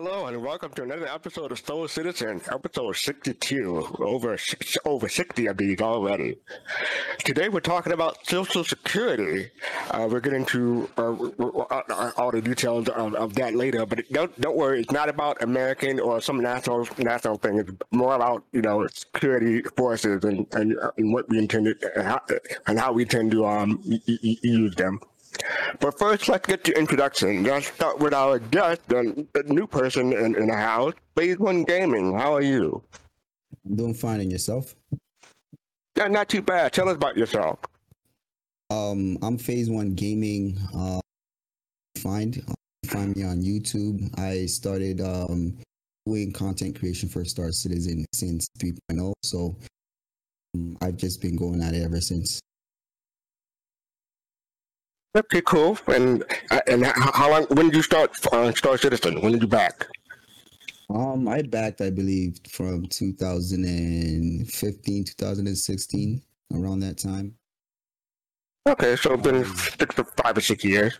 Hello 0.00 0.26
and 0.26 0.40
welcome 0.40 0.72
to 0.74 0.84
another 0.84 1.08
episode 1.08 1.50
of 1.50 1.58
Soul 1.58 1.88
Citizen, 1.88 2.40
episode 2.52 2.94
62. 2.94 3.96
Over 3.98 4.38
over 4.84 5.08
60 5.08 5.46
of 5.46 5.56
these 5.56 5.80
already. 5.80 6.36
Today 7.24 7.48
we're 7.48 7.58
talking 7.58 7.92
about 7.92 8.24
Social 8.24 8.62
Security. 8.62 9.50
Uh, 9.90 10.06
we're 10.08 10.20
getting 10.20 10.46
to 10.46 10.88
uh, 10.98 11.14
uh, 11.40 12.12
all 12.16 12.30
the 12.30 12.40
details 12.40 12.88
of, 12.90 13.16
of, 13.16 13.34
that 13.34 13.56
later, 13.56 13.84
but 13.86 14.08
don't 14.12 14.40
don't 14.40 14.56
worry, 14.56 14.82
it's 14.82 14.92
not 14.92 15.08
about 15.08 15.42
American 15.42 15.98
or 15.98 16.20
some 16.20 16.40
national 16.40 16.86
national 16.98 17.36
thing. 17.38 17.58
It's 17.58 17.72
more 17.90 18.14
about 18.14 18.44
you 18.52 18.62
know 18.62 18.86
security 18.86 19.62
forces 19.76 20.22
and 20.22 20.46
and, 20.52 20.78
and 20.96 21.12
what 21.12 21.28
we 21.28 21.38
intend 21.38 21.66
to, 21.66 21.98
and 21.98 22.06
how, 22.06 22.20
and 22.68 22.78
how 22.78 22.92
we 22.92 23.04
tend 23.04 23.32
to 23.32 23.44
um 23.44 23.82
use 24.06 24.76
them. 24.76 25.00
But 25.80 25.98
first, 25.98 26.28
let's 26.28 26.46
get 26.46 26.64
to 26.64 26.78
introduction. 26.78 27.44
Let's 27.44 27.68
start 27.68 27.98
with 27.98 28.14
our 28.14 28.38
guest, 28.38 28.80
the, 28.88 29.26
the 29.34 29.42
new 29.44 29.66
person 29.66 30.12
in, 30.12 30.34
in 30.36 30.46
the 30.48 30.56
house, 30.56 30.94
Phase 31.16 31.38
One 31.38 31.64
Gaming. 31.64 32.12
How 32.16 32.34
are 32.34 32.42
you? 32.42 32.82
I'm 33.66 33.76
doing 33.76 33.94
fine. 33.94 34.20
And 34.20 34.32
yourself? 34.32 34.74
Yeah, 35.96 36.08
not 36.08 36.28
too 36.28 36.42
bad. 36.42 36.72
Tell 36.72 36.88
us 36.88 36.96
about 36.96 37.16
yourself. 37.16 37.58
Um, 38.70 39.18
I'm 39.22 39.38
Phase 39.38 39.70
One 39.70 39.94
Gaming. 39.94 40.58
Uh, 40.74 41.00
find 41.96 42.44
find 42.86 43.16
me 43.16 43.24
on 43.24 43.42
YouTube. 43.42 44.16
I 44.18 44.46
started 44.46 45.00
um 45.00 45.58
doing 46.06 46.32
content 46.32 46.78
creation 46.78 47.08
for 47.08 47.24
Star 47.24 47.52
Citizen 47.52 48.06
since 48.14 48.48
3.0, 48.58 49.12
so 49.22 49.56
um, 50.54 50.76
I've 50.80 50.96
just 50.96 51.20
been 51.20 51.36
going 51.36 51.62
at 51.62 51.74
it 51.74 51.82
ever 51.82 52.00
since. 52.00 52.40
Okay, 55.16 55.40
cool. 55.40 55.78
And 55.86 56.22
uh, 56.50 56.60
and 56.66 56.84
how 56.84 57.30
long? 57.30 57.46
When 57.50 57.66
did 57.66 57.76
you 57.76 57.82
start 57.82 58.10
uh, 58.32 58.52
Star 58.52 58.76
Citizen? 58.76 59.20
When 59.20 59.32
did 59.32 59.42
you 59.42 59.48
back? 59.48 59.86
Um, 60.90 61.28
I 61.28 61.42
backed, 61.42 61.82
I 61.82 61.90
believe, 61.90 62.38
from 62.48 62.86
2015, 62.86 65.04
2016, 65.04 66.22
around 66.54 66.80
that 66.80 66.96
time. 66.96 67.34
Okay, 68.66 68.96
so 68.96 69.14
it's 69.14 69.22
been 69.22 69.44
six 69.44 69.94
to 69.96 70.04
five 70.04 70.36
or 70.36 70.40
six 70.40 70.64
years. 70.64 70.98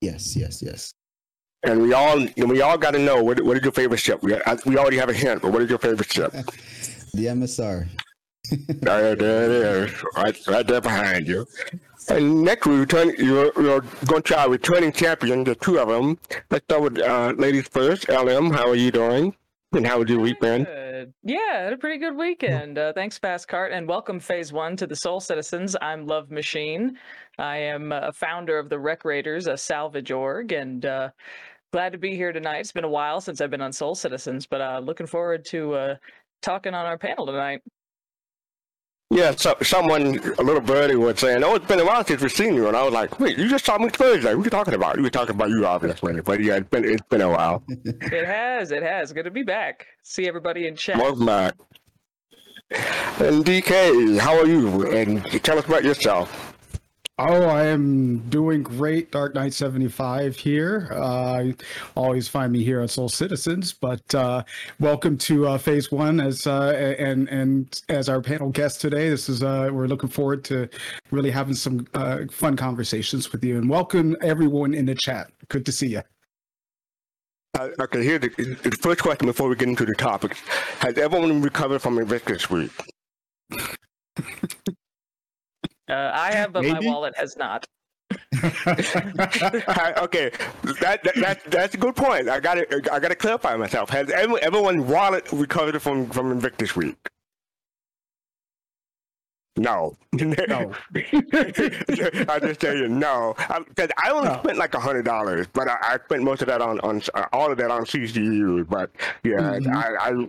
Yes, 0.00 0.36
yes, 0.36 0.62
yes. 0.62 0.94
And 1.64 1.82
we 1.82 1.92
all 1.92 2.24
we 2.36 2.60
all 2.60 2.78
got 2.78 2.92
to 2.92 2.98
know 2.98 3.22
what 3.22 3.40
what 3.40 3.56
is 3.56 3.62
your 3.62 3.72
favorite 3.72 3.98
ship? 3.98 4.22
We 4.22 4.36
we 4.66 4.78
already 4.78 4.98
have 4.98 5.08
a 5.08 5.14
hint, 5.14 5.42
but 5.42 5.52
what 5.52 5.62
is 5.62 5.70
your 5.70 5.78
favorite 5.78 6.12
ship? 6.12 6.32
the 7.14 7.26
MSR. 7.26 7.88
there, 8.68 9.16
there 9.16 9.44
it 9.44 9.90
is, 9.90 10.04
right, 10.16 10.46
right 10.46 10.66
there 10.66 10.80
behind 10.80 11.26
you. 11.26 11.46
And 12.08 12.42
next, 12.42 12.66
we 12.66 12.76
return. 12.76 13.14
Going 13.16 14.22
to 14.22 14.38
our 14.38 14.50
returning 14.50 14.92
champion. 14.92 15.44
The 15.44 15.54
two 15.54 15.78
of 15.78 15.88
them. 15.88 16.18
Let's 16.50 16.64
start 16.64 16.82
with 16.82 16.98
uh, 16.98 17.34
ladies 17.36 17.68
first. 17.68 18.08
LM, 18.08 18.50
how 18.50 18.68
are 18.68 18.74
you 18.74 18.90
doing? 18.90 19.34
And 19.72 19.86
how 19.86 19.98
was 19.98 20.08
your 20.10 20.20
weekend? 20.20 20.66
Yeah, 21.22 21.64
had 21.64 21.72
a 21.72 21.76
pretty 21.76 21.98
good 21.98 22.16
weekend. 22.16 22.78
Uh, 22.78 22.92
thanks, 22.92 23.18
Fast 23.18 23.48
Cart, 23.48 23.72
and 23.72 23.88
welcome 23.88 24.20
Phase 24.20 24.52
One 24.52 24.76
to 24.76 24.86
the 24.86 24.96
Soul 24.96 25.20
Citizens. 25.20 25.76
I'm 25.80 26.06
Love 26.06 26.30
Machine. 26.30 26.96
I 27.38 27.56
am 27.56 27.92
a 27.92 28.12
founder 28.12 28.58
of 28.58 28.68
the 28.68 28.78
Rec 28.78 29.04
Raiders, 29.04 29.46
a 29.46 29.56
salvage 29.56 30.10
org, 30.10 30.52
and 30.52 30.86
uh, 30.86 31.10
glad 31.72 31.92
to 31.92 31.98
be 31.98 32.14
here 32.14 32.32
tonight. 32.32 32.60
It's 32.60 32.72
been 32.72 32.84
a 32.84 32.88
while 32.88 33.20
since 33.20 33.40
I've 33.40 33.50
been 33.50 33.60
on 33.60 33.72
Soul 33.72 33.94
Citizens, 33.94 34.46
but 34.46 34.60
uh, 34.60 34.80
looking 34.82 35.06
forward 35.06 35.44
to 35.46 35.74
uh, 35.74 35.96
talking 36.40 36.74
on 36.74 36.86
our 36.86 36.98
panel 36.98 37.26
tonight. 37.26 37.62
Yeah, 39.10 39.32
so, 39.36 39.54
someone, 39.62 40.18
a 40.38 40.42
little 40.42 40.60
birdie 40.60 40.96
was 40.96 41.20
saying, 41.20 41.44
oh, 41.44 41.54
it's 41.54 41.66
been 41.66 41.78
a 41.78 41.84
while 41.84 42.04
since 42.04 42.20
we've 42.20 42.32
seen 42.32 42.54
you. 42.54 42.66
And 42.68 42.76
I 42.76 42.82
was 42.82 42.92
like, 42.92 43.20
wait, 43.20 43.38
you 43.38 43.48
just 43.48 43.64
saw 43.64 43.78
me 43.78 43.88
Thursday. 43.88 44.34
What 44.34 44.40
are 44.40 44.44
you 44.44 44.50
talking 44.50 44.74
about? 44.74 44.96
You 44.96 45.02
were 45.02 45.10
talking 45.10 45.34
about 45.34 45.50
you, 45.50 45.66
obviously. 45.66 46.20
But 46.20 46.40
yeah, 46.40 46.56
it's 46.56 46.68
been, 46.68 46.84
it's 46.84 47.06
been 47.08 47.20
a 47.20 47.28
while. 47.28 47.62
it 47.68 48.26
has, 48.26 48.72
it 48.72 48.82
has. 48.82 49.12
Good 49.12 49.24
to 49.24 49.30
be 49.30 49.42
back. 49.42 49.86
See 50.02 50.26
everybody 50.26 50.66
in 50.66 50.74
chat. 50.74 50.96
Welcome 50.96 51.26
back. 51.26 51.54
And 53.20 53.44
DK, 53.44 54.18
how 54.18 54.36
are 54.36 54.46
you? 54.46 54.90
And 54.90 55.24
tell 55.44 55.58
us 55.58 55.66
about 55.66 55.84
yourself. 55.84 56.43
Oh, 57.16 57.44
I 57.44 57.66
am 57.66 58.28
doing 58.28 58.64
great. 58.64 59.12
Dark 59.12 59.36
Knight 59.36 59.54
75 59.54 60.34
here. 60.34 60.88
Uh, 60.90 61.52
always 61.94 62.26
find 62.26 62.52
me 62.52 62.64
here 62.64 62.80
at 62.80 62.90
Soul 62.90 63.08
Citizens, 63.08 63.72
but 63.72 64.12
uh, 64.16 64.42
welcome 64.80 65.16
to 65.18 65.46
uh, 65.46 65.58
Phase 65.58 65.92
One 65.92 66.18
as 66.18 66.48
uh, 66.48 66.70
and 66.98 67.28
and 67.28 67.80
as 67.88 68.08
our 68.08 68.20
panel 68.20 68.50
guest 68.50 68.80
today. 68.80 69.10
This 69.10 69.28
is 69.28 69.44
uh, 69.44 69.70
we're 69.72 69.86
looking 69.86 70.08
forward 70.08 70.42
to 70.46 70.68
really 71.12 71.30
having 71.30 71.54
some 71.54 71.86
uh, 71.94 72.22
fun 72.32 72.56
conversations 72.56 73.30
with 73.30 73.44
you, 73.44 73.58
and 73.58 73.70
welcome 73.70 74.16
everyone 74.20 74.74
in 74.74 74.86
the 74.86 74.96
chat. 74.96 75.30
Good 75.46 75.64
to 75.66 75.72
see 75.72 75.86
you. 75.86 76.02
okay, 77.78 78.02
here 78.02 78.18
the, 78.18 78.28
the 78.64 78.76
first 78.82 79.02
question 79.02 79.26
before 79.26 79.48
we 79.48 79.54
get 79.54 79.68
into 79.68 79.86
the 79.86 79.94
topic. 79.94 80.36
Has 80.80 80.98
everyone 80.98 81.42
recovered 81.42 81.78
from 81.78 81.96
a 81.98 82.00
Invictus 82.00 82.50
Week? 82.50 82.72
Uh, 85.88 86.10
I 86.14 86.32
have, 86.32 86.52
but 86.52 86.62
Maybe? 86.62 86.86
my 86.86 86.92
wallet 86.92 87.14
has 87.16 87.36
not. 87.36 87.66
okay, 88.44 90.30
that, 90.80 91.00
that, 91.02 91.14
that 91.16 91.40
that's 91.48 91.74
a 91.74 91.78
good 91.78 91.96
point. 91.96 92.28
I 92.28 92.40
got 92.40 92.54
to 92.54 92.92
I 92.92 92.98
got 92.98 93.08
to 93.08 93.14
clarify 93.14 93.56
myself. 93.56 93.90
Has 93.90 94.10
everyone's 94.10 94.84
wallet 94.84 95.30
recovered 95.32 95.80
from 95.80 96.08
from 96.10 96.30
Invictus 96.30 96.76
Week? 96.76 96.96
No. 99.56 99.96
No. 100.12 100.72
I 100.94 102.38
just 102.40 102.60
tell 102.60 102.76
you 102.76 102.88
no. 102.88 103.34
Because 103.68 103.90
I, 103.98 104.08
I, 104.08 104.10
only 104.10 104.28
no. 104.28 104.38
spent 104.38 104.58
like 104.58 104.74
a 104.74 104.80
hundred 104.80 105.04
dollars, 105.04 105.46
but 105.52 105.68
I, 105.68 105.76
I, 105.80 105.98
spent 106.04 106.22
most 106.22 106.42
of 106.42 106.48
that 106.48 106.60
on 106.60 106.80
on 106.80 107.02
uh, 107.14 107.26
all 107.32 107.52
of 107.52 107.58
that 107.58 107.70
on 107.70 107.84
CCU. 107.84 108.68
But 108.68 108.90
yeah, 109.22 109.38
mm-hmm. 109.38 109.76
I, 109.76 109.94
I 110.00 110.28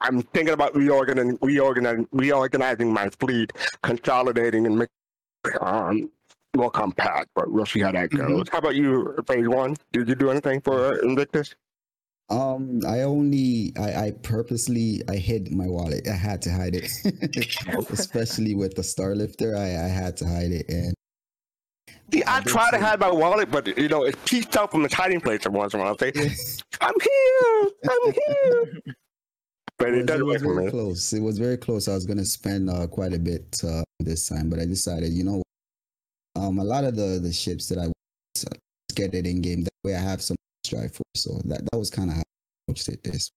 I'm 0.00 0.22
thinking 0.22 0.54
about 0.54 0.76
reorganizing, 0.76 1.38
reorganizing, 1.42 2.08
reorganizing 2.12 2.92
my 2.92 3.10
fleet, 3.20 3.52
consolidating, 3.82 4.66
and 4.66 4.78
make 4.78 4.88
um, 5.60 6.10
more 6.56 6.70
compact. 6.70 7.30
But 7.34 7.50
we'll 7.50 7.66
see 7.66 7.80
how 7.80 7.92
that 7.92 8.10
goes. 8.10 8.20
Mm-hmm. 8.20 8.52
How 8.52 8.58
about 8.58 8.76
you, 8.76 9.16
Phase 9.26 9.48
One? 9.48 9.76
Did 9.92 10.08
you 10.08 10.14
do 10.14 10.30
anything 10.30 10.60
for 10.60 10.98
Invictus? 11.02 11.54
Um, 12.30 12.80
I 12.86 13.00
only, 13.00 13.72
I, 13.78 13.94
I 13.94 14.10
purposely, 14.22 15.02
I 15.08 15.16
hid 15.16 15.50
my 15.50 15.66
wallet. 15.66 16.06
I 16.06 16.12
had 16.12 16.42
to 16.42 16.52
hide 16.52 16.74
it, 16.74 16.90
especially 17.90 18.54
with 18.54 18.74
the 18.74 18.82
Starlifter. 18.82 19.56
I, 19.56 19.86
I 19.86 19.88
had 19.88 20.16
to 20.18 20.26
hide 20.26 20.52
it, 20.52 20.68
and 20.68 20.94
See, 22.12 22.22
I 22.26 22.40
try 22.40 22.70
to 22.70 22.78
hide 22.78 23.00
my 23.00 23.10
wallet, 23.10 23.50
but 23.50 23.66
you 23.78 23.88
know, 23.88 24.04
it's 24.04 24.18
pieced 24.24 24.56
out 24.56 24.70
from 24.70 24.84
its 24.84 24.94
hiding 24.94 25.20
place 25.20 25.44
every 25.44 25.58
once 25.58 25.74
in 25.74 25.80
a 25.80 25.82
while. 25.82 25.96
I 26.00 26.10
say, 26.10 26.56
"I'm 26.80 26.94
here, 27.00 27.70
I'm 27.90 28.12
here." 28.84 28.94
But 29.78 29.94
it, 29.94 30.10
it, 30.10 30.24
was 30.24 30.42
very 30.42 30.70
close. 30.70 31.12
It 31.12 31.20
was 31.20 31.38
very 31.38 31.56
close. 31.56 31.88
I 31.88 31.94
was 31.94 32.04
going 32.04 32.18
to 32.18 32.24
spend 32.24 32.68
uh, 32.68 32.86
quite 32.86 33.12
a 33.12 33.18
bit 33.18 33.60
uh, 33.64 33.82
this 34.00 34.28
time, 34.28 34.50
but 34.50 34.58
I 34.58 34.64
decided, 34.64 35.12
you 35.12 35.24
know, 35.24 35.42
um, 36.36 36.58
a 36.58 36.64
lot 36.64 36.84
of 36.84 36.96
the 36.96 37.18
the 37.22 37.32
ships 37.32 37.68
that 37.68 37.78
I 37.78 37.86
uh, 37.86 38.56
get 38.94 39.14
it 39.14 39.26
in 39.26 39.40
game 39.40 39.62
that 39.62 39.72
way 39.84 39.94
I 39.94 40.00
have 40.00 40.20
some 40.20 40.36
strive 40.64 40.94
for. 40.94 41.04
So 41.14 41.40
that 41.44 41.62
that 41.70 41.78
was 41.78 41.90
kind 41.90 42.10
of 42.10 42.16
how 42.16 42.22
I 42.22 42.24
approached 42.66 42.88
it 42.88 43.02
this. 43.02 43.30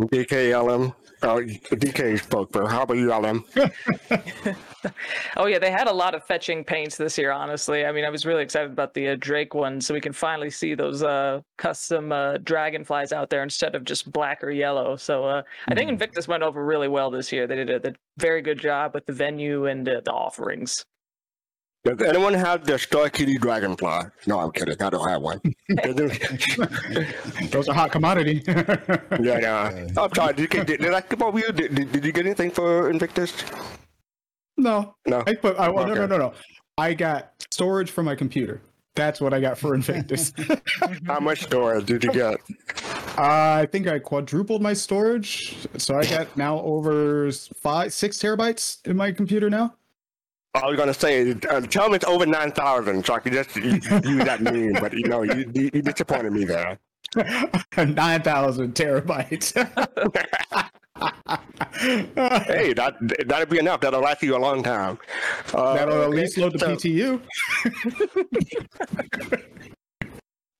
DKLM. 0.00 0.94
Oh, 1.22 1.40
DK 1.40 2.22
spoke, 2.22 2.52
but 2.52 2.66
how 2.66 2.82
about 2.82 2.98
you, 2.98 3.10
LM? 3.10 3.42
oh 5.38 5.46
yeah, 5.46 5.58
they 5.58 5.70
had 5.70 5.88
a 5.88 5.92
lot 5.92 6.14
of 6.14 6.22
fetching 6.24 6.62
paints 6.62 6.98
this 6.98 7.16
year. 7.16 7.32
Honestly, 7.32 7.86
I 7.86 7.92
mean, 7.92 8.04
I 8.04 8.10
was 8.10 8.26
really 8.26 8.42
excited 8.42 8.70
about 8.70 8.92
the 8.92 9.08
uh, 9.08 9.16
Drake 9.18 9.54
one, 9.54 9.80
so 9.80 9.94
we 9.94 10.00
can 10.00 10.12
finally 10.12 10.50
see 10.50 10.74
those 10.74 11.02
uh, 11.02 11.40
custom 11.56 12.12
uh, 12.12 12.36
dragonflies 12.38 13.12
out 13.12 13.30
there 13.30 13.42
instead 13.42 13.74
of 13.74 13.84
just 13.84 14.12
black 14.12 14.44
or 14.44 14.50
yellow. 14.50 14.96
So 14.96 15.24
uh, 15.24 15.42
I 15.68 15.74
think 15.74 15.88
hmm. 15.88 15.94
Invictus 15.94 16.28
went 16.28 16.42
over 16.42 16.64
really 16.64 16.88
well 16.88 17.10
this 17.10 17.32
year. 17.32 17.46
They 17.46 17.56
did 17.56 17.70
a, 17.70 17.88
a 17.88 17.92
very 18.18 18.42
good 18.42 18.58
job 18.58 18.92
with 18.92 19.06
the 19.06 19.14
venue 19.14 19.66
and 19.66 19.88
uh, 19.88 20.02
the 20.04 20.12
offerings. 20.12 20.84
Does 21.86 22.08
anyone 22.08 22.34
have 22.34 22.64
the 22.64 22.76
Star 22.78 23.08
Kitty 23.08 23.38
Dragonfly? 23.38 24.10
No, 24.26 24.40
I'm 24.40 24.50
kidding. 24.50 24.80
I 24.82 24.90
don't 24.90 25.08
have 25.08 25.22
one. 25.22 25.40
Those 27.50 27.68
are 27.68 27.74
hot 27.74 27.92
commodity. 27.92 28.42
yeah, 28.46 29.38
yeah. 29.38 29.86
I'm 29.96 30.12
sorry. 30.12 30.34
Did, 30.34 30.52
you, 30.52 30.64
did, 30.64 30.80
did 30.80 30.92
I 30.92 31.00
skip 31.00 31.22
over 31.22 31.38
you? 31.38 31.52
Did, 31.52 31.76
did, 31.76 31.92
did, 31.92 32.04
you 32.04 32.10
get 32.10 32.26
anything 32.26 32.50
for 32.50 32.90
Invictus? 32.90 33.44
No. 34.56 34.96
No. 35.06 35.22
I 35.28 35.34
put, 35.36 35.56
I, 35.60 35.68
okay. 35.68 35.84
No, 35.84 35.94
no, 35.94 36.06
no, 36.06 36.18
no. 36.18 36.34
I 36.76 36.92
got 36.92 37.34
storage 37.52 37.92
for 37.92 38.02
my 38.02 38.16
computer. 38.16 38.60
That's 38.96 39.20
what 39.20 39.32
I 39.32 39.40
got 39.40 39.56
for 39.56 39.74
Invictus. 39.74 40.32
How 41.06 41.20
much 41.20 41.42
storage 41.44 41.86
did 41.86 42.02
you 42.02 42.10
get? 42.10 42.40
Uh, 43.16 43.62
I 43.62 43.68
think 43.70 43.86
I 43.86 44.00
quadrupled 44.00 44.60
my 44.60 44.72
storage, 44.72 45.68
so 45.76 45.96
I 45.96 46.04
got 46.04 46.36
now 46.36 46.60
over 46.62 47.30
five, 47.30 47.92
six 47.92 48.16
terabytes 48.18 48.84
in 48.86 48.96
my 48.96 49.12
computer 49.12 49.48
now. 49.48 49.74
I 50.56 50.66
was 50.66 50.76
gonna 50.76 50.94
say, 50.94 51.34
uh, 51.50 51.60
tell 51.62 51.88
me 51.88 51.96
it's 51.96 52.04
over 52.04 52.26
nine 52.26 52.52
thousand, 52.52 53.06
so 53.06 53.14
I 53.14 53.18
could 53.20 53.32
just 53.32 53.56
use 53.56 53.88
that 53.88 54.40
name. 54.40 54.74
But 54.74 54.92
you 54.92 55.04
know, 55.04 55.22
you, 55.22 55.50
you 55.54 55.82
disappointed 55.82 56.32
me 56.32 56.44
there. 56.44 56.78
nine 57.76 58.22
thousand 58.22 58.74
terabytes. 58.74 59.54
hey, 62.46 62.72
that 62.72 62.94
that'll 63.26 63.46
be 63.46 63.58
enough. 63.58 63.80
That'll 63.80 64.00
last 64.00 64.22
you 64.22 64.36
a 64.36 64.38
long 64.38 64.62
time. 64.62 64.98
Uh, 65.52 65.74
That'll 65.74 66.04
at 66.04 66.10
least 66.10 66.38
load 66.38 66.52
the 66.52 66.58
so, 66.58 66.76
PTU. 66.76 67.20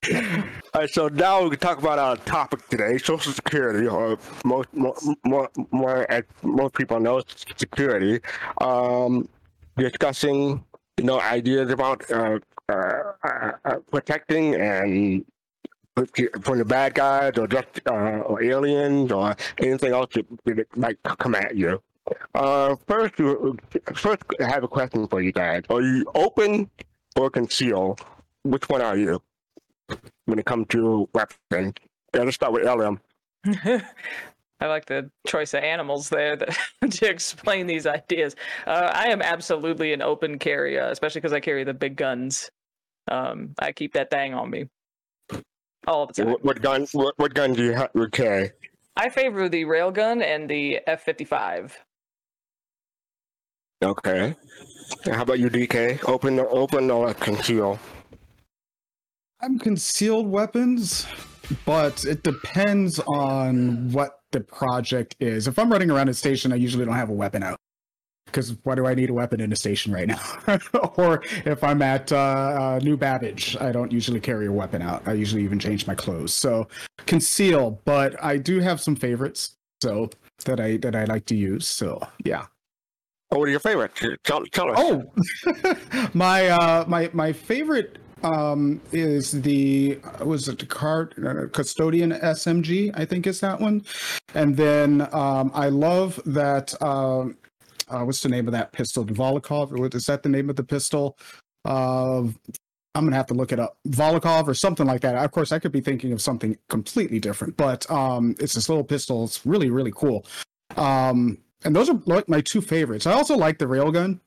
All 0.75 0.83
right, 0.83 0.91
so 0.91 1.09
now 1.09 1.43
we 1.43 1.51
can 1.51 1.59
talk 1.59 1.79
about 1.79 1.99
our 1.99 2.17
topic 2.17 2.67
today: 2.69 2.99
Social 2.99 3.33
Security, 3.33 3.89
or 3.89 4.19
most 4.45 4.73
more, 4.73 4.95
more, 5.25 5.51
more 5.73 6.11
as 6.11 6.23
most 6.43 6.75
people 6.75 7.01
know, 7.01 7.23
security. 7.57 8.21
Um, 8.61 9.29
discussing, 9.76 10.64
you 10.96 11.05
know, 11.05 11.20
ideas 11.20 11.70
about 11.70 12.08
uh, 12.11 12.38
uh, 12.69 12.73
uh, 12.73 13.52
uh, 13.64 13.76
protecting 13.90 14.55
and 14.55 15.25
from 16.43 16.58
the 16.58 16.64
bad 16.64 16.94
guys, 16.94 17.38
or 17.38 17.46
just 17.46 17.81
uh, 17.87 18.20
or 18.28 18.43
aliens, 18.43 19.11
or 19.11 19.34
anything 19.58 19.93
else 19.93 20.14
that, 20.44 20.76
might 20.76 20.99
come 21.02 21.34
at 21.34 21.56
you. 21.56 21.81
Uh, 22.34 22.76
first, 22.87 23.14
first, 23.94 24.23
I 24.38 24.44
have 24.44 24.62
a 24.62 24.69
question 24.69 25.08
for 25.08 25.23
you 25.23 25.32
guys: 25.32 25.62
Are 25.70 25.81
you 25.81 26.05
open 26.14 26.69
or 27.17 27.31
conceal? 27.31 27.96
Which 28.43 28.69
one 28.69 28.82
are 28.82 28.96
you? 28.96 29.23
when 30.26 30.38
it 30.38 30.44
comes 30.44 30.67
to 30.69 31.08
weapons. 31.14 31.75
Yeah, 32.14 32.23
let's 32.23 32.34
start 32.37 32.52
with 32.52 32.64
LM. 32.64 33.00
I 34.61 34.67
like 34.67 34.87
the 34.87 35.11
choice 35.26 35.53
of 35.55 35.62
animals 35.62 36.08
there 36.08 36.37
that, 36.37 36.56
to 36.91 37.11
explain 37.11 37.67
these 37.67 37.87
ideas. 37.87 38.37
Uh, 38.67 38.91
I 38.93 39.08
am 39.08 39.20
absolutely 39.20 39.93
an 39.93 40.03
open 40.03 40.38
carry, 40.38 40.79
uh, 40.79 40.91
especially 40.91 41.20
because 41.20 41.35
I 41.35 41.41
carry 41.41 41.64
the 41.64 41.75
big 41.75 41.97
guns. 41.97 42.50
Um, 43.11 43.55
I 43.58 43.73
keep 43.73 43.93
that 43.94 44.11
thing 44.11 44.35
on 44.35 44.50
me 44.50 44.69
all 45.87 46.06
the 46.06 46.12
time. 46.14 46.31
What, 46.31 46.44
what 46.44 46.62
gun? 46.62 46.87
What, 46.93 47.14
what 47.19 47.35
gun 47.35 47.53
do 47.53 47.64
you 47.64 47.76
ha- 47.76 47.88
carry? 48.11 48.50
I 48.97 49.11
favor 49.11 49.49
the 49.49 49.64
railgun 49.64 50.23
and 50.23 50.49
the 50.49 50.81
F-55. 50.87 51.73
Okay. 53.85 54.35
How 55.05 55.23
about 55.23 55.38
you, 55.38 55.50
DK? 55.50 56.09
Open, 56.09 56.38
or 56.38 56.49
open 56.50 56.91
or 56.91 57.12
conceal? 57.12 57.79
I'm 59.43 59.59
concealed 59.59 60.26
weapons, 60.29 61.06
but 61.67 62.06
it 62.06 62.23
depends 62.23 62.99
on 63.00 63.93
what 63.93 64.20
the 64.32 64.40
project 64.40 65.17
is. 65.20 65.49
If 65.49 65.58
I'm 65.58 65.70
running 65.70 65.90
around 65.90 66.08
a 66.08 66.14
station, 66.14 66.52
I 66.52 66.56
usually 66.56 66.84
don't 66.84 66.94
have 66.94 67.11
a 67.11 67.14
weapon 67.14 67.43
out. 67.43 67.58
Because 68.26 68.56
why 68.64 68.75
do 68.75 68.87
I 68.87 68.94
need 68.94 69.08
a 69.08 69.14
weapon 69.14 69.40
in 69.40 69.52
a 69.52 69.56
station 69.56 69.93
right 69.93 70.08
now? 70.08 70.20
or 70.96 71.23
if 71.44 71.62
I'm 71.62 71.81
at 71.81 72.11
uh, 72.11 72.17
uh, 72.17 72.81
New 72.82 72.96
Babbage, 72.96 73.56
I 73.61 73.70
don't 73.70 73.93
usually 73.93 74.20
carry 74.20 74.46
a 74.46 74.52
weapon 74.52 74.82
out. 74.82 75.06
I 75.06 75.12
usually 75.12 75.44
even 75.44 75.61
change 75.61 75.87
my 75.87 75.94
clothes. 75.94 76.34
So 76.34 76.67
conceal, 77.06 77.81
but 77.84 78.23
I 78.23 78.37
do 78.37 78.58
have 78.61 78.81
some 78.81 78.96
favorites. 78.96 79.56
So 79.82 80.11
that 80.44 80.58
I 80.58 80.78
that 80.78 80.96
I 80.96 81.05
like 81.05 81.26
to 81.26 81.37
use. 81.37 81.67
So 81.67 82.00
yeah. 82.25 82.46
Oh, 83.31 83.38
what 83.38 83.49
are 83.49 83.50
your 83.50 83.61
favorites? 83.61 84.02
Tell, 84.25 84.44
tell 84.46 84.70
us. 84.70 84.78
Oh, 84.78 85.12
my 86.14 86.49
uh, 86.49 86.84
my 86.88 87.11
my 87.12 87.32
favorite 87.32 87.99
um 88.26 88.81
is 88.93 89.31
the 89.43 89.99
uh, 90.20 90.25
was 90.25 90.49
it 90.49 90.58
the 90.58 90.67
card 90.67 91.14
uh, 91.25 91.46
custodian 91.52 92.11
SMG? 92.12 92.90
I 92.94 93.05
think 93.05 93.26
is 93.26 93.40
that 93.40 93.61
one. 93.61 93.84
And 94.34 94.56
then 94.56 95.08
um, 95.12 95.50
I 95.55 95.69
love 95.69 96.20
that. 96.26 96.67
Um, 96.82 97.37
uh, 97.88 98.02
what's 98.05 98.20
the 98.23 98.28
name 98.28 98.46
of 98.49 98.52
that 98.52 98.73
pistol? 98.73 99.05
What- 99.05 99.94
Is 99.94 100.06
that 100.06 100.23
the 100.23 100.28
name 100.28 100.50
of 100.50 100.56
the 100.56 100.64
pistol? 100.64 101.17
Uh, 101.64 102.23
I'm 102.94 103.05
gonna 103.05 103.17
have 103.17 103.26
to 103.26 103.34
look 103.34 103.52
it 103.52 103.61
up. 103.61 103.76
Volokov 103.88 104.49
or 104.49 104.55
something 104.55 104.87
like 104.87 105.02
that. 105.02 105.14
Of 105.17 105.31
course, 105.31 105.52
I 105.52 105.58
could 105.58 105.73
be 105.73 105.81
thinking 105.82 106.12
of 106.12 106.20
something 106.23 106.56
completely 106.69 107.20
different, 107.20 107.56
but 107.56 107.88
um, 107.90 108.34
it's 108.40 108.55
this 108.55 108.69
little 108.69 108.84
pistol. 108.84 109.25
It's 109.25 109.44
really 109.46 109.70
really 109.70 109.93
cool. 109.94 110.25
Um, 110.76 111.38
and 111.64 111.75
those 111.76 111.88
are 111.90 112.00
like 112.06 112.28
my 112.28 112.40
two 112.40 112.61
favorites. 112.61 113.06
I 113.06 113.12
also 113.12 113.37
like 113.37 113.58
the 113.58 113.67
railgun. 113.67 114.20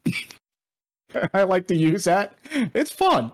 I 1.33 1.44
like 1.44 1.67
to 1.67 1.75
use 1.75 2.06
that. 2.06 2.33
It's 2.73 2.91
fun. 2.91 3.31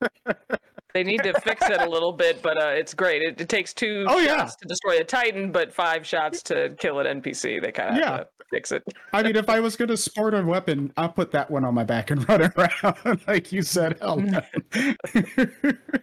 They 0.96 1.04
need 1.04 1.22
to 1.24 1.38
fix 1.40 1.68
it 1.68 1.82
a 1.82 1.86
little 1.90 2.14
bit, 2.14 2.40
but 2.40 2.56
uh, 2.56 2.68
it's 2.68 2.94
great. 2.94 3.20
It, 3.20 3.38
it 3.38 3.50
takes 3.50 3.74
two 3.74 4.06
Oh, 4.08 4.18
yeah. 4.18 4.38
shots 4.38 4.56
to 4.56 4.66
destroy 4.66 4.96
a 4.98 5.04
Titan, 5.04 5.52
but 5.52 5.70
five 5.70 6.06
shots 6.06 6.42
to 6.44 6.74
kill 6.78 7.00
an 7.00 7.20
NPC. 7.20 7.60
They 7.60 7.70
kind 7.70 7.90
of 7.90 7.96
Yeah. 7.98 8.24
fix 8.50 8.72
it. 8.72 8.82
I 9.12 9.22
mean, 9.22 9.36
if 9.36 9.50
I 9.50 9.60
was 9.60 9.76
going 9.76 9.88
to 9.88 9.96
sport 9.98 10.32
a 10.32 10.42
weapon, 10.42 10.94
I'll 10.96 11.10
put 11.10 11.32
that 11.32 11.50
one 11.50 11.66
on 11.66 11.74
my 11.74 11.84
back 11.84 12.10
and 12.10 12.26
run 12.28 12.50
around, 12.56 13.20
like 13.26 13.52
you 13.52 13.60
said. 13.60 13.98
Hell 14.00 14.16
no. 14.20 14.40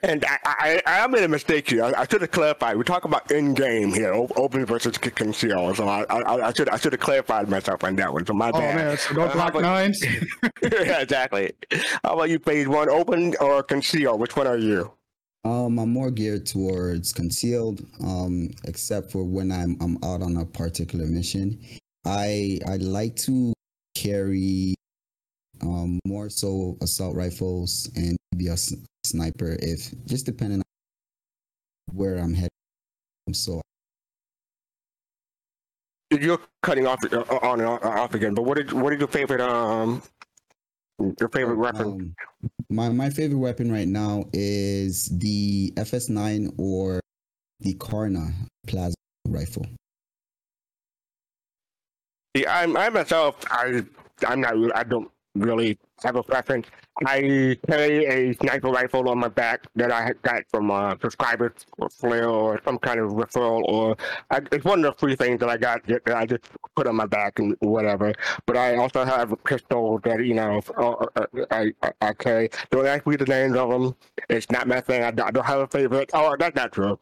And 0.04 0.26
I, 0.26 0.38
I, 0.46 0.82
I 0.86 1.08
made 1.08 1.24
a 1.24 1.28
mistake 1.30 1.70
here. 1.70 1.84
I, 1.86 1.94
I 2.02 2.06
should 2.08 2.20
have 2.22 2.32
clarified. 2.32 2.76
We 2.76 2.84
talk 2.84 3.06
about 3.06 3.32
in 3.32 3.54
game 3.54 3.94
here, 3.94 4.12
open 4.36 4.66
versus 4.66 4.96
c- 5.02 5.10
conceal. 5.12 5.74
So 5.76 5.88
I, 5.88 6.04
I, 6.10 6.48
I 6.50 6.54
should, 6.54 6.68
I 6.68 6.76
should 6.78 6.92
have 6.92 7.00
clarified 7.00 7.48
myself 7.48 7.84
on 7.86 7.96
that 7.96 8.12
one. 8.12 8.26
So 8.26 8.34
my 8.34 8.50
oh 8.50 8.60
bad. 8.60 8.76
man, 8.76 8.98
so 8.98 9.14
no 9.14 9.22
Uh, 9.24 9.30
how 9.30 9.50
Glock 9.50 9.62
nines. 9.62 10.04
yeah, 10.62 11.00
exactly. 11.00 11.54
How 12.04 12.16
about 12.16 12.30
you, 12.30 12.40
phase 12.40 12.68
one, 12.68 12.90
open 12.90 13.34
or 13.40 13.64
conceal? 13.64 14.18
Which 14.18 14.36
one 14.36 14.46
are 14.46 14.58
you? 14.58 14.83
Um, 15.46 15.78
I'm 15.78 15.92
more 15.92 16.10
geared 16.10 16.46
towards 16.46 17.12
concealed, 17.12 17.86
um, 18.02 18.50
except 18.64 19.12
for 19.12 19.24
when 19.26 19.52
I'm 19.52 19.76
I'm 19.82 19.98
out 20.04 20.22
on 20.22 20.38
a 20.38 20.46
particular 20.46 21.06
mission. 21.06 21.60
I 22.06 22.60
I 22.66 22.78
like 22.78 23.16
to 23.28 23.54
carry 23.96 24.76
um 25.62 26.00
more 26.06 26.30
so 26.30 26.78
assault 26.82 27.16
rifles 27.16 27.90
and 27.96 28.18
maybe 28.32 28.48
a 28.48 28.54
s- 28.54 28.74
sniper 29.06 29.58
if 29.62 29.94
just 30.06 30.26
depending 30.26 30.60
on 30.60 31.96
where 31.96 32.18
I'm 32.18 32.34
heading. 32.34 32.50
So 33.34 33.62
You're 36.12 36.40
cutting 36.62 36.86
off 36.86 37.04
uh, 37.12 37.22
on 37.42 37.60
and 37.60 37.68
off 37.70 38.14
again. 38.14 38.34
But 38.34 38.44
what 38.44 38.60
is 38.60 38.74
what 38.74 38.94
is 38.94 39.00
your 39.00 39.08
favorite 39.08 39.42
um 39.42 40.02
your 41.20 41.30
favorite 41.30 41.58
weapon? 41.58 41.88
um, 41.88 42.16
my 42.74 42.90
my 42.90 43.10
favorite 43.10 43.38
weapon 43.38 43.72
right 43.72 43.88
now 43.88 44.26
is 44.34 45.06
the 45.20 45.72
FS9 45.78 46.54
or 46.58 47.00
the 47.60 47.74
Karna 47.76 48.32
plasma 48.68 48.96
rifle. 49.28 49.66
See, 52.36 52.46
I'm 52.48 52.76
I 52.76 52.90
myself, 52.90 53.36
I 53.50 53.84
I'm 54.28 54.42
not 54.42 54.56
I 54.76 54.84
don't 54.84 55.10
really 55.36 55.78
have 56.04 56.16
a 56.16 56.24
preference. 56.24 56.68
I 57.06 57.58
carry 57.68 58.06
a 58.06 58.34
sniper 58.36 58.70
rifle 58.70 59.10
on 59.10 59.18
my 59.20 59.28
back 59.28 59.66
that 59.76 59.92
I 59.92 60.14
got 60.22 60.44
from 60.52 60.70
a 60.70 60.96
subscriber 61.02 61.54
or 61.80 61.90
flare 61.90 62.30
or 62.30 62.62
some 62.64 62.78
kind 62.78 63.00
of 63.00 63.12
referral 63.14 63.64
or 63.64 63.98
I, 64.30 64.42
it's 64.52 64.64
one 64.64 64.86
of 64.86 64.94
the 64.94 65.00
three 65.00 65.16
things 65.16 65.40
that 65.40 65.50
I 65.50 65.58
got 65.58 65.86
that 65.88 66.08
I 66.08 66.26
just 66.28 66.44
put 66.76 66.86
on 66.88 66.96
my 66.96 67.08
back 67.08 67.40
and 67.40 67.56
whatever. 67.62 68.14
But 68.46 68.58
I 68.58 68.76
also 68.78 69.04
have 69.06 69.32
a 69.32 69.38
pistol 69.38 70.00
that 70.04 70.24
you 70.24 70.36
know 70.36 70.62
uh, 70.78 70.92
uh, 71.16 71.26
I, 71.50 71.74
I 71.82 71.92
I 72.02 72.14
carry. 72.14 72.50
Don't 72.70 72.86
ask 72.86 73.08
me 73.08 73.16
the 73.16 73.26
names 73.26 73.56
of 73.58 73.70
them. 73.72 73.96
It's 74.30 74.50
not 74.52 74.68
my 74.68 74.80
thing. 74.80 75.04
I, 75.04 75.12
don't- 75.12 75.44
have 75.46 75.60
a 75.62 75.68
favorite. 75.68 76.12
Oh, 76.14 76.36
that's 76.38 76.56
not 76.56 76.72
true. 76.72 77.00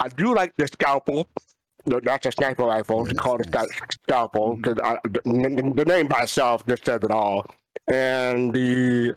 I 0.00 0.08
do 0.08 0.34
like 0.34 0.54
the 0.56 0.66
scalpel. 0.66 1.28
That's 1.84 2.26
a 2.26 2.32
sniper 2.32 2.64
rifle. 2.64 3.06
It's 3.06 3.18
called 3.20 3.42
a 3.54 3.66
scalpel 3.92 4.56
because 4.56 4.76
the 5.24 5.84
name 5.86 6.08
by 6.08 6.22
itself 6.22 6.66
just 6.66 6.84
says 6.86 7.00
it 7.04 7.10
all. 7.10 7.46
And 7.88 8.52
the 8.52 9.14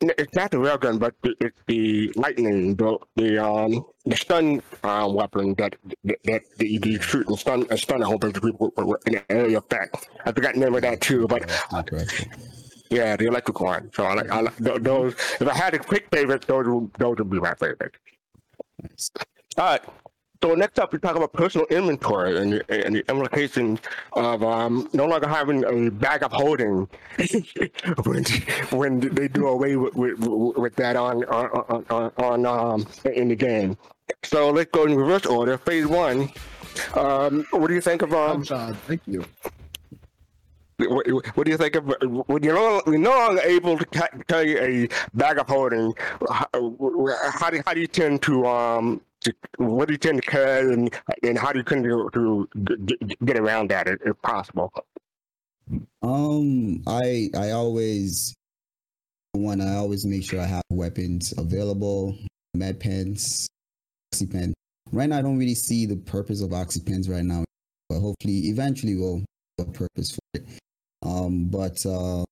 it's 0.00 0.34
not 0.34 0.50
the 0.50 0.58
railgun, 0.58 0.98
but 0.98 1.14
the, 1.22 1.34
it's 1.40 1.58
the 1.66 2.12
lightning, 2.16 2.76
the 2.76 2.98
the 3.16 3.38
um 3.42 3.86
the 4.04 4.16
stun 4.16 4.62
um, 4.84 5.14
weapon 5.14 5.54
that 5.58 5.76
that, 6.04 6.18
that 6.24 6.42
the, 6.58 6.78
the 6.78 7.00
shoot 7.00 7.26
and 7.28 7.38
stun 7.38 7.66
and 7.70 7.78
stun 7.78 8.02
a 8.02 8.06
whole 8.06 8.18
bunch 8.18 8.36
of 8.36 8.42
people 8.42 8.72
with, 8.76 8.86
with 8.86 9.06
an 9.06 9.22
area 9.28 9.58
effect. 9.58 10.08
I 10.24 10.32
forgot 10.32 10.54
the 10.54 10.60
name 10.60 10.74
of 10.74 10.82
that 10.82 11.00
too, 11.00 11.26
but 11.26 11.50
yeah, 12.90 13.16
the 13.16 13.26
electric 13.26 13.60
one. 13.60 13.90
So 13.94 14.04
I 14.04 14.14
like, 14.14 14.30
I 14.30 14.40
like 14.40 14.56
those. 14.56 15.14
If 15.40 15.48
I 15.48 15.54
had 15.54 15.74
a 15.74 15.78
quick 15.78 16.08
favorite, 16.12 16.46
those 16.46 16.66
would, 16.68 16.92
those 16.94 17.18
would 17.18 17.30
be 17.30 17.40
my 17.40 17.54
favorite. 17.54 17.94
All 19.58 19.64
right. 19.64 19.82
So 20.46 20.54
next 20.54 20.78
up, 20.78 20.92
we 20.92 21.00
talk 21.00 21.16
about 21.16 21.32
personal 21.32 21.66
inventory 21.70 22.38
and 22.38 22.52
the, 22.52 22.86
and 22.86 22.94
the 22.94 23.10
implications 23.10 23.80
of 24.12 24.44
um, 24.44 24.88
no 24.92 25.04
longer 25.04 25.26
having 25.26 25.64
a 25.64 25.90
bag 25.90 26.22
of 26.22 26.30
holding 26.30 26.88
when 28.04 28.24
when 28.70 29.00
they 29.00 29.26
do 29.26 29.48
away 29.48 29.74
with 29.74 29.96
with, 29.96 30.20
with 30.20 30.76
that 30.76 30.94
on 30.94 31.24
on 31.24 31.84
on, 31.90 32.12
on 32.16 32.46
um, 32.46 32.86
in 33.12 33.26
the 33.26 33.34
game. 33.34 33.76
So 34.22 34.50
let's 34.50 34.70
go 34.70 34.84
in 34.84 34.94
reverse 34.94 35.26
order. 35.26 35.58
Phase 35.58 35.88
one. 35.88 36.30
Um, 36.94 37.44
what 37.50 37.66
do 37.66 37.74
you 37.74 37.80
think 37.80 38.02
of 38.02 38.14
um? 38.14 38.44
Thank 38.86 39.00
you. 39.06 39.24
What, 40.78 41.08
what 41.36 41.44
do 41.44 41.50
you 41.50 41.56
think 41.56 41.74
of 41.74 41.92
when 42.28 42.44
you're 42.44 42.54
no, 42.54 42.82
you're 42.86 42.98
no 42.98 43.10
longer 43.10 43.42
able 43.42 43.78
to 43.78 43.84
ca- 43.86 44.16
carry 44.28 44.84
a 44.84 44.88
bag 45.12 45.38
of 45.38 45.48
holding? 45.48 45.92
How, 46.30 46.46
how 46.52 47.50
do 47.50 47.60
how 47.66 47.74
do 47.74 47.80
you 47.80 47.88
tend 47.88 48.22
to 48.22 48.46
um? 48.46 49.00
To, 49.26 49.34
what 49.58 49.88
do 49.88 49.94
you 49.94 49.98
tend 49.98 50.22
to 50.22 50.30
carry, 50.30 50.72
and, 50.72 50.94
and 51.24 51.36
how 51.36 51.50
do 51.52 51.58
you 51.58 51.64
tend 51.64 51.82
to, 51.82 52.08
to 52.12 52.48
get, 53.24 53.38
around 53.38 53.70
that 53.70 53.88
if, 53.88 54.22
possible? 54.22 54.72
Um, 56.00 56.80
I 56.86 57.28
I 57.36 57.50
always 57.50 58.34
one. 59.32 59.60
I 59.60 59.74
always 59.74 60.06
make 60.06 60.22
sure 60.22 60.40
I 60.40 60.46
have 60.46 60.62
weapons 60.70 61.34
available, 61.36 62.16
med 62.54 62.78
pens, 62.78 63.48
oxy 64.12 64.26
pen. 64.26 64.54
Right 64.92 65.08
now, 65.08 65.18
I 65.18 65.22
don't 65.22 65.38
really 65.38 65.56
see 65.56 65.86
the 65.86 65.96
purpose 65.96 66.40
of 66.40 66.52
oxy 66.52 66.80
pens 66.80 67.08
right 67.08 67.24
now, 67.24 67.44
but 67.88 67.98
hopefully, 67.98 68.48
eventually, 68.48 68.94
we'll 68.94 69.24
have 69.58 69.68
a 69.68 69.72
purpose 69.72 70.12
for 70.12 70.20
it. 70.34 70.46
Um, 71.02 71.46
but 71.46 71.84
uh, 71.84 72.24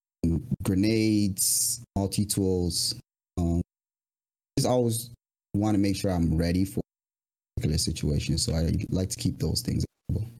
grenades, 0.63 1.83
multi 1.97 2.25
tools. 2.25 2.95
Um, 3.37 3.61
just 4.57 4.65
always 4.65 5.09
want 5.53 5.75
to 5.75 5.79
make 5.79 5.97
sure 5.97 6.11
I'm 6.11 6.37
ready 6.37 6.63
for 6.63 6.81
particular 7.55 7.77
situation. 7.77 8.37
So 8.37 8.53
I 8.53 8.71
like 8.89 9.09
to 9.09 9.17
keep 9.17 9.39
those 9.39 9.61
things. 9.61 9.85
available. 10.09 10.31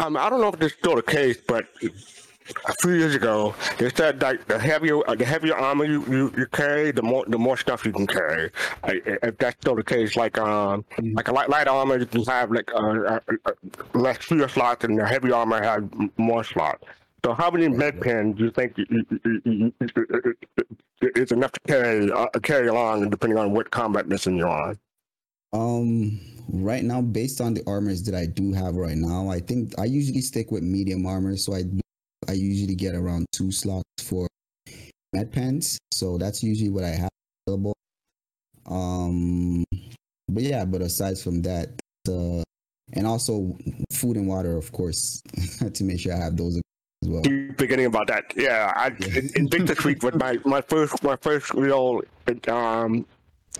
Um, 0.00 0.16
I 0.16 0.30
don't 0.30 0.40
know 0.40 0.48
if 0.48 0.58
this 0.58 0.72
is 0.72 0.78
still 0.78 0.96
the 0.96 1.02
case, 1.02 1.38
but 1.46 1.66
a 1.82 2.72
few 2.80 2.92
years 2.92 3.14
ago, 3.14 3.54
they 3.78 3.90
said 3.90 4.22
like 4.22 4.46
the 4.46 4.58
heavier 4.58 5.06
uh, 5.08 5.14
the 5.14 5.24
heavier 5.24 5.56
armor 5.56 5.84
you, 5.84 6.04
you, 6.06 6.32
you 6.36 6.46
carry, 6.46 6.92
the 6.92 7.02
more 7.02 7.24
the 7.26 7.38
more 7.38 7.56
stuff 7.56 7.84
you 7.84 7.92
can 7.92 8.06
carry. 8.06 8.50
I, 8.84 9.00
if 9.04 9.36
that's 9.38 9.56
still 9.60 9.74
the 9.74 9.84
case, 9.84 10.16
like 10.16 10.38
um 10.38 10.84
like 11.12 11.28
a 11.28 11.32
light 11.32 11.50
light 11.50 11.68
armor, 11.68 11.98
you 11.98 12.06
can 12.06 12.22
have 12.24 12.50
like 12.50 12.72
uh, 12.74 12.78
uh, 12.78 13.20
uh, 13.44 13.52
less 13.94 14.18
fewer 14.18 14.48
slots, 14.48 14.84
and 14.84 14.98
the 14.98 15.06
heavy 15.06 15.32
armor 15.32 15.62
has 15.62 15.82
more 16.16 16.44
slots. 16.44 16.84
So 17.24 17.34
how 17.34 17.50
many 17.50 17.68
med 17.68 18.00
pens 18.00 18.38
do 18.38 18.44
you 18.44 18.50
think 18.52 18.78
is 21.16 21.32
enough 21.32 21.52
to 21.52 21.60
carry 21.66 22.12
uh, 22.12 22.28
carry 22.40 22.68
along, 22.68 23.10
depending 23.10 23.38
on 23.38 23.52
what 23.52 23.70
combat 23.72 24.06
mission 24.08 24.36
you're 24.36 24.48
on? 24.48 24.78
Um, 25.52 26.20
right 26.50 26.84
now, 26.84 27.00
based 27.00 27.40
on 27.40 27.54
the 27.54 27.62
armors 27.66 28.02
that 28.04 28.14
I 28.14 28.26
do 28.26 28.52
have 28.52 28.74
right 28.74 28.96
now, 28.96 29.30
I 29.30 29.40
think 29.40 29.72
I 29.78 29.84
usually 29.84 30.20
stick 30.20 30.50
with 30.50 30.62
medium 30.62 31.06
armor. 31.06 31.36
So 31.36 31.54
I 31.54 31.64
I 32.28 32.32
usually 32.32 32.74
get 32.74 32.94
around 32.94 33.26
two 33.32 33.50
slots 33.50 33.84
for 34.02 34.28
med 35.12 35.32
pens. 35.32 35.78
So 35.92 36.18
that's 36.18 36.42
usually 36.42 36.70
what 36.70 36.84
I 36.84 36.90
have 36.90 37.10
available. 37.46 37.74
Um, 38.66 39.64
but 40.28 40.42
yeah, 40.42 40.64
but 40.64 40.82
aside 40.82 41.18
from 41.18 41.42
that, 41.42 41.70
uh, 42.08 42.42
and 42.92 43.06
also 43.06 43.56
food 43.92 44.16
and 44.16 44.28
water, 44.28 44.56
of 44.56 44.70
course, 44.72 45.22
to 45.72 45.84
make 45.84 46.00
sure 46.00 46.12
I 46.12 46.18
have 46.18 46.36
those 46.36 46.56
as 46.56 47.08
well. 47.08 47.22
forgetting 47.56 47.86
about 47.86 48.08
that. 48.08 48.24
Yeah, 48.36 48.72
I 48.76 48.88
in, 48.88 49.30
Invictus 49.36 49.84
Week 49.84 50.02
was 50.02 50.14
my 50.14 50.38
my 50.44 50.60
first 50.60 51.02
my 51.02 51.16
first 51.16 51.54
real 51.54 52.02
um 52.48 53.06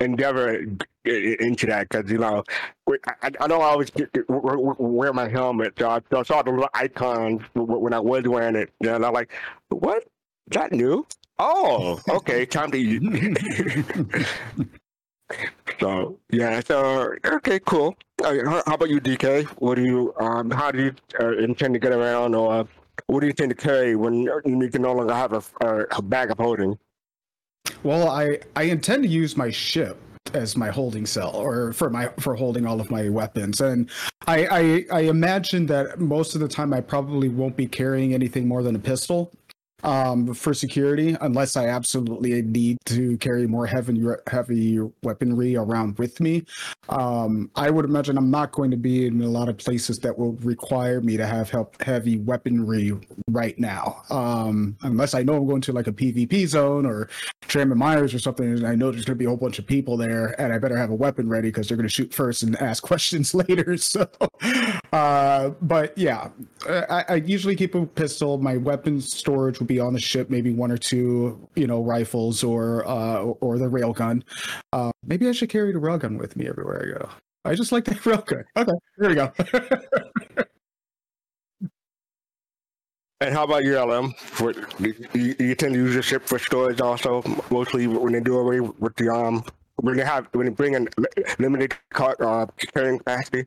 endeavor 0.00 0.64
into 1.04 1.66
that 1.66 1.88
because 1.88 2.10
you 2.10 2.18
know 2.18 2.44
I, 2.88 3.30
I 3.40 3.46
don't 3.46 3.62
always 3.62 3.90
get, 3.90 4.10
wear 4.28 5.12
my 5.12 5.28
helmet. 5.28 5.74
So 5.78 5.90
I, 5.90 6.00
so 6.10 6.20
I 6.20 6.22
saw 6.22 6.42
the 6.42 6.50
little 6.50 6.68
icons 6.74 7.42
when 7.54 7.92
I 7.92 8.00
was 8.00 8.24
wearing 8.24 8.56
it, 8.56 8.70
and 8.80 9.04
I'm 9.04 9.12
like, 9.12 9.32
what? 9.68 9.98
Is 10.50 10.54
that 10.54 10.72
new? 10.72 11.06
Oh, 11.38 12.00
okay, 12.08 12.44
time 12.46 12.70
to 12.72 14.24
so 15.80 16.18
yeah, 16.30 16.60
so 16.60 17.14
okay, 17.24 17.60
cool. 17.60 17.94
Uh, 18.24 18.62
how, 18.66 18.74
about 18.74 18.88
you, 18.88 19.00
DK? 19.00 19.46
What 19.58 19.76
do 19.76 19.84
you 19.84 20.14
um? 20.18 20.50
How 20.50 20.72
do 20.72 20.84
you 20.84 20.94
uh, 21.20 21.36
intend 21.36 21.74
to 21.74 21.80
get 21.80 21.92
around, 21.92 22.34
or 22.34 22.66
what 23.06 23.20
do 23.20 23.26
you 23.26 23.30
intend 23.30 23.50
to 23.50 23.54
carry 23.54 23.94
when 23.94 24.22
you 24.22 24.70
can 24.70 24.82
no 24.82 24.94
longer 24.94 25.14
have 25.14 25.32
a, 25.32 25.86
a 25.92 26.02
bag 26.02 26.30
of 26.30 26.38
holding? 26.38 26.78
Well, 27.82 28.08
I 28.08 28.38
I 28.56 28.64
intend 28.64 29.04
to 29.04 29.08
use 29.08 29.36
my 29.36 29.50
ship 29.50 30.00
as 30.34 30.56
my 30.56 30.68
holding 30.68 31.06
cell 31.06 31.34
or 31.34 31.72
for 31.72 31.90
my 31.90 32.08
for 32.18 32.34
holding 32.34 32.66
all 32.66 32.80
of 32.80 32.90
my 32.90 33.08
weapons. 33.08 33.60
And 33.60 33.88
I, 34.26 34.46
I 34.46 34.84
i 34.92 35.00
imagine 35.02 35.66
that 35.66 36.00
most 36.00 36.34
of 36.34 36.40
the 36.40 36.48
time 36.48 36.74
i 36.74 36.80
probably 36.80 37.28
won't 37.28 37.56
be 37.56 37.66
carrying 37.66 38.12
anything 38.12 38.46
more 38.46 38.62
than 38.62 38.76
a 38.76 38.78
pistol 38.78 39.32
um 39.84 40.34
for 40.34 40.52
security 40.52 41.16
unless 41.20 41.56
i 41.56 41.66
absolutely 41.66 42.42
need 42.42 42.76
to 42.84 43.16
carry 43.18 43.46
more 43.46 43.66
heavy 43.66 44.02
heavy 44.28 44.80
weaponry 45.02 45.56
around 45.56 45.96
with 45.98 46.20
me 46.20 46.44
um 46.88 47.50
i 47.54 47.70
would 47.70 47.84
imagine 47.84 48.18
i'm 48.18 48.30
not 48.30 48.50
going 48.52 48.70
to 48.70 48.76
be 48.76 49.06
in 49.06 49.20
a 49.22 49.28
lot 49.28 49.48
of 49.48 49.56
places 49.56 49.98
that 49.98 50.16
will 50.16 50.32
require 50.42 51.00
me 51.00 51.16
to 51.16 51.26
have 51.26 51.48
help 51.48 51.80
heavy 51.82 52.18
weaponry 52.18 52.92
right 53.30 53.58
now 53.58 54.02
um 54.10 54.76
unless 54.82 55.14
i 55.14 55.22
know 55.22 55.34
i'm 55.34 55.46
going 55.46 55.60
to 55.60 55.72
like 55.72 55.86
a 55.86 55.92
pvp 55.92 56.46
zone 56.46 56.84
or 56.84 57.08
and 57.54 57.74
Myers 57.74 58.14
or 58.14 58.18
something, 58.18 58.46
and 58.46 58.66
I 58.66 58.74
know 58.74 58.90
there's 58.90 59.04
going 59.04 59.16
to 59.16 59.18
be 59.18 59.24
a 59.24 59.28
whole 59.28 59.36
bunch 59.36 59.58
of 59.58 59.66
people 59.66 59.96
there, 59.96 60.38
and 60.40 60.52
I 60.52 60.58
better 60.58 60.76
have 60.76 60.90
a 60.90 60.94
weapon 60.94 61.28
ready 61.28 61.48
because 61.48 61.68
they're 61.68 61.76
going 61.76 61.88
to 61.88 61.92
shoot 61.92 62.12
first 62.12 62.42
and 62.42 62.60
ask 62.60 62.82
questions 62.88 63.34
later. 63.34 63.76
So, 63.78 64.06
uh, 64.92 65.50
but 65.60 65.96
yeah, 65.96 66.30
I, 66.68 67.04
I 67.08 67.14
usually 67.16 67.56
keep 67.56 67.74
a 67.74 67.86
pistol. 67.86 68.38
My 68.38 68.56
weapons 68.56 69.12
storage 69.12 69.58
will 69.58 69.66
be 69.66 69.80
on 69.80 69.92
the 69.92 70.00
ship, 70.00 70.30
maybe 70.30 70.52
one 70.52 70.70
or 70.70 70.78
two, 70.78 71.48
you 71.54 71.66
know, 71.66 71.82
rifles 71.82 72.42
or 72.42 72.86
uh, 72.88 73.22
or 73.22 73.58
the 73.58 73.66
railgun. 73.66 74.22
Uh, 74.72 74.90
maybe 75.04 75.28
I 75.28 75.32
should 75.32 75.50
carry 75.50 75.72
the 75.72 75.78
railgun 75.78 76.18
with 76.18 76.36
me 76.36 76.48
everywhere 76.48 76.82
I 76.82 76.98
go. 76.98 77.08
I 77.44 77.54
just 77.54 77.72
like 77.72 77.84
the 77.84 77.94
railgun. 77.94 78.44
Okay, 78.56 78.72
there 78.98 79.08
we 79.08 79.14
go. 79.14 79.32
And 83.20 83.34
how 83.34 83.42
about 83.42 83.64
your 83.64 83.84
LM? 83.84 84.14
You, 84.78 84.94
you 85.12 85.34
you 85.40 85.54
tend 85.56 85.74
to 85.74 85.80
use 85.80 85.92
your 85.92 86.04
ship 86.04 86.22
for 86.24 86.38
storage 86.38 86.80
also, 86.80 87.20
mostly 87.50 87.88
when 87.88 88.12
they 88.12 88.20
do 88.20 88.38
away 88.38 88.60
with 88.60 88.94
the 88.94 89.12
um 89.12 89.44
when 89.76 89.96
they 89.96 90.04
have 90.04 90.28
when 90.32 90.46
they 90.46 90.52
bring 90.52 90.74
in 90.74 90.88
limited 91.40 91.74
car, 91.92 92.14
uh, 92.20 92.46
carrying 92.72 92.98
capacity. 92.98 93.46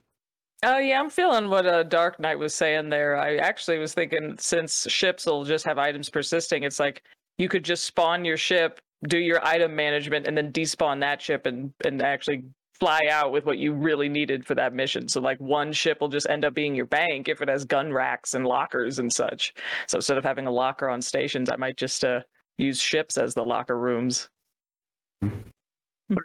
Oh 0.63 0.77
yeah, 0.77 0.99
I'm 0.99 1.09
feeling 1.09 1.49
what 1.49 1.65
uh, 1.65 1.81
Dark 1.83 2.19
Knight 2.19 2.37
was 2.37 2.53
saying 2.53 2.89
there. 2.89 3.17
I 3.17 3.37
actually 3.37 3.79
was 3.79 3.95
thinking 3.95 4.35
since 4.37 4.87
ships 4.89 5.25
will 5.25 5.43
just 5.43 5.65
have 5.65 5.79
items 5.79 6.09
persisting, 6.09 6.63
it's 6.63 6.79
like 6.79 7.01
you 7.39 7.49
could 7.49 7.65
just 7.65 7.85
spawn 7.85 8.23
your 8.23 8.37
ship, 8.37 8.79
do 9.07 9.17
your 9.17 9.43
item 9.45 9.75
management, 9.75 10.27
and 10.27 10.37
then 10.37 10.51
despawn 10.51 10.99
that 10.99 11.19
ship 11.21 11.47
and 11.47 11.73
and 11.83 12.01
actually 12.03 12.43
fly 12.79 13.01
out 13.09 13.31
with 13.31 13.45
what 13.45 13.57
you 13.57 13.73
really 13.73 14.09
needed 14.09 14.45
for 14.45 14.55
that 14.55 14.73
mission. 14.73 15.07
So 15.07 15.21
like 15.21 15.39
one 15.39 15.71
ship 15.73 16.01
will 16.01 16.09
just 16.09 16.29
end 16.29 16.45
up 16.45 16.53
being 16.53 16.75
your 16.75 16.87
bank 16.87 17.27
if 17.27 17.41
it 17.41 17.49
has 17.49 17.65
gun 17.65 17.93
racks 17.93 18.33
and 18.33 18.45
lockers 18.45 18.99
and 18.99 19.11
such. 19.11 19.53
So 19.87 19.97
instead 19.97 20.17
of 20.17 20.23
having 20.23 20.47
a 20.47 20.51
locker 20.51 20.89
on 20.89 21.01
stations, 21.01 21.49
I 21.51 21.57
might 21.57 21.77
just 21.77 22.03
uh, 22.03 22.21
use 22.57 22.79
ships 22.79 23.17
as 23.17 23.33
the 23.35 23.43
locker 23.43 23.77
rooms. 23.77 24.29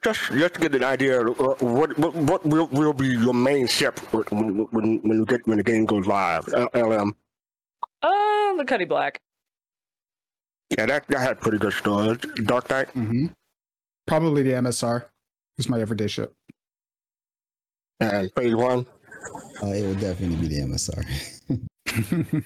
Just 0.02 0.20
just 0.32 0.54
to 0.54 0.60
get 0.60 0.74
an 0.74 0.82
idea, 0.84 1.20
uh, 1.20 1.54
what 1.60 1.96
what 1.98 2.14
what 2.14 2.44
will, 2.46 2.66
will 2.68 2.92
be 2.92 3.06
your 3.06 3.34
main 3.34 3.66
ship 3.68 4.00
when 4.12 4.66
when 4.70 4.98
when 5.02 5.16
you 5.18 5.24
get 5.24 5.46
when 5.46 5.58
the 5.58 5.62
game 5.62 5.84
goes 5.86 6.06
live? 6.06 6.48
LM. 6.74 7.14
Uh, 8.02 8.54
the 8.56 8.64
Cutty 8.66 8.84
Black. 8.84 9.20
Yeah, 10.70 10.86
that 10.86 11.06
that 11.08 11.20
had 11.20 11.40
pretty 11.40 11.58
good 11.58 11.72
storage. 11.72 12.26
Dark 12.46 12.68
Knight. 12.68 12.88
Mm-hmm. 12.94 13.26
Probably 14.06 14.42
the 14.42 14.52
MSR 14.52 15.04
is 15.58 15.68
my 15.68 15.80
everyday 15.80 16.08
ship. 16.08 16.32
and 18.00 18.30
phase 18.34 18.54
one. 18.54 18.86
Uh, 19.62 19.68
it 19.68 19.82
will 19.86 19.94
definitely 19.94 20.36
be 20.36 20.48
the 20.48 20.60
MSR. 20.62 21.04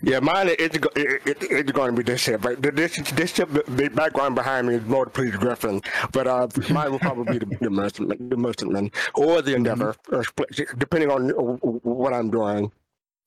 Yeah, 0.02 0.20
mine 0.20 0.48
is 0.48 0.54
it, 0.58 0.84
it, 0.96 1.38
it's 1.50 1.72
going 1.72 1.94
to 1.94 1.96
be 1.96 2.02
this 2.02 2.20
ship, 2.20 2.40
but 2.42 2.62
the- 2.62 2.70
this 2.70 2.96
this 3.12 3.34
ship, 3.34 3.48
the 3.50 3.88
background 3.88 4.34
behind 4.34 4.68
me 4.68 4.74
is 4.76 4.84
more 4.84 5.04
the 5.06 5.10
Please 5.10 5.34
Griffin, 5.36 5.80
but 6.12 6.26
uh, 6.26 6.48
mine 6.70 6.92
will 6.92 6.98
probably 6.98 7.38
be 7.38 7.44
the, 7.44 7.56
the 7.60 7.70
Merchantman, 7.70 8.28
the 8.28 8.36
Merchantman, 8.36 8.90
or 9.14 9.42
the 9.42 9.54
Endeavor, 9.54 9.94
or 10.12 10.24
split, 10.24 10.50
depending 10.78 11.10
on 11.10 11.30
uh, 11.30 11.34
what 11.82 12.12
I'm 12.12 12.30
doing. 12.30 12.70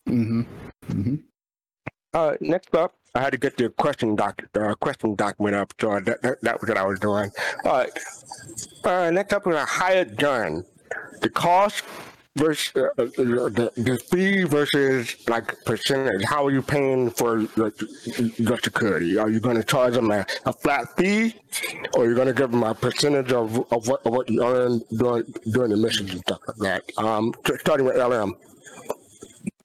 hmm 0.07 0.41
hmm 0.87 1.15
Uh, 2.13 2.33
next 2.41 2.73
up, 2.75 2.93
I 3.15 3.21
had 3.21 3.31
to 3.31 3.37
get 3.37 3.57
the 3.57 3.69
question 3.69 4.15
doc, 4.15 4.41
uh, 4.55 4.75
question 4.75 5.15
document 5.15 5.55
up, 5.55 5.73
so 5.79 5.99
that, 5.99 6.21
that, 6.21 6.41
that 6.41 6.59
was 6.61 6.67
what 6.69 6.77
I 6.77 6.85
was 6.85 6.99
doing. 6.99 7.31
Uh, 7.65 7.85
uh, 8.85 9.11
next 9.11 9.33
up 9.33 9.47
is 9.47 9.55
a 9.55 9.65
hired 9.65 10.17
gun. 10.17 10.63
The 11.21 11.29
cost 11.29 11.83
versus 12.35 12.71
uh, 12.75 12.81
uh, 12.97 13.05
the, 13.05 13.71
the 13.75 13.97
fee 14.09 14.43
versus 14.43 15.15
like 15.27 15.63
percentage. 15.65 16.23
How 16.23 16.45
are 16.45 16.51
you 16.51 16.61
paying 16.61 17.09
for 17.11 17.41
your, 17.55 17.73
your 18.37 18.57
security? 18.57 19.17
Are 19.17 19.29
you 19.29 19.39
going 19.39 19.57
to 19.57 19.63
charge 19.63 19.93
them 19.93 20.11
a, 20.11 20.25
a 20.45 20.53
flat 20.53 20.95
fee, 20.97 21.35
or 21.93 22.03
you're 22.03 22.11
you 22.11 22.15
going 22.15 22.27
to 22.27 22.33
give 22.33 22.51
them 22.51 22.63
a 22.63 22.73
percentage 22.73 23.31
of, 23.31 23.71
of 23.71 23.87
what 23.87 24.05
of 24.05 24.13
what 24.13 24.29
you 24.29 24.43
earn 24.43 24.81
during 24.97 25.23
during 25.51 25.71
the 25.71 25.77
missions 25.77 26.11
and 26.11 26.19
stuff 26.21 26.39
like 26.47 26.57
that? 26.57 26.83
Um, 26.97 27.33
starting 27.59 27.85
with 27.85 27.95
LM. 27.95 28.35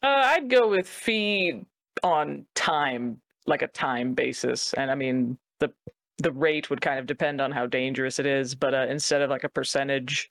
Uh, 0.03 0.07
I'd 0.07 0.49
go 0.49 0.69
with 0.69 0.89
fee 0.89 1.65
on 2.03 2.47
time, 2.55 3.21
like 3.47 3.63
a 3.63 3.69
time 3.69 4.15
basis, 4.15 4.73
and 4.75 4.91
I 4.91 4.95
mean 4.95 5.39
the 5.59 5.73
the 6.19 6.33
rate 6.33 6.69
would 6.71 6.81
kind 6.81 6.99
of 6.99 7.07
depend 7.07 7.41
on 7.41 7.51
how 7.51 7.67
dangerous 7.67 8.19
it 8.19 8.27
is, 8.27 8.55
but 8.55 8.75
uh, 8.75 8.87
instead 8.89 9.23
of 9.23 9.31
like 9.31 9.45
a 9.45 9.49
percentage, 9.49 10.31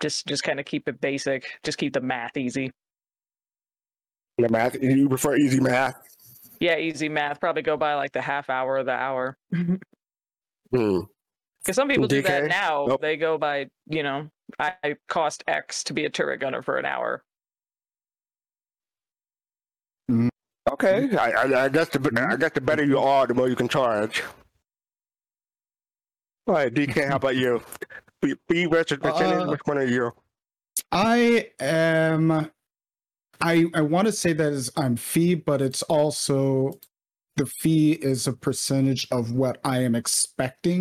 just 0.00 0.26
just 0.26 0.42
kind 0.42 0.60
of 0.60 0.66
keep 0.66 0.88
it 0.88 1.00
basic. 1.00 1.46
Just 1.62 1.78
keep 1.78 1.92
the 1.92 2.00
math 2.00 2.36
easy. 2.36 2.70
The 4.38 4.48
math. 4.48 4.80
You 4.80 5.08
prefer 5.08 5.36
easy 5.36 5.60
math? 5.60 5.96
Yeah, 6.60 6.76
easy 6.76 7.08
math. 7.08 7.40
Probably 7.40 7.62
go 7.62 7.76
by 7.76 7.94
like 7.94 8.12
the 8.12 8.20
half 8.20 8.50
hour 8.50 8.76
or 8.76 8.84
the 8.84 8.92
hour. 8.92 9.36
Hmm. 10.70 11.00
Because 11.60 11.76
some 11.76 11.88
people 11.88 12.06
do 12.06 12.20
that 12.20 12.44
now. 12.44 12.84
Nope. 12.86 13.00
They 13.00 13.16
go 13.16 13.38
by, 13.38 13.68
you 13.86 14.02
know, 14.02 14.28
I 14.58 14.74
I 14.84 14.96
cost 15.08 15.44
X 15.48 15.82
to 15.84 15.94
be 15.94 16.04
a 16.04 16.10
turret 16.10 16.40
gunner 16.40 16.60
for 16.60 16.76
an 16.76 16.84
hour. 16.84 17.22
Okay, 20.70 21.16
I, 21.16 21.30
I, 21.30 21.64
I 21.64 21.68
guess 21.70 21.88
the 21.88 22.26
I 22.30 22.36
guess 22.36 22.52
the 22.52 22.60
better 22.60 22.84
you 22.84 22.98
are, 22.98 23.26
the 23.26 23.32
more 23.32 23.48
you 23.48 23.56
can 23.56 23.68
charge. 23.68 24.22
All 26.46 26.54
right, 26.54 26.72
DK, 26.72 27.08
how 27.08 27.16
about 27.16 27.36
you? 27.36 27.62
Versus 28.22 28.98
percentage, 28.98 29.42
Uh, 29.42 29.50
which 29.50 29.60
one 29.64 29.78
are 29.78 29.84
you? 29.84 30.12
I 30.92 31.50
am. 31.60 32.50
I 33.40 33.66
I 33.74 33.80
want 33.82 34.06
to 34.06 34.12
say 34.12 34.32
that 34.32 34.52
is 34.52 34.70
I'm 34.76 34.96
fee, 34.96 35.34
but 35.34 35.62
it's 35.62 35.82
also 35.82 36.72
the 37.36 37.46
fee 37.46 37.92
is 37.92 38.26
a 38.26 38.32
percentage 38.32 39.06
of 39.12 39.32
what 39.32 39.60
I 39.64 39.82
am 39.82 39.94
expecting, 39.94 40.80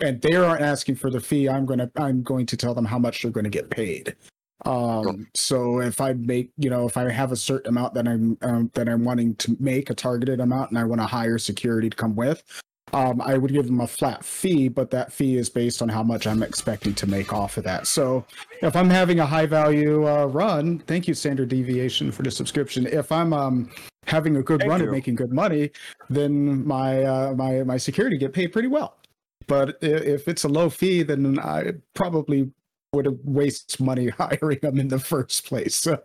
and 0.00 0.20
they 0.20 0.34
aren't 0.34 0.62
asking 0.62 0.96
for 0.96 1.10
the 1.10 1.20
fee. 1.20 1.48
I'm 1.48 1.64
gonna 1.66 1.90
I'm 1.96 2.22
going 2.22 2.46
to 2.46 2.56
tell 2.56 2.74
them 2.74 2.84
how 2.84 2.98
much 2.98 3.22
they're 3.22 3.30
going 3.30 3.44
to 3.44 3.50
get 3.50 3.70
paid. 3.70 4.16
Um, 4.64 5.26
so 5.34 5.80
if 5.80 6.00
I 6.00 6.12
make, 6.12 6.52
you 6.56 6.70
know, 6.70 6.86
if 6.86 6.96
I 6.96 7.10
have 7.10 7.32
a 7.32 7.36
certain 7.36 7.68
amount 7.68 7.94
that 7.94 8.06
I'm 8.06 8.38
um, 8.42 8.70
that 8.74 8.88
I'm 8.88 9.04
wanting 9.04 9.34
to 9.36 9.56
make 9.60 9.90
a 9.90 9.94
targeted 9.94 10.40
amount, 10.40 10.70
and 10.70 10.78
I 10.78 10.84
want 10.84 11.00
to 11.00 11.06
hire 11.06 11.38
security 11.38 11.90
to 11.90 11.96
come 11.96 12.16
with, 12.16 12.42
um, 12.92 13.20
I 13.20 13.38
would 13.38 13.52
give 13.52 13.66
them 13.66 13.80
a 13.80 13.86
flat 13.86 14.24
fee, 14.24 14.68
but 14.68 14.90
that 14.90 15.12
fee 15.12 15.36
is 15.36 15.48
based 15.48 15.80
on 15.82 15.88
how 15.88 16.02
much 16.02 16.26
I'm 16.26 16.42
expecting 16.42 16.94
to 16.94 17.06
make 17.06 17.32
off 17.32 17.56
of 17.56 17.64
that. 17.64 17.86
So 17.86 18.24
if 18.60 18.76
I'm 18.76 18.90
having 18.90 19.20
a 19.20 19.26
high 19.26 19.46
value 19.46 20.06
uh, 20.06 20.26
run, 20.26 20.78
thank 20.80 21.08
you, 21.08 21.14
Standard 21.14 21.48
Deviation, 21.48 22.12
for 22.12 22.22
the 22.22 22.30
subscription. 22.30 22.86
If 22.86 23.10
I'm 23.10 23.32
um, 23.32 23.70
having 24.06 24.36
a 24.36 24.42
good 24.42 24.60
Thank 24.60 24.70
run 24.70 24.80
you. 24.80 24.86
and 24.86 24.92
making 24.92 25.14
good 25.14 25.32
money, 25.32 25.70
then 26.10 26.66
my 26.66 27.02
uh, 27.02 27.34
my 27.34 27.62
my 27.62 27.76
security 27.76 28.18
get 28.18 28.32
paid 28.32 28.48
pretty 28.48 28.68
well. 28.68 28.96
But 29.46 29.78
if 29.80 30.28
it's 30.28 30.44
a 30.44 30.48
low 30.48 30.70
fee, 30.70 31.02
then 31.02 31.38
I 31.38 31.72
probably 31.94 32.50
would 32.92 33.06
have 33.06 33.18
wasted 33.24 33.80
money 33.80 34.08
hiring 34.18 34.58
them 34.60 34.78
in 34.78 34.88
the 34.88 34.98
first 34.98 35.46
place. 35.46 35.76
So 35.76 35.98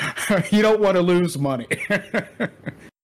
you 0.50 0.62
don't 0.62 0.80
want 0.80 0.96
to 0.96 1.02
lose 1.02 1.36
money. 1.36 1.66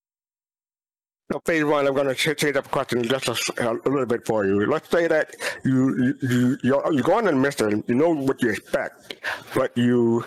So 1.35 1.41
phase 1.45 1.64
one, 1.64 1.85
I'm 1.85 1.95
going 1.95 2.07
to 2.07 2.14
change 2.14 2.55
up 2.55 2.62
the 2.62 2.71
question 2.71 3.03
just 3.03 3.26
a 3.59 3.73
little 3.73 4.07
bit 4.07 4.25
for 4.25 4.47
you. 4.47 4.64
Let's 4.67 4.88
say 4.88 5.09
that 5.09 5.35
you 5.64 5.97
you 5.99 6.14
you 6.23 6.59
you're, 6.62 6.93
you 6.93 7.03
go 7.03 7.14
on 7.14 7.26
in 7.26 7.41
mission, 7.41 7.83
you 7.88 7.97
know 7.97 8.11
what 8.11 8.41
you 8.41 8.50
expect, 8.50 9.17
but 9.53 9.76
you 9.76 10.25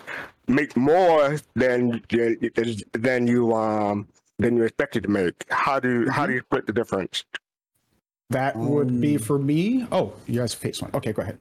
make 0.49 0.75
more 0.75 1.37
than 1.55 2.03
than 2.09 2.81
than 2.91 3.25
you 3.25 3.53
um 3.53 4.09
than 4.37 4.57
you 4.57 4.63
expected 4.63 5.03
to 5.03 5.09
make. 5.09 5.45
How 5.47 5.79
do 5.79 6.01
you, 6.01 6.09
how 6.11 6.25
do 6.25 6.33
you 6.33 6.41
split 6.41 6.67
the 6.67 6.73
difference? 6.73 7.23
that 8.29 8.57
would 8.57 8.99
be 8.99 9.15
Um, 9.15 9.21
for 9.21 9.39
me. 9.39 9.87
Oh, 9.93 10.11
you 10.25 10.41
guys 10.41 10.53
face 10.53 10.81
one. 10.81 10.91
Okay, 10.93 11.13
go 11.13 11.21
ahead. 11.21 11.39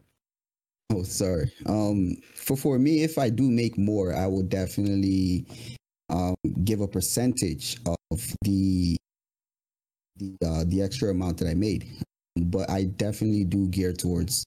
Oh, 0.94 1.02
sorry. 1.02 1.50
Um, 1.66 2.14
for 2.36 2.56
for 2.56 2.78
me, 2.78 3.02
if 3.02 3.18
I 3.18 3.30
do 3.30 3.50
make 3.50 3.76
more, 3.76 4.14
I 4.14 4.28
will 4.28 4.44
definitely 4.44 5.44
um 6.08 6.36
give 6.62 6.82
a 6.82 6.86
percentage 6.86 7.78
of 7.84 8.20
the 8.42 8.96
the 10.18 10.36
uh, 10.44 10.64
the 10.66 10.82
extra 10.82 11.10
amount 11.10 11.38
that 11.38 11.48
I 11.48 11.54
made. 11.54 11.86
But 12.36 12.70
I 12.70 12.84
definitely 12.84 13.44
do 13.44 13.68
gear 13.68 13.92
towards 13.92 14.44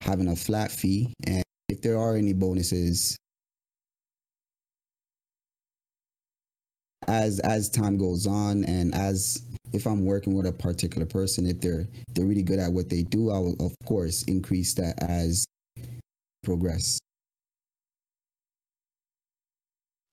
having 0.00 0.28
a 0.28 0.36
flat 0.36 0.70
fee, 0.70 1.12
and 1.26 1.42
if 1.68 1.82
there 1.82 1.98
are 1.98 2.16
any 2.16 2.32
bonuses, 2.32 3.16
as 7.08 7.40
as 7.40 7.68
time 7.68 7.98
goes 7.98 8.26
on, 8.26 8.64
and 8.64 8.94
as 8.94 9.42
if 9.72 9.86
I'm 9.86 10.04
working 10.04 10.34
with 10.34 10.46
a 10.46 10.52
particular 10.52 11.06
person, 11.06 11.46
if 11.46 11.60
they're 11.60 11.88
they're 12.14 12.26
really 12.26 12.42
good 12.42 12.58
at 12.58 12.72
what 12.72 12.88
they 12.88 13.02
do, 13.02 13.30
I 13.30 13.38
will 13.38 13.56
of 13.60 13.74
course 13.84 14.22
increase 14.24 14.74
that 14.74 15.02
as 15.02 15.44
progress. 16.42 16.98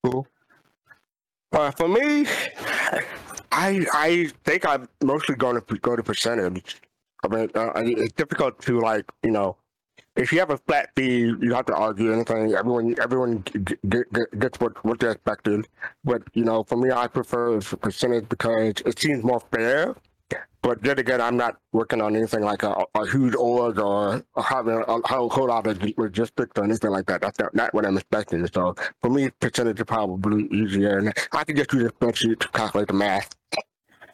Cool. 0.04 0.26
Uh, 1.52 1.70
for 1.72 1.88
me, 1.88 2.26
I 3.52 3.86
I 3.92 4.30
think 4.44 4.66
I'm 4.66 4.88
mostly 5.02 5.34
going 5.34 5.60
to 5.60 5.78
go 5.78 5.96
to 5.96 6.02
percentage. 6.02 6.80
I 7.24 7.28
mean, 7.28 7.50
uh, 7.54 7.72
it's 7.76 8.12
difficult 8.12 8.60
to 8.62 8.80
like 8.80 9.04
you 9.22 9.30
know, 9.30 9.56
if 10.16 10.32
you 10.32 10.38
have 10.40 10.50
a 10.50 10.58
flat 10.58 10.90
fee, 10.96 11.34
you 11.40 11.54
have 11.54 11.66
to 11.66 11.74
argue 11.74 12.12
anything. 12.12 12.54
Everyone 12.54 12.94
everyone 13.00 13.44
gets 13.88 14.60
what 14.60 14.84
what 14.84 14.98
they're 15.00 15.12
expected. 15.12 15.66
But 16.04 16.22
you 16.34 16.44
know, 16.44 16.62
for 16.64 16.76
me, 16.76 16.90
I 16.90 17.06
prefer 17.06 17.60
percentage 17.60 18.28
because 18.28 18.82
it 18.84 18.98
seems 18.98 19.24
more 19.24 19.40
fair. 19.52 19.94
But 20.62 20.82
then 20.82 20.98
again, 20.98 21.20
I'm 21.20 21.36
not 21.36 21.56
working 21.72 22.00
on 22.02 22.16
anything 22.16 22.42
like 22.42 22.62
a, 22.62 22.84
a 22.94 23.06
huge 23.06 23.34
org 23.34 23.78
or 23.78 24.24
having 24.36 24.82
a 24.86 25.00
whole 25.06 25.30
whole 25.30 25.46
lot 25.48 25.66
of 25.66 25.82
logistics 25.96 26.58
or 26.58 26.64
anything 26.64 26.90
like 26.90 27.06
that. 27.06 27.20
That's 27.20 27.38
not, 27.38 27.54
not 27.54 27.72
what 27.74 27.86
I'm 27.86 27.96
expecting. 27.96 28.46
So 28.48 28.74
for 29.00 29.08
me, 29.08 29.30
percentage 29.40 29.78
is 29.78 29.84
probably 29.84 30.46
easier, 30.48 30.98
and 30.98 31.14
I 31.32 31.44
can 31.44 31.56
just 31.56 31.72
use 31.72 31.84
a 31.84 31.90
spreadsheet 31.90 32.40
to 32.40 32.48
calculate 32.48 32.88
the 32.88 32.94
math. 32.94 33.34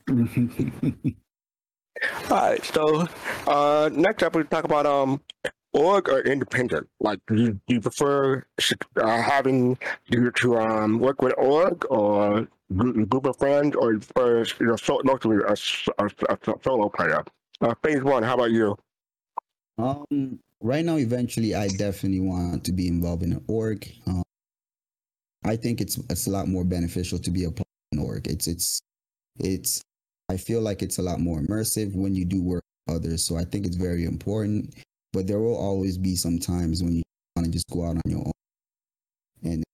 All 2.31 2.37
right. 2.37 2.64
So 2.64 3.07
uh, 3.46 3.90
next 3.92 4.22
up, 4.22 4.37
we 4.37 4.44
talk 4.44 4.64
about 4.64 4.87
um 4.87 5.20
org 5.75 6.09
or 6.09 6.21
independent. 6.21 6.89
Like, 7.01 7.21
do 7.27 7.35
you, 7.35 7.61
do 7.67 7.75
you 7.75 7.81
prefer 7.81 8.45
uh, 8.97 9.23
having 9.23 9.77
you 10.07 10.31
to 10.31 10.57
um 10.59 10.99
work 10.99 11.21
with 11.21 11.35
org 11.37 11.85
or 11.91 12.49
group, 12.75 13.27
of 13.27 13.37
friends, 13.37 13.77
or 13.77 13.93
you 13.93 14.01
know 14.61 14.77
so, 14.77 15.01
mostly 15.05 15.37
a, 15.47 15.57
a, 15.99 16.07
a 16.29 16.55
solo 16.63 16.89
player? 16.89 17.25
Uh, 17.61 17.75
phase 17.83 18.03
one. 18.03 18.23
How 18.23 18.35
about 18.35 18.51
you? 18.51 18.77
Um, 19.79 20.39
right 20.61 20.85
now, 20.85 20.97
eventually, 20.97 21.55
I 21.55 21.69
definitely 21.69 22.21
want 22.21 22.65
to 22.65 22.73
be 22.73 22.89
involved 22.89 23.23
in 23.23 23.33
an 23.33 23.45
org. 23.49 23.91
Um, 24.07 24.23
I 25.45 25.57
think 25.57 25.81
it's 25.81 25.99
it's 26.09 26.27
a 26.27 26.31
lot 26.31 26.49
more 26.49 26.65
beneficial 26.65 27.19
to 27.19 27.31
be 27.31 27.45
a 27.45 27.51
part 27.51 27.69
of 27.93 27.99
an 27.99 28.05
org. 28.05 28.27
It's 28.27 28.47
it's 28.47 28.81
it's. 29.39 29.83
I 30.31 30.39
feel 30.39 30.63
like 30.63 30.83
it's 30.83 30.99
a 30.99 31.03
lot 31.03 31.21
more 31.21 31.41
immersive 31.41 31.95
when 31.95 32.15
you 32.15 32.25
do 32.25 32.43
work 32.43 32.65
with 32.87 32.97
others. 32.97 33.23
So 33.25 33.37
I 33.37 33.45
think 33.45 33.67
it's 33.67 33.77
very 33.77 34.07
important. 34.07 34.75
But 35.14 35.27
there 35.27 35.38
will 35.38 35.57
always 35.57 35.96
be 35.96 36.16
some 36.16 36.38
times 36.38 36.83
when 36.83 36.96
you 36.96 37.03
want 37.37 37.46
to 37.46 37.53
just 37.53 37.70
go 37.70 37.85
out 37.85 37.96
on 37.96 38.03
your 38.05 38.20
own 38.27 38.33
and 39.44 39.64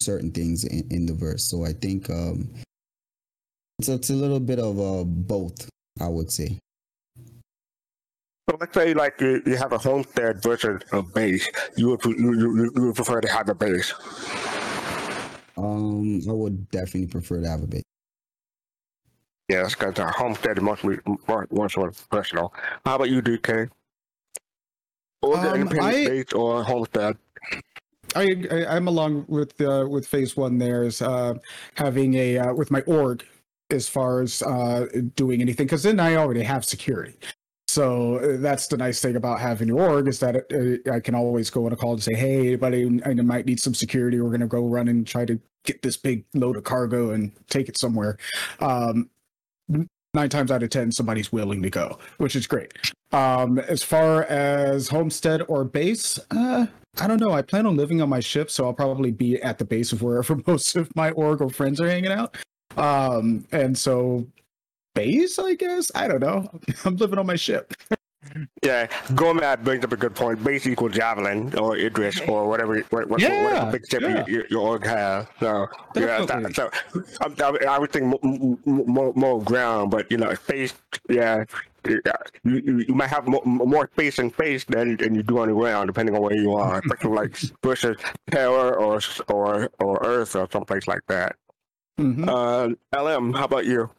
certain 0.00 0.30
things 0.30 0.64
in, 0.64 0.86
in 0.90 1.06
the 1.06 1.14
verse. 1.14 1.42
So 1.42 1.64
I 1.64 1.72
think 1.72 2.10
um, 2.10 2.50
it's 3.80 3.88
it's 3.88 4.10
a 4.10 4.14
little 4.14 4.40
bit 4.40 4.60
of 4.60 4.78
uh, 4.78 5.02
both. 5.04 5.68
I 6.00 6.08
would 6.08 6.30
say. 6.30 6.58
So 8.48 8.56
let's 8.58 8.74
say 8.74 8.94
like 8.94 9.20
you, 9.20 9.42
you 9.46 9.56
have 9.56 9.72
a 9.72 9.78
homestead 9.78 10.42
versus 10.42 10.82
a 10.92 11.02
base. 11.02 11.48
You 11.76 11.90
would 11.90 12.04
you, 12.04 12.34
you, 12.34 12.70
you 12.74 12.82
would 12.86 12.96
prefer 12.96 13.20
to 13.20 13.28
have 13.28 13.48
a 13.48 13.54
base. 13.54 13.92
Um, 15.56 16.22
I 16.28 16.32
would 16.32 16.70
definitely 16.70 17.06
prefer 17.06 17.40
to 17.40 17.48
have 17.48 17.62
a 17.62 17.66
base. 17.66 17.82
Yeah, 19.52 19.62
that's 19.62 19.74
because 19.74 19.98
our 19.98 20.12
homestead 20.12 20.56
is 20.56 20.62
mostly 20.64 20.98
sort 21.26 21.88
of 21.88 22.08
personal. 22.08 22.54
How 22.86 22.96
about 22.96 23.10
you, 23.10 23.20
DK? 23.20 23.68
Or 25.20 25.36
the 25.36 25.50
Um, 25.50 25.54
independent 25.60 25.82
I- 25.94 26.08
base 26.08 26.32
or 26.32 26.64
homestead? 26.64 27.16
I, 28.14 28.34
I 28.50 28.76
I'm 28.76 28.88
along 28.88 29.26
with 29.28 29.58
uh, 29.60 29.86
with 29.88 30.06
phase 30.06 30.36
one. 30.36 30.56
There 30.58 30.84
is 30.84 31.02
uh, 31.02 31.34
having 31.74 32.14
a 32.14 32.38
uh, 32.38 32.54
with 32.54 32.70
my 32.70 32.80
org 32.82 33.24
as 33.70 33.88
far 33.88 34.20
as 34.22 34.42
uh, 34.42 34.86
doing 35.16 35.40
anything 35.42 35.66
because 35.66 35.82
then 35.82 36.00
I 36.00 36.16
already 36.16 36.42
have 36.42 36.64
security. 36.64 37.14
So 37.68 38.16
uh, 38.16 38.36
that's 38.38 38.66
the 38.68 38.76
nice 38.76 39.00
thing 39.00 39.16
about 39.16 39.40
having 39.40 39.70
an 39.70 39.78
org 39.78 40.08
is 40.08 40.18
that 40.20 40.34
uh, 40.36 40.90
I 40.92 41.00
can 41.00 41.14
always 41.14 41.48
go 41.50 41.64
on 41.66 41.72
a 41.72 41.76
call 41.76 41.92
and 41.92 42.02
say, 42.02 42.14
"Hey, 42.14 42.48
anybody, 42.48 43.00
I 43.04 43.14
might 43.14 43.46
need 43.46 43.60
some 43.60 43.74
security. 43.74 44.18
We're 44.20 44.30
gonna 44.30 44.46
go 44.46 44.66
run 44.66 44.88
and 44.88 45.06
try 45.06 45.24
to 45.26 45.38
get 45.64 45.80
this 45.82 45.96
big 45.96 46.24
load 46.34 46.56
of 46.56 46.64
cargo 46.64 47.10
and 47.12 47.32
take 47.48 47.68
it 47.68 47.78
somewhere." 47.78 48.18
Um, 48.60 49.08
nine 50.14 50.28
times 50.28 50.50
out 50.50 50.62
of 50.62 50.70
ten, 50.70 50.92
somebody's 50.92 51.32
willing 51.32 51.62
to 51.62 51.70
go, 51.70 51.98
which 52.18 52.36
is 52.36 52.46
great. 52.46 52.72
Um, 53.12 53.58
as 53.58 53.82
far 53.82 54.24
as 54.24 54.88
homestead 54.88 55.42
or 55.48 55.64
base, 55.64 56.18
uh, 56.30 56.66
I 57.00 57.06
don't 57.06 57.20
know. 57.20 57.32
I 57.32 57.42
plan 57.42 57.66
on 57.66 57.76
living 57.76 58.02
on 58.02 58.08
my 58.08 58.20
ship, 58.20 58.50
so 58.50 58.64
I'll 58.64 58.74
probably 58.74 59.10
be 59.10 59.40
at 59.42 59.58
the 59.58 59.64
base 59.64 59.92
of 59.92 60.02
wherever 60.02 60.38
most 60.46 60.76
of 60.76 60.94
my 60.94 61.10
org 61.12 61.40
or 61.40 61.50
friends 61.50 61.80
are 61.80 61.88
hanging 61.88 62.12
out. 62.12 62.36
Um, 62.76 63.46
and 63.52 63.76
so 63.76 64.26
base, 64.94 65.38
I 65.38 65.54
guess. 65.54 65.90
I 65.94 66.08
don't 66.08 66.20
know. 66.20 66.50
I'm 66.84 66.96
living 66.96 67.18
on 67.18 67.26
my 67.26 67.36
ship. 67.36 67.74
Yeah, 68.62 68.86
Gormat 69.14 69.64
brings 69.64 69.84
up 69.84 69.92
a 69.92 69.96
good 69.96 70.14
point. 70.14 70.42
Base 70.44 70.66
equal 70.66 70.88
javelin 70.88 71.52
or 71.58 71.76
Idris 71.76 72.20
or 72.28 72.46
whatever, 72.48 72.78
what, 72.90 73.08
what, 73.08 73.20
Yeah, 73.20 73.44
whatever 73.44 73.72
big 73.72 73.88
ship 73.88 74.02
yeah. 74.02 74.24
your, 74.26 74.46
your 74.48 74.60
org 74.60 74.86
has. 74.86 75.26
So 75.40 75.66
yeah, 75.96 76.24
that, 76.24 76.54
so 76.54 76.70
I, 77.20 77.42
I, 77.42 77.74
I 77.74 77.78
would 77.78 77.90
think 77.92 78.06
more, 78.06 78.58
more, 78.64 79.12
more 79.14 79.42
ground, 79.42 79.90
but 79.90 80.10
you 80.10 80.16
know, 80.18 80.32
space. 80.34 80.72
Yeah, 81.08 81.44
yeah, 81.88 81.96
you, 82.44 82.62
you, 82.64 82.78
you 82.88 82.94
might 82.94 83.08
have 83.08 83.26
more, 83.26 83.42
more 83.44 83.90
space 83.92 84.20
in 84.20 84.32
space 84.32 84.64
than, 84.64 84.96
than 84.98 85.16
you 85.16 85.24
do 85.24 85.38
on 85.38 85.48
the 85.48 85.54
ground, 85.54 85.88
depending 85.88 86.14
on 86.14 86.22
where 86.22 86.36
you 86.36 86.54
are. 86.54 86.78
Especially 86.84 87.10
like 87.10 87.36
versus 87.64 87.96
Terra 88.30 88.70
or 88.70 89.00
or 89.28 89.68
or 89.80 90.00
Earth 90.04 90.36
or 90.36 90.48
someplace 90.52 90.86
like 90.86 91.00
that. 91.08 91.34
Mhm. 91.98 92.28
Uh, 92.28 92.98
LM, 93.02 93.32
how 93.32 93.44
about 93.44 93.66
you? 93.66 93.90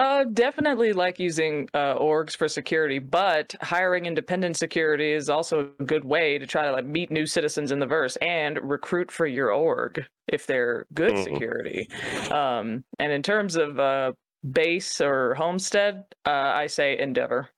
Uh, 0.00 0.24
definitely 0.32 0.94
like 0.94 1.18
using 1.18 1.68
uh, 1.74 1.94
orgs 1.96 2.34
for 2.34 2.48
security, 2.48 2.98
but 2.98 3.54
hiring 3.60 4.06
independent 4.06 4.56
security 4.56 5.12
is 5.12 5.28
also 5.28 5.70
a 5.78 5.84
good 5.84 6.06
way 6.06 6.38
to 6.38 6.46
try 6.46 6.64
to 6.64 6.72
like 6.72 6.86
meet 6.86 7.10
new 7.10 7.26
citizens 7.26 7.70
in 7.70 7.78
the 7.78 7.86
verse 7.86 8.16
and 8.22 8.58
recruit 8.62 9.10
for 9.12 9.26
your 9.26 9.52
org 9.52 10.02
if 10.26 10.46
they're 10.46 10.86
good 10.94 11.12
Mhm. 11.12 11.24
security. 11.24 11.86
Um, 12.30 12.82
and 12.98 13.12
in 13.12 13.22
terms 13.22 13.56
of 13.56 13.78
uh, 13.78 14.12
base 14.50 15.02
or 15.02 15.34
homestead, 15.34 16.04
uh, 16.24 16.30
I 16.30 16.66
say 16.66 16.98
Endeavor. 16.98 17.50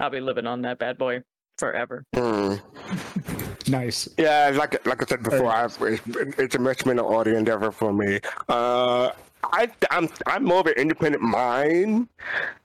I'll 0.00 0.10
be 0.10 0.18
living 0.20 0.48
on 0.48 0.62
that 0.62 0.80
bad 0.80 0.98
boy 0.98 1.22
forever. 1.58 2.02
Hmm. 2.16 2.54
Nice. 3.68 4.08
Yeah, 4.16 4.52
like 4.54 4.86
like 4.86 5.02
I 5.02 5.06
said 5.06 5.24
before, 5.24 5.50
I've, 5.50 5.76
it's, 5.80 6.02
it's 6.38 6.54
a 6.54 6.58
much 6.60 6.84
better 6.84 7.04
audio 7.04 7.36
endeavor 7.36 7.72
for 7.72 7.92
me. 7.92 8.20
Uh, 8.48 9.10
I 9.44 9.70
I'm 9.90 10.08
I'm 10.26 10.44
more 10.44 10.60
of 10.60 10.66
an 10.66 10.74
independent 10.76 11.22
mind, 11.22 12.08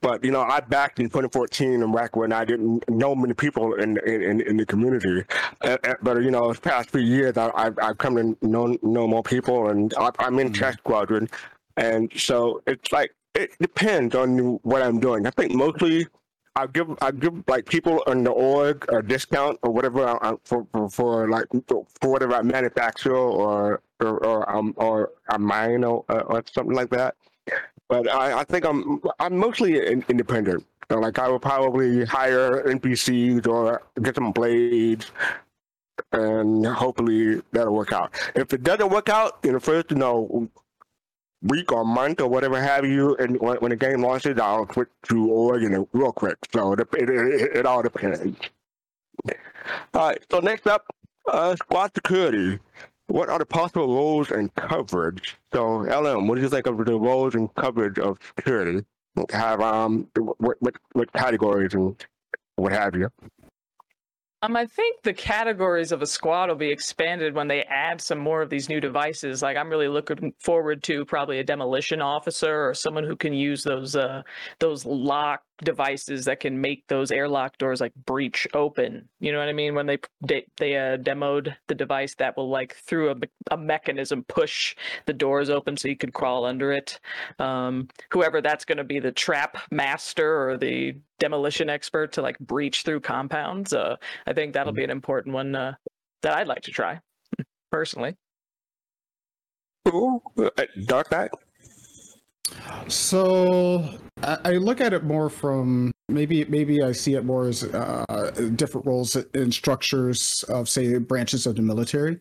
but 0.00 0.24
you 0.24 0.30
know 0.30 0.42
I 0.42 0.60
backed 0.60 0.98
in 1.00 1.06
2014 1.06 1.82
in 1.82 1.92
back 1.92 2.16
when 2.16 2.32
I 2.32 2.44
didn't 2.44 2.88
know 2.88 3.14
many 3.14 3.34
people 3.34 3.74
in 3.74 3.98
in, 3.98 4.40
in 4.40 4.56
the 4.56 4.66
community. 4.66 5.24
Uh, 5.62 5.76
uh, 5.84 5.94
but 6.02 6.22
you 6.22 6.30
know, 6.30 6.52
the 6.52 6.60
past 6.60 6.90
few 6.90 7.00
years 7.00 7.36
I, 7.36 7.50
I've 7.54 7.78
I've 7.80 7.98
come 7.98 8.16
to 8.16 8.36
know 8.46 8.76
know 8.82 9.06
more 9.06 9.22
people, 9.22 9.68
and 9.68 9.92
I, 9.94 10.10
I'm 10.18 10.38
in 10.38 10.52
Test 10.52 10.78
Squadron, 10.78 11.28
and 11.76 12.10
so 12.16 12.62
it's 12.66 12.90
like 12.92 13.14
it 13.34 13.50
depends 13.60 14.14
on 14.14 14.38
what 14.62 14.82
I'm 14.82 15.00
doing. 15.00 15.26
I 15.26 15.30
think 15.30 15.52
mostly 15.52 16.06
I 16.54 16.66
give 16.66 16.88
I 17.00 17.12
give 17.12 17.42
like 17.48 17.66
people 17.66 18.02
in 18.04 18.24
the 18.24 18.30
org 18.30 18.84
a 18.92 19.02
discount 19.02 19.58
or 19.62 19.70
whatever 19.72 20.06
I, 20.22 20.34
for, 20.44 20.66
for 20.72 20.90
for 20.90 21.28
like 21.28 21.46
for 21.68 22.10
whatever 22.10 22.34
I 22.34 22.42
manufacture 22.42 23.16
or 23.16 23.80
or 24.02 24.24
or, 24.24 24.50
um, 24.54 24.74
or 24.76 25.10
a 25.30 25.38
mine 25.38 25.84
or, 25.84 26.04
or 26.08 26.42
something 26.52 26.74
like 26.74 26.90
that. 26.90 27.14
But 27.88 28.10
I, 28.10 28.40
I 28.40 28.44
think 28.44 28.64
I'm 28.64 29.00
I'm 29.18 29.36
mostly 29.36 29.86
in, 29.86 30.04
independent. 30.08 30.64
So 30.90 30.98
like 30.98 31.18
I 31.18 31.28
will 31.28 31.40
probably 31.40 32.04
hire 32.04 32.62
NPCs 32.64 33.46
or 33.46 33.82
get 34.02 34.14
some 34.14 34.32
blades, 34.32 35.10
and 36.12 36.66
hopefully 36.66 37.42
that'll 37.52 37.74
work 37.74 37.92
out. 37.92 38.12
If 38.34 38.52
it 38.52 38.62
doesn't 38.62 38.90
work 38.90 39.08
out 39.08 39.38
in 39.44 39.52
the 39.54 39.60
first, 39.60 39.90
you 39.90 39.96
know, 39.96 40.50
week 41.42 41.72
or 41.72 41.84
month 41.84 42.20
or 42.20 42.28
whatever 42.28 42.60
have 42.60 42.84
you, 42.84 43.16
and 43.16 43.38
when, 43.40 43.56
when 43.56 43.70
the 43.70 43.76
game 43.76 44.02
launches, 44.02 44.38
I'll 44.38 44.70
switch 44.72 44.88
to 45.08 45.30
Oregon 45.30 45.86
real 45.92 46.12
quick. 46.12 46.36
So 46.52 46.72
it, 46.72 46.80
it, 46.94 47.10
it, 47.10 47.56
it 47.58 47.66
all 47.66 47.82
depends. 47.82 48.36
All 49.94 50.08
right. 50.08 50.22
So 50.30 50.40
next 50.40 50.66
up, 50.66 50.86
uh, 51.30 51.56
squad 51.56 51.92
security. 51.94 52.58
What 53.12 53.28
are 53.28 53.38
the 53.38 53.44
possible 53.44 53.94
roles 53.94 54.30
and 54.30 54.54
coverage? 54.54 55.36
So 55.52 55.80
LM, 55.80 56.28
what 56.28 56.36
do 56.36 56.40
you 56.40 56.48
think 56.48 56.66
of 56.66 56.78
the 56.78 56.98
roles 56.98 57.34
and 57.34 57.54
coverage 57.56 57.98
of 57.98 58.16
security? 58.38 58.86
Have 59.30 59.60
um 59.60 60.08
what 60.16 60.56
what, 60.60 60.74
what 60.94 61.12
categories 61.12 61.74
and 61.74 62.02
what 62.56 62.72
have 62.72 62.96
you? 62.96 63.10
Um, 64.40 64.56
I 64.56 64.64
think 64.64 65.02
the 65.02 65.12
categories 65.12 65.92
of 65.92 66.00
a 66.00 66.06
squad 66.06 66.48
will 66.48 66.56
be 66.56 66.70
expanded 66.70 67.34
when 67.34 67.48
they 67.48 67.64
add 67.64 68.00
some 68.00 68.18
more 68.18 68.40
of 68.40 68.48
these 68.48 68.70
new 68.70 68.80
devices. 68.80 69.42
Like 69.42 69.58
I'm 69.58 69.68
really 69.68 69.88
looking 69.88 70.32
forward 70.40 70.82
to 70.84 71.04
probably 71.04 71.38
a 71.38 71.44
demolition 71.44 72.00
officer 72.00 72.66
or 72.66 72.72
someone 72.72 73.04
who 73.04 73.14
can 73.14 73.34
use 73.34 73.62
those 73.62 73.94
uh 73.94 74.22
those 74.58 74.86
lock 74.86 75.42
devices 75.62 76.24
that 76.24 76.40
can 76.40 76.60
make 76.60 76.86
those 76.88 77.10
airlock 77.10 77.58
doors 77.58 77.80
like 77.80 77.94
breach 78.06 78.46
open. 78.54 79.08
You 79.20 79.32
know 79.32 79.38
what 79.38 79.48
I 79.48 79.52
mean? 79.52 79.74
When 79.74 79.86
they 79.86 79.98
they, 80.20 80.46
they 80.58 80.76
uh, 80.76 80.96
demoed 80.98 81.54
the 81.68 81.74
device 81.74 82.14
that 82.16 82.36
will 82.36 82.50
like 82.50 82.76
through 82.86 83.10
a, 83.10 83.16
a 83.50 83.56
mechanism 83.56 84.24
push 84.24 84.76
the 85.06 85.12
doors 85.12 85.50
open 85.50 85.76
so 85.76 85.88
you 85.88 85.96
could 85.96 86.12
crawl 86.12 86.44
under 86.44 86.72
it. 86.72 87.00
Um, 87.38 87.88
whoever 88.10 88.40
that's 88.40 88.64
going 88.64 88.78
to 88.78 88.84
be 88.84 88.98
the 88.98 89.12
trap 89.12 89.58
master 89.70 90.48
or 90.48 90.56
the 90.56 90.96
demolition 91.18 91.70
expert 91.70 92.12
to 92.12 92.22
like 92.22 92.38
breach 92.38 92.82
through 92.82 93.00
compounds. 93.00 93.72
Uh, 93.72 93.96
I 94.26 94.32
think 94.32 94.52
that'll 94.54 94.72
be 94.72 94.84
an 94.84 94.90
important 94.90 95.34
one 95.34 95.54
uh, 95.54 95.74
that 96.22 96.36
I'd 96.36 96.48
like 96.48 96.62
to 96.62 96.70
try 96.70 97.00
personally. 97.70 98.16
Ooh, 99.88 100.22
uh, 100.38 100.50
Dark 100.84 101.10
Knight. 101.10 101.30
So 102.88 103.98
I, 104.22 104.52
look 104.52 104.80
at 104.80 104.92
it 104.92 105.04
more 105.04 105.30
from 105.30 105.92
maybe 106.08 106.44
maybe 106.44 106.82
I 106.82 106.92
see 106.92 107.14
it 107.14 107.24
more 107.24 107.48
as 107.48 107.64
uh, 107.64 108.50
different 108.56 108.86
roles 108.86 109.16
and 109.16 109.52
structures 109.52 110.44
of 110.48 110.68
say 110.68 110.98
branches 110.98 111.46
of 111.46 111.56
the 111.56 111.62
military. 111.62 112.20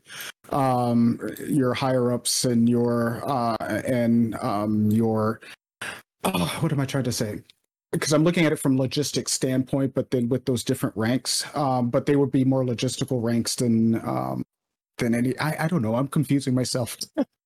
Um, 0.49 1.19
your 1.47 1.73
higher 1.73 2.11
ups 2.11 2.45
and 2.45 2.67
your 2.67 3.21
uh, 3.29 3.55
and 3.59 4.35
um, 4.35 4.91
your 4.91 5.41
oh, 6.23 6.57
what 6.59 6.71
am 6.71 6.79
I 6.79 6.85
trying 6.85 7.05
to 7.05 7.11
say? 7.11 7.41
Because 7.91 8.13
I'm 8.13 8.23
looking 8.23 8.45
at 8.45 8.53
it 8.53 8.59
from 8.59 8.77
logistics 8.77 9.33
standpoint, 9.33 9.93
but 9.93 10.11
then 10.11 10.29
with 10.29 10.45
those 10.45 10.63
different 10.63 10.95
ranks, 10.95 11.45
um, 11.55 11.89
but 11.89 12.05
they 12.05 12.15
would 12.15 12.31
be 12.31 12.45
more 12.45 12.63
logistical 12.63 13.21
ranks 13.21 13.55
than 13.55 13.95
um, 14.07 14.43
than 14.97 15.13
any. 15.13 15.37
I, 15.39 15.65
I 15.65 15.67
don't 15.67 15.81
know. 15.81 15.95
I'm 15.95 16.07
confusing 16.07 16.55
myself. 16.55 16.97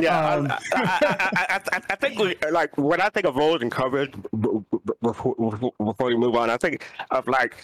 Yeah, 0.00 0.34
um, 0.34 0.48
I, 0.50 0.58
I, 0.72 1.60
I, 1.72 1.80
I, 1.90 1.94
think 1.96 2.18
we, 2.18 2.36
like 2.50 2.76
when 2.76 3.00
I 3.00 3.08
think 3.08 3.26
of 3.26 3.36
roles 3.36 3.62
and 3.62 3.70
coverage 3.70 4.12
before, 5.02 5.34
before 5.78 6.06
we 6.06 6.16
move 6.16 6.34
on, 6.34 6.50
I 6.50 6.56
think 6.56 6.84
of 7.10 7.26
like 7.28 7.56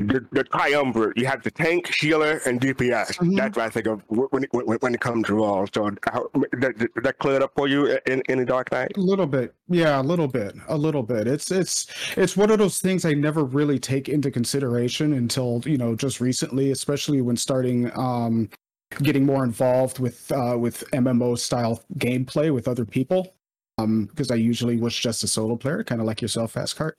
the, 0.00 0.26
the 0.32 0.44
triumvirate. 0.44 1.16
You 1.16 1.26
have 1.26 1.42
the 1.42 1.50
tank, 1.50 1.92
healer, 2.00 2.40
and 2.46 2.60
DPS. 2.60 3.18
Mm-hmm. 3.18 3.36
That's 3.36 3.56
what 3.56 3.66
I 3.66 3.68
think 3.68 3.86
of 3.86 4.02
when 4.08 4.44
it, 4.44 4.48
when, 4.52 4.78
when 4.78 4.94
it 4.94 5.00
comes 5.00 5.26
to 5.26 5.34
roles. 5.34 5.68
So 5.74 5.90
how, 6.04 6.30
that, 6.34 6.88
that 7.02 7.18
cleared 7.18 7.42
up 7.42 7.52
for 7.54 7.68
you 7.68 7.98
in, 8.06 8.22
in 8.28 8.38
the 8.38 8.44
Dark 8.44 8.72
Knight? 8.72 8.92
A 8.96 9.00
little 9.00 9.26
bit, 9.26 9.54
yeah, 9.68 10.00
a 10.00 10.02
little 10.02 10.28
bit, 10.28 10.54
a 10.68 10.76
little 10.76 11.02
bit. 11.02 11.26
It's 11.26 11.50
it's 11.50 11.86
it's 12.16 12.36
one 12.36 12.50
of 12.50 12.58
those 12.58 12.78
things 12.78 13.04
I 13.04 13.12
never 13.12 13.44
really 13.44 13.78
take 13.78 14.08
into 14.08 14.30
consideration 14.30 15.12
until 15.12 15.62
you 15.64 15.76
know 15.76 15.94
just 15.94 16.20
recently, 16.20 16.70
especially 16.70 17.20
when 17.20 17.36
starting 17.36 17.90
um 17.96 18.48
getting 18.98 19.24
more 19.24 19.44
involved 19.44 19.98
with 19.98 20.30
uh, 20.32 20.56
with 20.58 20.84
MMO 20.92 21.38
style 21.38 21.82
gameplay 21.98 22.52
with 22.52 22.68
other 22.68 22.84
people 22.84 23.34
Um 23.78 24.06
because 24.06 24.30
um, 24.30 24.34
I 24.34 24.38
usually 24.38 24.76
was 24.76 24.94
just 24.94 25.24
a 25.24 25.28
solo 25.28 25.56
player, 25.56 25.84
kind 25.84 26.00
of 26.00 26.06
like 26.06 26.20
yourself, 26.22 26.54
Fastcart. 26.54 26.92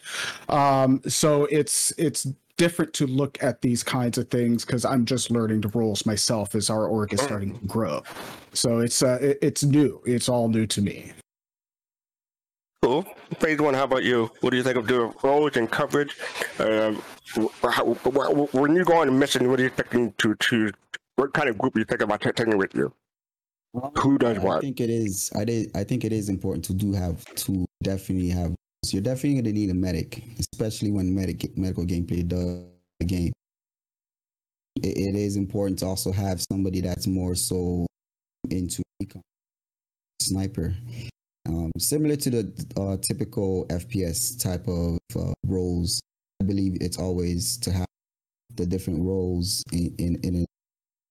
Um, 0.49 1.01
so 1.07 1.45
it's 1.45 1.91
it's 1.97 2.27
different 2.57 2.93
to 2.93 3.07
look 3.07 3.41
at 3.41 3.61
these 3.61 3.83
kinds 3.83 4.17
of 4.17 4.29
things 4.29 4.63
because 4.65 4.85
I'm 4.85 5.05
just 5.05 5.31
learning 5.31 5.61
the 5.61 5.69
roles 5.69 6.05
myself 6.05 6.53
as 6.55 6.69
our 6.69 6.85
org 6.85 7.11
is 7.13 7.21
starting 7.21 7.57
to 7.57 7.65
grow. 7.65 8.03
So 8.53 8.79
it's 8.79 9.01
uh, 9.01 9.19
it, 9.21 9.39
it's 9.41 9.63
new. 9.63 10.01
It's 10.05 10.29
all 10.29 10.47
new 10.47 10.67
to 10.67 10.81
me. 10.81 11.11
Cool. 12.83 13.05
Phase 13.39 13.59
one, 13.59 13.75
how 13.75 13.83
about 13.83 14.03
you? 14.03 14.31
What 14.41 14.49
do 14.49 14.57
you 14.57 14.63
think 14.63 14.75
of 14.75 14.87
the 14.87 15.13
roles 15.21 15.55
and 15.55 15.69
coverage? 15.69 16.17
Uh, 16.57 16.93
when 18.53 18.75
you 18.75 18.83
go 18.83 18.97
on 18.97 19.07
a 19.07 19.11
mission, 19.11 19.49
what 19.49 19.59
are 19.59 19.63
you 19.63 19.67
expecting 19.67 20.13
to 20.17 20.35
to 20.35 20.71
what 21.21 21.35
kind 21.35 21.47
of 21.47 21.55
group 21.55 21.75
are 21.75 21.79
you 21.79 21.85
thinking 21.85 22.05
about 22.05 22.19
taking 22.19 22.57
with 22.57 22.73
you? 22.73 22.91
Who 23.99 24.17
does 24.17 24.39
what? 24.39 24.57
I 24.57 24.61
think 24.61 24.81
it 24.81 24.89
is. 24.89 25.31
I 25.35 25.45
did. 25.45 25.69
I 25.75 25.83
think 25.83 26.03
it 26.03 26.11
is 26.11 26.29
important 26.29 26.65
to 26.65 26.73
do 26.73 26.93
have 26.93 27.23
to 27.45 27.65
definitely 27.83 28.29
have. 28.29 28.55
So 28.83 28.97
you're 28.97 29.03
definitely 29.03 29.35
going 29.35 29.45
to 29.45 29.53
need 29.53 29.69
a 29.69 29.75
medic, 29.75 30.23
especially 30.39 30.89
when 30.89 31.13
medic 31.13 31.55
medical 31.55 31.85
gameplay 31.85 32.27
does 32.27 32.65
the 32.99 33.05
game. 33.05 33.31
It, 34.77 34.97
it 34.97 35.15
is 35.15 35.35
important 35.35 35.77
to 35.79 35.85
also 35.85 36.11
have 36.11 36.41
somebody 36.51 36.81
that's 36.81 37.05
more 37.05 37.35
so 37.35 37.85
into 38.49 38.81
sniper, 40.19 40.73
um, 41.47 41.71
similar 41.77 42.15
to 42.15 42.29
the 42.31 42.43
uh, 42.77 42.97
typical 42.97 43.67
FPS 43.67 44.41
type 44.41 44.67
of 44.67 44.97
uh, 45.15 45.33
roles. 45.45 46.01
I 46.41 46.45
believe 46.45 46.77
it's 46.81 46.97
always 46.97 47.57
to 47.57 47.71
have 47.71 47.85
the 48.55 48.65
different 48.65 49.03
roles 49.03 49.63
in 49.71 49.95
in, 49.99 50.15
in 50.23 50.45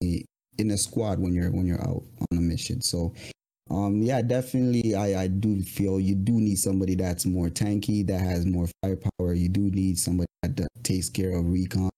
in 0.01 0.71
a 0.71 0.79
squad 0.79 1.19
when 1.19 1.33
you're 1.33 1.51
when 1.51 1.67
you're 1.67 1.81
out 1.83 2.03
on 2.31 2.39
a 2.39 2.41
mission. 2.41 2.81
So 2.81 3.15
um 3.71 4.03
yeah, 4.03 4.23
definitely 4.23 4.95
I 4.95 5.23
I 5.23 5.27
do 5.29 5.63
feel 5.63 6.01
you 6.01 6.15
do 6.15 6.33
need 6.33 6.59
somebody 6.59 6.95
that's 6.95 7.27
more 7.27 7.49
tanky, 7.49 8.07
that 8.07 8.21
has 8.21 8.47
more 8.47 8.67
firepower. 8.83 9.35
You 9.35 9.49
do 9.49 9.61
need 9.61 9.99
somebody 9.99 10.27
that 10.43 10.69
takes 10.83 11.09
care 11.09 11.37
of 11.37 11.47
recon. 11.47 11.91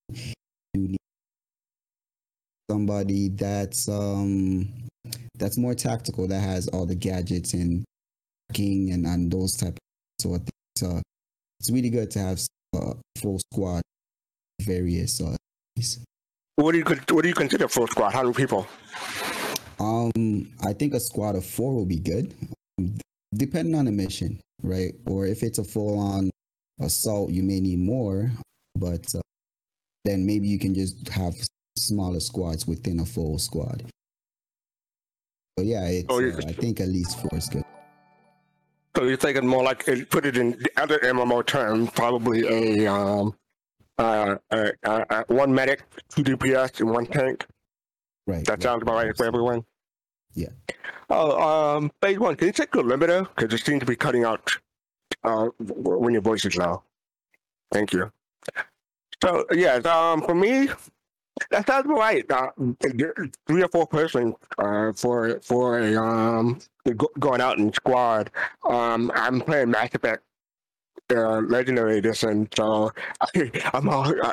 You 0.75 0.89
need 0.89 0.99
somebody 2.71 3.29
that's 3.29 3.89
um 3.89 4.69
that's 5.39 5.59
more 5.59 5.75
tactical 5.75 6.29
that 6.29 6.41
has 6.41 6.69
all 6.69 6.87
the 6.87 6.95
gadgets 6.95 7.53
and 7.55 7.85
king 8.53 8.93
and, 8.93 9.07
and 9.07 9.31
those 9.33 9.57
type 9.57 9.73
of 9.73 9.79
so 10.21 10.35
it's, 10.35 10.83
uh, 10.83 11.01
it's 11.59 11.71
really 11.71 11.91
good 11.91 12.11
to 12.11 12.19
have 12.19 12.41
a 12.75 12.79
uh, 12.79 12.95
full 13.19 13.39
squad 13.53 13.83
various 14.61 15.21
uh 15.21 15.37
what 16.57 16.73
do 16.73 16.79
you 16.79 16.85
what 16.85 17.23
do 17.23 17.29
you 17.29 17.35
consider 17.35 17.69
full 17.69 17.87
squad? 17.87 18.11
How 18.11 18.23
many 18.23 18.35
people? 18.35 18.67
Um, 19.81 20.49
I 20.65 20.73
think 20.73 20.95
a 20.95 21.01
squad 21.01 21.35
of 21.35 21.45
four 21.45 21.75
will 21.75 21.87
be 21.87 21.99
good, 21.99 22.35
depending 23.35 23.75
on 23.75 23.87
the 23.87 23.93
mission, 23.93 24.41
right? 24.63 24.93
Or 25.07 25.27
if 25.27 25.43
it's 25.43 25.59
a 25.59 25.65
full 25.65 25.99
on 25.99 26.31
assault, 26.81 27.31
you 27.31 27.43
may 27.43 27.61
need 27.61 27.81
more, 27.81 28.31
but 28.77 29.05
uh, 29.15 29.21
then 30.05 30.25
maybe 30.27 30.47
you 30.47 30.59
can 30.59 30.75
just 30.75 31.09
have 31.09 31.35
smaller 31.77 32.21
squads 32.21 32.67
within 32.67 33.01
a 33.01 33.07
full 33.07 33.39
squad. 33.39 33.85
But 35.57 35.67
yeah, 35.67 35.87
it's, 35.87 36.07
oh, 36.09 36.23
uh, 36.23 36.37
I 36.47 36.53
think 36.53 36.81
at 36.81 36.89
least 36.89 37.21
four 37.21 37.39
is 37.39 37.49
good. 37.49 37.65
So 38.97 39.05
you're 39.05 39.17
thinking 39.17 39.47
more 39.47 39.65
like 39.65 39.87
put 40.11 40.27
it 40.27 40.37
in 40.37 40.53
the 40.53 40.71
other 40.77 40.99
MMO 40.99 41.45
terms, 41.47 41.91
probably 41.91 42.47
a 42.47 42.93
um, 42.93 43.35
uh, 44.03 44.37
uh, 44.51 44.71
uh, 44.85 45.05
uh, 45.11 45.25
one 45.29 45.55
medic, 45.55 45.83
two 46.15 46.23
DPS, 46.23 46.81
and 46.81 46.91
one 46.91 47.07
tank. 47.07 47.47
Right. 48.27 48.45
That 48.45 48.63
sounds 48.63 48.83
about 48.83 48.95
right 48.95 49.17
for 49.17 49.27
everyone. 49.27 49.65
Yeah. 50.35 50.49
Oh, 51.11 51.77
um, 51.77 51.93
phase 52.01 52.19
one. 52.19 52.37
Can 52.37 52.49
you 52.49 52.53
check 52.53 52.75
your 52.75 52.85
limiter? 52.85 53.29
Because 53.35 53.53
it 53.53 53.65
seems 53.65 53.81
to 53.81 53.87
be 53.87 53.97
cutting 53.97 54.25
out 54.25 54.57
uh, 55.25 55.49
when 55.59 56.13
your 56.13 56.23
voice 56.23 56.45
is 56.45 56.57
low. 56.57 56.83
Thank 57.73 57.93
you. 57.93 58.11
So 59.23 59.45
yes, 59.53 59.85
um, 59.87 60.23
for 60.23 60.35
me, 60.35 60.69
that 61.51 61.67
sounds 61.67 61.87
right. 61.87 62.29
Uh, 62.31 62.51
three 63.47 63.63
or 63.63 63.69
four 63.69 63.87
person 63.87 64.35
uh, 64.59 64.93
for 64.93 65.39
for 65.43 65.79
a 65.79 65.97
um 65.97 66.61
going 67.19 67.41
out 67.41 67.59
in 67.59 67.73
squad. 67.73 68.31
Um, 68.69 69.13
I'm 69.15 69.41
playing 69.41 69.71
Mass 69.71 69.91
Effect 69.95 70.23
uh, 71.15 71.41
Legendary 71.43 71.99
Edition, 71.99 72.49
so 72.55 72.93
I, 73.21 73.51
I'm 73.75 73.89
all, 73.89 74.13
uh, 74.25 74.33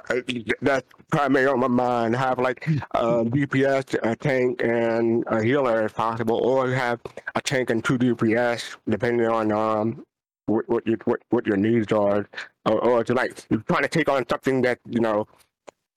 that's 0.62 0.88
primarily 1.12 1.48
on 1.48 1.60
my 1.60 1.68
mind. 1.68 2.16
Have 2.16 2.40
like 2.40 2.66
a 2.68 3.24
DPS, 3.26 3.98
a 4.04 4.16
tank, 4.16 4.62
and 4.64 5.24
a 5.28 5.44
healer 5.44 5.86
if 5.86 5.96
possible, 5.96 6.38
or 6.38 6.70
have 6.72 7.00
a 7.36 7.42
tank 7.42 7.70
and 7.70 7.84
two 7.84 7.98
DPS 7.98 8.78
depending 8.88 9.28
on 9.28 9.52
um 9.52 10.04
what 10.46 10.68
what, 10.68 10.88
you, 10.88 10.98
what, 11.06 11.22
what 11.30 11.46
your 11.46 11.58
needs 11.58 11.92
are, 11.92 12.28
or, 12.66 12.80
or 12.84 13.04
to 13.04 13.14
like 13.14 13.46
you're 13.50 13.62
trying 13.62 13.84
to 13.84 13.90
take 13.90 14.10
on 14.10 14.28
something 14.28 14.62
that 14.64 14.80
you 14.88 15.00
know 15.00 15.28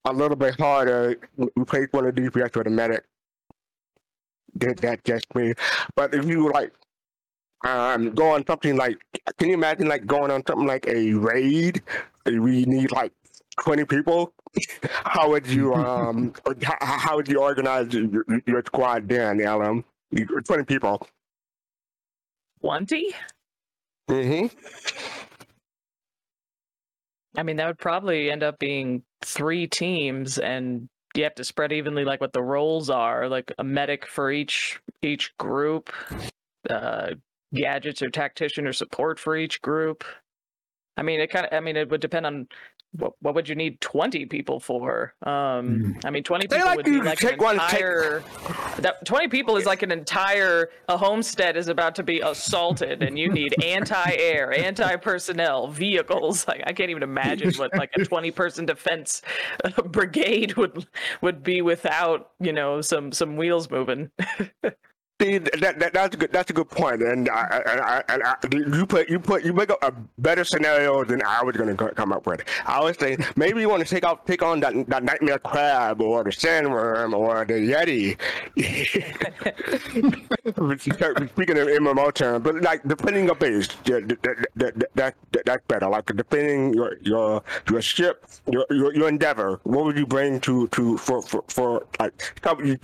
a 0.04 0.12
little 0.12 0.36
bit 0.36 0.58
harder. 0.58 1.16
Replace 1.56 1.88
one 1.92 2.06
of 2.06 2.14
the 2.14 2.22
DPS 2.22 2.56
with 2.56 2.66
a 2.66 2.70
medic. 2.70 3.04
Did 4.58 4.78
that 4.78 5.02
just 5.04 5.34
me? 5.34 5.54
But 5.96 6.14
if 6.14 6.26
you 6.26 6.50
like 6.52 6.72
um 7.64 8.10
go 8.10 8.30
on 8.30 8.46
something 8.46 8.76
like 8.76 8.98
can 9.38 9.48
you 9.48 9.54
imagine 9.54 9.88
like 9.88 10.06
going 10.06 10.30
on 10.30 10.44
something 10.46 10.66
like 10.66 10.86
a 10.88 11.12
raid? 11.14 11.82
We 12.26 12.64
need 12.64 12.92
like 12.92 13.12
20 13.60 13.84
people? 13.84 14.32
How 15.04 15.30
would 15.30 15.46
you 15.46 15.74
um 15.74 16.34
how, 16.62 16.76
how 16.80 17.16
would 17.16 17.28
you 17.28 17.40
organize 17.40 17.92
your, 17.92 18.24
your 18.46 18.62
squad 18.66 19.08
then 19.08 19.38
lm 19.38 19.84
20 20.44 20.64
people. 20.64 21.06
20 22.60 23.14
mm-hmm. 24.10 24.46
I 27.36 27.42
mean, 27.42 27.56
that 27.56 27.66
would 27.66 27.78
probably 27.78 28.30
end 28.30 28.42
up 28.42 28.58
being 28.58 29.02
three 29.24 29.66
teams, 29.66 30.38
and 30.38 30.88
you 31.14 31.24
have 31.24 31.34
to 31.36 31.44
spread 31.44 31.72
evenly 31.72 32.04
like 32.04 32.20
what 32.20 32.34
the 32.34 32.42
roles 32.42 32.90
are, 32.90 33.28
like 33.28 33.52
a 33.58 33.64
medic 33.64 34.06
for 34.06 34.30
each 34.30 34.80
each 35.00 35.34
group, 35.38 35.90
uh, 36.68 37.12
gadgets 37.54 38.02
or 38.02 38.10
tactician 38.10 38.66
or 38.66 38.72
support 38.72 39.18
for 39.18 39.36
each 39.36 39.60
group. 39.62 40.04
I 40.96 41.02
mean, 41.02 41.20
it 41.20 41.30
kind 41.30 41.46
of. 41.46 41.52
I 41.52 41.60
mean, 41.60 41.76
it 41.76 41.88
would 41.90 42.00
depend 42.02 42.26
on 42.26 42.46
what 42.94 43.14
what 43.22 43.34
would 43.34 43.48
you 43.48 43.54
need 43.54 43.80
twenty 43.80 44.26
people 44.26 44.60
for? 44.60 45.14
Um, 45.22 45.98
I 46.04 46.10
mean, 46.10 46.22
twenty 46.22 46.46
They 46.46 46.56
people 46.56 46.68
like 46.68 46.76
would 46.76 46.84
be 46.84 47.00
like 47.00 47.22
an 47.22 47.38
one- 47.38 47.56
take- 47.58 47.80
entire. 47.80 48.22
That 48.80 49.02
twenty 49.06 49.28
people 49.28 49.56
is 49.56 49.64
like 49.64 49.82
an 49.82 49.90
entire. 49.90 50.68
A 50.90 50.98
homestead 50.98 51.56
is 51.56 51.68
about 51.68 51.94
to 51.94 52.02
be 52.02 52.20
assaulted, 52.20 53.02
and 53.02 53.18
you 53.18 53.30
need 53.32 53.54
anti-air, 53.64 54.52
anti-personnel, 54.52 55.68
vehicles. 55.68 56.46
Like 56.52 56.62
I 56.66 56.74
can't 56.74 56.90
even 56.90 57.02
imagine 57.02 57.54
what 57.54 57.74
like 57.74 57.92
a 57.96 58.04
twenty-person 58.04 58.66
defense 58.66 59.22
uh, 59.64 59.70
brigade 59.84 60.56
would 60.58 60.86
would 61.22 61.42
be 61.42 61.62
without 61.62 62.32
you 62.38 62.52
know 62.52 62.82
some 62.82 63.12
some 63.12 63.36
wheels 63.38 63.70
moving. 63.70 64.10
See, 65.20 65.38
that, 65.38 65.78
that 65.78 65.92
that's 65.92 66.14
a 66.14 66.18
good 66.18 66.32
that's 66.32 66.50
a 66.50 66.52
good 66.52 66.68
point, 66.68 67.00
and 67.00 67.28
I, 67.28 68.02
I, 68.08 68.08
I, 68.08 68.34
you 68.50 68.84
put 68.86 69.08
you 69.08 69.20
put 69.20 69.44
you 69.44 69.52
make 69.52 69.70
up 69.70 69.78
a 69.82 69.92
better 70.18 70.42
scenario 70.42 71.04
than 71.04 71.22
I 71.24 71.44
was 71.44 71.56
going 71.56 71.76
to 71.76 71.90
come 71.90 72.12
up 72.12 72.26
with. 72.26 72.42
I 72.66 72.80
was 72.80 72.96
saying 72.98 73.24
maybe 73.36 73.60
you 73.60 73.68
want 73.68 73.86
to 73.86 73.88
take 73.88 74.02
out 74.02 74.26
take 74.26 74.42
on 74.42 74.58
that 74.60 74.74
that 74.88 75.04
nightmare 75.04 75.38
crab 75.38 76.02
or 76.02 76.24
the 76.24 76.30
sandworm 76.30 77.14
or 77.14 77.44
the 77.44 77.54
yeti. 77.54 78.18
Speaking 81.32 81.58
of 81.58 81.68
MMO 81.68 82.12
terms, 82.12 82.42
but 82.42 82.60
like 82.62 82.82
depending 82.82 83.30
on 83.30 83.38
base, 83.38 83.68
that, 83.84 84.18
that, 84.56 84.74
that 84.94 85.14
that's 85.44 85.64
better. 85.68 85.88
Like 85.88 86.06
depending 86.06 86.74
your 86.74 86.96
your 87.02 87.44
your 87.70 87.82
ship, 87.82 88.26
your 88.50 88.66
your, 88.70 88.92
your 88.94 89.08
endeavor. 89.08 89.60
What 89.62 89.84
would 89.84 89.96
you 89.96 90.06
bring 90.06 90.40
to 90.40 90.66
to 90.68 90.98
for 90.98 91.22
for, 91.22 91.44
for 91.46 91.86
like 92.00 92.12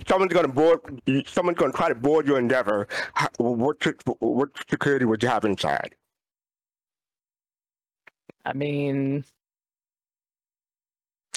someone's 0.07 0.33
going 0.33 0.45
to 0.45 0.53
board 0.53 0.79
someone's 1.27 1.57
going 1.57 1.71
to 1.71 1.77
try 1.77 1.89
to 1.89 1.95
board 1.95 2.18
your 2.25 2.39
endeavor. 2.39 2.87
What 3.37 3.77
what 4.19 4.49
security 4.69 5.05
would 5.05 5.21
you 5.23 5.29
have 5.29 5.45
inside? 5.45 5.95
I 8.45 8.53
mean, 8.53 9.25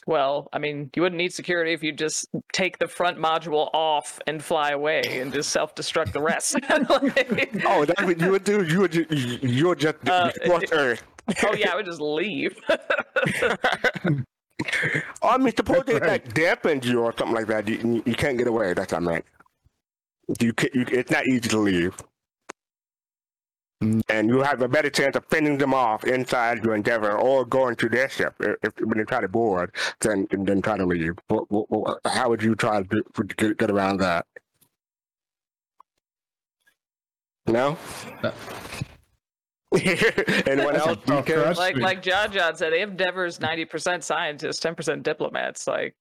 well, 0.07 0.49
I 0.53 0.59
mean, 0.59 0.91
you 0.97 1.03
wouldn't 1.03 1.19
need 1.19 1.33
security 1.33 1.73
if 1.73 1.83
you 1.83 1.93
just 1.93 2.27
take 2.53 2.79
the 2.79 2.89
front 2.89 3.19
module 3.19 3.69
off 3.75 4.19
and 4.27 4.43
fly 4.43 4.71
away 4.71 5.03
and 5.21 5.33
just 5.33 5.51
self-destruct 5.51 6.13
the 6.13 6.21
rest. 6.23 6.55
Like- 6.69 7.53
Oh, 7.67 7.85
that's 7.85 8.03
what 8.03 8.19
you 8.21 8.31
would 8.31 8.45
do. 8.45 8.65
You 8.65 8.81
would 8.81 8.93
ju- 8.93 9.07
you 9.11 9.69
would 9.69 9.79
just 9.79 9.97
Uh, 10.09 10.31
destroy 10.31 10.61
Earth. 10.73 11.03
oh 11.45 11.55
yeah, 11.55 11.73
I 11.73 11.77
would 11.77 11.87
just 11.87 12.01
leave. 12.01 12.59
I 15.23 15.39
mean, 15.39 15.55
suppose 15.57 15.85
it 15.89 16.03
like 16.07 16.33
dampens 16.35 16.85
you 16.85 17.01
or 17.01 17.13
something 17.17 17.35
like 17.35 17.47
that. 17.49 17.67
You, 17.69 17.77
you, 17.79 18.03
you 18.07 18.15
can't 18.15 18.39
get 18.39 18.47
away. 18.47 18.75
That's 18.75 18.93
what 18.93 19.03
I 19.03 19.05
meant. 19.05 19.25
You, 20.41 20.53
can, 20.53 20.69
you 20.73 20.85
it's 20.89 21.11
not 21.11 21.27
easy 21.27 21.49
to 21.49 21.59
leave, 21.59 21.97
and 23.81 24.29
you 24.29 24.41
have 24.41 24.63
a 24.63 24.69
better 24.69 24.89
chance 24.91 25.17
of 25.17 25.25
fending 25.27 25.59
them 25.59 25.75
off 25.75 26.05
inside 26.05 26.65
your 26.65 26.75
endeavor 26.75 27.13
or 27.19 27.45
going 27.45 27.75
to 27.77 27.89
their 27.89 28.09
ship 28.09 28.35
if, 28.41 28.57
if 28.63 28.81
when 28.81 28.99
they 28.99 29.05
try 29.05 29.21
to 29.21 29.29
board 29.29 29.75
than 30.01 30.27
than 30.31 30.63
try 30.63 30.77
to 30.77 30.87
leave. 30.87 31.15
What, 31.29 31.51
what, 31.51 31.71
what, 31.71 32.01
how 32.07 32.29
would 32.31 32.43
you 32.43 32.55
try 32.55 32.83
to 32.83 32.89
do, 32.89 33.03
get, 33.37 33.59
get 33.59 33.71
around 33.71 33.99
that? 33.99 34.25
No. 37.49 37.77
Anyone 39.75 40.77
else? 40.77 40.99
tough 41.07 41.25
DK? 41.27 41.43
question. 41.43 41.55
like 41.57 41.77
like 41.77 42.03
John 42.03 42.31
John 42.31 42.55
said, 42.57 42.73
Endeavor's 42.73 43.41
ninety 43.41 43.65
percent 43.65 44.05
scientists, 44.05 44.61
ten 44.61 44.75
percent 44.75 45.03
diplomats. 45.03 45.67
Like 45.67 45.97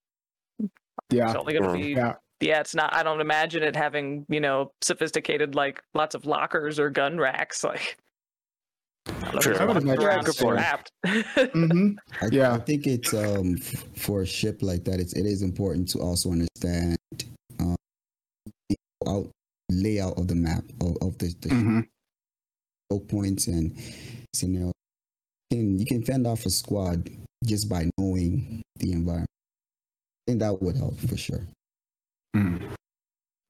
yeah, 1.09 1.27
it's 1.27 1.35
only 1.35 1.53
gonna 1.53 1.69
Mm. 1.69 1.81
be 1.81 1.87
yeah. 1.93 2.13
Yeah, 2.41 2.59
it's 2.59 2.75
not. 2.75 2.95
I 2.95 3.03
don't 3.03 3.21
imagine 3.21 3.63
it 3.63 3.75
having 3.75 4.25
you 4.29 4.39
know 4.39 4.71
sophisticated 4.81 5.55
like 5.55 5.81
lots 5.93 6.15
of 6.15 6.25
lockers 6.25 6.79
or 6.79 6.89
gun 6.89 7.17
racks. 7.17 7.63
Like 7.71 7.97
I 9.07 9.31
don't 9.31 9.35
know 9.35 9.41
Sure. 9.41 9.61
I 9.61 9.65
would 9.65 9.67
walking 9.75 9.87
imagine 9.87 10.05
around 10.05 10.25
good 10.25 10.35
point. 10.37 10.59
strapped. 10.59 10.91
I, 12.23 12.27
Yeah. 12.31 12.53
I 12.53 12.59
think 12.59 12.87
it's 12.87 13.13
um 13.13 13.55
f- 13.59 13.85
for 13.97 14.21
a 14.21 14.25
ship 14.25 14.59
like 14.61 14.83
that. 14.85 14.99
It's 14.99 15.13
it 15.13 15.25
is 15.25 15.41
important 15.41 15.87
to 15.89 15.99
also 15.99 16.31
understand 16.31 16.97
um 17.59 17.75
out 19.07 19.29
layout 19.71 20.17
of 20.19 20.27
the 20.27 20.35
map 20.35 20.63
of, 20.81 20.97
of 21.01 21.17
the, 21.17 21.33
the 21.41 21.49
hmm 21.49 21.79
choke 22.91 23.07
points 23.07 23.47
and 23.47 23.75
scenario. 24.35 24.71
And 25.49 25.79
you 25.79 25.85
can 25.85 26.03
fend 26.03 26.27
off 26.27 26.45
a 26.45 26.49
squad 26.49 27.09
just 27.45 27.67
by 27.69 27.89
knowing 27.97 28.61
the 28.77 28.91
environment. 28.91 29.27
I 30.27 30.31
think 30.31 30.39
that 30.41 30.61
would 30.61 30.75
help 30.77 30.99
for 30.99 31.17
sure. 31.17 31.47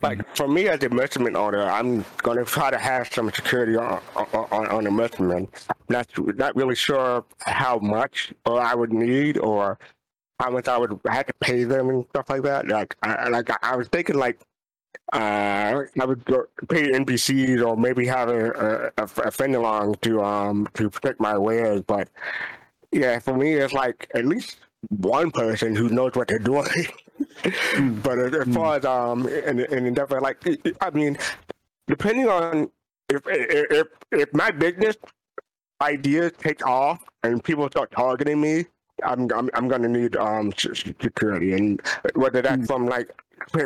Like 0.02 0.36
for 0.36 0.48
me 0.48 0.68
as 0.68 0.82
a 0.84 0.90
Merchantman 0.90 1.36
owner, 1.36 1.64
I'm 1.64 2.04
gonna 2.24 2.44
try 2.44 2.72
to 2.72 2.78
have 2.78 3.14
some 3.14 3.32
security 3.32 3.76
on 3.76 4.02
on, 4.16 4.68
on, 4.68 4.84
the 4.84 4.92
Merchantman. 4.92 5.48
Not 5.90 6.10
not 6.38 6.56
really 6.56 6.76
sure 6.76 7.24
how 7.40 7.78
much 7.78 8.34
or 8.46 8.60
I 8.60 8.74
would 8.74 8.92
need 8.92 9.38
or 9.38 9.78
how 10.40 10.50
much 10.50 10.68
I 10.68 10.78
would 10.78 11.00
have 11.06 11.28
to 11.28 11.34
pay 11.40 11.66
them 11.66 11.90
and 11.90 12.06
stuff 12.10 12.30
like 12.30 12.42
that. 12.44 12.68
Like 12.68 12.96
I 13.04 13.30
like 13.30 13.50
I 13.64 13.76
was 13.76 13.88
thinking 13.90 14.18
like 14.18 14.40
uh 15.14 15.84
I 16.00 16.06
would 16.06 16.26
go 16.26 16.46
pay 16.68 16.92
NPCs 16.92 17.64
or 17.64 17.78
maybe 17.78 18.08
have 18.08 18.30
a 18.30 18.92
a, 18.98 19.04
a 19.04 19.32
friend 19.32 19.56
along 19.56 19.96
to 20.02 20.24
um 20.24 20.68
to 20.74 20.90
protect 20.90 21.20
my 21.20 21.38
wares, 21.38 21.84
but 21.86 22.10
yeah, 22.92 23.20
for 23.20 23.38
me 23.38 23.54
it's 23.54 23.74
like 23.74 24.10
at 24.16 24.26
least 24.26 24.58
one 24.90 25.30
person 25.30 25.76
who 25.76 25.90
knows 25.90 26.14
what 26.16 26.28
they're 26.28 26.40
doing. 26.40 26.66
but 28.04 28.20
as, 28.20 28.34
as 28.34 28.54
far 28.54 28.78
as 28.78 28.86
um 28.86 29.28
in 29.28 29.60
in 29.60 29.86
endeavor, 29.86 30.22
like 30.22 30.38
I 30.82 30.90
mean, 30.92 31.18
depending 31.88 32.28
on 32.28 32.70
if 33.10 33.22
if 33.28 33.88
if 34.12 34.34
my 34.34 34.52
business 34.52 34.98
ideas 35.82 36.32
take 36.38 36.66
off 36.66 37.04
and 37.24 37.44
people 37.44 37.68
start 37.68 37.92
targeting 37.92 38.40
me, 38.40 38.66
I'm 39.04 39.30
I'm, 39.34 39.50
I'm 39.54 39.68
gonna 39.68 39.88
need 39.88 40.16
um 40.16 40.52
security. 40.54 41.54
And 41.54 41.82
whether 42.16 42.42
that's 42.42 42.68
from 42.68 42.88
like 42.88 43.10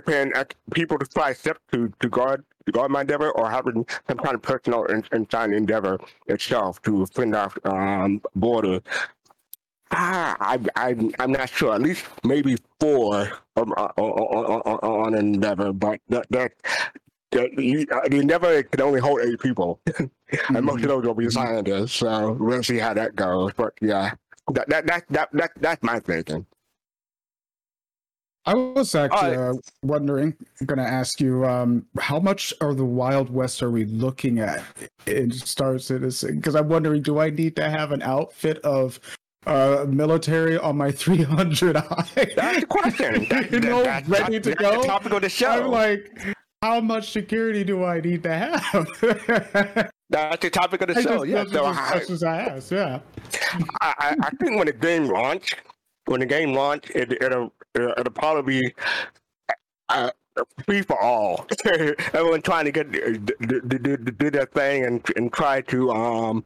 paying 0.06 0.32
people 0.74 0.98
to 0.98 1.06
fly 1.06 1.34
ships 1.34 1.60
to 1.72 1.92
to 2.00 2.10
guard 2.10 2.44
to 2.66 2.72
guard 2.72 2.92
my 2.92 3.02
endeavor 3.02 3.32
or 3.32 3.50
having 3.50 3.86
some 4.08 4.18
kind 4.18 4.36
of 4.36 4.42
personal 4.42 4.86
in, 4.86 5.04
inside 5.12 5.52
endeavor 5.52 6.00
itself 6.28 6.82
to 6.84 7.06
fend 7.08 7.36
off 7.36 7.58
um 7.66 8.22
borders. 8.36 8.82
Ah, 9.92 10.36
I, 10.40 10.60
I, 10.76 10.96
I'm 11.20 11.32
not 11.32 11.50
sure. 11.50 11.74
At 11.76 11.82
least 11.82 12.06
maybe 12.24 12.58
four 12.80 13.32
on, 13.56 13.72
on, 13.74 13.92
on, 13.98 14.62
on, 14.66 14.80
on 14.80 15.14
Endeavor, 15.16 15.72
but 15.74 16.00
that, 16.10 16.26
that, 16.32 16.52
that 17.32 17.54
you, 17.54 17.86
uh, 17.92 18.08
the 18.10 18.20
Endeavor 18.20 18.64
can 18.64 18.82
only 18.82 19.00
hold 19.00 19.22
eight 19.22 19.40
people, 19.40 19.80
and 20.50 20.66
most 20.66 20.82
of 20.84 20.90
those 20.90 21.06
will 21.06 21.14
be 21.14 21.30
scientists. 21.30 21.94
So 21.94 22.34
we'll 22.40 22.64
see 22.64 22.78
how 22.78 22.94
that 22.94 23.16
goes. 23.16 23.54
But 23.56 23.74
yeah, 23.82 24.14
that 24.52 24.68
that 24.70 24.88
that 24.88 25.04
that, 25.10 25.30
that 25.34 25.52
that's 25.58 25.84
my 25.84 26.00
thinking. 26.00 26.46
I 28.48 28.54
was 28.54 28.94
actually 28.94 29.36
Uh, 29.36 29.54
uh, 29.54 29.54
wondering, 29.82 30.36
going 30.66 30.78
to 30.78 30.86
ask 30.86 31.20
you, 31.20 31.46
um, 31.46 31.88
how 31.98 32.20
much 32.20 32.54
of 32.62 32.78
the 32.78 32.86
Wild 32.86 33.32
West 33.32 33.64
are 33.64 33.72
we 33.72 33.86
looking 33.86 34.40
at 34.40 34.64
in 35.08 35.32
Star 35.32 35.80
Citizen? 35.80 36.36
Because 36.36 36.56
I'm 36.56 36.70
wondering, 36.70 37.02
do 37.02 37.18
I 37.18 37.32
need 37.32 37.56
to 37.56 37.68
have 37.68 37.92
an 37.92 38.04
outfit 38.04 38.60
of 38.60 39.00
uh, 39.46 39.86
military 39.88 40.58
on 40.58 40.78
my 40.78 40.92
300 41.06 41.76
high. 41.78 42.06
That's 42.36 42.60
the 42.62 42.66
question. 42.68 43.28
That, 43.30 43.52
you 43.52 43.60
know, 43.60 43.84
that, 43.84 44.08
ready 44.08 44.40
to 44.40 44.56
go. 44.56 44.84
topic 44.84 45.14
of 45.14 45.22
the 45.22 45.30
show. 45.30 45.66
I'm 45.66 45.72
like, 45.72 46.36
how 46.62 46.82
much 46.82 47.12
security 47.12 47.64
do 47.64 47.84
I 47.84 48.00
need 48.02 48.24
to 48.24 48.34
have? 48.34 48.88
that's 50.10 50.42
the 50.42 50.50
topic 50.52 50.82
of 50.82 50.88
the 50.90 50.98
I 50.98 51.02
show. 51.02 51.26
just, 51.26 51.28
Yeah. 51.28 51.46
So 51.46 51.66
I, 51.66 51.74
questions 51.92 52.24
I 52.24 52.42
ask. 52.42 52.72
Yeah. 52.72 53.00
I, 53.82 53.94
I 54.00 54.16
I 54.22 54.30
think 54.42 54.58
when 54.58 54.66
the 54.68 54.74
game 54.74 55.06
launch, 55.08 55.54
when 56.06 56.20
the 56.20 56.26
game 56.26 56.54
launch, 56.54 56.90
it, 56.92 57.12
it'll 57.22 57.54
it'll 57.76 58.12
probably 58.14 58.62
be 58.62 58.74
uh, 59.90 60.10
free 60.66 60.82
for 60.82 61.00
all. 61.02 61.46
Everyone 62.14 62.42
trying 62.42 62.66
to 62.66 62.72
get 62.72 62.92
do, 62.92 63.18
do, 63.18 63.62
do, 63.62 63.98
do 63.98 64.32
their 64.32 64.46
thing 64.46 64.86
and 64.86 65.04
and 65.16 65.32
try 65.32 65.62
to 65.62 65.92
um 65.92 66.44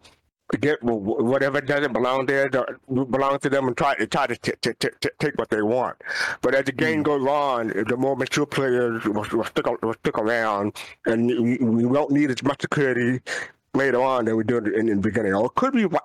get 0.58 0.82
whatever 0.82 1.62
doesn't 1.62 1.94
belong 1.94 2.26
there 2.26 2.50
to, 2.50 2.66
belong 2.88 3.40
to 3.40 3.50
them 3.50 3.68
and 3.68 3.78
try 3.78 3.96
to 3.96 4.08
try 4.08 4.28
to 4.28 4.36
t- 4.36 4.54
t- 4.62 4.72
t- 4.80 5.10
take 5.20 5.38
what 5.38 5.50
they 5.50 5.62
want. 5.62 5.98
But 6.42 6.56
as 6.56 6.66
the 6.66 6.72
game 6.72 6.98
hmm. 6.98 7.04
goes 7.04 7.28
on, 7.28 7.68
the 7.68 7.98
more 7.98 8.16
mature 8.16 8.46
players 8.46 9.04
will, 9.06 9.26
will 9.32 9.46
stick 9.46 9.66
will 9.82 9.94
stick 9.94 10.18
around, 10.18 10.76
and 11.06 11.28
we 11.78 11.86
won't 11.86 12.12
need 12.12 12.32
as 12.32 12.44
much 12.44 12.62
security 12.62 13.22
later 13.74 14.02
on 14.02 14.26
than 14.26 14.36
we 14.36 14.44
do 14.44 14.58
in, 14.58 14.90
in 14.90 14.96
the 14.98 15.02
beginning. 15.02 15.34
Or 15.34 15.46
it 15.46 15.56
could 15.56 15.74
be 15.74 15.86
wa- 15.86 16.00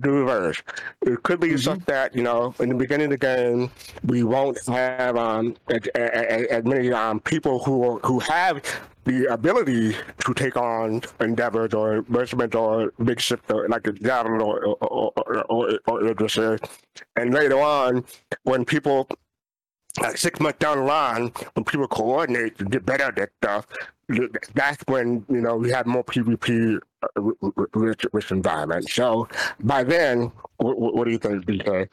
the 0.00 0.10
reverse. 0.10 0.62
It 1.02 1.22
could 1.22 1.40
be 1.40 1.56
such 1.56 1.80
that 1.86 2.14
you 2.14 2.22
know 2.22 2.54
in 2.60 2.68
the 2.68 2.74
beginning 2.74 3.12
of 3.12 3.18
the 3.18 3.18
game 3.18 3.70
we 4.04 4.22
won't 4.22 4.58
have 4.66 5.16
um 5.16 5.56
as, 5.68 6.64
many 6.64 6.92
um 6.92 7.20
people 7.20 7.58
who 7.64 7.98
who 7.98 8.18
have 8.20 8.62
the 9.04 9.26
ability 9.26 9.96
to 10.24 10.34
take 10.34 10.56
on 10.56 11.02
endeavors 11.20 11.74
or 11.74 12.04
merchants 12.08 12.54
or 12.54 12.92
big 13.04 13.20
ships 13.20 13.50
or 13.50 13.68
like 13.68 13.86
a 13.86 13.92
javelin 13.92 14.40
or 14.40 14.64
or 14.64 14.76
or, 14.80 15.44
or, 15.50 15.78
or, 15.86 16.14
or 16.20 16.58
and 17.16 17.34
later 17.34 17.60
on 17.60 18.04
when 18.44 18.64
people 18.64 19.08
like 20.00 20.16
six 20.16 20.40
months 20.40 20.58
down 20.58 20.78
the 20.78 20.84
line, 20.84 21.32
when 21.54 21.64
people 21.64 21.86
coordinate 21.86 22.58
to 22.58 22.64
get 22.64 22.86
better 22.86 23.04
at 23.04 23.16
that 23.16 23.30
stuff, 23.42 23.66
that's 24.54 24.82
when 24.86 25.24
you 25.28 25.40
know 25.40 25.56
we 25.56 25.70
have 25.70 25.86
more 25.86 26.04
PvP 26.04 26.76
uh, 26.76 26.80
rich, 27.74 28.06
rich 28.12 28.30
environment. 28.30 28.88
So 28.88 29.28
by 29.60 29.84
then, 29.84 30.32
what, 30.56 30.78
what 30.78 31.04
do 31.04 31.10
you 31.10 31.18
think, 31.18 31.44
DK? 31.44 31.88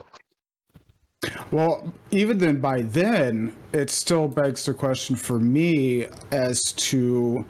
Well, 1.52 1.92
even 2.12 2.38
then, 2.38 2.62
by 2.62 2.84
then, 2.84 3.54
it 3.74 3.90
still 3.90 4.28
begs 4.28 4.66
the 4.66 4.74
question 4.74 5.16
for 5.16 5.40
me 5.40 6.08
as 6.32 6.72
to 6.74 7.46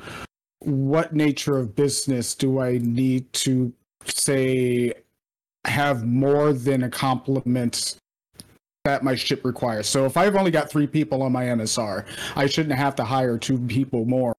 what 0.60 1.14
nature 1.14 1.58
of 1.58 1.76
business 1.76 2.36
do 2.36 2.60
I 2.60 2.80
need 2.80 3.32
to 3.34 3.72
say 4.06 4.94
have 5.66 6.06
more 6.06 6.54
than 6.54 6.84
a 6.84 6.90
complement 6.90 7.98
that 8.86 9.04
my 9.04 9.14
ship 9.14 9.46
requires. 9.46 9.88
So 9.88 10.06
if 10.06 10.18
I've 10.18 10.36
only 10.36 10.52
got 10.52 10.70
three 10.70 10.88
people 10.88 11.22
on 11.22 11.32
my 11.32 11.46
MSR, 11.46 12.06
I 12.36 12.48
shouldn't 12.48 12.76
have 12.76 12.96
to 12.96 13.04
hire 13.04 13.38
two 13.38 13.60
people 13.60 14.06
more 14.06 14.34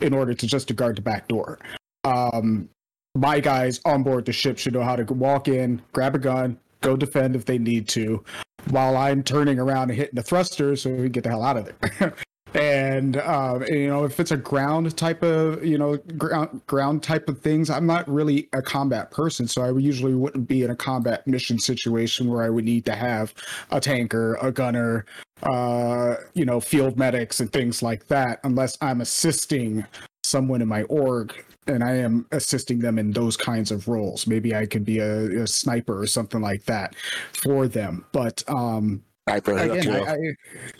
in 0.00 0.14
order 0.14 0.34
to 0.34 0.46
just 0.46 0.68
to 0.68 0.74
guard 0.74 0.96
the 0.96 1.02
back 1.02 1.28
door. 1.28 1.58
Um, 2.04 2.68
my 3.14 3.40
guys 3.40 3.80
on 3.84 4.02
board 4.02 4.24
the 4.24 4.32
ship 4.32 4.58
should 4.58 4.72
know 4.72 4.82
how 4.82 4.96
to 4.96 5.04
walk 5.12 5.48
in, 5.48 5.82
grab 5.92 6.14
a 6.14 6.18
gun, 6.18 6.58
go 6.80 6.96
defend 6.96 7.36
if 7.36 7.44
they 7.44 7.58
need 7.58 7.88
to, 7.88 8.24
while 8.70 8.96
I'm 8.96 9.22
turning 9.22 9.58
around 9.58 9.90
and 9.90 9.98
hitting 9.98 10.14
the 10.14 10.22
thrusters 10.22 10.82
so 10.82 10.90
we 10.90 10.96
can 10.96 11.12
get 11.12 11.24
the 11.24 11.30
hell 11.30 11.42
out 11.42 11.56
of 11.56 11.72
there. 11.80 12.14
and 12.54 13.16
um, 13.18 13.64
you 13.68 13.88
know, 13.88 14.04
if 14.04 14.20
it's 14.20 14.30
a 14.30 14.36
ground 14.36 14.96
type 14.96 15.22
of 15.22 15.64
you 15.64 15.78
know 15.78 15.96
ground 16.16 16.62
ground 16.66 17.02
type 17.02 17.28
of 17.28 17.40
things, 17.40 17.70
I'm 17.70 17.86
not 17.86 18.08
really 18.08 18.48
a 18.52 18.62
combat 18.62 19.10
person, 19.10 19.46
so 19.46 19.62
I 19.62 19.78
usually 19.78 20.14
wouldn't 20.14 20.48
be 20.48 20.62
in 20.62 20.70
a 20.70 20.76
combat 20.76 21.26
mission 21.26 21.58
situation 21.58 22.28
where 22.28 22.42
I 22.42 22.50
would 22.50 22.64
need 22.64 22.84
to 22.86 22.94
have 22.94 23.34
a 23.70 23.80
tanker, 23.80 24.36
a 24.42 24.52
gunner, 24.52 25.06
uh, 25.42 26.16
you 26.34 26.44
know, 26.44 26.60
field 26.60 26.98
medics 26.98 27.40
and 27.40 27.52
things 27.52 27.82
like 27.82 28.08
that, 28.08 28.40
unless 28.44 28.76
I'm 28.80 29.00
assisting 29.00 29.86
someone 30.24 30.62
in 30.62 30.68
my 30.68 30.82
org 30.84 31.44
and 31.66 31.84
I 31.84 31.96
am 31.96 32.26
assisting 32.32 32.80
them 32.80 32.98
in 32.98 33.12
those 33.12 33.36
kinds 33.36 33.70
of 33.70 33.88
roles. 33.88 34.26
Maybe 34.26 34.54
I 34.54 34.66
can 34.66 34.84
be 34.84 34.98
a, 34.98 35.42
a 35.42 35.46
sniper 35.46 35.98
or 35.98 36.06
something 36.06 36.40
like 36.40 36.64
that 36.64 36.94
for 37.32 37.68
them. 37.68 38.04
But 38.12 38.42
um, 38.48 39.02
I 39.26 39.36
again, 39.36 39.90
I, 39.90 40.12
I, 40.12 40.16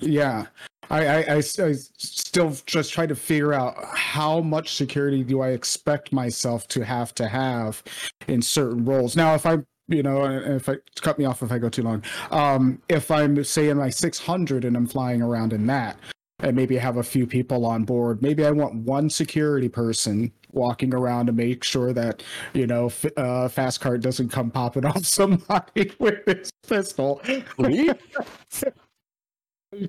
yeah, 0.01 0.47
I, 0.90 1.07
I, 1.07 1.18
I 1.18 1.37
I 1.37 1.42
still 1.42 2.57
just 2.66 2.92
try 2.92 3.07
to 3.07 3.14
figure 3.14 3.53
out 3.53 3.77
how 3.95 4.40
much 4.40 4.75
security 4.75 5.23
do 5.23 5.40
I 5.40 5.51
expect 5.51 6.12
myself 6.12 6.66
to 6.68 6.85
have 6.85 7.14
to 7.14 7.29
have 7.29 7.83
in 8.27 8.42
certain 8.42 8.85
roles. 8.85 9.16
Now, 9.16 9.35
if 9.35 9.47
I 9.47 9.59
you 9.88 10.03
know, 10.03 10.25
if 10.25 10.68
I 10.68 10.77
cut 11.01 11.18
me 11.18 11.25
off 11.25 11.42
if 11.42 11.53
I 11.53 11.59
go 11.59 11.68
too 11.68 11.83
long. 11.83 12.03
Um, 12.31 12.81
if 12.88 13.11
I'm 13.11 13.42
say 13.45 13.68
in 13.68 13.77
my 13.77 13.90
600 13.90 14.64
and 14.64 14.77
I'm 14.77 14.87
flying 14.87 15.23
around 15.23 15.53
in 15.53 15.66
that, 15.66 15.99
and 16.40 16.57
maybe 16.57 16.79
I 16.79 16.83
have 16.83 16.97
a 16.97 17.03
few 17.03 17.27
people 17.27 17.64
on 17.66 17.85
board, 17.85 18.23
maybe 18.23 18.45
I 18.45 18.51
want 18.51 18.75
one 18.75 19.11
security 19.11 19.68
person 19.68 20.33
walking 20.53 20.95
around 20.95 21.27
to 21.27 21.33
make 21.33 21.65
sure 21.65 21.93
that 21.93 22.23
you 22.53 22.67
know 22.67 22.87
f- 22.87 23.07
uh, 23.17 23.49
fast 23.49 23.81
cart 23.81 24.01
doesn't 24.01 24.29
come 24.29 24.51
popping 24.51 24.85
off 24.87 25.05
somebody 25.05 25.93
with 25.99 26.25
his 26.27 26.51
pistol. 26.67 27.21
he 27.25 27.91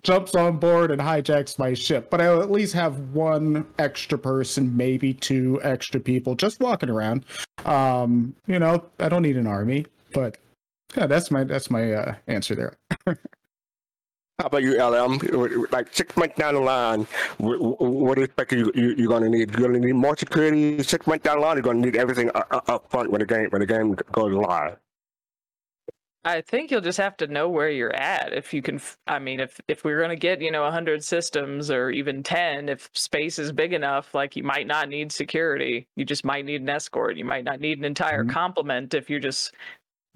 jumps 0.02 0.34
on 0.36 0.58
board 0.58 0.92
and 0.92 1.02
hijacks 1.02 1.60
my 1.60 1.74
ship. 1.74 2.10
But 2.10 2.22
I'll 2.22 2.42
at 2.42 2.52
least 2.52 2.74
have 2.74 2.98
one 3.12 3.66
extra 3.80 4.18
person, 4.18 4.76
maybe 4.76 5.14
two 5.14 5.60
extra 5.64 6.00
people 6.00 6.36
just 6.36 6.60
walking 6.60 6.90
around. 6.90 7.26
Um, 7.66 8.36
you 8.48 8.60
know, 8.60 8.86
I 9.00 9.10
don't 9.10 9.24
need 9.24 9.38
an 9.38 9.48
army, 9.48 9.86
but 10.14 10.38
yeah, 10.96 11.08
that's 11.08 11.32
my 11.32 11.44
that's 11.44 11.70
my 11.70 11.94
uh, 11.94 12.16
answer 12.28 12.56
there. 12.56 12.78
How 14.44 14.48
about 14.48 14.62
you, 14.62 14.74
LM? 14.78 15.20
Like 15.72 15.88
six 15.96 16.18
months 16.18 16.36
down 16.36 16.56
the 16.56 16.60
line, 16.60 17.06
wh- 17.42 17.56
wh- 17.56 17.80
what 17.80 18.16
do 18.16 18.22
you 18.22 18.26
expect 18.26 18.52
you, 18.52 18.70
you, 18.76 18.94
you're 18.98 19.08
going 19.08 19.24
to 19.24 19.30
need? 19.30 19.52
You're 19.52 19.70
going 19.70 19.82
to 19.82 19.88
need 19.88 19.94
more 19.94 20.18
security 20.18 20.84
six 20.84 21.08
months 21.08 21.24
down 21.24 21.38
the 21.38 21.42
line. 21.44 21.56
You're 21.56 21.64
going 21.64 21.82
to 21.82 21.86
need 21.86 21.96
everything 21.96 22.26
u- 22.36 22.42
u- 22.52 22.62
up 22.68 22.92
front 22.92 23.10
when 23.10 23.20
the 23.20 23.26
game 23.26 23.48
when 23.52 23.62
the 23.62 23.66
game 23.66 23.96
goes 24.12 24.34
live. 24.34 24.76
I 26.26 26.42
think 26.42 26.72
you'll 26.72 26.82
just 26.82 26.98
have 26.98 27.16
to 27.18 27.28
know 27.28 27.48
where 27.48 27.70
you're 27.70 27.96
at. 27.96 28.34
If 28.34 28.54
you 28.54 28.62
can, 28.62 28.82
I 29.08 29.18
mean, 29.20 29.40
if 29.40 29.62
if 29.70 29.86
we're 29.86 30.02
gonna 30.02 30.18
get 30.18 30.42
you 30.42 30.52
know 30.52 30.70
hundred 30.70 31.06
systems 31.06 31.72
or 31.72 31.90
even 31.90 32.22
ten, 32.22 32.68
if 32.68 32.90
space 32.94 33.40
is 33.40 33.54
big 33.54 33.72
enough, 33.72 34.14
like 34.14 34.36
you 34.36 34.44
might 34.44 34.68
not 34.68 34.90
need 34.90 35.14
security. 35.14 35.88
You 35.96 36.04
just 36.04 36.26
might 36.26 36.44
need 36.44 36.62
an 36.62 36.70
escort. 36.70 37.16
You 37.16 37.24
might 37.24 37.46
not 37.46 37.62
need 37.62 37.78
an 37.78 37.86
entire 37.86 38.26
Mhm. 38.26 38.30
complement 38.30 38.94
if 38.94 39.10
you're 39.10 39.22
just 39.22 39.54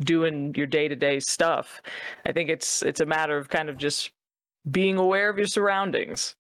doing 0.02 0.54
your 0.56 0.68
day 0.68 0.88
to 0.90 0.96
day 0.98 1.20
stuff. 1.22 1.82
I 2.26 2.34
think 2.34 2.50
it's 2.50 2.84
it's 2.84 3.00
a 3.00 3.06
matter 3.06 3.38
of 3.38 3.48
kind 3.48 3.70
of 3.70 3.78
just 3.78 4.12
being 4.70 4.98
aware 4.98 5.30
of 5.30 5.38
your 5.38 5.48
surroundings. 5.48 6.36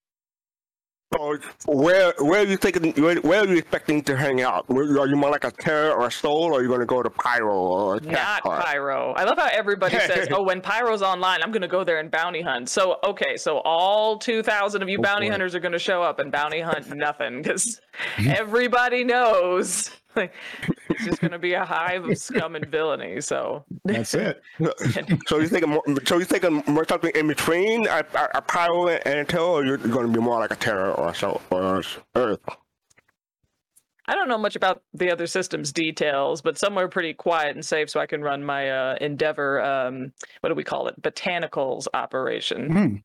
So 1.13 1.37
where 1.67 2.13
where 2.19 2.41
are 2.41 2.45
you 2.45 2.57
thinking? 2.57 2.91
Where, 3.01 3.15
where 3.21 3.39
are 3.41 3.47
you 3.47 3.55
expecting 3.59 4.03
to 4.03 4.17
hang 4.17 4.41
out? 4.41 4.67
Where- 4.67 4.99
Are 4.99 5.07
you 5.07 5.15
more 5.15 5.29
like 5.31 5.45
a 5.45 5.51
Terra 5.51 5.91
or 5.91 6.07
a 6.07 6.11
Sol, 6.11 6.51
or 6.53 6.59
are 6.59 6.61
you 6.61 6.67
going 6.67 6.81
to 6.81 6.85
go 6.85 7.01
to 7.01 7.09
pyro 7.09 7.55
or 7.57 7.99
Not 8.01 8.13
Cathcart? 8.13 8.65
pyro. 8.65 9.13
I 9.13 9.23
love 9.23 9.37
how 9.37 9.47
everybody 9.49 9.97
says, 9.99 10.27
"Oh, 10.31 10.43
when 10.43 10.59
pyro's 10.59 11.01
online, 11.01 11.41
I'm 11.41 11.51
going 11.53 11.61
to 11.61 11.67
go 11.69 11.85
there 11.85 11.99
and 11.99 12.11
bounty 12.11 12.41
hunt." 12.41 12.67
So, 12.67 12.97
okay, 13.05 13.37
so 13.37 13.59
all 13.59 14.17
2,000 14.19 14.81
of 14.81 14.89
you 14.89 14.97
Go 14.97 15.03
bounty 15.03 15.27
it. 15.27 15.31
hunters 15.31 15.55
are 15.55 15.61
going 15.61 15.71
to 15.71 15.79
show 15.79 16.03
up 16.03 16.19
and 16.19 16.29
bounty 16.29 16.59
hunt 16.59 16.93
nothing 16.93 17.41
because 17.41 17.79
everybody 18.27 19.05
knows 19.05 19.89
like, 20.17 20.33
it's 20.89 21.05
just 21.05 21.21
going 21.21 21.31
to 21.31 21.39
be 21.39 21.53
a 21.53 21.63
hive 21.63 22.05
of 22.05 22.17
scum 22.17 22.55
and 22.55 22.65
villainy. 22.65 23.21
So, 23.21 23.63
That's 23.85 24.13
it. 24.13 24.41
So 25.27 25.39
you 25.39 25.47
think 25.47 25.67
more, 25.67 25.83
so 26.05 26.17
you 26.17 26.25
thinking 26.25 26.63
more 26.67 26.85
something 26.87 27.11
in 27.15 27.27
between 27.27 27.87
a, 27.87 28.03
a, 28.13 28.29
a 28.35 28.41
pyro 28.41 28.87
and 28.89 29.19
a 29.19 29.25
Terra, 29.25 29.45
or 29.45 29.65
you're 29.65 29.77
going 29.77 30.07
to 30.07 30.13
be 30.13 30.19
more 30.19 30.39
like 30.39 30.51
a 30.51 30.55
Terra 30.55 30.91
or 30.91 31.13
so 31.13 31.39
or 31.51 31.83
earth? 32.15 32.39
I 34.09 34.15
don't 34.15 34.29
know 34.29 34.37
much 34.37 34.55
about 34.55 34.83
the 34.93 35.11
other 35.11 35.27
systems 35.27 35.73
details, 35.73 36.41
but 36.41 36.57
somewhere 36.57 36.87
pretty 36.87 37.13
quiet 37.13 37.55
and 37.55 37.65
safe, 37.65 37.89
so 37.89 37.99
I 37.99 38.05
can 38.05 38.21
run 38.21 38.41
my 38.41 38.69
uh, 38.69 38.95
Endeavor. 39.01 39.61
Um, 39.61 40.13
what 40.39 40.49
do 40.49 40.55
we 40.55 40.63
call 40.63 40.87
it? 40.87 41.01
Botanicals 41.01 41.87
operation. 41.93 42.71
Hmm. 42.71 42.95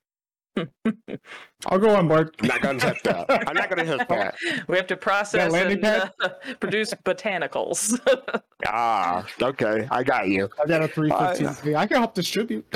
I'll 1.67 1.79
go 1.79 1.95
on 1.95 2.09
board. 2.09 2.35
I'm 2.41 2.49
not 2.49 2.61
going 2.61 2.79
to 2.79 2.87
hit 2.87 3.03
that. 3.05 3.49
I'm 3.49 3.55
not 3.55 3.71
going 3.71 3.87
to 3.87 3.99
hit 3.99 4.09
that. 4.09 4.35
We 4.69 4.77
have 4.77 4.87
to 4.89 4.97
process 4.97 5.51
landing 5.51 5.85
and 5.85 6.11
uh, 6.23 6.29
produce 6.61 6.93
botanicals. 7.05 7.99
Ah, 8.67 9.27
okay, 9.41 9.89
I 9.91 10.03
got 10.03 10.29
you. 10.29 10.49
I 10.63 10.67
got 10.67 10.83
a 10.83 10.89
315. 10.89 11.75
I 11.75 11.87
can 11.87 11.97
help 11.99 12.15
distribute. 12.15 12.67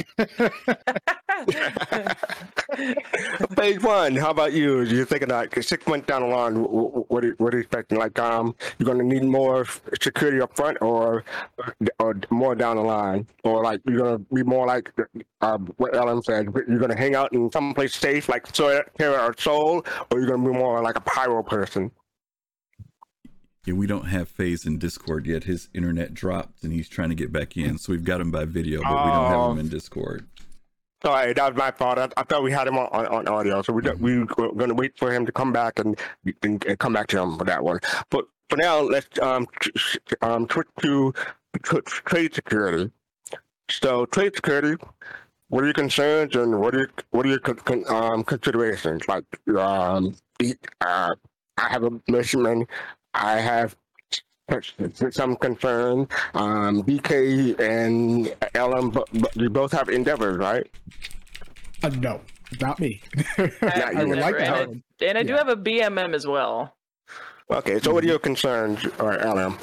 Phase 3.56 3.80
one. 3.82 4.16
How 4.16 4.30
about 4.30 4.52
you? 4.52 4.80
You're 4.82 5.06
thinking 5.06 5.28
like 5.28 5.60
six 5.62 5.86
months 5.86 6.06
down 6.06 6.22
the 6.22 6.28
line. 6.28 6.54
wh- 6.56 6.68
wh- 6.68 7.10
What 7.10 7.24
are, 7.24 7.34
what 7.38 7.54
are 7.54 7.58
you 7.58 7.62
expecting? 7.62 7.98
Like, 7.98 8.18
um, 8.18 8.54
you're 8.78 8.86
going 8.86 8.98
to 8.98 9.04
need 9.04 9.24
more 9.24 9.66
security 10.00 10.40
up 10.40 10.54
front, 10.56 10.78
or 10.80 11.24
or 11.98 12.16
more 12.30 12.54
down 12.54 12.76
the 12.76 12.82
line, 12.82 13.26
or 13.44 13.62
like 13.62 13.80
you're 13.86 13.98
going 13.98 14.18
to 14.18 14.34
be 14.34 14.42
more 14.42 14.66
like 14.66 14.90
um, 15.40 15.72
what 15.76 15.94
Ellen 15.94 16.22
said. 16.22 16.48
You're 16.68 16.78
going 16.78 16.90
to 16.90 16.96
hang 16.96 17.14
out 17.14 17.32
in 17.32 17.50
someplace 17.52 17.94
safe, 17.94 18.28
like 18.28 18.50
Terra 18.52 18.84
or 18.98 19.34
Sol, 19.38 19.84
or 20.10 20.18
you're 20.18 20.28
going 20.28 20.42
to 20.44 20.50
be 20.52 20.56
more 20.56 20.82
like 20.82 20.96
a 20.96 21.00
pyro 21.02 21.42
person. 21.42 21.90
Yeah, 23.64 23.74
we 23.74 23.88
don't 23.88 24.06
have 24.06 24.28
Phase 24.28 24.64
in 24.64 24.78
Discord 24.78 25.26
yet. 25.26 25.42
His 25.44 25.68
internet 25.74 26.14
dropped 26.14 26.62
and 26.62 26.72
he's 26.72 26.88
trying 26.88 27.08
to 27.08 27.16
get 27.16 27.32
back 27.32 27.56
in. 27.56 27.78
So 27.78 27.92
we've 27.92 28.04
got 28.04 28.20
him 28.20 28.30
by 28.30 28.44
video, 28.44 28.80
but 28.80 28.90
we 29.04 29.10
don't 29.10 29.26
have 29.28 29.40
Oh. 29.40 29.50
him 29.50 29.58
in 29.58 29.68
Discord. 29.68 30.24
Sorry, 31.06 31.32
that 31.34 31.54
was 31.54 31.56
my 31.56 31.70
fault. 31.70 31.98
I, 31.98 32.08
I 32.16 32.24
thought 32.24 32.42
we 32.42 32.50
had 32.50 32.66
him 32.66 32.76
on, 32.78 32.88
on, 32.88 33.06
on 33.06 33.28
audio, 33.28 33.62
so 33.62 33.72
we 33.72 33.80
we 34.00 34.18
were 34.18 34.26
going 34.26 34.70
to 34.70 34.74
wait 34.74 34.98
for 34.98 35.12
him 35.12 35.24
to 35.24 35.30
come 35.30 35.52
back 35.52 35.78
and, 35.78 35.96
and, 36.42 36.64
come 36.80 36.94
back 36.94 37.06
to 37.08 37.20
him 37.20 37.38
for 37.38 37.44
that 37.44 37.62
one. 37.62 37.78
But 38.10 38.24
for 38.50 38.56
now, 38.56 38.80
let's 38.80 39.16
um 39.20 39.46
um 40.22 40.48
switch 40.50 40.66
to 40.82 41.14
tr- 41.62 41.78
trade 41.78 42.34
security. 42.34 42.90
So 43.70 44.06
trade 44.06 44.34
security, 44.34 44.82
what 45.46 45.62
are 45.62 45.66
your 45.68 45.74
concerns 45.74 46.34
and 46.34 46.58
what 46.58 46.74
are 46.74 46.78
your 46.78 46.90
what 47.10 47.24
are 47.24 47.28
your 47.28 47.38
con- 47.38 47.54
con- 47.54 47.84
um 47.86 48.24
considerations? 48.24 49.06
Like 49.06 49.26
um 49.56 50.16
uh, 50.80 51.14
I 51.56 51.68
have 51.68 51.84
a 51.84 51.92
mission. 52.08 52.66
I 53.14 53.34
have 53.38 53.76
some 55.10 55.36
concern. 55.36 56.08
Um, 56.34 56.82
BK 56.82 57.58
and 57.60 58.34
LM, 58.54 58.90
but, 58.90 59.08
but 59.14 59.36
you 59.36 59.50
both 59.50 59.72
have 59.72 59.88
endeavors, 59.88 60.38
right? 60.38 60.66
Uh, 61.82 61.88
no, 61.88 62.20
not 62.60 62.78
me. 62.80 63.00
I 63.38 63.92
I 63.96 64.04
would 64.04 64.18
like 64.18 64.36
and, 64.40 64.44
that. 64.44 64.68
I, 65.02 65.04
and 65.06 65.18
I 65.18 65.22
do 65.22 65.32
Yeah. 65.32 65.38
have 65.38 65.48
a 65.48 65.56
BMM 65.56 66.14
as 66.14 66.26
well. 66.26 66.74
Okay, 67.50 67.78
so 67.80 67.92
what 67.92 68.02
are 68.02 68.08
your 68.08 68.18
concerns, 68.18 68.84
or 68.98 69.14
LM? 69.14 69.56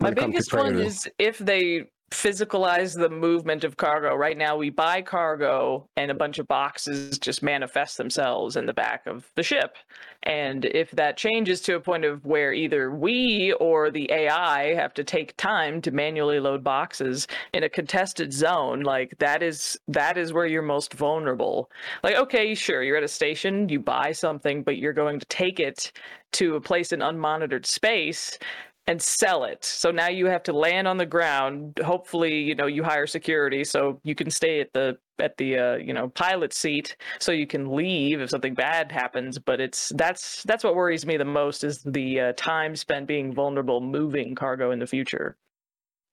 My 0.00 0.08
when 0.08 0.12
it 0.12 0.16
comes 0.16 0.34
to 0.34 0.38
biggest 0.38 0.52
one 0.54 0.78
is 0.78 1.08
if 1.18 1.38
they 1.38 1.90
physicalize 2.10 2.98
the 2.98 3.08
movement 3.08 3.64
of 3.64 3.76
cargo. 3.76 4.14
Right 4.14 4.36
now, 4.36 4.56
we 4.56 4.70
buy 4.70 5.02
cargo 5.02 5.88
and 5.96 6.10
a 6.10 6.14
bunch 6.14 6.38
of 6.38 6.48
boxes 6.48 7.18
just 7.18 7.42
manifest 7.42 7.96
themselves 7.96 8.56
in 8.56 8.66
the 8.66 8.72
back 8.72 9.06
of 9.06 9.30
the 9.36 9.42
ship. 9.42 9.76
And 10.24 10.66
if 10.66 10.90
that 10.92 11.16
changes 11.16 11.62
to 11.62 11.76
a 11.76 11.80
point 11.80 12.04
of 12.04 12.24
where 12.26 12.52
either 12.52 12.90
we 12.90 13.54
or 13.58 13.90
the 13.90 14.10
AI 14.12 14.74
have 14.74 14.92
to 14.94 15.04
take 15.04 15.36
time 15.36 15.80
to 15.82 15.90
manually 15.90 16.38
load 16.40 16.62
boxes 16.62 17.26
in 17.54 17.64
a 17.64 17.68
contested 17.68 18.32
zone, 18.32 18.82
like 18.82 19.16
that 19.18 19.42
is 19.42 19.78
that 19.88 20.18
is 20.18 20.32
where 20.32 20.46
you're 20.46 20.62
most 20.62 20.92
vulnerable. 20.92 21.70
Like, 22.02 22.16
okay, 22.16 22.54
sure, 22.54 22.82
you're 22.82 22.98
at 22.98 23.02
a 23.02 23.08
station, 23.08 23.68
you 23.70 23.80
buy 23.80 24.12
something, 24.12 24.62
but 24.62 24.76
you're 24.76 24.92
going 24.92 25.20
to 25.20 25.26
take 25.26 25.58
it 25.58 25.90
to 26.32 26.56
a 26.56 26.60
place 26.60 26.92
in 26.92 27.00
unmonitored 27.00 27.64
space 27.64 28.38
and 28.86 29.00
sell 29.00 29.44
it. 29.44 29.64
So 29.64 29.90
now 29.90 30.08
you 30.08 30.26
have 30.26 30.42
to 30.44 30.52
land 30.52 30.88
on 30.88 30.96
the 30.96 31.06
ground. 31.06 31.78
Hopefully, 31.84 32.40
you 32.40 32.54
know, 32.54 32.66
you 32.66 32.82
hire 32.82 33.06
security 33.06 33.62
so 33.64 34.00
you 34.02 34.14
can 34.14 34.30
stay 34.30 34.60
at 34.60 34.72
the 34.72 34.98
at 35.20 35.36
the 35.36 35.58
uh, 35.58 35.76
you 35.76 35.92
know, 35.92 36.08
pilot 36.08 36.52
seat 36.52 36.96
so 37.18 37.32
you 37.32 37.46
can 37.46 37.74
leave 37.74 38.20
if 38.20 38.30
something 38.30 38.54
bad 38.54 38.90
happens, 38.90 39.38
but 39.38 39.60
it's 39.60 39.92
that's 39.96 40.42
that's 40.44 40.64
what 40.64 40.74
worries 40.74 41.06
me 41.06 41.16
the 41.16 41.24
most 41.24 41.64
is 41.64 41.82
the 41.84 42.20
uh, 42.20 42.32
time 42.36 42.74
spent 42.76 43.06
being 43.06 43.32
vulnerable 43.32 43.80
moving 43.80 44.34
cargo 44.34 44.70
in 44.70 44.78
the 44.78 44.86
future. 44.86 45.36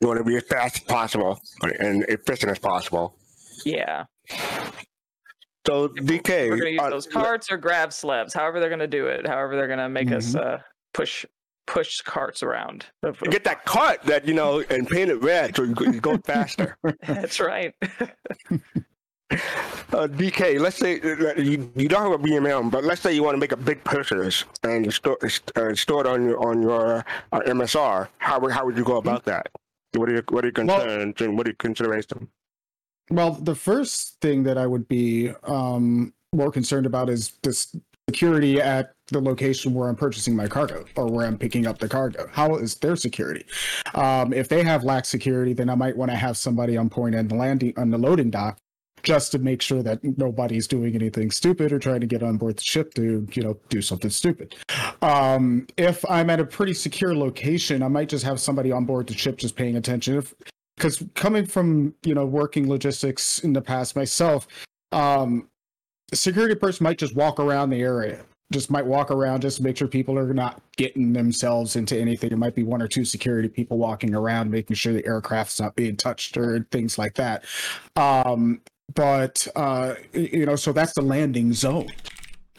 You 0.02 0.08
want 0.08 0.20
to 0.20 0.24
be 0.24 0.38
as 0.38 0.44
fast 0.44 0.78
as 0.78 0.84
possible 0.84 1.40
and 1.80 2.04
efficient 2.04 2.52
as 2.52 2.60
possible. 2.60 3.18
Yeah. 3.66 4.06
So 5.66 5.90
DK, 5.90 6.50
We're 6.50 6.58
going 6.58 6.62
to 6.62 6.72
use 6.72 6.82
uh, 6.82 6.90
those 6.90 7.08
carts 7.08 7.52
or 7.52 7.58
grab 7.58 7.92
slabs, 7.92 8.34
however 8.34 8.60
they're 8.60 8.70
going 8.70 8.80
to 8.80 8.88
do 8.88 9.08
it, 9.08 9.28
however 9.28 9.58
they're 9.58 9.68
going 9.68 9.80
to 9.80 9.90
make 9.90 10.12
us 10.12 10.34
uh, 10.36 10.60
push 10.94 11.26
push 11.68 12.00
carts 12.02 12.42
around. 12.42 12.86
get 13.30 13.44
that 13.44 13.66
cart 13.66 14.02
that 14.04 14.26
you 14.26 14.34
know 14.34 14.64
and 14.70 14.88
paint 14.88 15.12
it 15.12 15.22
red 15.22 15.56
so 15.56 15.64
you 15.64 16.00
go 16.00 16.18
faster. 16.20 16.78
That's 17.08 17.40
right. 17.40 17.76
Uh, 19.30 20.08
DK, 20.08 20.60
let's 20.60 20.78
say 20.78 21.00
uh, 21.02 21.34
you, 21.40 21.72
you 21.76 21.88
don't 21.88 22.12
have 22.12 22.20
a 22.20 22.24
BMM, 22.24 22.72
but 22.72 22.84
let's 22.84 23.02
say 23.02 23.14
you 23.14 23.24
want 23.24 23.36
to 23.36 23.40
make 23.40 23.52
a 23.52 23.58
big 23.58 23.84
purchase 23.84 24.46
and 24.64 24.86
you 24.86 24.92
store 24.92 25.18
uh, 25.56 25.74
store 25.76 26.02
it 26.02 26.08
on 26.08 26.26
your 26.26 26.40
on 26.46 26.62
your 26.62 27.06
uh, 27.32 27.40
MSR. 27.42 28.08
How 28.18 28.40
would 28.40 28.52
how 28.52 28.66
would 28.66 28.78
you 28.78 28.84
go 28.84 28.98
about 28.98 29.26
that? 29.26 29.48
What 29.94 30.10
are 30.10 30.14
your 30.14 30.24
what 30.30 30.46
are 30.46 30.52
your 30.56 30.66
Well- 30.66 30.80
concerns 30.80 31.22
and 31.22 31.38
what 31.38 31.48
are 31.48 31.52
your 31.52 31.56
considerations? 31.56 32.30
Well, 33.10 33.32
the 33.32 33.56
first 33.56 34.18
thing 34.22 34.44
that 34.44 34.58
I 34.58 34.68
would 34.68 34.88
be 34.90 35.32
um, 35.44 36.14
more 36.34 36.52
concerned 36.52 36.86
about 36.86 37.10
is 37.10 37.34
this 37.42 37.74
security 38.10 38.62
at 38.62 38.94
the 39.08 39.22
location 39.22 39.74
where 39.74 39.88
I'm 39.88 39.96
purchasing 39.96 40.36
my 40.36 40.48
cargo 40.48 40.84
or 40.98 41.08
where 41.08 41.26
I'm 41.26 41.38
picking 41.38 41.68
up 41.68 41.80
the 41.80 41.88
cargo. 41.88 42.28
How 42.32 42.56
is 42.58 42.76
their 42.76 42.98
security? 42.98 43.46
Um, 43.96 44.34
if 44.34 44.50
they 44.50 44.64
have 44.64 44.84
lax 44.84 45.08
security, 45.08 45.54
then 45.54 45.70
I 45.70 45.76
might 45.76 45.96
want 45.96 46.12
to 46.12 46.18
have 46.18 46.36
somebody 46.38 46.76
on 46.76 46.90
point 46.90 47.16
and 47.16 47.30
the 47.30 47.36
landing 47.36 47.74
on 47.78 47.90
the 47.90 47.98
loading 47.98 48.30
dock 48.30 48.60
just 49.04 49.32
to 49.32 49.40
make 49.40 49.62
sure 49.62 49.84
that 49.84 50.04
nobody's 50.18 50.68
doing 50.68 50.96
anything 50.96 51.32
stupid 51.32 51.72
or 51.72 51.80
trying 51.80 52.02
to 52.02 52.08
get 52.08 52.24
on 52.24 52.38
board 52.38 52.58
the 52.58 52.64
ship 52.64 52.94
to 52.96 53.28
you 53.34 53.44
know 53.44 53.58
do 53.70 53.82
something 53.82 54.10
stupid. 54.10 54.56
Um, 55.02 55.68
if 55.78 56.04
I'm 56.10 56.30
at 56.30 56.40
a 56.40 56.46
pretty 56.46 56.74
secure 56.74 57.16
location, 57.16 57.84
I 57.84 57.88
might 57.88 58.10
just 58.10 58.26
have 58.26 58.40
somebody 58.40 58.72
on 58.72 58.86
board 58.86 59.08
the 59.08 59.14
ship 59.14 59.38
just 59.38 59.56
paying 59.56 59.78
attention. 59.78 60.26
Because 60.76 61.04
coming 61.16 61.46
from 61.46 61.96
you 62.04 62.14
know 62.14 62.26
working 62.26 62.70
logistics 62.70 63.40
in 63.40 63.54
the 63.54 63.62
past 63.62 63.96
myself 63.96 64.48
um 64.92 65.48
a 66.12 66.16
security 66.16 66.56
person 66.56 66.84
might 66.84 66.98
just 66.98 67.16
walk 67.16 67.40
around 67.40 67.70
the 67.70 67.82
area 67.82 68.24
just 68.54 68.72
might 68.72 68.86
walk 68.86 69.12
around 69.12 69.42
just 69.42 69.58
to 69.58 69.64
make 69.64 69.76
sure 69.76 69.90
people 69.90 70.18
are 70.18 70.34
not 70.34 70.62
getting 70.78 71.12
themselves 71.12 71.76
into 71.76 71.98
anything 71.98 72.32
it 72.32 72.38
might 72.38 72.56
be 72.56 72.64
one 72.64 72.82
or 72.82 72.88
two 72.88 73.04
security 73.04 73.50
people 73.50 73.78
walking 73.78 74.16
around 74.16 74.50
making 74.50 74.76
sure 74.76 74.94
the 74.94 75.06
aircraft's 75.06 75.60
not 75.60 75.76
being 75.76 75.98
touched 75.98 76.38
or 76.38 76.66
things 76.72 76.98
like 76.98 77.14
that 77.16 77.44
um 77.98 78.62
but 78.94 79.48
uh 79.56 79.96
you 80.14 80.46
know 80.46 80.56
so 80.56 80.72
that's 80.72 80.94
the 80.94 81.02
landing 81.02 81.54
zone 81.54 81.88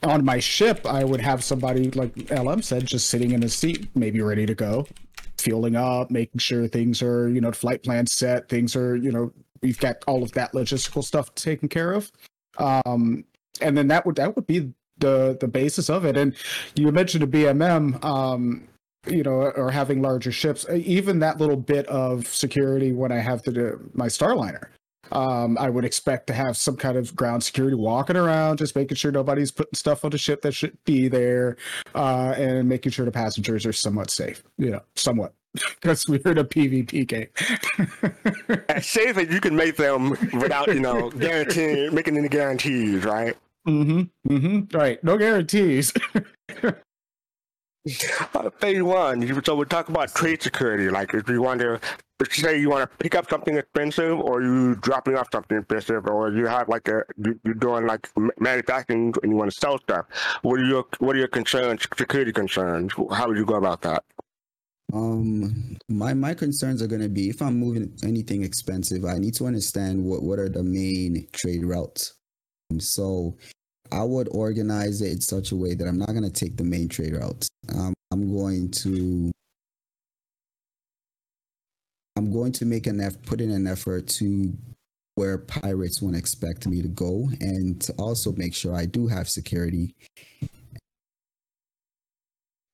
on 0.03 0.25
my 0.25 0.39
ship 0.39 0.87
i 0.87 1.03
would 1.03 1.21
have 1.21 1.43
somebody 1.43 1.91
like 1.93 2.15
lm 2.15 2.63
said 2.63 2.87
just 2.87 3.09
sitting 3.09 3.33
in 3.33 3.43
a 3.43 3.49
seat 3.49 3.89
maybe 3.95 4.21
ready 4.21 4.47
to 4.47 4.55
go 4.55 4.87
fueling 5.41 5.77
up, 5.77 6.11
making 6.11 6.39
sure 6.39 6.69
things 6.69 7.03
are, 7.03 7.29
you 7.29 7.41
know, 7.41 7.53
flight 7.53 7.83
plans 7.83 8.13
set, 8.13 8.49
things 8.49 8.77
are, 8.77 8.97
you 8.97 9.11
know, 9.11 9.33
we've 9.63 9.79
got 9.79 9.97
all 10.07 10.23
of 10.23 10.33
that 10.33 10.53
logistical 10.53 11.03
stuff 11.03 11.35
taken 11.35 11.69
care 11.69 11.93
of. 11.93 12.11
Um, 12.59 13.25
and 13.61 13.77
then 13.77 13.89
that 13.89 14.05
would 14.07 14.17
that 14.17 14.37
would 14.37 14.47
be 14.47 14.73
the 14.99 15.37
the 15.41 15.49
basis 15.49 15.89
of 15.89 16.05
it. 16.05 16.17
And 16.17 16.35
you 16.75 16.91
mentioned 16.93 17.25
a 17.25 17.27
BMM, 17.27 18.05
um, 18.05 18.69
you 19.07 19.23
know, 19.23 19.53
or 19.57 19.71
having 19.71 20.03
larger 20.03 20.33
ships. 20.33 20.67
Even 20.71 21.21
that 21.21 21.39
little 21.39 21.57
bit 21.57 21.87
of 21.87 22.27
security 22.27 22.93
when 22.93 23.13
I 23.13 23.19
have 23.19 23.43
to 23.45 23.53
do 23.53 23.91
my 23.95 24.07
Starliner. 24.07 24.69
Um, 25.13 25.57
I 25.59 25.71
would 25.71 25.85
expect 25.85 26.27
to 26.29 26.33
have 26.33 26.57
some 26.57 26.77
kind 26.77 26.97
of 26.97 27.15
ground 27.15 27.43
security 27.43 27.77
walking 27.77 28.17
around, 28.17 28.59
just 28.59 28.77
making 28.77 28.97
sure 28.97 29.11
nobody's 29.11 29.51
putting 29.51 29.75
stuff 29.75 30.05
on 30.05 30.11
the 30.11 30.19
ship 30.19 30.43
that 30.43 30.53
should 30.53 30.77
be 30.85 31.09
there, 31.09 31.57
uh, 31.95 32.35
and 32.37 32.69
making 32.69 32.93
sure 32.93 33.05
the 33.05 33.13
passengers 33.13 33.67
are 33.67 33.73
somewhat 33.73 34.11
safe. 34.11 34.43
You 34.57 34.71
know, 34.71 34.81
somewhat, 34.97 35.35
because 35.55 36.05
we're 36.09 36.21
in 36.25 36.39
a 36.39 36.45
PvP 36.45 37.07
game. 37.07 37.29
As 38.69 38.87
safe 38.87 39.17
as 39.17 39.29
you 39.33 39.41
can 39.41 39.57
make 39.57 39.77
them 39.77 40.11
without 40.33 40.69
you 40.69 40.81
know 40.81 41.11
guaranteeing 41.19 41.95
making 41.95 42.17
any 42.17 42.29
guarantees, 42.29 43.05
right? 43.05 43.37
mm-hmm. 43.67 44.03
Mm-hmm. 44.33 44.77
Right. 44.77 45.03
No 45.05 45.19
guarantees. 45.19 45.93
Uh, 48.35 48.51
phase 48.59 48.83
one. 48.83 49.45
So 49.45 49.57
we're 49.57 49.65
talking 49.65 49.95
about 49.95 50.15
trade 50.15 50.43
security. 50.43 50.89
Like 50.91 51.15
if 51.15 51.29
you 51.29 51.41
want 51.43 51.61
to, 51.61 51.81
say 52.31 52.59
you 52.61 52.69
want 52.69 52.89
to 52.91 52.97
pick 52.99 53.15
up 53.15 53.29
something 53.31 53.57
expensive, 53.57 54.19
or 54.19 54.43
you 54.43 54.75
dropping 54.77 55.17
off 55.17 55.29
something 55.33 55.59
expensive, 55.59 56.07
or 56.07 56.33
you 56.33 56.47
have 56.47 56.69
like 56.69 56.89
a 56.89 57.03
you- 57.25 57.39
you're 57.45 57.55
doing 57.55 57.87
like 57.87 58.09
manufacturing 58.39 59.15
and 59.23 59.33
you 59.33 59.37
want 59.37 59.51
to 59.53 59.59
sell 59.59 59.79
stuff. 59.79 60.07
What 60.43 60.61
are 60.61 60.65
your 60.65 60.85
what 60.99 61.17
are 61.17 61.19
your 61.19 61.29
concerns? 61.29 61.87
Security 61.97 62.33
concerns. 62.33 62.93
How 63.13 63.29
would 63.29 63.37
you 63.37 63.47
go 63.47 63.55
about 63.55 63.83
that? 63.83 64.05
Um, 64.93 65.77
my 65.89 66.15
my 66.15 66.35
concerns 66.35 66.81
are 66.83 66.87
going 66.87 67.03
to 67.03 67.09
be 67.09 67.29
if 67.29 67.43
I'm 67.43 67.59
moving 67.59 67.93
anything 68.03 68.43
expensive, 68.43 69.05
I 69.05 69.19
need 69.19 69.35
to 69.35 69.47
understand 69.47 70.03
what 70.05 70.23
what 70.23 70.39
are 70.39 70.49
the 70.49 70.63
main 70.63 71.27
trade 71.33 71.65
routes. 71.65 72.15
So 72.79 73.37
I 73.93 74.03
would 74.03 74.29
organize 74.31 75.01
it 75.03 75.13
in 75.13 75.21
such 75.21 75.53
a 75.53 75.57
way 75.57 75.75
that 75.75 75.87
I'm 75.87 75.99
not 75.99 76.09
going 76.09 76.23
to 76.23 76.31
take 76.31 76.57
the 76.57 76.65
main 76.65 76.89
trade 76.89 77.15
routes. 77.15 77.49
Um, 77.75 77.95
I'm 78.13 78.33
going 78.35 78.71
to 78.71 79.31
I'm 82.17 82.33
going 82.33 82.53
to 82.53 82.65
make 82.65 82.87
an 82.87 83.01
effort, 83.01 83.23
put 83.27 83.41
in 83.41 83.51
an 83.51 83.67
effort 83.67 84.09
to 84.09 84.53
where 85.15 85.39
pirates 85.39 86.03
won't 86.03 86.17
expect 86.17 86.67
me 86.67 86.83
to 86.83 86.89
go, 86.89 87.29
and 87.41 87.81
to 87.83 87.93
also 87.93 88.33
make 88.33 88.55
sure 88.55 88.75
I 88.75 88.87
do 88.87 89.07
have 89.07 89.29
security 89.29 89.95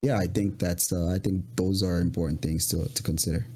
yeah, 0.05 0.19
I 0.19 0.27
think 0.27 0.59
that's 0.59 0.93
uh, 0.93 1.09
I 1.09 1.19
think 1.19 1.45
those 1.57 1.83
are 1.83 1.99
important 1.99 2.43
things 2.43 2.69
to 2.69 2.87
to 2.93 3.03
consider. 3.03 3.47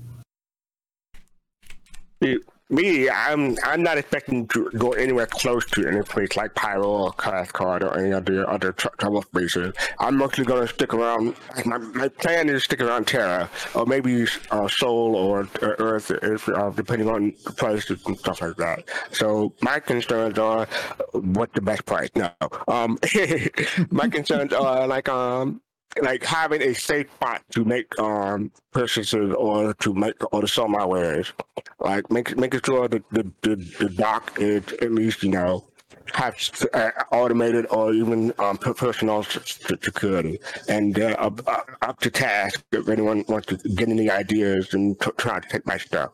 Me, 2.71 3.09
I'm 3.09 3.57
I'm 3.65 3.83
not 3.83 3.97
expecting 3.97 4.47
to 4.49 4.71
go 4.77 4.93
anywhere 4.93 5.25
close 5.27 5.65
to 5.71 5.87
any 5.89 6.03
place 6.03 6.37
like 6.37 6.55
Pyro 6.55 6.87
or 6.87 7.13
Cathcart 7.13 7.83
or 7.83 7.99
any 7.99 8.13
other 8.13 8.49
other 8.49 8.73
tr- 8.73 8.89
spaces. 9.23 9.75
I'm 9.99 10.19
mostly 10.19 10.45
going 10.45 10.67
to 10.67 10.75
stick 10.75 10.93
around. 10.93 11.35
My, 11.65 11.79
my 11.79 12.09
plan 12.09 12.51
is 12.51 12.63
to 12.63 12.65
stick 12.65 12.83
around 12.83 13.07
Terra 13.07 13.49
or 13.75 13.87
maybe 13.87 14.27
uh, 14.51 14.69
Sol 14.69 15.17
or 15.17 15.49
uh, 15.63 15.77
Earth, 15.79 16.11
if, 16.11 16.47
uh, 16.51 16.69
depending 16.69 17.09
on 17.09 17.33
the 17.47 17.53
prices 17.53 18.05
and 18.05 18.19
stuff 18.19 18.43
like 18.43 18.57
that. 18.57 18.85
So 19.13 19.55
my 19.63 19.81
concerns 19.81 20.39
are 20.39 20.67
what 21.13 21.55
the 21.55 21.63
best 21.63 21.87
price. 21.87 22.11
No, 22.15 22.31
um, 22.69 22.99
my 23.91 24.09
concerns 24.09 24.53
are 24.53 24.87
like 24.87 25.09
um 25.09 25.63
like 26.03 26.25
having 26.25 26.63
a 26.63 26.75
safe 26.75 27.11
spot 27.13 27.43
to 27.51 27.65
make 27.65 27.99
um 27.99 28.51
purchases 28.73 29.33
or 29.35 29.75
to 29.75 29.95
make 29.95 30.17
or 30.33 30.41
to 30.41 30.49
sell 30.49 30.69
my 30.69 30.85
wares. 30.85 31.33
Like 31.81 32.11
make, 32.11 32.37
making 32.37 32.61
sure 32.65 32.89
that 32.89 33.05
the, 33.11 33.31
the, 33.43 33.57
the 33.79 33.89
dock 33.89 34.39
is 34.41 34.65
at 34.83 34.93
least 34.93 35.23
you 35.23 35.31
know 35.31 35.69
have 36.15 36.37
uh, 36.75 36.91
automated 37.13 37.67
or 37.71 37.93
even 37.93 38.33
um, 38.39 38.57
personal 38.59 39.23
security 39.23 40.39
and 40.69 40.99
uh, 40.99 41.17
up, 41.19 41.41
up 41.83 42.01
to 42.01 42.11
task 42.11 42.63
if 42.73 42.89
anyone 42.89 43.25
wants 43.29 43.47
to 43.47 43.57
get 43.71 43.89
any 43.89 44.11
ideas 44.11 44.73
and 44.75 44.99
t- 45.01 45.11
try 45.17 45.39
to 45.41 45.49
take 45.49 45.67
my 45.67 45.77
stuff. 45.77 46.13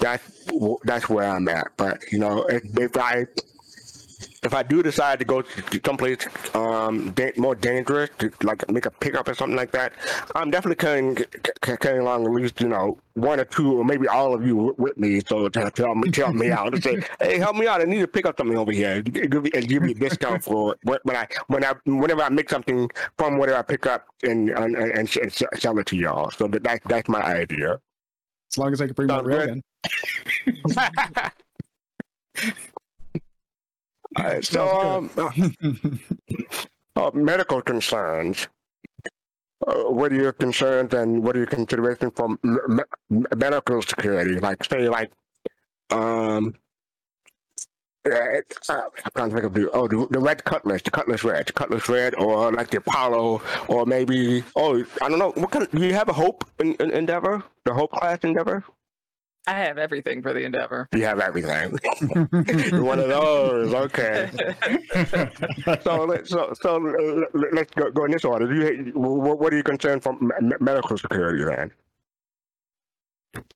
That's 0.00 0.22
that's 0.84 1.08
where 1.08 1.28
I'm 1.28 1.48
at. 1.48 1.68
But 1.76 2.02
you 2.12 2.18
know, 2.18 2.44
if, 2.44 2.62
if 2.78 2.96
I 2.96 3.26
if 4.42 4.54
I 4.54 4.62
do 4.62 4.82
decide 4.82 5.20
to 5.20 5.24
go 5.24 5.42
to 5.42 5.80
someplace 5.84 6.26
um, 6.54 7.14
more 7.36 7.54
dangerous, 7.54 8.10
to 8.18 8.30
like 8.42 8.68
make 8.70 8.86
a 8.86 8.90
pickup 8.90 9.28
or 9.28 9.34
something 9.34 9.56
like 9.56 9.70
that, 9.72 9.92
I'm 10.34 10.50
definitely 10.50 10.76
carrying 10.76 11.16
carrying 11.60 12.02
along 12.02 12.24
at 12.24 12.32
least 12.32 12.60
you 12.60 12.68
know 12.68 12.98
one 13.14 13.38
or 13.38 13.44
two 13.44 13.78
or 13.78 13.84
maybe 13.84 14.08
all 14.08 14.34
of 14.34 14.44
you 14.44 14.74
with 14.78 14.98
me, 14.98 15.20
so 15.26 15.48
to 15.48 15.70
tell 15.70 15.94
me 15.94 16.10
tell 16.10 16.32
me 16.32 16.50
out 16.50 16.74
and 16.74 16.82
say, 16.82 17.02
hey, 17.20 17.38
help 17.38 17.56
me 17.56 17.68
out, 17.68 17.80
I 17.80 17.84
need 17.84 18.00
to 18.00 18.08
pick 18.08 18.26
up 18.26 18.36
something 18.36 18.58
over 18.58 18.72
here, 18.72 18.96
and 18.96 19.12
give 19.12 19.44
me, 19.44 19.50
give 19.50 19.82
me 19.82 19.92
a 19.92 19.94
discount 19.94 20.42
for 20.42 20.76
when 20.82 20.98
I 21.16 21.28
when 21.46 21.64
I 21.64 21.74
whenever 21.84 22.22
I 22.22 22.28
make 22.28 22.50
something 22.50 22.90
from 23.18 23.38
whatever 23.38 23.58
I 23.58 23.62
pick 23.62 23.86
up 23.86 24.06
and 24.24 24.50
and, 24.50 24.74
and, 24.76 25.16
and 25.16 25.32
sell 25.32 25.78
it 25.78 25.86
to 25.86 25.96
y'all. 25.96 26.30
So 26.32 26.48
that, 26.48 26.64
that 26.64 26.82
that's 26.86 27.08
my 27.08 27.22
idea. 27.22 27.78
As 28.50 28.58
long 28.58 28.72
as 28.72 28.80
I 28.80 28.86
can 28.86 28.94
bring 28.94 29.08
Sounds 29.08 29.26
my 29.26 29.62
railgun. 30.74 31.32
Uh, 34.16 34.40
so, 34.40 35.10
um, 35.16 36.00
uh, 36.96 37.10
medical 37.14 37.62
concerns. 37.62 38.48
Uh, 39.66 39.84
what 39.84 40.12
are 40.12 40.16
your 40.16 40.32
concerns 40.32 40.92
and 40.92 41.22
what 41.22 41.36
are 41.36 41.40
your 41.40 41.46
considerations 41.46 42.12
for 42.16 42.28
me- 42.42 43.22
medical 43.36 43.80
security? 43.80 44.38
Like, 44.40 44.64
say, 44.64 44.88
like, 44.88 45.12
um, 45.90 46.54
uh, 48.04 48.10
uh, 48.68 48.82
I'm 49.04 49.10
trying 49.14 49.28
to 49.30 49.34
think 49.34 49.44
of 49.44 49.54
the 49.54 49.70
oh 49.70 49.86
the, 49.86 50.08
the 50.10 50.18
red 50.18 50.42
cutlass, 50.44 50.82
the 50.82 50.90
cutlass 50.90 51.22
red, 51.22 51.46
the 51.46 51.52
cutlass 51.52 51.88
red, 51.88 52.16
or 52.16 52.50
like 52.50 52.70
the 52.70 52.78
Apollo, 52.78 53.42
or 53.68 53.86
maybe 53.86 54.42
oh 54.56 54.84
I 55.00 55.08
don't 55.08 55.20
know 55.20 55.30
what 55.36 55.52
kind. 55.52 55.64
Of, 55.64 55.70
do 55.70 55.86
you 55.86 55.94
have 55.94 56.08
a 56.08 56.12
Hope 56.12 56.44
in, 56.58 56.74
in 56.74 56.90
Endeavor? 56.90 57.44
The 57.64 57.72
Hope 57.72 57.92
class 57.92 58.18
Endeavor? 58.22 58.64
I 59.46 59.58
have 59.58 59.76
everything 59.76 60.22
for 60.22 60.32
the 60.32 60.44
endeavor. 60.44 60.88
You 60.92 61.04
have 61.04 61.18
everything. 61.18 61.76
You're 62.70 62.84
one 62.84 63.00
of 63.00 63.08
those. 63.08 63.74
Okay. 63.74 64.30
so 65.82 66.04
let 66.04 66.28
so 66.28 66.52
so 66.60 66.76
let's 67.52 67.72
go, 67.74 67.90
go 67.90 68.04
in 68.04 68.12
this 68.12 68.24
order. 68.24 68.52
You 68.54 68.92
what, 68.94 69.40
what 69.40 69.52
are 69.52 69.56
you 69.56 69.64
concerned 69.64 70.02
from 70.02 70.30
medical 70.60 70.96
security 70.96 71.44
then? 71.44 71.72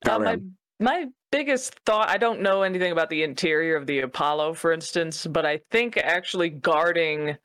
Uh, 0.09 0.19
my 0.19 0.41
my 0.79 1.05
biggest 1.31 1.79
thought. 1.85 2.09
I 2.09 2.17
don't 2.17 2.41
know 2.41 2.63
anything 2.63 2.91
about 2.91 3.09
the 3.09 3.23
interior 3.23 3.77
of 3.77 3.87
the 3.87 3.99
Apollo, 4.01 4.55
for 4.55 4.73
instance, 4.73 5.25
but 5.25 5.45
I 5.45 5.61
think 5.71 5.95
actually 5.97 6.49
guarding 6.49 7.37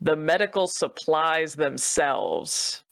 the 0.00 0.16
medical 0.16 0.66
supplies 0.66 1.54
themselves 1.54 2.83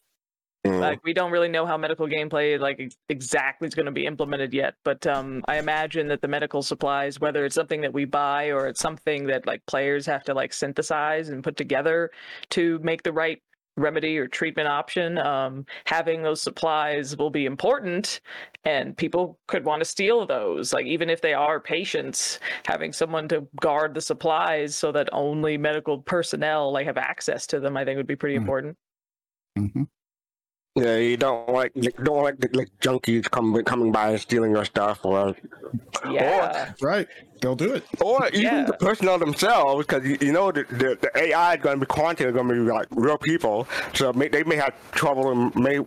Mm. 0.66 0.78
Like 0.78 1.00
we 1.02 1.12
don't 1.12 1.32
really 1.32 1.48
know 1.48 1.66
how 1.66 1.76
medical 1.76 2.06
gameplay 2.06 2.58
like 2.58 2.92
exactly 3.08 3.66
is 3.66 3.74
going 3.74 3.86
to 3.86 3.92
be 3.92 4.06
implemented 4.06 4.54
yet, 4.54 4.74
but 4.84 5.04
um, 5.08 5.42
I 5.48 5.58
imagine 5.58 6.06
that 6.08 6.20
the 6.20 6.28
medical 6.28 6.62
supplies, 6.62 7.18
whether 7.18 7.44
it's 7.44 7.54
something 7.54 7.80
that 7.80 7.92
we 7.92 8.04
buy 8.04 8.46
or 8.46 8.68
it's 8.68 8.80
something 8.80 9.26
that 9.26 9.44
like 9.44 9.64
players 9.66 10.06
have 10.06 10.22
to 10.24 10.34
like 10.34 10.52
synthesize 10.52 11.30
and 11.30 11.42
put 11.42 11.56
together 11.56 12.10
to 12.50 12.78
make 12.80 13.02
the 13.02 13.12
right 13.12 13.42
remedy 13.76 14.18
or 14.18 14.28
treatment 14.28 14.68
option, 14.68 15.18
um, 15.18 15.66
having 15.86 16.22
those 16.22 16.40
supplies 16.40 17.16
will 17.16 17.30
be 17.30 17.46
important, 17.46 18.20
and 18.64 18.96
people 18.96 19.40
could 19.48 19.64
want 19.64 19.80
to 19.80 19.84
steal 19.84 20.24
those. 20.26 20.72
Like 20.72 20.86
even 20.86 21.10
if 21.10 21.20
they 21.20 21.34
are 21.34 21.58
patients, 21.58 22.38
having 22.66 22.92
someone 22.92 23.26
to 23.28 23.48
guard 23.60 23.94
the 23.94 24.00
supplies 24.00 24.76
so 24.76 24.92
that 24.92 25.08
only 25.12 25.58
medical 25.58 25.98
personnel 25.98 26.72
like 26.72 26.86
have 26.86 26.98
access 26.98 27.48
to 27.48 27.58
them, 27.58 27.76
I 27.76 27.84
think 27.84 27.96
would 27.96 28.06
be 28.06 28.14
pretty 28.14 28.36
mm-hmm. 28.36 28.42
important. 28.42 28.76
Mm-hmm. 29.58 29.82
Yeah, 30.74 30.96
you 30.96 31.18
don't 31.18 31.50
like 31.50 31.72
you 31.74 31.90
don't 32.02 32.22
like 32.22 32.38
the 32.38 32.48
like 32.54 32.70
junkies 32.80 33.30
coming 33.30 33.62
coming 33.62 33.92
by 33.92 34.12
and 34.12 34.20
stealing 34.20 34.52
your 34.52 34.64
stuff, 34.64 35.04
or 35.04 35.36
yeah, 36.10 36.72
or, 36.80 36.86
right, 36.86 37.08
they'll 37.42 37.54
do 37.54 37.74
it, 37.74 37.84
or 38.00 38.26
even 38.28 38.40
yeah. 38.40 38.64
the 38.64 38.72
personnel 38.72 39.18
themselves, 39.18 39.84
because 39.84 40.02
you, 40.06 40.16
you, 40.22 40.32
know 40.32 40.50
the, 40.50 40.64
the, 40.70 40.96
the 40.98 41.10
AI 41.14 41.56
is 41.56 41.60
going 41.60 41.78
to 41.78 41.80
be 41.80 41.84
quantum, 41.84 42.26
is 42.26 42.32
going 42.32 42.48
to 42.48 42.54
be 42.54 42.60
like 42.60 42.86
real 42.92 43.18
people, 43.18 43.68
so 43.92 44.14
may, 44.14 44.28
they 44.28 44.44
may 44.44 44.56
have 44.56 44.72
trouble 44.92 45.30
and 45.30 45.54
may 45.56 45.78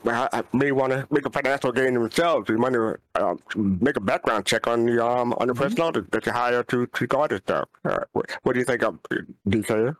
may 0.53 0.71
want 0.71 0.91
to 0.91 1.07
make 1.09 1.25
a 1.25 1.31
financial 1.31 1.71
gain 1.71 1.95
themselves. 1.95 2.47
You 2.47 2.59
want 2.59 2.75
to 2.75 2.95
uh, 3.15 3.35
make 3.55 3.97
a 3.97 4.01
background 4.01 4.45
check 4.45 4.67
on 4.67 4.85
the 4.85 5.03
um 5.03 5.33
on 5.39 5.47
the 5.47 5.53
mm-hmm. 5.53 5.63
personnel 5.63 5.93
that, 5.93 6.11
that 6.11 6.27
you 6.27 6.31
hire 6.31 6.61
to 6.61 6.85
to 6.85 7.07
guard 7.07 7.31
this 7.31 7.39
stuff. 7.39 7.67
Uh, 7.83 7.97
what, 8.11 8.29
what, 8.43 8.53
do 8.53 8.59
you 8.59 8.65
think 8.65 8.83
of 8.83 8.99
DK? 9.49 9.95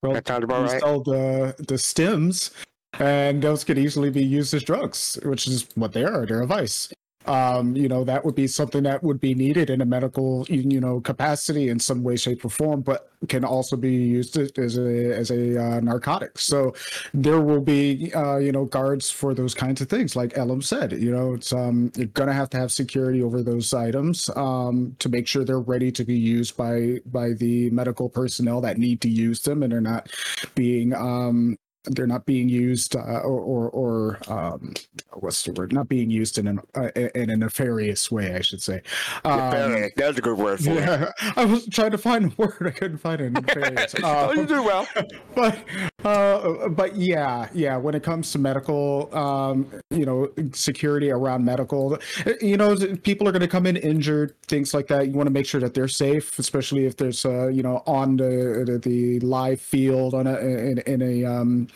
Well, 0.00 0.12
that 0.12 0.28
sounds 0.28 0.44
about 0.44 0.70
right. 0.70 0.80
the 0.80 1.56
the 1.58 1.74
stims 1.74 2.52
and 2.98 3.42
those 3.42 3.64
could 3.64 3.78
easily 3.78 4.10
be 4.10 4.24
used 4.24 4.54
as 4.54 4.62
drugs, 4.62 5.18
which 5.24 5.46
is 5.46 5.68
what 5.74 5.92
they 5.92 6.04
are. 6.04 6.26
They're 6.26 6.42
a 6.42 6.46
vice. 6.46 6.88
Um, 7.26 7.76
you 7.76 7.88
know, 7.88 8.04
that 8.04 8.24
would 8.24 8.36
be 8.36 8.46
something 8.46 8.84
that 8.84 9.02
would 9.02 9.20
be 9.20 9.34
needed 9.34 9.68
in 9.68 9.80
a 9.80 9.84
medical, 9.84 10.46
you 10.48 10.80
know, 10.80 11.00
capacity 11.00 11.68
in 11.68 11.80
some 11.80 12.04
way, 12.04 12.16
shape, 12.16 12.44
or 12.44 12.50
form, 12.50 12.82
but 12.82 13.10
can 13.28 13.44
also 13.44 13.76
be 13.76 13.92
used 13.92 14.36
as 14.36 14.78
a 14.78 15.12
as 15.12 15.30
a 15.32 15.60
uh, 15.60 15.80
narcotic. 15.80 16.38
So 16.38 16.74
there 17.12 17.40
will 17.40 17.60
be, 17.60 18.12
uh, 18.14 18.36
you 18.36 18.52
know, 18.52 18.66
guards 18.66 19.10
for 19.10 19.34
those 19.34 19.54
kinds 19.54 19.80
of 19.80 19.88
things. 19.88 20.14
Like 20.14 20.38
Elam 20.38 20.62
said, 20.62 20.92
you 20.92 21.10
know, 21.10 21.34
it's 21.34 21.52
um, 21.52 21.90
you're 21.96 22.06
gonna 22.08 22.32
have 22.32 22.50
to 22.50 22.58
have 22.58 22.70
security 22.70 23.22
over 23.22 23.42
those 23.42 23.74
items 23.74 24.30
um, 24.36 24.94
to 25.00 25.08
make 25.08 25.26
sure 25.26 25.44
they're 25.44 25.58
ready 25.58 25.90
to 25.92 26.04
be 26.04 26.16
used 26.16 26.56
by 26.56 27.00
by 27.06 27.32
the 27.32 27.70
medical 27.70 28.08
personnel 28.08 28.60
that 28.60 28.78
need 28.78 29.00
to 29.00 29.08
use 29.08 29.40
them, 29.40 29.64
and 29.64 29.72
they're 29.72 29.80
not 29.80 30.10
being 30.54 30.94
um, 30.94 31.56
they're 31.86 32.06
not 32.06 32.26
being 32.26 32.48
used 32.48 32.96
uh, 32.96 33.00
or 33.00 33.40
or, 33.40 33.70
or 33.70 34.18
um, 34.28 34.74
what's 35.14 35.42
the 35.44 35.52
word? 35.52 35.72
Not 35.72 35.88
being 35.88 36.10
used 36.10 36.38
in 36.38 36.46
an 36.46 36.60
uh, 36.74 36.90
in 37.14 37.30
a 37.30 37.36
nefarious 37.36 38.10
way, 38.10 38.34
I 38.34 38.40
should 38.40 38.62
say. 38.62 38.82
Um, 39.24 39.90
That's 39.96 40.18
a 40.18 40.22
good 40.22 40.38
word 40.38 40.58
for 40.60 40.70
yeah, 40.70 41.10
it. 41.20 41.36
I 41.36 41.44
was 41.44 41.66
trying 41.68 41.92
to 41.92 41.98
find 41.98 42.32
a 42.32 42.34
word, 42.36 42.66
I 42.66 42.70
couldn't 42.70 42.98
find 42.98 43.20
it. 43.20 43.30
Nefarious. 43.32 43.94
oh, 44.02 44.32
you 44.32 44.46
do 44.46 44.62
well. 44.62 44.86
But 45.34 45.58
uh, 46.02 46.68
but 46.70 46.96
yeah, 46.96 47.48
yeah. 47.52 47.76
When 47.76 47.94
it 47.94 48.02
comes 48.02 48.32
to 48.32 48.38
medical, 48.38 49.14
um, 49.14 49.70
you 49.90 50.06
know, 50.06 50.30
security 50.52 51.10
around 51.10 51.44
medical, 51.44 51.98
you 52.40 52.56
know, 52.56 52.74
people 53.02 53.28
are 53.28 53.32
going 53.32 53.42
to 53.42 53.48
come 53.48 53.66
in 53.66 53.76
injured, 53.76 54.34
things 54.46 54.72
like 54.72 54.86
that. 54.86 55.08
You 55.08 55.12
want 55.12 55.26
to 55.26 55.32
make 55.32 55.44
sure 55.44 55.60
that 55.60 55.74
they're 55.74 55.88
safe, 55.88 56.38
especially 56.38 56.86
if 56.86 56.96
there's 56.96 57.26
uh, 57.26 57.48
you 57.48 57.62
know 57.62 57.82
on 57.86 58.16
the 58.16 58.80
the 58.82 59.20
live 59.20 59.60
field 59.60 60.14
on 60.14 60.26
a 60.26 60.38
in, 60.38 60.78
in 60.78 61.02
a 61.02 61.24
um 61.26 61.68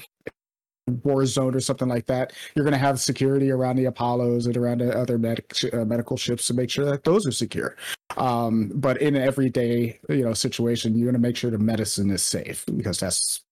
war 0.90 1.26
zone 1.26 1.54
or 1.54 1.60
something 1.60 1.88
like 1.88 2.06
that, 2.06 2.32
you're 2.54 2.64
going 2.64 2.72
to 2.72 2.78
have 2.78 3.00
security 3.00 3.50
around 3.50 3.76
the 3.76 3.86
Apollos 3.86 4.46
and 4.46 4.56
around 4.56 4.78
the 4.78 4.96
other 4.96 5.18
medic, 5.18 5.54
uh, 5.72 5.84
medical 5.84 6.16
ships 6.16 6.46
to 6.46 6.54
make 6.54 6.70
sure 6.70 6.84
that 6.84 7.04
those 7.04 7.26
are 7.26 7.32
secure. 7.32 7.76
Um, 8.16 8.72
but 8.74 9.00
in 9.00 9.16
an 9.16 9.22
everyday, 9.22 9.98
you 10.08 10.24
know, 10.24 10.34
situation, 10.34 10.96
you're 10.96 11.06
going 11.06 11.20
to 11.20 11.26
make 11.28 11.36
sure 11.36 11.50
the 11.50 11.58
medicine 11.58 12.10
is 12.10 12.22
safe 12.22 12.64
because 12.76 13.00
that's 13.00 13.42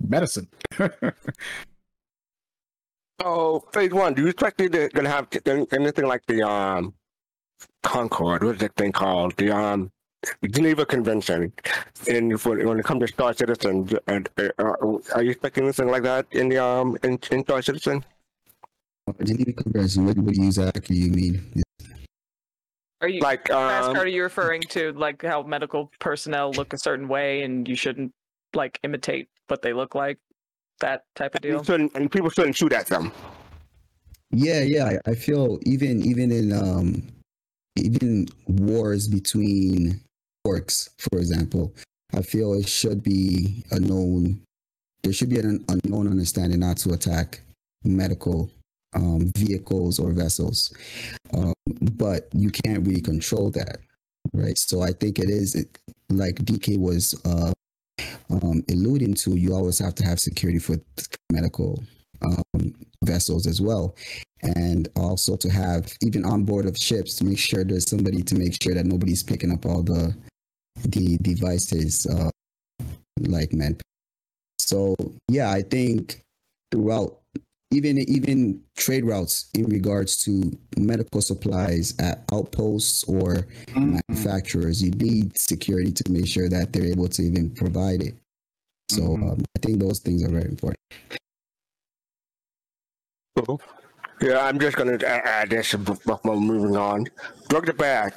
medicine. 0.00 0.48
oh, 3.20 3.60
phase 3.72 3.92
one. 3.92 4.14
Do 4.14 4.22
you 4.22 4.28
expect 4.28 4.60
it 4.60 4.72
to, 4.72 4.88
to 4.88 5.08
have 5.08 5.28
anything 5.72 6.06
like 6.06 6.24
the 6.26 6.42
um 6.46 6.94
Concord? 7.82 8.44
What's 8.44 8.60
that 8.60 8.76
thing 8.76 8.92
called? 8.92 9.36
The 9.36 9.50
um 9.50 9.90
Geneva 10.50 10.86
Convention, 10.86 11.52
and 12.08 12.40
for, 12.40 12.56
when 12.56 12.78
it 12.78 12.84
comes 12.84 13.00
to 13.00 13.08
Star 13.08 13.32
Citizen, 13.32 13.88
and 14.06 14.28
uh, 14.38 14.50
are 15.14 15.22
you 15.22 15.30
expecting 15.30 15.64
anything 15.64 15.88
like 15.88 16.02
that 16.02 16.26
in 16.32 16.48
the 16.48 16.62
um 16.62 16.96
in, 17.02 17.18
in 17.30 17.42
Star 17.44 17.62
Citizen? 17.62 18.04
Geneva 19.22 19.52
Convention. 19.52 20.06
What, 20.06 20.18
what 20.18 20.34
do 20.34 20.40
you 20.40 20.46
exactly 20.48 20.96
you 20.96 21.10
mean? 21.10 21.62
Are 23.00 23.08
you 23.08 23.20
like 23.20 23.50
um, 23.50 23.96
are 23.96 24.06
you 24.06 24.22
referring 24.22 24.62
to 24.62 24.92
like 24.92 25.22
how 25.22 25.42
medical 25.42 25.90
personnel 26.00 26.50
look 26.52 26.72
a 26.72 26.78
certain 26.78 27.06
way 27.06 27.42
and 27.42 27.68
you 27.68 27.76
shouldn't 27.76 28.12
like 28.54 28.80
imitate 28.82 29.28
what 29.46 29.62
they 29.62 29.72
look 29.72 29.94
like? 29.94 30.18
That 30.80 31.04
type 31.14 31.34
of 31.34 31.40
deal. 31.40 31.62
And, 31.68 31.90
and 31.94 32.10
people 32.10 32.30
shouldn't 32.30 32.56
shoot 32.56 32.72
at 32.72 32.86
them. 32.86 33.12
Yeah, 34.30 34.62
yeah. 34.62 34.98
I 35.06 35.14
feel 35.14 35.58
even 35.62 36.02
even 36.04 36.32
in 36.32 36.52
um 36.52 37.02
even 37.76 38.26
wars 38.46 39.06
between 39.06 40.00
for 40.98 41.18
example, 41.18 41.74
I 42.14 42.22
feel 42.22 42.54
it 42.54 42.68
should 42.68 43.02
be 43.02 43.64
a 43.70 43.78
known, 43.78 44.40
there 45.02 45.12
should 45.12 45.30
be 45.30 45.38
an 45.38 45.64
unknown 45.68 46.08
understanding 46.08 46.60
not 46.60 46.78
to 46.78 46.92
attack 46.92 47.40
medical 47.84 48.50
um, 48.94 49.30
vehicles 49.36 49.98
or 49.98 50.12
vessels. 50.12 50.72
Um, 51.32 51.52
but 51.92 52.28
you 52.32 52.50
can't 52.50 52.86
really 52.86 53.00
control 53.00 53.50
that, 53.50 53.78
right? 54.32 54.58
So 54.58 54.82
I 54.82 54.92
think 54.92 55.18
it 55.18 55.30
is 55.30 55.54
it, 55.54 55.78
like 56.10 56.36
DK 56.36 56.78
was 56.78 57.14
uh, 57.24 57.52
um, 58.30 58.62
alluding 58.70 59.14
to. 59.14 59.36
You 59.36 59.54
always 59.54 59.78
have 59.78 59.94
to 59.96 60.04
have 60.04 60.18
security 60.18 60.58
for 60.58 60.76
medical 61.30 61.82
um, 62.22 62.74
vessels 63.04 63.46
as 63.46 63.60
well, 63.60 63.94
and 64.42 64.88
also 64.96 65.36
to 65.36 65.50
have 65.50 65.92
even 66.02 66.24
on 66.24 66.44
board 66.44 66.66
of 66.66 66.76
ships 66.76 67.14
to 67.16 67.24
make 67.24 67.38
sure 67.38 67.64
there's 67.64 67.88
somebody 67.88 68.22
to 68.22 68.34
make 68.34 68.60
sure 68.62 68.74
that 68.74 68.86
nobody's 68.86 69.22
picking 69.22 69.52
up 69.52 69.66
all 69.66 69.82
the 69.82 70.16
the 70.82 71.18
devices 71.22 72.06
uh, 72.06 72.30
like 73.20 73.52
man. 73.52 73.76
So 74.58 74.96
yeah, 75.28 75.50
I 75.50 75.62
think 75.62 76.22
throughout 76.70 77.20
even 77.70 77.98
even 77.98 78.62
trade 78.76 79.04
routes 79.04 79.50
in 79.54 79.66
regards 79.66 80.16
to 80.24 80.56
medical 80.78 81.20
supplies 81.20 81.94
at 81.98 82.24
outposts 82.32 83.04
or 83.04 83.46
Mhm. 83.74 84.00
manufacturers, 84.08 84.82
you 84.82 84.90
need 84.92 85.38
security 85.38 85.92
to 85.92 86.12
make 86.12 86.26
sure 86.26 86.48
that 86.48 86.72
they're 86.72 86.86
able 86.86 87.08
to 87.08 87.22
even 87.22 87.50
provide 87.50 88.02
it. 88.02 88.14
So 88.90 89.02
Mhm. 89.02 89.32
um, 89.32 89.42
I 89.56 89.58
think 89.60 89.80
those 89.80 90.00
things 90.00 90.22
are 90.22 90.30
very 90.30 90.48
important. 90.48 90.78
Cool. 93.36 93.60
Yeah, 94.20 94.44
I'm 94.44 94.58
just 94.58 94.76
gonna 94.76 94.98
add 95.04 95.50
this 95.50 95.74
before 95.74 96.20
moving 96.24 96.76
on. 96.76 97.06
Drugs 97.48 97.68
are 97.70 97.74
bad. 97.74 98.14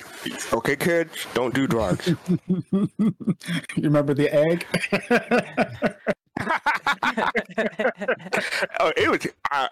Okay, 0.51 0.75
kids, 0.75 1.27
don't 1.33 1.53
do 1.53 1.67
drugs. 1.67 2.07
you 2.71 2.89
remember 3.77 4.13
the 4.13 4.33
egg? 4.33 4.65
oh, 8.79 8.91
it 8.97 9.09
was 9.11 9.27
uh, 9.51 9.67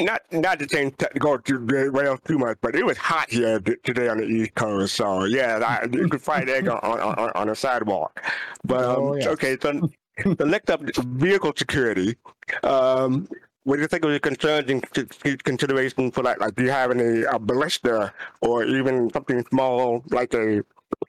not 0.00 0.20
not 0.30 0.58
the 0.58 0.68
same 0.68 0.90
to 0.92 1.08
go 1.18 1.36
to 1.38 1.58
the 1.58 1.90
rails 1.90 2.20
too 2.26 2.38
much, 2.38 2.58
but 2.60 2.74
it 2.74 2.84
was 2.84 2.98
hot 2.98 3.30
here 3.30 3.58
t- 3.60 3.76
today 3.84 4.08
on 4.08 4.18
the 4.18 4.24
East 4.24 4.54
Coast. 4.54 4.94
So 4.94 5.24
yeah, 5.24 5.58
I, 5.64 5.86
you 5.90 6.08
could 6.08 6.20
find 6.22 6.48
egg 6.50 6.68
on 6.68 6.78
on, 6.78 7.00
on, 7.00 7.30
on 7.34 7.48
a 7.48 7.54
sidewalk. 7.54 8.20
But 8.64 8.84
um, 8.84 8.96
Oh, 8.96 9.14
okay, 9.32 9.56
so 9.60 9.88
the 10.24 10.44
next 10.44 10.70
up, 10.70 10.82
vehicle 10.98 11.52
security. 11.56 12.16
Um, 12.62 13.28
what 13.64 13.76
do 13.76 13.82
you 13.82 13.88
think 13.88 14.04
of 14.04 14.10
the 14.10 14.20
concerns 14.20 14.70
and 14.70 15.44
consideration 15.44 16.10
for 16.10 16.22
that? 16.22 16.40
Like, 16.40 16.54
do 16.54 16.64
you 16.64 16.70
have 16.70 16.90
any 16.90 17.22
a 17.22 17.38
ballista 17.38 18.12
or 18.40 18.64
even 18.64 19.10
something 19.12 19.44
small 19.46 20.02
like 20.10 20.34
a 20.34 20.62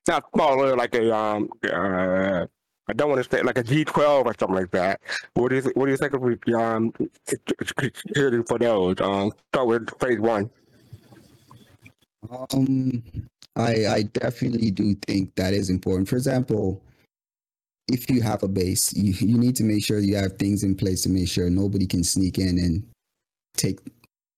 not 0.07 0.25
smaller 0.33 0.75
like 0.75 0.95
a 0.95 1.13
um 1.13 1.49
uh 1.71 2.45
I 2.87 2.93
don't 2.93 3.09
want 3.09 3.23
to 3.23 3.29
say 3.29 3.41
like 3.41 3.57
a 3.57 3.63
G12 3.63 4.25
or 4.25 4.35
something 4.37 4.55
like 4.55 4.71
that. 4.71 4.99
What 5.35 5.49
do 5.49 5.55
you 5.55 5.61
th- 5.61 5.75
what 5.75 5.85
do 5.85 5.91
you 5.91 5.97
think 5.97 6.13
of 6.13 6.53
um 6.53 6.93
security 7.63 8.43
for 8.45 8.59
those? 8.59 8.99
Um, 8.99 9.31
start 9.53 9.67
with 9.67 9.89
phase 10.01 10.19
one. 10.19 10.49
Um, 12.29 13.01
I 13.55 13.85
I 13.87 14.01
definitely 14.03 14.71
do 14.71 14.95
think 14.95 15.33
that 15.35 15.53
is 15.53 15.69
important. 15.69 16.09
For 16.09 16.17
example, 16.17 16.81
if 17.87 18.09
you 18.09 18.21
have 18.21 18.43
a 18.43 18.47
base, 18.47 18.93
you, 18.93 19.13
you 19.13 19.37
need 19.37 19.55
to 19.57 19.63
make 19.63 19.83
sure 19.83 19.99
you 19.99 20.15
have 20.15 20.37
things 20.37 20.63
in 20.63 20.75
place 20.75 21.01
to 21.03 21.09
make 21.09 21.27
sure 21.27 21.49
nobody 21.49 21.85
can 21.85 22.03
sneak 22.03 22.37
in 22.37 22.57
and 22.57 22.83
take 23.55 23.79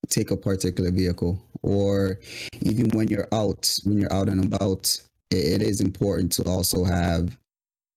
take 0.10 0.32
a 0.32 0.38
particular 0.38 0.92
vehicle. 0.92 1.42
Or 1.62 2.20
even 2.62 2.90
when 2.92 3.08
you're 3.08 3.28
out, 3.32 3.74
when 3.86 4.00
you're 4.00 4.14
out 4.14 4.30
and 4.30 4.54
about, 4.54 5.00
it, 5.32 5.62
it 5.62 5.62
is 5.62 5.82
important 5.82 6.32
to 6.34 6.44
also 6.44 6.84
have 6.84 7.38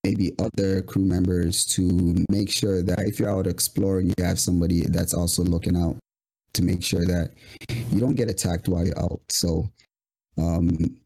maybe 0.05 0.33
other 0.39 0.83
crew 0.83 1.05
members 1.05 1.67
to 1.67 2.25
make 2.31 2.51
sure 2.51 2.83
that 2.83 3.01
if 3.01 3.19
you're 3.19 3.31
out 3.31 3.47
exploring, 3.47 4.07
you 4.09 4.25
have 4.25 4.41
somebody 4.41 4.83
that's 4.87 5.13
also 5.13 5.43
looking 5.43 5.77
out 5.77 5.97
to 6.55 6.63
make 6.63 6.83
sure 6.83 7.05
that 7.05 7.33
you 7.91 8.01
don't 8.01 8.15
get 8.15 8.31
attacked 8.31 8.69
while 8.69 8.87
you're 8.87 8.99
out. 8.99 9.21
So 9.29 9.69
um 10.39 10.97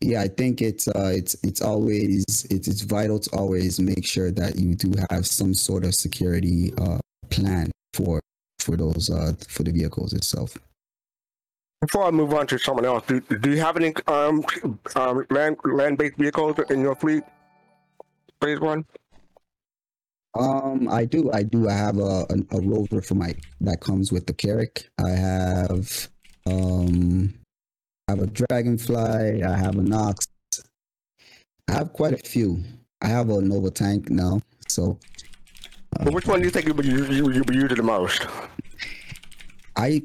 yeah 0.00 0.20
i 0.22 0.28
think 0.28 0.62
it's 0.62 0.88
uh 0.88 1.12
it's 1.14 1.36
it's 1.42 1.60
always 1.60 2.24
it's 2.50 2.68
it's 2.68 2.82
vital 2.82 3.18
to 3.18 3.30
always 3.36 3.78
make 3.80 4.04
sure 4.06 4.30
that 4.30 4.56
you 4.56 4.74
do 4.74 4.92
have 5.10 5.26
some 5.26 5.52
sort 5.54 5.84
of 5.84 5.94
security 5.94 6.72
uh 6.78 6.98
plan 7.30 7.70
for 7.94 8.20
for 8.58 8.76
those 8.76 9.10
uh 9.10 9.32
for 9.48 9.62
the 9.62 9.72
vehicles 9.72 10.12
itself 10.12 10.56
Before 11.80 12.04
I 12.04 12.10
move 12.10 12.34
on 12.34 12.46
to 12.48 12.58
someone 12.58 12.84
else, 12.84 13.04
do, 13.08 13.20
do 13.20 13.50
you 13.50 13.60
have 13.64 13.76
any 13.80 13.94
um, 14.06 14.44
um 14.96 15.24
land 15.30 15.56
land 15.64 15.96
based 15.96 16.16
vehicles 16.18 16.56
in 16.68 16.82
your 16.82 16.94
fleet? 16.94 17.24
Phase 18.42 18.60
one. 18.60 18.84
um 20.38 20.88
i 20.88 21.04
do 21.04 21.30
i 21.32 21.42
do 21.42 21.68
i 21.68 21.72
have 21.72 21.98
a 21.98 22.26
a, 22.34 22.36
a 22.56 22.60
rover 22.60 23.00
for 23.02 23.16
my 23.16 23.34
that 23.60 23.80
comes 23.80 24.12
with 24.12 24.26
the 24.26 24.32
Carrack 24.42 24.84
i 24.98 25.10
have 25.10 26.08
um 26.46 27.34
have 28.10 28.20
a 28.20 28.26
dragonfly 28.26 29.42
i 29.42 29.56
have 29.56 29.76
a 29.76 29.82
nox 29.82 30.26
i 31.68 31.72
have 31.72 31.92
quite 31.92 32.12
a 32.12 32.18
few 32.18 32.62
i 33.02 33.06
have 33.06 33.30
a 33.30 33.40
nova 33.40 33.70
tank 33.70 34.10
now 34.10 34.40
so 34.68 34.98
But 36.04 36.12
which 36.14 36.26
one 36.26 36.38
do 36.40 36.44
you 36.46 36.50
think 36.50 36.66
you 36.66 36.74
would 36.74 36.86
you, 36.86 37.04
you, 37.06 37.32
you 37.32 37.42
be 37.44 37.54
using 37.54 37.76
the 37.76 37.82
most? 37.82 38.26
I 39.76 40.02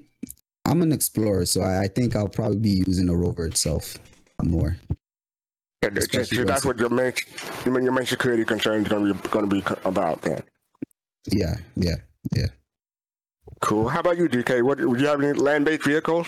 I'm 0.66 0.82
an 0.82 0.92
explorer, 0.92 1.46
so 1.46 1.62
I, 1.62 1.84
I 1.84 1.88
think 1.88 2.16
I'll 2.16 2.28
probably 2.28 2.58
be 2.58 2.84
using 2.88 3.06
the 3.06 3.16
rover 3.16 3.46
itself 3.46 3.98
more. 4.44 4.78
And 5.84 5.96
it's 5.98 6.08
that's 6.52 6.66
what 6.66 6.80
your 6.80 6.90
main 6.90 7.14
your 7.66 7.92
main- 7.92 8.06
security 8.08 8.44
concern 8.44 8.82
is 8.82 8.88
going 8.88 9.06
to 9.06 9.14
be 9.14 9.30
going 9.30 9.48
to 9.48 9.56
be 9.56 9.64
about. 9.86 10.24
Then. 10.24 10.42
Yeah, 11.32 11.56
yeah, 11.76 11.98
yeah. 12.36 12.48
Cool. 13.62 13.88
How 13.88 14.00
about 14.00 14.18
you, 14.18 14.28
DK? 14.28 14.64
What 14.64 14.80
would 14.80 15.00
you 15.00 15.06
have 15.06 15.22
any 15.22 15.34
land 15.34 15.66
based 15.66 15.86
vehicles? 15.86 16.28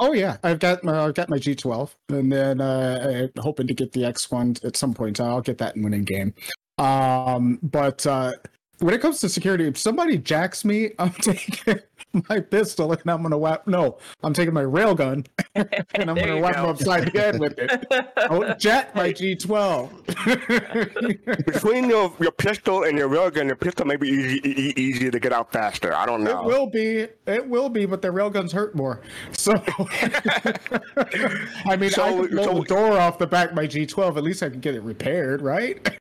Oh 0.00 0.12
yeah, 0.12 0.36
I've 0.44 0.60
got 0.60 0.84
my 0.84 1.06
I've 1.06 1.14
got 1.14 1.28
my 1.28 1.38
G12, 1.38 1.90
and 2.10 2.30
then 2.32 2.60
uh, 2.60 3.28
I'm 3.36 3.42
hoping 3.42 3.66
to 3.66 3.74
get 3.74 3.92
the 3.92 4.02
X1 4.02 4.64
at 4.64 4.76
some 4.76 4.94
point. 4.94 5.20
I'll 5.20 5.40
get 5.40 5.58
that 5.58 5.76
in 5.76 5.82
winning 5.82 6.04
game. 6.04 6.34
Um, 6.78 7.58
but 7.62 8.06
uh, 8.06 8.32
when 8.80 8.94
it 8.94 9.00
comes 9.00 9.18
to 9.20 9.28
security, 9.28 9.66
if 9.66 9.76
somebody 9.78 10.18
jacks 10.18 10.64
me, 10.64 10.90
I'm 10.98 11.10
taking 11.12 11.78
my 12.28 12.40
pistol 12.40 12.92
and 12.92 13.00
I'm 13.10 13.22
gonna 13.22 13.38
whap. 13.38 13.66
No, 13.66 13.98
I'm 14.22 14.32
taking 14.32 14.54
my 14.54 14.62
railgun 14.62 15.26
and 15.54 16.10
I'm 16.10 16.16
gonna 16.16 16.38
whap 16.40 16.54
go. 16.56 16.62
them 16.62 16.70
upside 16.70 17.12
the 17.12 17.18
head 17.20 17.38
with 17.40 17.58
it. 17.58 17.86
Don't 18.28 18.58
jack 18.60 18.94
my 18.94 19.12
G12. 19.12 21.44
Between 21.46 21.88
your 21.90 22.12
your 22.20 22.32
pistol 22.32 22.84
and 22.84 22.96
your 22.96 23.08
railgun, 23.08 23.46
your 23.46 23.56
pistol 23.56 23.86
may 23.86 23.96
be 23.96 24.08
easy, 24.08 24.40
e- 24.48 24.74
easier 24.76 25.10
to 25.10 25.20
get 25.20 25.32
out 25.32 25.52
faster. 25.52 25.94
I 25.94 26.06
don't 26.06 26.22
know. 26.24 26.42
It 26.42 26.46
will 26.46 26.66
be. 26.66 27.08
It 27.26 27.46
will 27.48 27.68
be, 27.68 27.86
but 27.86 28.02
the 28.02 28.08
railguns 28.08 28.52
hurt 28.52 28.74
more. 28.74 29.02
So, 29.32 29.52
I 31.66 31.76
mean, 31.76 31.84
I 31.84 31.88
So- 31.90 32.22
could 32.22 32.30
blow 32.30 32.44
so- 32.44 32.54
the 32.60 32.64
door 32.64 32.98
off 32.98 33.18
the 33.18 33.26
back 33.26 33.50
of 33.50 33.56
my 33.56 33.66
G12. 33.66 34.16
At 34.16 34.22
least 34.22 34.42
I 34.42 34.48
can 34.48 34.60
get 34.60 34.74
it 34.74 34.82
repaired, 34.82 35.42
right? 35.42 35.98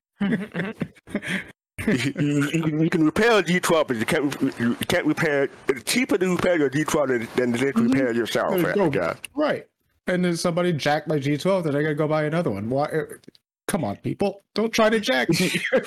You, 1.87 2.13
you- 2.51 2.81
you 2.83 2.89
can 2.89 3.03
repair 3.05 3.39
a 3.39 3.43
G12, 3.43 3.87
but 3.87 3.97
you 3.97 4.05
can't 4.05 4.59
you 4.59 4.75
can't 4.87 5.05
repair. 5.05 5.49
It's 5.67 5.83
cheaper 5.83 6.17
to 6.17 6.29
repair 6.35 6.57
your 6.57 6.69
G12 6.69 7.33
than 7.35 7.53
it 7.55 7.61
is 7.63 7.73
to 7.73 7.81
repair 7.83 8.11
yourself. 8.13 8.51
There 8.51 8.59
you 8.61 8.67
I 8.69 8.73
go. 8.73 8.89
guess. 8.89 9.17
Right. 9.35 9.67
And 10.07 10.23
then 10.23 10.37
somebody 10.37 10.71
jacked 10.73 11.07
my 11.07 11.17
G12, 11.17 11.63
then 11.65 11.75
I 11.75 11.81
gotta 11.81 11.95
go 11.95 12.07
buy 12.07 12.23
another 12.23 12.51
one. 12.51 12.69
Why? 12.69 12.85
uh, 12.85 13.03
Come 13.67 13.83
on, 13.83 13.97
people! 13.97 14.43
Don't 14.55 14.71
try 14.71 14.89
to 14.89 14.97
jack 14.99 15.27
me. 15.29 15.51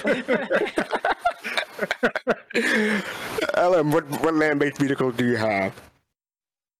Ellen, 3.54 3.90
what 3.90 4.04
what 4.22 4.34
land-based 4.34 4.78
vehicles 4.78 5.14
do 5.16 5.26
you 5.26 5.36
have? 5.36 5.72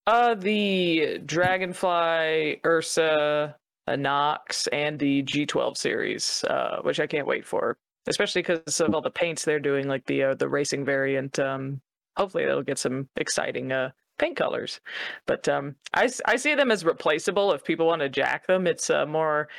Uh, 0.07 0.35
the 0.35 1.19
Dragonfly, 1.25 2.59
Ursa, 2.65 3.55
a 3.87 3.97
Nox, 3.97 4.67
and 4.67 4.99
the 4.99 5.23
G12 5.23 5.77
series, 5.77 6.43
uh, 6.45 6.79
which 6.81 6.99
I 6.99 7.07
can't 7.07 7.27
wait 7.27 7.45
for, 7.45 7.77
especially 8.07 8.41
because 8.41 8.79
of 8.79 8.93
all 8.93 9.01
the 9.01 9.09
paints 9.09 9.45
they're 9.45 9.59
doing, 9.59 9.87
like 9.87 10.05
the 10.05 10.23
uh, 10.23 10.33
the 10.35 10.49
racing 10.49 10.85
variant. 10.85 11.39
Um, 11.39 11.81
hopefully 12.17 12.45
they'll 12.45 12.61
get 12.61 12.77
some 12.77 13.07
exciting 13.15 13.71
uh 13.71 13.91
paint 14.17 14.37
colors. 14.37 14.79
But 15.25 15.49
um, 15.49 15.75
I 15.93 16.09
I 16.25 16.35
see 16.37 16.55
them 16.55 16.71
as 16.71 16.85
replaceable 16.85 17.51
if 17.53 17.63
people 17.63 17.87
want 17.87 18.01
to 18.01 18.09
jack 18.09 18.47
them. 18.47 18.67
It's 18.67 18.89
uh, 18.89 19.05
more. 19.05 19.49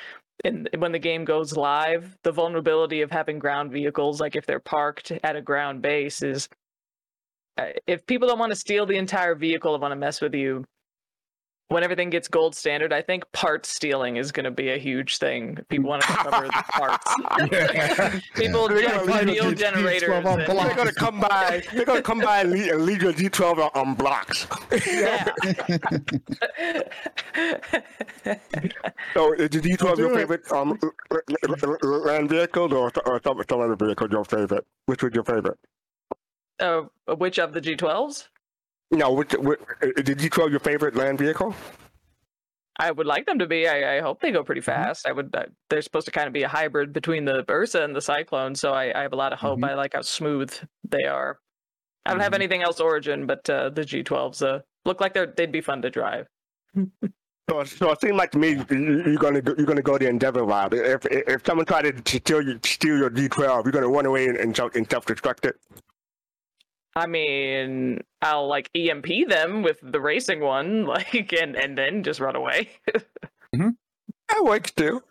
In, 0.45 0.67
when 0.79 0.91
the 0.91 0.99
game 0.99 1.25
goes 1.25 1.57
live, 1.57 2.17
the 2.25 2.33
vulnerability 2.33 3.03
of 3.03 3.13
having 3.13 3.39
ground 3.39 3.71
vehicles, 3.71 4.21
like 4.21 4.35
if 4.35 4.45
they're 4.45 4.59
parked 4.59 5.13
at 5.23 5.37
a 5.37 5.43
ground 5.43 5.83
base, 5.83 6.23
is 6.23 6.49
uh, 7.59 7.67
if 7.87 8.05
people 8.07 8.27
don't 8.27 8.39
want 8.39 8.51
to 8.51 8.57
steal 8.57 8.87
the 8.87 8.97
entire 8.97 9.37
vehicle 9.37 9.75
and 9.75 9.83
want 9.83 9.93
to 9.93 9.97
mess 9.97 10.21
with 10.21 10.35
you 10.35 10.65
when 11.69 11.83
everything 11.83 12.11
gets 12.11 12.29
gold 12.29 12.55
standard 12.55 12.93
i 12.93 13.01
think 13.01 13.25
part 13.33 13.65
stealing 13.65 14.17
is 14.17 14.31
going 14.33 14.45
to 14.45 14.51
be 14.51 14.69
a 14.71 14.77
huge 14.79 15.17
thing 15.19 15.57
people 15.71 15.89
want 15.89 16.03
to 16.03 16.09
cover 16.09 16.47
the 16.47 16.65
parts 16.69 17.15
people 18.35 18.69
They're 18.69 18.89
gonna 18.89 19.05
leave 19.05 19.31
steal 19.31 19.45
the 19.51 19.55
G12 19.55 19.57
generators 19.57 20.25
on 20.27 20.41
and- 20.41 20.59
They're 20.59 20.75
gonna 20.75 20.93
come 20.93 21.21
by. 21.21 21.63
They're 21.73 21.85
gonna 21.87 22.03
come 22.03 22.19
by 22.21 22.41
and 22.43 22.51
leave, 22.53 22.67
your 23.03 23.13
G12 23.13 23.59
on, 23.59 23.71
on 23.75 23.95
blocks. 23.95 24.47
yeah 24.87 25.33
So 29.15 29.33
is 29.35 29.51
the 29.51 29.61
G12 29.61 29.99
your 29.99 30.15
favorite 30.15 30.51
um 30.53 30.79
land 32.07 32.29
vehicle 32.29 32.73
or, 32.75 32.91
or 33.07 33.21
some, 33.23 33.41
some 33.49 33.61
other 33.61 33.77
vehicle 33.77 34.09
your 34.11 34.25
favorite? 34.25 34.65
Which 34.87 35.03
was 35.03 35.13
your 35.15 35.25
favorite? 35.25 35.59
uh, 36.61 36.83
which 37.17 37.39
of 37.39 37.53
the 37.55 37.61
g12s 37.61 38.29
No, 38.93 39.13
which, 39.13 39.33
which 39.33 39.59
is 39.83 40.05
the 40.05 40.15
G12 40.15 40.51
your 40.51 40.61
favorite 40.61 40.95
land 40.95 41.19
vehicle? 41.19 41.55
I 42.79 42.91
would 42.91 43.07
like 43.07 43.27
them 43.27 43.39
to 43.39 43.47
be. 43.47 43.67
I, 43.69 43.97
I 43.99 44.01
hope 44.01 44.21
they 44.21 44.31
go 44.31 44.43
pretty 44.45 44.61
Mm-hmm. 44.61 44.71
fast. 44.85 45.07
I 45.07 45.13
would. 45.13 45.35
Uh, 45.35 45.45
they're 45.71 45.83
supposed 45.83 46.07
to 46.07 46.13
kind 46.13 46.27
of 46.27 46.33
be 46.33 46.43
a 46.43 46.49
hybrid 46.49 46.93
between 46.93 47.25
the 47.25 47.45
Ursa 47.51 47.83
and 47.83 47.95
the 47.97 48.01
Cyclone, 48.01 48.55
so 48.55 48.73
I, 48.73 48.93
I 48.99 49.03
have 49.03 49.13
a 49.13 49.17
lot 49.17 49.33
of 49.33 49.39
hope. 49.39 49.59
Mm-hmm. 49.59 49.65
Mhm. 49.65 49.71
I 49.71 49.75
like 49.75 49.95
how 49.95 50.03
smooth 50.03 50.53
they 50.89 51.05
are. 51.05 51.39
I 52.05 52.11
don't 52.11 52.21
have 52.21 52.33
Mhm. 52.33 52.37
anything 52.37 52.63
else 52.63 52.81
Origin, 52.81 53.27
but 53.27 53.49
uh, 53.49 53.71
the 53.71 53.83
G12s 53.83 54.43
uh, 54.47 54.61
look 54.85 55.01
like 55.01 55.15
they're 55.15 55.27
they'd 55.37 55.53
be 55.53 55.61
fun 55.61 55.81
to 55.83 55.91
drive. 55.91 56.27
So, 57.51 57.65
so 57.65 57.91
it 57.93 58.01
seems 58.01 58.15
like 58.17 58.31
to 58.33 58.39
me 58.39 58.51
you- 58.71 59.03
you're 59.07 59.17
gonna 59.17 59.41
go, 59.43 59.55
you're 59.57 59.67
gonna 59.67 59.83
go 59.83 59.99
the 59.99 60.09
Endeavor 60.09 60.45
route. 60.45 60.75
If 60.75 61.05
if 61.07 61.45
someone 61.47 61.67
tried 61.67 62.05
to 62.05 62.19
steal 62.19 62.41
you, 62.43 62.59
steal 62.65 62.97
your 62.99 63.11
G12, 63.11 63.65
you're 63.65 63.73
gonna 63.73 63.89
run 63.89 64.07
away 64.07 64.27
and 64.29 64.37
and, 64.39 64.59
and 64.75 64.91
self-destruct 64.91 65.45
it. 65.47 65.57
I 66.95 67.07
mean, 67.07 68.03
I'll 68.21 68.47
like 68.49 68.71
EMP 68.75 69.29
them 69.29 69.63
with 69.63 69.79
the 69.83 70.01
racing 70.01 70.41
one, 70.41 70.85
like, 70.87 71.33
and 71.33 71.57
and 71.57 71.77
then 71.77 72.03
just 72.03 72.21
run 72.21 72.37
away. 72.37 72.71
That 74.33 74.45
works 74.45 74.71
too. 74.71 75.03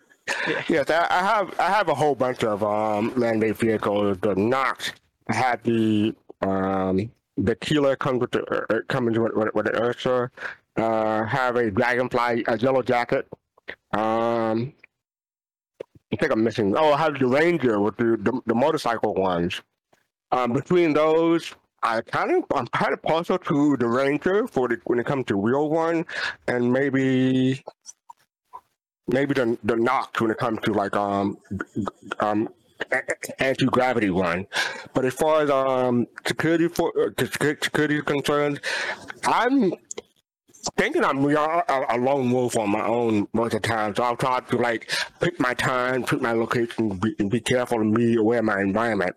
Yeah. 0.48 0.62
Yes, 0.68 0.90
I, 0.90 1.06
I 1.08 1.22
have 1.22 1.60
I 1.60 1.68
have 1.70 1.88
a 1.88 1.94
whole 1.94 2.14
bunch 2.14 2.42
of 2.42 2.64
um 2.64 3.14
land-based 3.16 3.60
vehicles. 3.60 4.18
The 4.20 4.34
Nox, 4.34 4.92
I 5.28 5.34
had 5.34 5.62
the 5.62 6.14
um 6.40 7.10
the 7.36 7.54
Keeler 7.56 7.96
comes 7.96 8.20
with 8.20 8.32
the 8.32 8.42
uh, 8.44 8.74
uh, 8.74 8.80
comes 8.88 9.18
with, 9.18 9.32
with, 9.34 9.54
with 9.54 9.66
the 9.66 9.80
Ursa. 9.80 10.30
Uh, 10.76 11.24
have 11.24 11.56
a 11.56 11.70
Dragonfly, 11.70 12.44
a 12.48 12.58
Yellow 12.58 12.82
Jacket. 12.82 13.28
Um, 13.92 14.72
I 16.12 16.16
think 16.16 16.32
I'm 16.32 16.42
missing. 16.42 16.74
Oh, 16.76 16.92
I 16.92 16.98
have 16.98 17.18
the 17.18 17.26
Ranger 17.26 17.80
with 17.80 17.96
the 17.96 18.16
the, 18.20 18.40
the 18.46 18.54
motorcycle 18.54 19.14
ones. 19.14 19.60
Um, 20.32 20.52
between 20.52 20.94
those. 20.94 21.54
I 21.82 22.00
kind 22.00 22.30
of 22.36 22.44
I'm 22.54 22.66
kind 22.68 22.92
of 22.92 23.02
partial 23.02 23.38
to 23.38 23.76
the 23.76 23.86
Ranger 23.86 24.46
for 24.46 24.68
the 24.68 24.80
when 24.84 24.98
it 24.98 25.06
comes 25.06 25.26
to 25.26 25.36
real 25.36 25.68
one, 25.68 26.06
and 26.46 26.72
maybe 26.72 27.62
maybe 29.08 29.34
the 29.34 29.58
the 29.64 29.76
knock 29.76 30.16
when 30.20 30.30
it 30.30 30.38
comes 30.38 30.60
to 30.62 30.72
like 30.72 30.96
um 30.96 31.38
um 32.20 32.48
anti 33.38 33.66
gravity 33.66 34.10
one. 34.10 34.46
But 34.94 35.04
as 35.04 35.14
far 35.14 35.42
as 35.42 35.50
um 35.50 36.06
security 36.26 36.68
for 36.68 36.92
uh, 36.98 37.24
security 37.24 37.96
is 37.96 38.02
concerned, 38.02 38.60
I'm 39.24 39.72
thinking 40.76 41.04
I'm 41.04 41.24
a, 41.24 41.86
a 41.88 41.98
lone 41.98 42.30
wolf 42.30 42.56
on 42.56 42.70
my 42.70 42.84
own 42.86 43.26
most 43.32 43.54
of 43.54 43.62
the 43.62 43.68
time. 43.68 43.94
So 43.94 44.04
I'll 44.04 44.16
try 44.16 44.40
to 44.40 44.56
like 44.56 44.90
pick 45.20 45.40
my 45.40 45.54
time, 45.54 46.04
pick 46.04 46.20
my 46.20 46.32
location, 46.32 47.00
be 47.28 47.40
careful 47.40 47.80
and 47.80 47.94
be 47.94 48.16
aware 48.16 48.38
of 48.38 48.44
my 48.44 48.60
environment. 48.60 49.16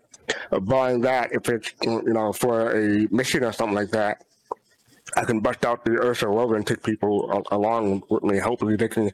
Barring 0.50 1.00
that, 1.02 1.32
if 1.32 1.48
it's 1.48 1.72
you 1.82 2.02
know 2.12 2.32
for 2.32 2.72
a 2.72 3.08
mission 3.10 3.44
or 3.44 3.52
something 3.52 3.76
like 3.76 3.90
that. 3.90 4.22
I 5.16 5.24
can 5.24 5.40
bust 5.40 5.64
out 5.64 5.84
the 5.84 5.92
Ursa 5.92 6.26
rover 6.26 6.56
and 6.56 6.66
take 6.66 6.82
people 6.82 7.44
along 7.52 8.02
with 8.10 8.24
me. 8.24 8.38
Hopefully, 8.38 8.76
they 8.76 8.88
can 8.88 9.12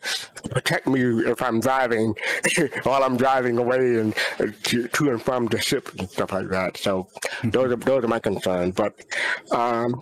protect 0.50 0.86
me 0.86 1.00
if 1.02 1.42
I'm 1.42 1.60
driving 1.60 2.14
while 2.82 3.04
I'm 3.04 3.16
driving 3.16 3.58
away 3.58 4.00
and 4.00 4.14
to, 4.64 4.88
to 4.88 5.10
and 5.10 5.22
from 5.22 5.46
the 5.46 5.60
ship 5.60 5.90
and 5.98 6.08
stuff 6.10 6.32
like 6.32 6.48
that. 6.48 6.78
So 6.78 7.08
those 7.44 7.72
are 7.72 7.76
those 7.76 8.04
are 8.04 8.08
my 8.08 8.18
concerns. 8.18 8.74
But 8.74 8.94
um, 9.52 10.00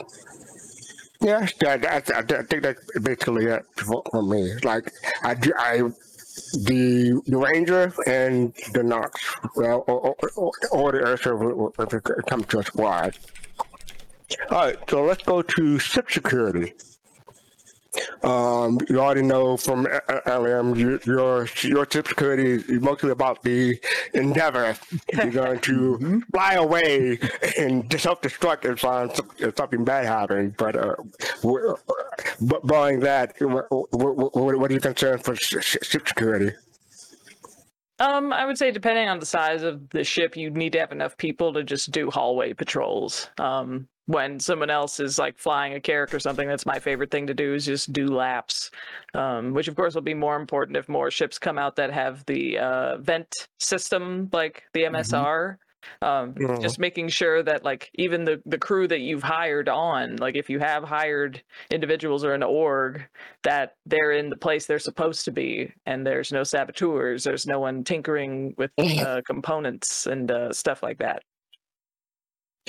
yeah, 1.21 1.47
that, 1.61 1.85
I, 1.87 2.19
I 2.19 2.43
think 2.45 2.63
that's 2.63 2.99
basically 3.01 3.47
it 3.47 3.67
for, 3.77 4.23
me. 4.23 4.55
Like 4.63 4.91
I, 5.23 5.37
I 5.59 5.83
the 6.53 7.21
the 7.27 7.37
Ranger 7.37 7.93
and 8.07 8.55
the 8.73 8.83
Nox, 8.83 9.21
well, 9.57 9.85
or, 9.87 10.15
or, 10.37 10.53
or, 10.71 10.93
the 10.93 10.99
Ursa 10.99 11.35
if 11.79 11.95
it 11.95 12.27
comes 12.27 12.47
to 12.47 12.59
a 12.59 12.65
squad. 12.65 13.19
All 14.51 14.59
right, 14.59 14.79
so 14.89 15.05
let's 15.05 15.23
go 15.23 15.43
to 15.43 15.79
ship 15.79 16.11
security. 16.11 16.75
Um, 18.23 18.79
you 18.89 19.01
already 19.01 19.23
know 19.23 19.57
from 19.57 19.87
uh, 19.87 20.21
uh, 20.27 20.39
LM, 20.39 20.77
you, 20.77 21.01
your 21.05 21.49
your 21.63 21.87
ship 21.91 22.07
security 22.07 22.53
is 22.53 22.81
mostly 22.81 23.11
about 23.11 23.43
the 23.43 23.81
endeavor. 24.15 24.77
You're 25.13 25.31
going 25.31 25.61
to 25.61 26.23
fly 26.33 26.55
away 26.55 27.19
and 27.59 28.01
self-destruct 28.01 28.65
if, 28.65 28.85
uh, 28.85 29.09
if 29.39 29.57
something 29.57 29.85
bad 29.85 30.07
happens. 30.07 30.55
But 30.57 30.77
uh, 30.77 30.95
but 32.41 32.67
barring 32.67 33.01
that, 33.01 33.35
what, 33.41 33.67
what, 33.71 34.59
what 34.59 34.71
are 34.71 34.75
you 34.75 34.81
concerned 34.81 35.25
for 35.25 35.35
sh- 35.35 35.57
sh- 35.61 35.79
ship 35.83 36.07
security? 36.07 36.53
Um, 37.99 38.33
I 38.33 38.47
would 38.47 38.57
say 38.57 38.71
depending 38.71 39.09
on 39.09 39.19
the 39.19 39.27
size 39.27 39.63
of 39.63 39.91
the 39.91 40.05
ship, 40.05 40.37
you'd 40.37 40.57
need 40.57 40.73
to 40.73 40.81
have 40.81 40.93
enough 40.93 41.17
people 41.19 41.53
to 41.53 41.63
just 41.63 41.91
do 41.91 42.11
hallway 42.11 42.55
patrols. 42.55 43.29
Um, 43.39 43.89
when 44.11 44.41
someone 44.41 44.71
else 44.71 44.99
is 44.99 45.21
like 45.21 45.39
flying 45.39 45.75
a 45.75 45.81
Carrack 45.81 46.13
or 46.13 46.19
something, 46.19 46.49
that's 46.49 46.67
my 46.67 46.81
favorite 46.81 47.13
thing 47.13 47.29
to 47.29 47.35
do 47.35 47.55
is 47.55 47.65
just 47.65 47.93
do 47.93 48.09
laps. 48.09 48.73
Um, 49.15 49.55
which 49.55 49.69
of 49.69 49.77
course 49.77 49.95
will 49.95 50.03
be 50.03 50.15
more 50.15 50.35
important 50.35 50.77
if 50.77 50.89
more 50.89 51.13
ships 51.13 51.39
come 51.39 51.59
out 51.59 51.77
that 51.77 51.93
have 51.93 52.25
the 52.27 52.59
uh, 52.59 52.97
vent 52.99 53.33
system, 53.61 54.29
like 54.33 54.65
the 54.75 54.83
MSR. 54.83 55.59
Um, 56.03 56.35
Yeah. 56.39 56.59
just 56.61 56.79
making 56.79 57.09
sure 57.09 57.43
that 57.43 57.65
like 57.65 57.91
even 57.95 58.25
the 58.25 58.43
the 58.45 58.59
crew 58.59 58.87
that 58.89 59.01
you've 59.01 59.23
hired 59.23 59.69
on, 59.69 60.17
like 60.17 60.35
if 60.35 60.51
you 60.51 60.59
have 60.59 60.83
hired 60.85 61.43
individuals 61.71 62.25
or 62.25 62.35
an 62.35 62.43
org, 62.43 63.07
that 63.45 63.77
they're 63.87 64.13
in 64.13 64.29
the 64.29 64.37
place 64.37 64.67
they're 64.67 64.79
supposed 64.79 65.25
to 65.25 65.31
be 65.31 65.73
and 65.87 66.07
there's 66.07 66.33
no 66.33 66.43
saboteurs 66.43 67.25
there's 67.25 67.47
no 67.47 67.59
one 67.61 67.83
tinkering 67.85 68.55
with 68.59 68.71
uh, 68.79 69.23
components 69.27 70.07
and 70.07 70.31
uh, 70.31 70.53
stuff 70.53 70.83
like 70.83 70.99
that 70.99 71.23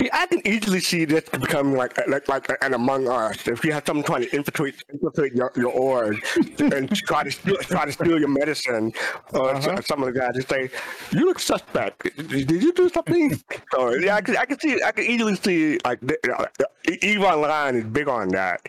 See, 0.00 0.08
I 0.12 0.26
can 0.26 0.40
easily 0.46 0.80
see 0.80 1.04
this 1.04 1.28
becoming 1.28 1.76
like 1.76 1.96
like 2.08 2.26
like 2.26 2.50
an 2.62 2.72
Among 2.74 3.08
Us. 3.08 3.46
If 3.46 3.62
you 3.64 3.72
have 3.72 3.84
someone 3.86 4.04
trying 4.04 4.22
to 4.22 4.34
infiltrate 4.34 4.82
infiltrate 4.92 5.34
your, 5.34 5.52
your 5.54 5.70
org 5.70 6.16
and 6.58 6.88
try 7.06 7.22
to 7.24 7.30
steal, 7.30 7.56
try 7.56 7.84
to 7.84 7.92
steal 7.92 8.18
your 8.18 8.28
medicine 8.30 8.92
or 9.34 9.50
Uh-huh. 9.54 9.80
something 9.82 10.06
like 10.06 10.14
that, 10.14 10.34
just 10.34 10.48
say, 10.48 10.70
"You 11.12 11.26
look 11.26 11.38
suspect. 11.38 12.08
Did 12.16 12.50
you 12.62 12.72
do 12.72 12.88
something?" 12.88 13.38
so 13.72 13.94
yeah, 13.94 14.16
I 14.16 14.22
can 14.22 14.36
I 14.38 14.46
can 14.46 14.58
see 14.58 14.82
I 14.82 14.92
can 14.92 15.04
easily 15.04 15.36
see 15.36 15.78
like 15.84 16.00
the- 16.00 16.18
uh, 16.36 16.46
Eve 17.02 17.22
Online 17.22 17.76
is 17.76 17.84
big 17.84 18.08
on 18.08 18.28
that, 18.28 18.60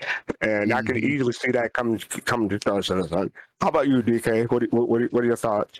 and 0.41 0.73
I 0.73 0.81
can 0.83 0.95
Mhm. 0.97 1.03
easily 1.03 1.33
see 1.33 1.51
that 1.51 1.73
coming 1.73 1.99
coming 2.25 2.49
to 2.49 2.59
Citizen. 2.83 3.31
How 3.61 3.69
about 3.69 3.87
you, 3.87 4.03
DK? 4.03 4.45
What 4.51 4.63
what 4.73 5.09
what, 5.13 5.23
are 5.23 5.25
your 5.25 5.37
thoughts? 5.37 5.79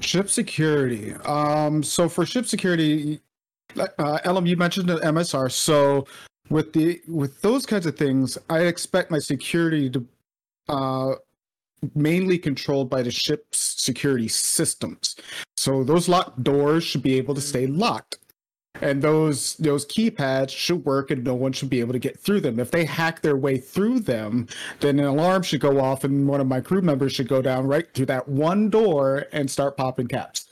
Ship 0.00 0.28
security. 0.28 1.14
Um, 1.24 1.82
so 1.82 2.08
for 2.08 2.26
ship 2.26 2.44
security, 2.46 3.20
uh, 3.76 4.42
you 4.44 4.56
mentioned 4.56 4.88
the 4.88 4.96
MSR. 4.96 5.50
So 5.50 6.06
with 6.50 6.72
the 6.72 7.00
with 7.08 7.40
those 7.42 7.66
kinds 7.66 7.86
of 7.86 7.96
things, 7.96 8.38
I 8.50 8.60
expect 8.60 9.10
my 9.10 9.18
security 9.18 9.90
to 9.90 10.06
uh, 10.68 11.14
mainly 11.94 12.38
controlled 12.38 12.88
by 12.88 13.02
the 13.02 13.10
ship's 13.10 13.58
security 13.58 14.28
systems. 14.28 15.16
So 15.56 15.84
those 15.84 16.08
locked 16.08 16.42
doors 16.42 16.84
should 16.84 17.02
be 17.02 17.16
able 17.16 17.34
to 17.34 17.40
stay 17.40 17.66
locked. 17.66 18.16
And 18.80 19.00
those 19.00 19.54
those 19.56 19.86
keypads 19.86 20.50
should 20.50 20.84
work 20.84 21.10
and 21.10 21.22
no 21.22 21.34
one 21.34 21.52
should 21.52 21.70
be 21.70 21.80
able 21.80 21.92
to 21.92 21.98
get 21.98 22.18
through 22.18 22.40
them. 22.40 22.58
If 22.58 22.70
they 22.70 22.84
hack 22.84 23.22
their 23.22 23.36
way 23.36 23.58
through 23.58 24.00
them, 24.00 24.48
then 24.80 24.98
an 24.98 25.04
alarm 25.04 25.42
should 25.42 25.60
go 25.60 25.78
off 25.78 26.04
and 26.04 26.26
one 26.26 26.40
of 26.40 26.48
my 26.48 26.60
crew 26.60 26.82
members 26.82 27.12
should 27.12 27.28
go 27.28 27.42
down 27.42 27.66
right 27.66 27.92
through 27.94 28.06
that 28.06 28.28
one 28.28 28.70
door 28.70 29.26
and 29.32 29.48
start 29.48 29.76
popping 29.76 30.08
caps. 30.08 30.51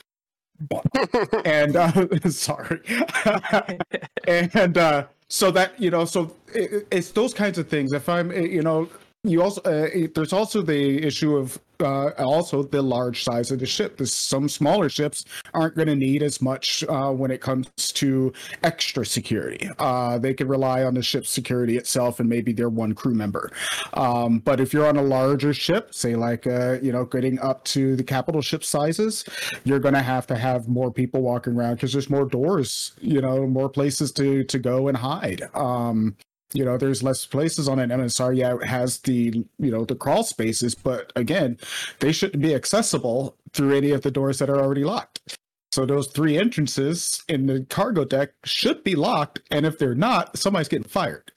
And 1.45 1.75
uh, 1.75 2.07
sorry. 2.29 2.81
And 4.27 4.77
uh 4.77 5.05
so 5.27 5.49
that 5.51 5.79
you 5.79 5.89
know 5.89 6.05
so 6.05 6.35
it, 6.53 6.87
it's 6.91 7.11
those 7.11 7.33
kinds 7.33 7.57
of 7.57 7.67
things. 7.67 7.93
If 7.93 8.07
i'm 8.09 8.31
you 8.31 8.61
know 8.61 8.89
you 9.23 9.41
also 9.41 9.61
uh, 9.65 9.87
it- 9.93 10.15
there's 10.15 10.33
also 10.33 10.61
the 10.61 11.05
issue 11.05 11.35
of 11.35 11.59
uh, 11.79 12.09
also 12.19 12.61
the 12.61 12.81
large 12.81 13.23
size 13.23 13.49
of 13.51 13.59
the 13.59 13.65
ship. 13.65 13.99
Some 14.05 14.47
smaller 14.47 14.87
ships 14.87 15.25
aren't 15.55 15.75
going 15.75 15.87
to 15.87 15.95
need 15.95 16.21
as 16.21 16.39
much 16.41 16.83
uh, 16.87 17.09
when 17.11 17.31
it 17.31 17.41
comes 17.41 17.67
to 17.93 18.31
extra 18.63 19.03
security. 19.03 19.67
Uh, 19.79 20.19
they 20.19 20.33
can 20.35 20.47
rely 20.47 20.83
on 20.83 20.93
the 20.93 21.01
ship's 21.01 21.31
security 21.31 21.77
itself 21.77 22.19
and 22.19 22.29
maybe 22.29 22.53
their 22.53 22.69
one 22.69 22.93
crew 22.93 23.15
member. 23.15 23.51
Um, 23.93 24.39
but 24.39 24.59
if 24.59 24.73
you're 24.73 24.87
on 24.87 24.97
a 24.97 25.01
larger 25.01 25.55
ship, 25.55 25.93
say 25.93 26.15
like 26.15 26.45
uh, 26.45 26.77
you 26.81 26.91
know 26.91 27.05
getting 27.05 27.39
up 27.39 27.63
to 27.65 27.95
the 27.95 28.03
capital 28.03 28.41
ship 28.41 28.63
sizes, 28.63 29.25
you're 29.63 29.79
going 29.79 29.95
to 29.95 30.03
have 30.03 30.27
to 30.27 30.35
have 30.35 30.67
more 30.67 30.91
people 30.91 31.21
walking 31.21 31.53
around 31.55 31.75
because 31.75 31.93
there's 31.93 32.09
more 32.09 32.25
doors, 32.25 32.93
you 33.01 33.21
know, 33.21 33.45
more 33.47 33.69
places 33.69 34.11
to 34.13 34.43
to 34.45 34.59
go 34.59 34.87
and 34.87 34.97
hide. 34.97 35.43
Um, 35.55 36.15
you 36.53 36.65
know 36.65 36.77
there's 36.77 37.03
less 37.03 37.25
places 37.25 37.67
on 37.67 37.79
an 37.79 37.89
msr 37.89 38.35
yeah 38.35 38.55
it 38.55 38.65
has 38.65 38.99
the 38.99 39.45
you 39.59 39.71
know 39.71 39.85
the 39.85 39.95
crawl 39.95 40.23
spaces 40.23 40.75
but 40.75 41.11
again 41.15 41.57
they 41.99 42.11
shouldn't 42.11 42.41
be 42.41 42.53
accessible 42.53 43.35
through 43.53 43.75
any 43.75 43.91
of 43.91 44.01
the 44.01 44.11
doors 44.11 44.39
that 44.39 44.49
are 44.49 44.59
already 44.59 44.83
locked 44.83 45.37
so 45.71 45.85
those 45.85 46.07
three 46.07 46.37
entrances 46.37 47.23
in 47.29 47.45
the 47.45 47.65
cargo 47.69 48.03
deck 48.03 48.31
should 48.43 48.83
be 48.83 48.95
locked 48.95 49.41
and 49.49 49.65
if 49.65 49.77
they're 49.77 49.95
not 49.95 50.37
somebody's 50.37 50.67
getting 50.67 50.87
fired 50.87 51.31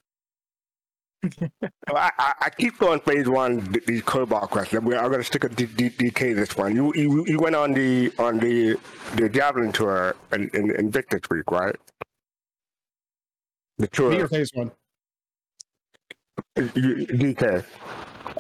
I, 1.89 2.11
I, 2.19 2.33
I 2.41 2.51
keep 2.51 2.79
going 2.79 3.01
phase 3.01 3.29
one 3.29 3.73
th- 3.73 3.87
these 3.87 4.03
curveball 4.03 4.49
questions. 4.51 4.83
I'm, 4.85 4.91
going 4.91 5.13
to 5.13 5.25
stick 5.25 5.45
a 5.45 5.49
D, 5.49 5.67
D, 5.67 5.91
DK 5.91 6.35
this 6.35 6.57
one. 6.57 6.75
You, 6.75 6.93
you 6.95 7.25
you 7.27 7.39
went 7.39 7.57
on 7.57 7.73
the 7.73 8.13
on 8.19 8.39
the 8.39 8.77
the 9.15 9.29
javelin 9.29 9.73
tour 9.73 10.17
in, 10.33 10.51
in, 10.55 10.71
Invictus 10.73 11.23
Week, 11.31 11.51
right? 11.51 11.77
The 13.79 13.89
Me 14.11 14.21
or 14.21 14.29
phase 14.29 14.51
one? 14.55 14.71
DK. 16.57 17.65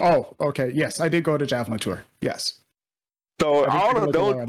Oh, 0.00 0.34
okay. 0.40 0.70
Yes, 0.74 1.00
I 1.00 1.08
did 1.08 1.24
go 1.24 1.36
to 1.38 1.46
Javelin 1.46 1.78
Tour. 1.78 2.02
Yes. 2.20 2.60
So 3.40 3.64
all 3.66 3.96
of 3.96 4.12
those, 4.12 4.46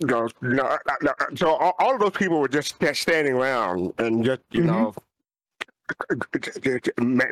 no, 0.00 0.28
no, 0.40 0.78
no, 1.02 1.12
so 1.34 1.50
all, 1.50 1.74
all 1.78 1.94
of 1.94 2.00
those 2.00 2.12
people 2.12 2.40
were 2.40 2.48
just 2.48 2.76
standing 2.94 3.34
around 3.34 3.92
and 3.98 4.24
just 4.24 4.40
you 4.52 4.62
Mhm. 4.62 4.66
know 4.66 4.94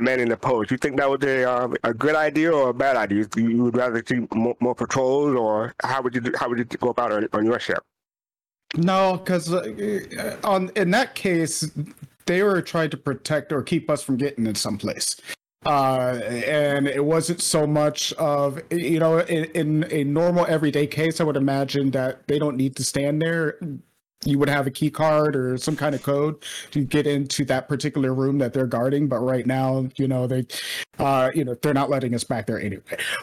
manning 0.01 0.29
the 0.29 0.37
post. 0.37 0.71
You 0.71 0.77
think 0.79 0.97
that 0.97 1.09
was 1.09 1.23
a 1.23 1.45
uh, 1.49 1.69
a 1.85 1.95
good 1.95 2.17
idea 2.17 2.53
or 2.53 2.71
a 2.71 2.75
bad 2.75 2.97
idea? 2.97 3.27
You, 3.37 3.49
you 3.49 3.63
would 3.65 3.77
rather 3.77 4.03
see 4.07 4.27
more, 4.35 4.57
more 4.61 4.75
patrols, 4.75 5.35
or 5.37 5.75
how 5.83 6.03
would 6.03 6.15
you 6.15 6.21
do, 6.21 6.33
how 6.37 6.49
would 6.49 6.59
you 6.59 6.65
go 6.65 6.89
about 6.91 7.13
it 7.13 7.33
on, 7.33 7.41
on 7.41 7.47
your 7.47 7.61
ship? 7.61 7.83
No, 8.77 9.17
because 9.17 9.53
uh, 9.55 10.37
on 10.45 10.71
in 10.77 10.91
that 10.91 11.15
case, 11.15 11.71
they 12.29 12.43
were 12.43 12.63
trying 12.63 12.91
to 12.91 12.97
protect 12.97 13.53
or 13.53 13.63
keep 13.63 13.91
us 13.91 14.03
from 14.03 14.17
getting 14.17 14.47
in 14.47 14.55
someplace. 14.55 15.17
Uh, 15.67 16.21
and 16.47 16.87
it 16.87 17.05
wasn't 17.05 17.43
so 17.43 17.67
much 17.67 18.13
of 18.15 18.61
you 18.71 19.01
know 19.01 19.19
in, 19.19 19.45
in 19.55 19.93
a 19.93 20.05
normal 20.05 20.47
everyday 20.47 20.87
case, 20.87 21.21
I 21.21 21.25
would 21.25 21.37
imagine 21.37 21.91
that 21.91 22.29
they 22.29 22.39
don't 22.39 22.57
need 22.57 22.77
to 22.77 22.85
stand 22.85 23.21
there. 23.21 23.59
You 24.25 24.39
would 24.39 24.49
have 24.49 24.67
a 24.67 24.71
key 24.71 24.91
card 24.91 25.37
or 25.37 25.59
some 25.59 25.77
kind 25.77 25.95
of 25.95 26.03
code 26.03 26.43
to 26.73 26.85
get 26.85 27.07
into 27.07 27.45
that 27.47 27.69
particular 27.69 28.13
room 28.15 28.39
that 28.39 28.53
they're 28.53 28.67
guarding. 28.67 29.09
But 29.09 29.19
right 29.19 29.47
now, 29.47 29.89
you 29.97 30.07
know 30.07 30.27
they, 30.27 30.47
uh, 30.99 31.31
you 31.35 31.45
know 31.45 31.55
they're 31.55 31.75
not 31.75 31.91
letting 31.91 32.15
us 32.15 32.25
back 32.25 32.47
there 32.47 32.61
anyway. 32.61 32.83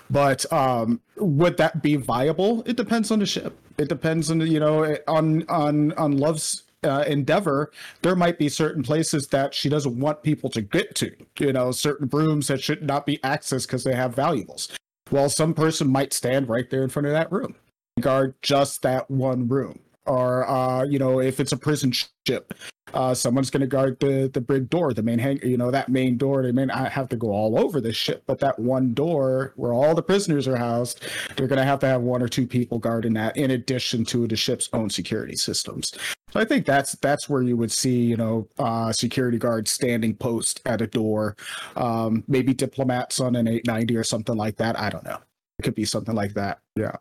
But 0.09 0.51
um, 0.51 0.99
would 1.15 1.55
that 1.57 1.81
be 1.81 1.95
viable? 1.95 2.63
It 2.65 2.75
depends 2.75 3.11
on 3.11 3.19
the 3.19 3.25
ship. 3.25 3.57
It 3.77 3.87
depends 3.87 4.29
on 4.29 4.41
you 4.41 4.59
know 4.59 4.97
on 5.07 5.45
on 5.47 5.93
on 5.93 6.17
Love's 6.17 6.64
uh, 6.85 7.03
endeavor. 7.03 7.71
There 8.01 8.15
might 8.15 8.37
be 8.37 8.49
certain 8.49 8.83
places 8.83 9.27
that 9.27 9.53
she 9.53 9.69
doesn't 9.69 9.99
want 9.99 10.23
people 10.23 10.49
to 10.51 10.61
get 10.61 10.95
to. 10.95 11.11
You 11.39 11.53
know, 11.53 11.71
certain 11.71 12.07
rooms 12.11 12.47
that 12.47 12.61
should 12.61 12.83
not 12.83 13.05
be 13.05 13.17
accessed 13.19 13.67
because 13.67 13.83
they 13.83 13.95
have 13.95 14.15
valuables. 14.15 14.69
Well, 15.11 15.29
some 15.29 15.53
person 15.53 15.87
might 15.87 16.13
stand 16.13 16.49
right 16.49 16.69
there 16.69 16.83
in 16.83 16.89
front 16.89 17.07
of 17.07 17.13
that 17.13 17.31
room, 17.31 17.55
guard 17.99 18.35
just 18.41 18.81
that 18.81 19.09
one 19.09 19.47
room. 19.47 19.79
Or, 20.05 20.47
uh, 20.49 20.83
you 20.83 20.99
know, 20.99 21.19
if 21.19 21.39
it's 21.39 21.51
a 21.51 21.57
prison 21.57 21.91
ship, 22.27 22.53
uh, 22.93 23.13
someone's 23.13 23.49
going 23.49 23.61
to 23.61 23.67
guard 23.67 23.99
the 23.99 24.29
the 24.33 24.39
big 24.39 24.69
door, 24.69 24.93
the 24.93 25.03
main 25.03 25.19
hang, 25.19 25.39
you 25.43 25.57
know, 25.57 25.71
that 25.71 25.89
main 25.89 26.17
door. 26.17 26.43
They 26.43 26.51
may 26.51 26.65
not 26.65 26.91
have 26.91 27.09
to 27.09 27.15
go 27.15 27.31
all 27.31 27.59
over 27.59 27.81
the 27.81 27.91
ship, 27.91 28.23
but 28.25 28.39
that 28.39 28.57
one 28.57 28.93
door 28.93 29.53
where 29.55 29.73
all 29.73 29.95
the 29.95 30.03
prisoners 30.03 30.47
are 30.47 30.55
housed, 30.55 31.05
they're 31.35 31.47
going 31.47 31.59
to 31.59 31.65
have 31.65 31.79
to 31.79 31.87
have 31.87 32.01
one 32.01 32.21
or 32.21 32.27
two 32.27 32.47
people 32.47 32.79
guarding 32.79 33.13
that, 33.13 33.35
in 33.35 33.51
addition 33.51 34.05
to 34.05 34.27
the 34.27 34.35
ship's 34.35 34.69
own 34.71 34.89
security 34.89 35.35
systems. 35.35 35.93
So 36.31 36.39
I 36.39 36.45
think 36.45 36.65
that's 36.65 36.93
that's 36.93 37.27
where 37.27 37.41
you 37.41 37.57
would 37.57 37.71
see, 37.71 38.01
you 38.01 38.17
know, 38.17 38.47
uh, 38.57 38.91
security 38.91 39.37
guards 39.37 39.71
standing 39.71 40.15
post 40.15 40.61
at 40.65 40.81
a 40.81 40.87
door, 40.87 41.35
um, 41.75 42.23
maybe 42.27 42.53
diplomats 42.53 43.19
on 43.19 43.35
an 43.35 43.47
890 43.47 43.97
or 43.97 44.03
something 44.03 44.35
like 44.35 44.57
that. 44.57 44.79
I 44.79 44.89
don't 44.89 45.05
know. 45.05 45.17
It 45.59 45.63
could 45.63 45.75
be 45.75 45.85
something 45.85 46.15
like 46.15 46.33
that. 46.33 46.59
Yeah. 46.75 46.97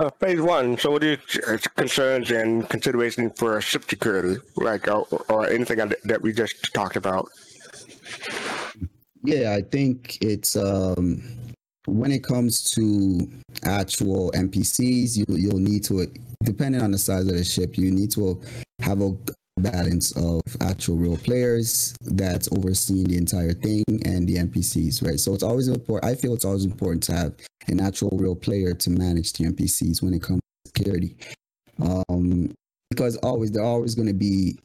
Uh, 0.00 0.10
phase 0.18 0.40
one. 0.40 0.76
So, 0.76 0.90
what 0.90 1.04
are 1.04 1.06
your 1.06 1.18
uh, 1.46 1.58
concerns 1.76 2.30
and 2.32 2.68
considerations 2.68 3.38
for 3.38 3.60
ship 3.60 3.88
security, 3.88 4.40
like 4.56 4.88
or, 4.88 5.06
or 5.28 5.48
anything 5.48 5.76
that 5.78 6.02
that 6.02 6.20
we 6.20 6.32
just 6.32 6.74
talked 6.74 6.96
about? 6.96 7.28
Yeah, 9.22 9.54
I 9.54 9.62
think 9.62 10.18
it's 10.20 10.56
um 10.56 11.22
when 11.86 12.10
it 12.10 12.24
comes 12.24 12.70
to 12.72 13.30
actual 13.64 14.32
NPCs, 14.32 15.16
you 15.16 15.26
you'll 15.28 15.58
need 15.58 15.84
to 15.84 16.10
depending 16.42 16.82
on 16.82 16.90
the 16.90 16.98
size 16.98 17.26
of 17.28 17.36
the 17.36 17.44
ship, 17.44 17.78
you 17.78 17.92
need 17.92 18.10
to 18.12 18.40
have 18.80 19.00
a 19.00 19.16
balance 19.56 20.12
of 20.16 20.40
actual 20.60 20.96
real 20.96 21.16
players 21.16 21.96
that's 22.00 22.50
overseeing 22.52 23.04
the 23.04 23.16
entire 23.16 23.52
thing 23.52 23.84
and 24.04 24.28
the 24.28 24.36
NPCs, 24.36 25.06
right? 25.06 25.18
So 25.18 25.32
it's 25.32 25.42
always 25.42 25.68
important. 25.68 26.10
I 26.10 26.16
feel 26.16 26.34
it's 26.34 26.44
always 26.44 26.64
important 26.64 27.02
to 27.04 27.14
have 27.14 27.34
an 27.68 27.80
actual 27.80 28.10
real 28.18 28.34
player 28.34 28.74
to 28.74 28.90
manage 28.90 29.32
the 29.32 29.44
NPCs 29.44 30.02
when 30.02 30.14
it 30.14 30.22
comes 30.22 30.40
to 30.40 30.70
security, 30.70 31.16
um, 31.80 32.52
because 32.90 33.16
always 33.18 33.52
they're 33.52 33.62
always 33.62 33.94
going 33.94 34.08
to 34.08 34.14
be 34.14 34.58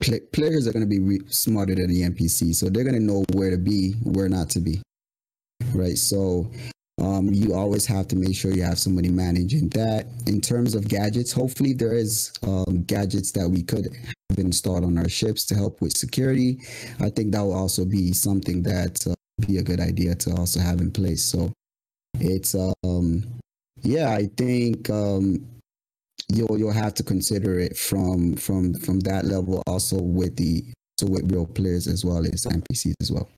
pl- 0.00 0.20
players 0.32 0.66
are 0.66 0.72
going 0.72 0.84
to 0.84 0.88
be 0.88 1.00
re- 1.00 1.20
smarter 1.28 1.74
than 1.74 1.88
the 1.88 2.02
NPC, 2.02 2.54
so 2.54 2.68
they're 2.68 2.84
going 2.84 2.94
to 2.94 3.00
know 3.00 3.24
where 3.32 3.50
to 3.50 3.58
be, 3.58 3.92
where 4.02 4.28
not 4.28 4.50
to 4.50 4.60
be, 4.60 4.82
right? 5.74 5.98
So 5.98 6.50
um, 6.98 7.32
you 7.32 7.54
always 7.54 7.86
have 7.86 8.08
to 8.08 8.16
make 8.16 8.34
sure 8.34 8.52
you 8.52 8.62
have 8.62 8.78
somebody 8.78 9.08
managing 9.08 9.68
that. 9.70 10.06
In 10.26 10.40
terms 10.40 10.74
of 10.74 10.88
gadgets, 10.88 11.32
hopefully 11.32 11.72
there 11.72 11.94
is 11.94 12.32
um, 12.42 12.82
gadgets 12.86 13.30
that 13.32 13.48
we 13.48 13.62
could 13.62 13.88
have 14.30 14.38
installed 14.38 14.84
on 14.84 14.98
our 14.98 15.08
ships 15.08 15.44
to 15.46 15.54
help 15.54 15.80
with 15.80 15.96
security. 15.96 16.60
I 17.00 17.10
think 17.10 17.32
that 17.32 17.42
will 17.42 17.54
also 17.54 17.84
be 17.84 18.12
something 18.12 18.62
that 18.64 19.06
uh, 19.06 19.14
be 19.46 19.58
a 19.58 19.62
good 19.62 19.80
idea 19.80 20.14
to 20.16 20.34
also 20.34 20.60
have 20.60 20.80
in 20.80 20.90
place. 20.90 21.24
So 21.24 21.52
it's 22.18 22.54
um, 22.54 23.22
yeah, 23.82 24.10
I 24.10 24.26
think 24.36 24.90
um, 24.90 25.46
you'll 26.28 26.58
you'll 26.58 26.72
have 26.72 26.94
to 26.94 27.02
consider 27.02 27.58
it 27.60 27.76
from 27.76 28.34
from 28.36 28.74
from 28.74 29.00
that 29.00 29.24
level 29.24 29.62
also 29.66 30.00
with 30.00 30.36
the 30.36 30.64
so 30.98 31.06
with 31.06 31.30
real 31.30 31.46
players 31.46 31.86
as 31.86 32.04
well 32.04 32.26
as 32.26 32.44
NPCs 32.44 32.94
as 33.00 33.12
well. 33.12 33.28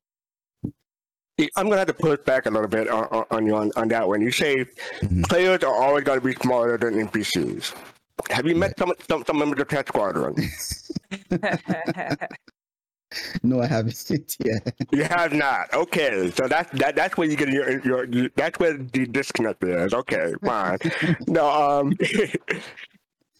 I'm 1.56 1.64
gonna 1.66 1.78
have 1.78 1.86
to 1.88 1.94
push 1.94 2.18
back 2.26 2.46
a 2.46 2.50
little 2.50 2.68
bit 2.68 2.88
on, 2.88 3.04
on, 3.06 3.24
on 3.30 3.46
you 3.46 3.54
on, 3.56 3.70
on 3.76 3.88
that 3.88 4.06
one. 4.08 4.20
You 4.20 4.30
say 4.30 4.64
Mhm. 5.02 5.28
players 5.28 5.62
are 5.64 5.74
always 5.74 6.04
going 6.04 6.20
to 6.20 6.26
be 6.26 6.34
smarter 6.34 6.76
than 6.76 6.94
NPCs. 7.08 7.74
Have 8.30 8.46
you 8.46 8.54
met 8.56 8.78
some 8.78 8.92
some, 9.08 9.24
some 9.26 9.38
members 9.38 9.60
of 9.60 9.68
Test 9.68 9.88
Squadron? 9.88 10.34
No, 13.42 13.60
I 13.60 13.66
haven't 13.66 14.08
yet. 14.44 14.72
you 14.92 15.02
have 15.02 15.32
not. 15.32 15.74
Okay, 15.74 16.30
so 16.30 16.46
that's 16.46 16.70
that 16.78 16.94
that's 16.94 17.16
where 17.16 17.28
you 17.28 17.36
get 17.36 17.48
your 17.48 17.84
your, 17.84 18.04
your 18.04 18.28
that's 18.36 18.56
where 18.60 18.74
the 18.74 19.04
disconnect 19.06 19.64
is. 19.64 19.92
Okay, 19.92 20.32
fine. 20.44 20.78
no, 21.26 21.50
um. 21.50 21.92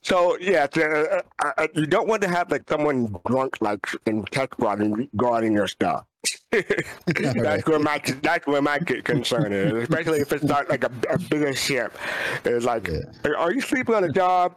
So 0.03 0.37
yeah, 0.41 0.67
uh, 0.77 1.21
uh, 1.39 1.53
uh, 1.59 1.67
you 1.77 1.87
don't 1.87 2.09
want 2.09 2.21
to 2.23 2.29
have 2.29 2.51
like 2.51 2.69
someone 2.69 3.15
drunk 3.29 3.59
like 3.61 3.87
in 4.07 4.25
Test 4.25 4.53
Squad 4.55 4.83
guarding 5.17 5.53
your 5.53 5.69
stuff. 5.69 6.05
That's 6.53 7.35
Right. 7.37 7.67
where 7.69 7.79
my 7.79 8.01
that's 8.23 8.47
where 8.47 8.61
my 8.63 8.79
concern 8.79 9.53
is, 9.53 9.73
especially 9.73 10.19
if 10.21 10.33
it's 10.33 10.45
not 10.45 10.69
like 10.69 10.85
a, 10.85 10.91
a 11.11 11.19
bigger 11.19 11.55
ship. 11.55 11.97
It's 12.45 12.65
like, 12.65 12.89
Yeah. 12.89 13.33
are 13.39 13.53
you 13.53 13.61
sleeping 13.61 13.95
on 13.95 14.03
the 14.03 14.11
job? 14.13 14.57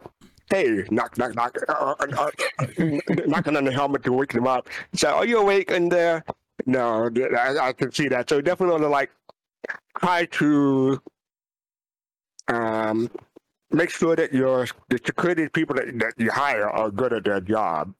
Hey, 0.50 0.84
knock, 0.90 1.16
knock, 1.16 1.34
knock, 1.34 1.56
uh, 1.68 1.94
uh, 1.98 2.30
uh, 2.58 2.70
knocking 3.26 3.56
on 3.56 3.64
the 3.64 3.72
helmet 3.72 4.04
to 4.04 4.12
wake 4.12 4.32
them 4.32 4.46
up. 4.46 4.68
So, 4.94 5.08
are 5.08 5.24
you 5.26 5.38
awake 5.38 5.70
in 5.70 5.88
there? 5.88 6.22
No, 6.66 7.10
I, 7.38 7.68
I 7.68 7.72
can 7.72 7.90
see 7.92 8.08
that. 8.08 8.28
So 8.28 8.40
definitely 8.40 8.72
want 8.72 8.82
to 8.84 8.88
like 8.88 9.10
try 9.98 10.26
to 10.26 11.00
um 12.48 13.10
make 13.70 13.90
sure 13.90 14.14
that 14.16 14.32
your 14.32 14.66
the 14.90 14.98
security 15.04 15.48
people 15.48 15.74
that, 15.76 15.98
that 15.98 16.12
you 16.18 16.30
hire 16.30 16.68
are 16.68 16.90
good 16.90 17.12
at 17.12 17.24
their 17.24 17.40
job. 17.40 17.94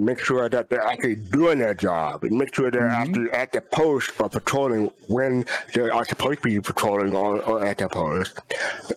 And 0.00 0.06
make 0.06 0.18
sure 0.24 0.48
that 0.48 0.70
they're 0.70 0.80
actually 0.82 1.16
doing 1.16 1.58
their 1.58 1.74
job 1.74 2.24
and 2.24 2.32
make 2.38 2.54
sure 2.54 2.70
they're 2.70 2.88
Mhm. 2.88 3.00
actually 3.02 3.30
at 3.32 3.52
the 3.52 3.60
post 3.60 4.12
or 4.18 4.30
patrolling 4.30 4.90
when 5.08 5.44
they 5.74 5.90
are 5.90 6.06
supposed 6.06 6.38
to 6.42 6.48
be 6.48 6.58
patrolling 6.58 7.14
or, 7.14 7.42
or 7.42 7.62
at 7.62 7.76
the 7.76 7.86
post. 7.86 8.38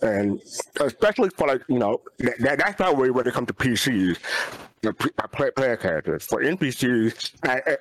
And 0.02 0.40
especially 0.80 1.30
for 1.36 1.48
like, 1.50 1.62
you 1.68 1.78
know, 1.78 2.00
that, 2.20 2.40
that, 2.40 2.58
that's 2.60 2.80
not 2.80 2.96
really 2.98 3.12
when 3.12 3.28
it 3.28 3.34
comes 3.34 3.48
to 3.48 3.54
PCs, 3.54 4.18
the 4.82 4.92
uh, 5.22 5.28
play, 5.28 5.52
player 5.52 5.76
characters. 5.76 6.24
For 6.24 6.42
NPCs, 6.42 7.34
I, 7.44 7.62
I, 7.72 7.78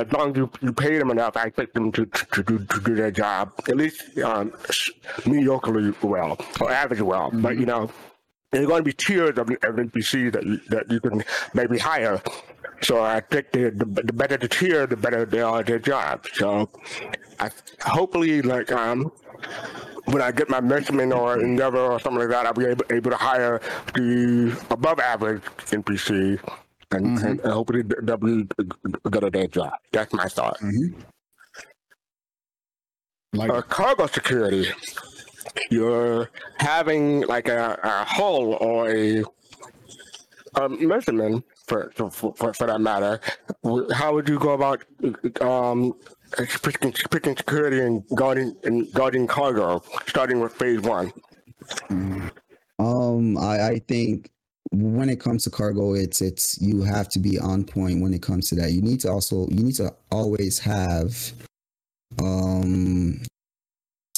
as 0.00 0.12
long 0.12 0.30
as 0.30 0.36
you, 0.36 0.50
you 0.60 0.72
pay 0.72 0.96
them 1.00 1.10
enough, 1.10 1.36
I 1.36 1.46
expect 1.46 1.74
them 1.74 1.90
to, 1.90 2.06
to, 2.06 2.42
do, 2.44 2.58
to 2.60 2.80
do 2.80 2.94
their 2.94 3.10
job 3.10 3.54
at 3.66 3.76
least 3.76 4.16
um, 4.18 4.50
mediocrely 5.26 6.00
well 6.04 6.38
or 6.60 6.70
average 6.70 7.00
well. 7.00 7.30
But 7.32 7.58
you 7.58 7.66
know, 7.66 7.90
there's 8.52 8.66
going 8.66 8.80
to 8.80 8.84
be 8.84 8.92
tiers 8.92 9.30
of, 9.38 9.50
of 9.50 9.76
NPCs 9.76 10.32
that 10.32 10.44
you, 10.44 10.60
that 10.68 10.90
you 10.90 11.00
can 11.00 11.24
maybe 11.54 11.78
hire. 11.78 12.22
So 12.82 13.00
I 13.02 13.20
think 13.20 13.52
the, 13.52 13.70
the 13.70 13.84
the 14.02 14.12
better 14.12 14.36
the 14.36 14.48
tier, 14.48 14.86
the 14.86 14.96
better 14.96 15.24
they 15.24 15.40
are 15.40 15.60
at 15.60 15.66
their 15.66 15.78
job. 15.78 16.26
So 16.34 16.68
I 17.40 17.50
hopefully 17.80 18.42
like 18.42 18.70
um 18.72 19.10
when 20.06 20.20
I 20.20 20.32
get 20.32 20.48
my 20.50 20.60
Merchantman 20.60 21.12
or 21.12 21.40
endeavor 21.40 21.78
or 21.78 22.00
something 22.00 22.18
like 22.20 22.30
that, 22.30 22.44
I'll 22.46 22.52
be 22.54 22.66
able, 22.66 22.84
able 22.90 23.10
to 23.12 23.16
hire 23.16 23.60
the 23.94 24.56
above 24.70 24.98
average 24.98 25.42
NPC 25.70 26.40
and, 26.90 27.18
and 27.20 27.40
hopefully 27.40 27.82
they'll 27.82 28.16
be 28.16 28.48
good 29.10 29.24
at 29.24 29.32
their 29.32 29.46
job. 29.46 29.72
That's 29.92 30.12
my 30.12 30.26
thought. 30.26 30.58
Like, 33.32 33.50
Uh, 33.50 33.62
cargo 33.62 34.06
security. 34.08 34.66
You're 35.70 36.30
having 36.58 37.22
like 37.22 37.48
a, 37.48 37.78
a 37.82 38.04
hull 38.04 38.54
or 38.54 38.90
a, 38.90 39.24
a 40.54 40.68
Merchantman 40.68 41.44
for, 41.66 41.92
for, 41.94 42.10
for, 42.34 42.66
that 42.66 42.80
matter. 42.80 43.20
How 43.94 44.14
would 44.14 44.28
you 44.28 44.38
go 44.38 44.50
about 44.50 44.82
um, 45.40 45.94
picking 46.36 47.36
security 47.36 47.80
and 47.80 48.04
guarding 48.14 48.56
and 48.64 48.92
guarding 48.92 49.26
cargo, 49.26 49.82
starting 50.06 50.40
with 50.40 50.52
phase 50.52 50.80
one? 50.80 51.12
Um, 52.78 53.38
I, 53.38 53.68
I 53.68 53.78
think 53.86 54.30
when 54.72 55.10
it 55.10 55.20
comes 55.20 55.44
to 55.44 55.50
cargo, 55.50 55.94
it's 55.94 56.20
it's 56.20 56.60
you 56.60 56.82
have 56.82 57.08
to 57.10 57.18
be 57.18 57.38
on 57.38 57.64
point 57.64 58.00
when 58.00 58.14
it 58.14 58.22
comes 58.22 58.48
to 58.48 58.54
that. 58.56 58.72
You 58.72 58.82
need 58.82 59.00
to 59.00 59.10
also 59.10 59.46
you 59.48 59.62
need 59.62 59.76
to 59.76 59.94
always 60.10 60.58
have 60.58 61.32
um 62.20 63.22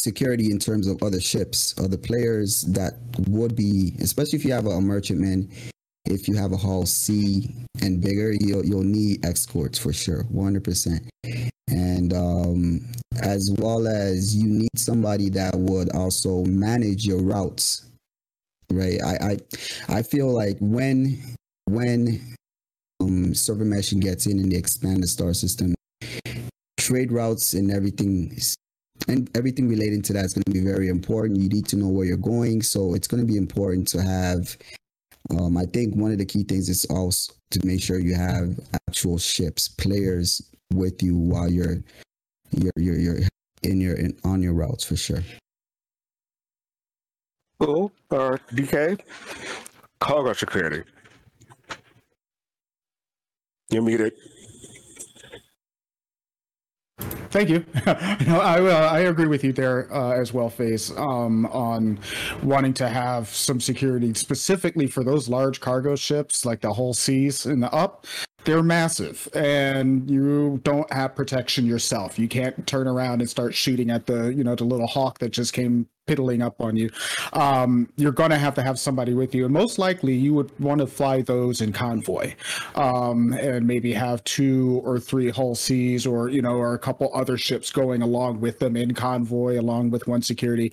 security 0.05 0.50
in 0.50 0.59
terms 0.59 0.86
of 0.86 1.02
other 1.02 1.20
ships, 1.20 1.74
other 1.78 1.96
players 1.96 2.62
that 2.78 2.92
would 3.28 3.57
be, 3.57 3.94
especially 4.00 4.38
if 4.38 4.44
you 4.44 4.52
have 4.52 4.66
a, 4.66 4.70
a 4.70 4.80
merchantman, 4.80 5.50
if 6.05 6.28
you 6.28 6.36
have 6.36 6.52
a 6.52 6.57
hull 6.57 6.84
C 6.84 7.55
and 7.80 8.00
bigger, 8.00 8.32
you'll 8.32 8.64
you'll 8.64 8.84
need 8.84 9.24
escorts 9.24 9.78
for 9.78 9.92
sure, 9.92 10.24
one 10.24 10.44
hundred 10.44 10.64
percent. 10.64 11.02
And 11.68 12.12
um, 12.12 12.86
as 13.22 13.50
well 13.59 13.88
as 13.88 14.36
you 14.36 14.46
need 14.46 14.76
somebody 14.76 15.30
that 15.30 15.57
would 15.57 15.90
also 15.96 16.44
manage 16.44 17.07
your 17.07 17.22
routes, 17.22 17.86
right? 18.70 19.00
I 19.02 19.14
I, 19.30 19.38
I 19.98 20.02
feel 20.02 20.28
like 20.28 20.59
when 20.61 21.18
when 21.64 22.20
um, 23.00 23.34
server 23.34 23.64
meshing 23.64 24.00
gets 24.00 24.26
in 24.26 24.38
and 24.38 24.52
they 24.52 24.59
expand 24.59 25.02
the 25.02 25.07
star 25.07 25.32
system, 25.32 25.74
trade 26.76 27.11
routes 27.11 27.55
and 27.55 27.72
everything 27.72 28.30
and 29.09 29.30
everything 29.36 29.68
relating 29.68 30.02
to 30.02 30.12
that 30.14 30.24
is 30.24 30.34
going 30.34 30.44
to 30.44 30.50
be 30.50 30.61
very 30.61 30.88
important. 30.88 31.40
You 31.40 31.48
need 31.48 31.66
to 31.66 31.76
know 31.76 31.88
where 31.88 32.07
you're 32.07 32.16
going, 32.16 32.62
so 32.62 32.94
it's 32.94 33.07
going 33.07 33.24
to 33.24 33.26
be 33.26 33.36
important 33.36 33.88
to 33.88 34.02
have. 34.02 34.57
Um, 35.30 35.57
I 35.57 35.64
think 35.64 35.94
one 35.94 36.12
of 36.12 36.18
the 36.18 36.24
key 36.24 36.42
things 36.44 36.68
is 36.68 36.84
also 36.86 37.32
to 37.50 37.66
make 37.66 37.82
sure 37.82 37.98
you 37.98 38.14
have 38.14 38.59
actual 38.88 39.18
ships, 39.18 39.68
players 39.68 40.42
with 40.72 41.02
you 41.02 41.16
while 41.16 41.50
you're 41.50 41.82
you're 42.50 42.72
you're, 42.76 42.98
you're 42.98 43.18
in 43.62 43.80
your 43.80 43.96
in, 43.96 44.16
on 44.24 44.42
your 44.42 44.55
routes 44.55 44.84
for 44.84 44.96
sure. 44.96 45.22
Cool. 47.61 47.92
Uh, 48.11 48.36
DK, 48.52 49.00
cargo 50.00 50.32
security. 50.32 50.82
You're 53.70 53.82
muted. 53.82 54.12
Thank 57.30 57.48
you. 57.48 57.64
no, 58.26 58.40
I 58.40 58.61
uh, 58.61 58.90
I 58.92 59.00
agree 59.00 59.26
with 59.26 59.42
you 59.42 59.52
there 59.52 59.92
uh, 59.92 60.12
as 60.12 60.32
well, 60.32 60.48
Phase, 60.48 60.96
um, 60.96 61.46
on 61.46 61.98
wanting 62.42 62.74
to 62.74 62.88
have 62.88 63.28
some 63.28 63.61
security 63.61 64.14
specifically 64.14 64.86
for 64.86 65.02
those 65.02 65.28
large 65.28 65.61
cargo 65.61 65.96
ships 65.96 66.44
like 66.44 66.61
the 66.61 66.72
Hull 66.72 66.94
Cs 66.94 67.46
in 67.46 67.61
the 67.61 67.72
up 67.72 68.07
they're 68.44 68.62
massive 68.62 69.26
and 69.34 70.09
you 70.11 70.61
don't 70.64 70.92
have 70.92 71.14
protection 71.14 71.64
yourself 71.64 72.18
you 72.18 72.28
can't 72.28 72.66
turn 72.66 72.86
around 72.86 73.20
and 73.22 73.30
start 73.30 73.55
shooting 73.55 73.90
at 73.90 74.07
the 74.07 74.34
you 74.34 74.44
know 74.44 74.55
the 74.55 74.64
little 74.64 74.86
hawk 74.86 75.18
that 75.18 75.30
just 75.30 75.55
came 75.55 75.86
piddling 76.07 76.42
up 76.42 76.61
on 76.61 76.76
you. 76.76 76.90
Um, 77.32 77.88
you're 77.96 78.12
going 78.12 78.30
to 78.30 78.38
have 78.38 78.55
to 78.55 78.62
have 78.62 78.78
somebody 78.78 79.14
with 79.14 79.34
you 79.34 79.44
and 79.44 79.52
most 79.55 79.78
likely 79.78 80.14
you 80.14 80.34
would 80.34 80.59
want 80.61 80.80
to 80.80 80.86
fly 80.86 81.22
those 81.22 81.61
in 81.61 81.72
convoy 81.72 82.34
um, 82.74 83.32
and 83.34 83.66
maybe 83.66 83.92
have 83.92 84.22
two 84.24 84.80
or 84.84 84.98
three 84.98 85.30
hull 85.30 85.55
Cs 85.55 86.07
or 86.07 86.28
you 86.28 86.42
know 86.42 86.55
or 86.55 86.74
a 86.74 86.78
couple 86.78 87.11
other 87.14 87.36
ships 87.36 87.70
going 87.70 88.02
along 88.02 88.40
with 88.40 88.59
them 88.59 88.76
in 88.76 88.94
convoy 88.94 89.59
along 89.59 89.90
with 89.90 90.07
one 90.07 90.22
security. 90.22 90.72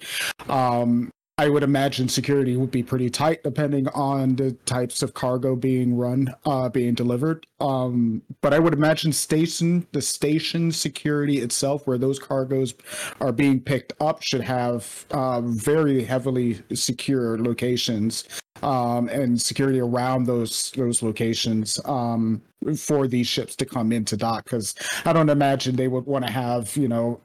Um, 0.49 1.11
I 1.41 1.49
would 1.49 1.63
imagine 1.63 2.07
security 2.07 2.55
would 2.55 2.69
be 2.69 2.83
pretty 2.83 3.09
tight 3.09 3.41
depending 3.41 3.87
on 3.87 4.35
the 4.35 4.51
types 4.67 5.01
of 5.01 5.15
cargo 5.15 5.55
being 5.55 5.97
run, 5.97 6.31
uh, 6.45 6.69
being 6.69 6.93
delivered. 6.93 7.47
Um, 7.59 8.21
but 8.41 8.53
I 8.53 8.59
would 8.59 8.73
imagine 8.73 9.11
station, 9.11 9.87
the 9.91 10.03
station 10.03 10.71
security 10.71 11.39
itself, 11.39 11.87
where 11.87 11.97
those 11.97 12.19
cargoes 12.19 12.75
are 13.19 13.31
being 13.31 13.59
picked 13.59 13.93
up, 13.99 14.21
should 14.21 14.41
have 14.41 15.07
uh, 15.09 15.41
very 15.41 16.03
heavily 16.03 16.61
secure 16.75 17.39
locations 17.39 18.25
um, 18.61 19.09
and 19.09 19.41
security 19.41 19.79
around 19.79 20.25
those 20.25 20.69
those 20.77 21.01
locations 21.01 21.79
um, 21.85 22.43
for 22.77 23.07
these 23.07 23.25
ships 23.25 23.55
to 23.55 23.65
come 23.65 23.91
into 23.91 24.15
dock. 24.15 24.43
Because 24.43 24.75
I 25.05 25.13
don't 25.13 25.29
imagine 25.29 25.75
they 25.75 25.87
would 25.87 26.05
want 26.05 26.23
to 26.23 26.31
have 26.31 26.77
you 26.77 26.87
know 26.87 27.19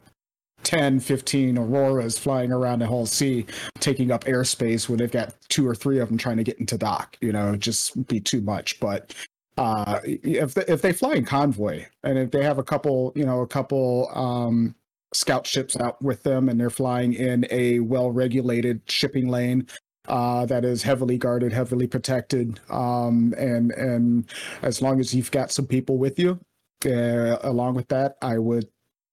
10, 0.66 0.98
15 0.98 1.58
Auroras 1.58 2.18
flying 2.18 2.50
around 2.50 2.80
the 2.80 2.88
Hull 2.88 3.06
C, 3.06 3.46
taking 3.78 4.10
up 4.10 4.24
airspace 4.24 4.88
when 4.88 4.98
they've 4.98 5.10
got 5.10 5.32
two 5.48 5.66
or 5.66 5.76
three 5.76 6.00
of 6.00 6.08
them 6.08 6.18
trying 6.18 6.38
to 6.38 6.42
get 6.42 6.58
into 6.58 6.76
dock. 6.76 7.16
You 7.20 7.32
know, 7.32 7.54
just 7.54 8.06
be 8.08 8.18
too 8.18 8.40
much. 8.40 8.80
But 8.80 9.14
uh, 9.56 10.00
if 10.04 10.54
they, 10.54 10.64
if 10.66 10.82
they 10.82 10.92
fly 10.92 11.14
in 11.14 11.24
convoy 11.24 11.86
and 12.02 12.18
if 12.18 12.32
they 12.32 12.42
have 12.42 12.58
a 12.58 12.64
couple, 12.64 13.12
you 13.14 13.24
know, 13.24 13.42
a 13.42 13.46
couple 13.46 14.10
um, 14.12 14.74
scout 15.14 15.46
ships 15.46 15.76
out 15.78 16.02
with 16.02 16.24
them 16.24 16.48
and 16.48 16.58
they're 16.58 16.68
flying 16.68 17.14
in 17.14 17.46
a 17.52 17.78
well 17.78 18.10
regulated 18.10 18.82
shipping 18.88 19.28
lane 19.28 19.68
uh, 20.08 20.46
that 20.46 20.64
is 20.64 20.82
heavily 20.82 21.16
guarded, 21.16 21.52
heavily 21.52 21.86
protected, 21.86 22.58
um, 22.70 23.32
and 23.38 23.70
and 23.72 24.28
as 24.62 24.82
long 24.82 24.98
as 24.98 25.14
you've 25.14 25.30
got 25.30 25.52
some 25.52 25.66
people 25.66 25.96
with 25.96 26.18
you, 26.18 26.40
uh, 26.86 27.38
along 27.42 27.74
with 27.74 27.88
that, 27.88 28.16
I 28.20 28.38
would 28.38 28.68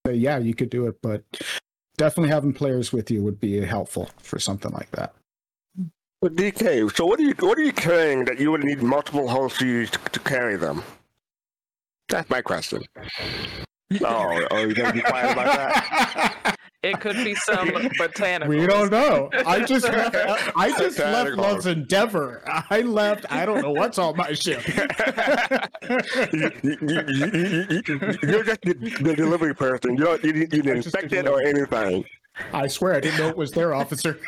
say, 0.05 0.15
yeah, 0.15 0.37
you 0.37 0.53
could 0.53 0.69
do 0.69 0.87
it, 0.87 1.01
but 1.01 1.23
definitely 1.97 2.29
having 2.29 2.53
players 2.53 2.91
with 2.91 3.09
you 3.09 3.23
would 3.23 3.39
be 3.39 3.61
helpful 3.61 4.09
for 4.17 4.37
something 4.37 4.71
like 4.71 4.91
that. 4.91 5.13
But 6.21 6.35
DK, 6.35 6.93
so 6.95 7.05
what 7.05 7.19
are 7.19 7.23
you 7.23 7.33
what 7.39 7.57
are 7.57 7.63
you 7.63 7.73
carrying 7.73 8.25
that 8.25 8.39
you 8.39 8.51
would 8.51 8.63
need 8.63 8.81
multiple 8.81 9.27
hull 9.27 9.49
Cs 9.49 9.89
to, 9.91 9.99
to 9.99 10.19
carry 10.21 10.55
them? 10.55 10.83
That's 12.07 12.29
my 12.29 12.41
question. 12.41 12.83
Oh, 14.03 14.47
oh, 14.51 14.57
you 14.59 14.73
gonna 14.73 14.93
be 14.93 15.01
quiet 15.01 15.31
about 15.31 15.45
that? 15.45 16.57
It 16.83 16.99
could 16.99 17.15
be 17.15 17.33
some 17.33 17.69
botanical. 17.97 18.53
We 18.53 18.67
don't 18.67 18.91
know. 18.91 19.29
I 19.45 19.61
just 19.65 19.85
I 19.85 20.73
just 20.77 20.99
left 20.99 21.29
Botanicals. 21.29 21.37
Love's 21.37 21.65
Endeavor. 21.65 22.43
I 22.45 22.81
left. 22.81 23.25
I 23.29 23.45
don't 23.45 23.61
know 23.61 23.71
what's 23.71 23.97
on 23.97 24.17
my 24.17 24.33
ship. 24.33 24.67
you, 24.67 24.75
you, 26.61 26.77
you, 26.83 27.03
you, 27.13 27.83
you, 27.87 28.17
you're 28.21 28.43
just 28.43 28.61
the, 28.63 28.97
the 29.01 29.13
delivery 29.15 29.55
person. 29.55 29.95
You 29.97 30.03
don't, 30.03 30.23
you, 30.25 30.33
you 30.33 30.47
didn't 30.47 30.81
just 30.81 30.87
inspect 30.87 31.13
it 31.13 31.25
or 31.25 31.41
anything. 31.41 32.03
I 32.51 32.67
swear 32.67 32.95
I 32.95 32.99
didn't 32.99 33.19
know 33.19 33.29
it 33.29 33.37
was 33.37 33.51
their 33.51 33.73
officer. 33.73 34.19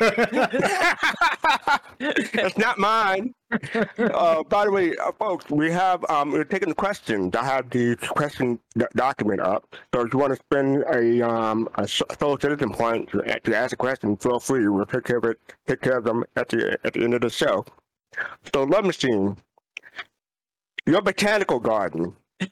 It's 1.98 2.58
not 2.58 2.78
mine. 2.78 3.34
Uh, 3.98 4.42
by 4.44 4.66
the 4.66 4.70
way, 4.70 4.94
uh, 4.96 5.12
folks, 5.12 5.48
we 5.50 5.70
have 5.72 6.04
um, 6.10 6.30
we're 6.30 6.44
taking 6.44 6.68
the 6.68 6.74
questions. 6.74 7.34
I 7.34 7.42
have 7.44 7.70
the 7.70 7.96
question 7.96 8.58
d- 8.76 8.84
document 8.94 9.40
up. 9.40 9.74
So 9.94 10.02
if 10.02 10.12
you 10.12 10.18
want 10.18 10.34
to 10.34 10.38
spend 10.38 10.84
a 10.92 11.26
um 11.26 11.68
a 11.76 11.82
s- 11.82 12.02
sole 12.20 12.38
citizen 12.38 12.70
point 12.70 13.08
to, 13.10 13.22
to 13.40 13.56
ask 13.56 13.72
a 13.72 13.76
question, 13.76 14.16
feel 14.18 14.40
free. 14.40 14.68
We'll 14.68 14.84
take 14.84 15.04
care 15.04 15.16
of 15.18 15.24
it. 15.24 15.38
Take 15.66 15.80
care 15.80 15.96
of 15.96 16.04
them 16.04 16.24
at 16.36 16.48
the 16.50 16.78
at 16.84 16.92
the 16.92 17.02
end 17.02 17.14
of 17.14 17.22
the 17.22 17.30
show. 17.30 17.64
So, 18.52 18.64
love 18.64 18.84
machine, 18.84 19.38
your 20.86 21.00
botanical 21.00 21.60
garden. 21.60 22.14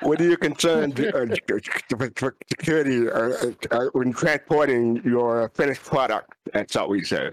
What 0.00 0.20
are 0.20 0.24
your 0.24 0.36
concerns 0.36 0.98
uh, 1.00 1.26
for 1.88 2.10
for 2.16 2.36
security 2.48 3.08
uh, 3.10 3.52
uh, 3.70 3.86
when 3.92 4.12
transporting 4.12 5.02
your 5.04 5.50
finished 5.54 5.82
product? 5.82 6.34
That's 6.52 6.76
all 6.76 6.88
we 6.88 7.04
say. 7.04 7.30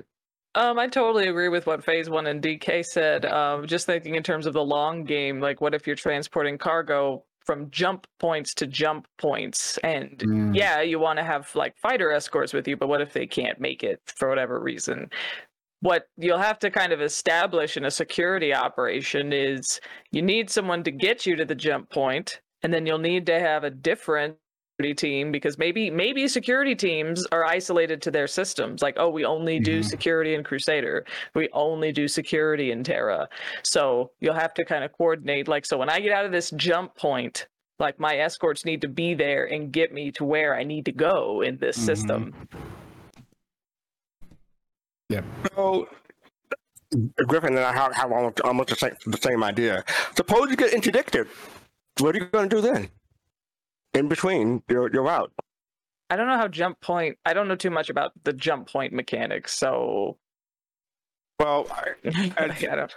Um, 0.56 0.78
I 0.78 0.88
totally 0.88 1.28
agree 1.30 1.50
with 1.50 1.66
what 1.66 1.84
Phase 1.84 2.10
One 2.10 2.28
and 2.28 2.42
DK 2.42 2.86
said. 2.86 3.26
Um, 3.26 3.66
just 3.66 3.86
thinking 3.88 4.16
in 4.16 4.24
terms 4.24 4.46
of 4.46 4.54
the 4.54 4.64
long 4.64 5.04
game, 5.04 5.40
like 5.40 5.62
what 5.62 5.74
if 5.74 5.88
you're 5.88 5.96
transporting 5.96 6.58
cargo 6.60 7.24
from 7.44 7.70
jump 7.72 8.08
points 8.20 8.54
to 8.54 8.68
jump 8.68 9.08
points, 9.18 9.78
and 9.80 10.18
Mm. 10.20 10.56
yeah, 10.56 10.80
you 10.82 11.00
want 11.00 11.18
to 11.18 11.24
have 11.24 11.54
like 11.56 11.76
fighter 11.78 12.12
escorts 12.12 12.54
with 12.54 12.68
you, 12.68 12.78
but 12.78 12.88
what 12.88 13.02
if 13.02 13.14
they 13.14 13.26
can't 13.26 13.60
make 13.60 13.84
it 13.84 14.00
for 14.06 14.30
whatever 14.30 14.60
reason? 14.60 15.10
What 15.84 16.08
you'll 16.16 16.38
have 16.38 16.60
to 16.60 16.72
kind 16.72 16.94
of 16.94 17.02
establish 17.02 17.76
in 17.76 17.84
a 17.84 17.92
security 17.92 18.54
operation 18.56 19.34
is 19.34 19.82
you 20.12 20.22
need 20.22 20.50
someone 20.50 20.82
to 20.86 20.92
get 20.92 21.26
you 21.26 21.36
to 21.36 21.44
the 21.44 21.56
jump 21.56 21.90
point, 21.90 22.40
and 22.62 22.74
then 22.74 22.86
you'll 22.86 23.00
need 23.00 23.26
to 23.26 23.38
have 23.38 23.66
a 23.66 23.70
different 23.70 24.38
team 24.98 25.32
because 25.32 25.58
maybe 25.58 25.90
maybe 25.90 26.28
security 26.28 26.74
teams 26.76 27.26
are 27.32 27.46
isolated 27.46 28.02
to 28.02 28.12
their 28.12 28.28
systems 28.28 28.82
like 28.82 28.96
oh 28.98 29.08
we 29.08 29.24
only 29.24 29.58
do 29.60 29.80
Mhm. 29.80 29.86
security 29.86 30.34
in 30.34 30.44
crusader 30.44 31.06
we 31.36 31.48
only 31.54 31.94
do 31.94 32.06
security 32.08 32.72
in 32.72 32.84
terra 32.84 33.30
so 33.64 34.12
you'll 34.20 34.34
have 34.34 34.54
to 34.56 34.66
kind 34.66 34.84
of 34.84 34.92
coordinate 34.92 35.48
like 35.48 35.66
so 35.66 35.78
when 35.78 35.90
i 35.90 36.02
get 36.02 36.12
out 36.12 36.26
of 36.26 36.34
this 36.34 36.50
jump 36.58 36.94
point 36.98 37.48
like 37.80 37.98
my 37.98 38.18
escorts 38.18 38.66
need 38.66 38.82
to 38.82 38.90
be 38.90 39.14
there 39.14 39.46
and 39.46 39.72
get 39.72 39.94
me 39.94 40.12
to 40.12 40.26
where 40.26 40.54
i 40.56 40.64
need 40.64 40.84
to 40.86 40.92
go 40.92 41.42
in 41.42 41.56
this 41.60 41.78
Mhm. 41.78 41.86
system 41.86 42.34
So, 45.56 45.88
Griffin 47.28 47.56
and 47.58 47.66
I 47.66 47.74
have, 47.74 47.94
have 47.96 48.12
almost, 48.12 48.42
almost 48.42 48.70
the, 48.70 48.76
same, 48.76 48.96
the 49.08 49.18
same 49.18 49.44
idea. 49.44 49.84
Suppose 50.16 50.50
you 50.50 50.56
get 50.56 50.74
interdicted. 50.74 51.28
What 52.00 52.16
are 52.16 52.20
you 52.20 52.26
going 52.26 52.50
to 52.50 52.56
do 52.56 52.62
then? 52.62 52.90
In 53.94 54.08
between 54.08 54.62
your, 54.70 54.92
your 54.94 55.04
route. 55.04 55.32
i 56.10 56.16
don't 56.16 56.28
know 56.28 56.38
how 56.38 56.48
jump 56.48 56.80
point 56.82 57.18
i 57.26 57.34
don't 57.34 57.48
know 57.48 57.56
too 57.56 57.70
much 57.70 57.90
about 57.90 58.12
the 58.24 58.34
jump 58.34 58.68
point 58.68 58.92
mechanics 58.94 59.54
so 59.58 60.18
Well, 61.40 61.68
I, 62.06 62.32
I, 62.38 62.76
don't 62.76 62.96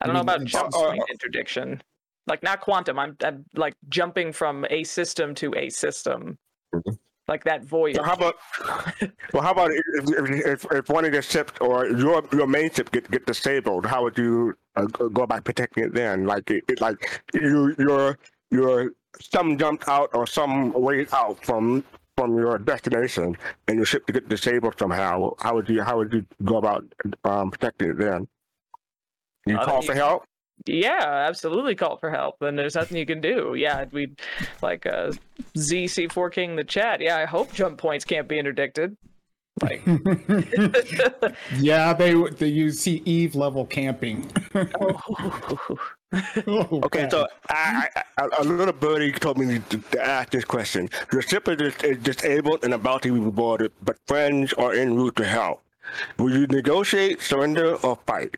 i 0.00 0.06
don't 0.06 0.14
know 0.14 0.20
about 0.20 0.42
it's- 0.42 0.52
jump 0.52 0.74
uh, 0.74 0.78
point 0.90 1.02
interdiction 1.10 1.82
like 2.26 2.42
not 2.42 2.60
quantum 2.62 2.98
I'm, 2.98 3.16
I'm 3.22 3.44
like 3.54 3.74
jumping 3.88 4.32
from 4.32 4.64
a 4.70 4.82
system 4.84 5.34
to 5.36 5.52
a 5.56 5.68
system 5.70 6.38
Mhm. 6.74 6.98
Like 7.26 7.42
that 7.44 7.64
voyage 7.64 7.96
so 7.96 8.02
how 8.02 8.14
about 8.14 8.36
well, 9.32 9.42
how 9.42 9.52
about 9.52 9.70
if, 9.72 10.10
if, 10.10 10.46
if, 10.46 10.66
if 10.72 10.88
one 10.88 11.04
of 11.04 11.12
your 11.12 11.22
ships 11.22 11.52
or 11.60 11.86
your 11.86 12.22
your 12.32 12.46
main 12.46 12.70
ship 12.70 12.90
get, 12.90 13.10
get 13.10 13.26
disabled? 13.26 13.86
How 13.86 14.02
would 14.02 14.18
you 14.18 14.54
uh, 14.76 14.84
go 14.86 15.22
about 15.22 15.44
protecting 15.44 15.84
it 15.84 15.94
then? 15.94 16.26
Like 16.26 16.50
it, 16.50 16.64
it 16.68 16.80
like 16.80 17.22
you 17.32 17.74
your 17.78 18.18
your 18.50 18.92
some 19.20 19.56
jumped 19.56 19.88
out 19.88 20.10
or 20.12 20.26
some 20.26 20.72
way 20.72 21.06
out 21.12 21.42
from 21.44 21.84
from 22.16 22.36
your 22.36 22.58
destination 22.58 23.36
and 23.68 23.76
your 23.76 23.86
ship 23.86 24.06
to 24.06 24.12
get 24.12 24.28
disabled 24.28 24.74
somehow, 24.78 25.32
how 25.40 25.54
would 25.54 25.68
you 25.68 25.82
how 25.82 25.96
would 25.96 26.12
you 26.12 26.24
go 26.44 26.58
about 26.58 26.84
um, 27.24 27.50
protecting 27.50 27.90
it 27.90 27.98
then? 27.98 28.28
You 29.46 29.58
call 29.58 29.80
you- 29.80 29.86
for 29.86 29.94
help? 29.94 30.24
Yeah, 30.66 31.26
absolutely 31.28 31.74
call 31.74 31.98
for 31.98 32.10
help. 32.10 32.40
And 32.40 32.58
there's 32.58 32.74
nothing 32.74 32.96
you 32.96 33.06
can 33.06 33.20
do. 33.20 33.54
Yeah, 33.56 33.84
we 33.92 34.14
like 34.62 34.86
uh 34.86 35.12
ZC4 35.56 36.32
King 36.32 36.56
the 36.56 36.64
chat. 36.64 37.00
Yeah, 37.00 37.18
I 37.18 37.26
hope 37.26 37.52
jump 37.52 37.78
points 37.78 38.04
can't 38.04 38.28
be 38.28 38.38
interdicted. 38.38 38.96
Like 39.62 39.82
yeah, 41.58 41.92
they 41.92 42.14
they 42.14 42.48
use 42.48 42.80
see 42.80 43.02
Eve 43.04 43.34
level 43.34 43.66
camping. 43.66 44.30
Oh, 44.80 45.78
Okay, 46.48 47.08
so 47.10 47.26
I, 47.48 47.88
I, 47.96 48.02
I, 48.18 48.28
a 48.38 48.44
little 48.44 48.72
birdie 48.72 49.12
told 49.12 49.38
me 49.38 49.58
to, 49.58 49.78
to 49.78 50.06
ask 50.06 50.30
this 50.30 50.44
question. 50.44 50.88
Your 51.12 51.22
ship 51.22 51.48
is, 51.48 51.74
is 51.82 51.98
disabled 51.98 52.64
and 52.64 52.74
about 52.74 53.02
to 53.02 53.12
be 53.12 53.30
boarded, 53.30 53.72
but 53.82 53.96
friends 54.06 54.52
are 54.52 54.72
en 54.72 54.94
route 54.94 55.16
to 55.16 55.24
help. 55.24 55.62
Will 56.18 56.30
you 56.30 56.46
negotiate, 56.46 57.20
surrender, 57.20 57.74
or 57.76 57.98
fight? 58.06 58.36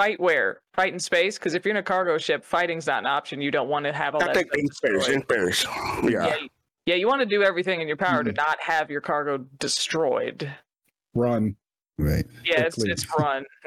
Fight 0.00 0.18
where? 0.18 0.60
Fight 0.72 0.94
in 0.94 0.98
space? 0.98 1.38
Because 1.38 1.52
if 1.52 1.64
you're 1.64 1.72
in 1.72 1.76
a 1.76 1.82
cargo 1.82 2.16
ship, 2.16 2.42
fighting's 2.42 2.86
not 2.86 3.00
an 3.00 3.06
option. 3.06 3.42
You 3.42 3.50
don't 3.50 3.68
want 3.68 3.84
to 3.84 3.92
have 3.92 4.14
all 4.14 4.22
I 4.22 4.32
that. 4.32 4.34
think 4.34 4.72
stuff 4.72 4.90
in 4.90 5.02
space, 5.02 5.06
destroyed. 5.06 5.16
in 5.16 5.22
space. 5.22 5.66
yeah, 6.10 6.26
Yeah. 6.26 6.36
yeah, 6.86 6.94
you 6.94 7.06
want 7.06 7.20
to 7.20 7.26
do 7.26 7.42
everything 7.42 7.82
in 7.82 7.88
your 7.88 7.98
power 7.98 8.20
Mm-hmm. 8.22 8.30
to 8.34 8.40
not 8.40 8.56
have 8.62 8.90
your 8.90 9.02
cargo 9.02 9.44
destroyed. 9.58 10.50
run. 11.14 11.54
Right. 11.98 12.24
Yeah, 12.46 12.62
it's 12.62 12.76
Quickly. 12.76 12.92
it's 12.92 13.06
run. 13.18 13.44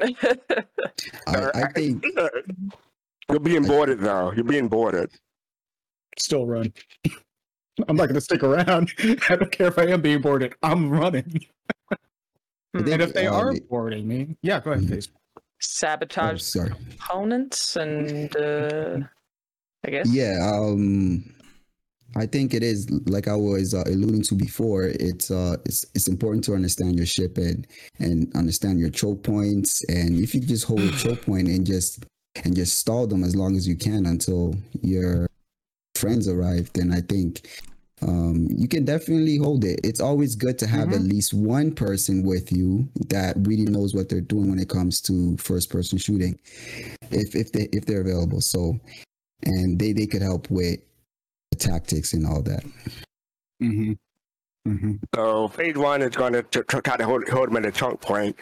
I, 1.28 1.50
I 1.54 1.72
think 1.72 2.04
You're 3.30 3.38
being 3.40 3.62
boarded, 3.64 4.00
though. 4.00 4.32
You're 4.32 4.44
being 4.44 4.66
boarded. 4.66 5.10
Still 6.18 6.44
run. 6.46 6.72
I'm 7.88 7.94
not 7.96 8.06
going 8.06 8.14
to 8.16 8.20
stick 8.20 8.42
around. 8.42 8.92
I 9.28 9.36
don't 9.36 9.52
care 9.52 9.68
if 9.68 9.78
I 9.78 9.84
am 9.86 10.00
being 10.02 10.20
boarded. 10.20 10.54
I'm 10.64 10.90
running. 10.90 11.46
I 11.92 11.96
And 12.74 12.88
if 13.02 13.12
they 13.14 13.28
are 13.28 13.54
boarding 13.70 14.08
me, 14.08 14.36
yeah, 14.42 14.58
go 14.58 14.72
ahead, 14.72 14.84
Mhm. 14.84 15.08
Face. 15.60 15.82
oh, 15.82 15.86
Sabotage 15.86 16.42
sorry. 16.42 16.72
opponents 16.98 17.76
and 17.76 18.36
uh, 18.36 18.98
I 19.86 19.90
guess. 19.90 20.08
Yeah, 20.12 20.38
um 20.42 21.24
I 22.16 22.26
think 22.26 22.54
it 22.54 22.62
is 22.62 22.88
like 23.06 23.26
I 23.26 23.34
was 23.34 23.74
uh, 23.74 23.82
alluding 23.86 24.22
to 24.24 24.34
before. 24.34 24.84
It's 24.84 25.30
uh, 25.30 25.56
it's 25.64 25.84
it's 25.94 26.08
important 26.08 26.44
to 26.44 26.54
understand 26.54 26.96
your 26.96 27.06
ship 27.06 27.38
and 27.38 27.66
and 27.98 28.30
understand 28.36 28.78
your 28.78 28.90
choke 28.90 29.22
points. 29.24 29.82
And 29.88 30.20
if 30.20 30.34
you 30.34 30.40
just 30.40 30.64
hold 30.64 30.80
a 30.80 30.92
choke 30.92 31.22
point 31.26 31.48
and 31.48 31.66
just 31.66 32.04
and 32.44 32.54
just 32.54 32.78
stall 32.78 33.06
them 33.06 33.24
as 33.24 33.34
long 33.34 33.56
as 33.56 33.66
you 33.66 33.76
can 33.76 34.06
until 34.06 34.54
your 34.82 35.26
friends 35.96 36.28
arrive, 36.28 36.70
then 36.74 36.92
I 36.92 37.00
think 37.00 37.48
um, 38.02 38.48
you 38.50 38.68
can 38.68 38.84
definitely 38.84 39.36
hold 39.36 39.64
it. 39.64 39.80
It's 39.84 40.00
always 40.00 40.34
good 40.34 40.58
to 40.58 40.66
have 40.66 40.92
at 40.92 41.00
least 41.00 41.32
one 41.32 41.72
person 41.72 42.22
with 42.24 42.52
you 42.52 42.88
that 43.08 43.36
really 43.38 43.64
knows 43.64 43.94
what 43.94 44.08
they're 44.08 44.20
doing 44.20 44.50
when 44.50 44.58
it 44.58 44.68
comes 44.68 45.00
to 45.02 45.36
first 45.36 45.70
person 45.70 45.98
shooting, 45.98 46.38
if 47.10 47.34
if 47.34 47.52
they 47.52 47.68
if 47.72 47.86
they're 47.86 48.00
available. 48.00 48.40
So 48.40 48.78
and 49.44 49.78
they 49.78 49.92
they 49.92 50.06
could 50.06 50.22
help 50.22 50.50
with 50.50 50.80
the 51.50 51.56
tactics 51.56 52.12
and 52.12 52.26
all 52.26 52.42
that. 52.42 52.64
Mm-hmm. 53.62 53.92
Mm-hmm. 54.66 54.92
So 55.14 55.48
phase 55.48 55.76
one 55.76 56.02
is 56.02 56.16
going 56.16 56.32
to 56.32 56.42
try 56.42 56.96
to 56.96 57.04
hold, 57.04 57.28
hold 57.28 57.48
them 57.48 57.56
at 57.58 57.66
a 57.66 57.72
choke 57.72 58.00
point. 58.00 58.36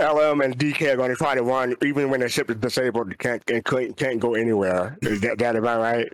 LM 0.00 0.40
and 0.40 0.58
DK 0.58 0.92
are 0.92 0.96
going 0.96 1.10
to 1.10 1.16
try 1.16 1.34
to 1.34 1.42
run 1.42 1.76
even 1.82 2.10
when 2.10 2.20
the 2.20 2.28
ship 2.28 2.50
is 2.50 2.56
disabled. 2.56 3.16
Can't 3.18 3.42
and 3.50 3.64
can't, 3.64 3.96
can't 3.96 4.20
go 4.20 4.34
anywhere. 4.34 4.98
Is 5.02 5.20
that, 5.20 5.38
that 5.38 5.56
about 5.56 5.80
right? 5.80 6.12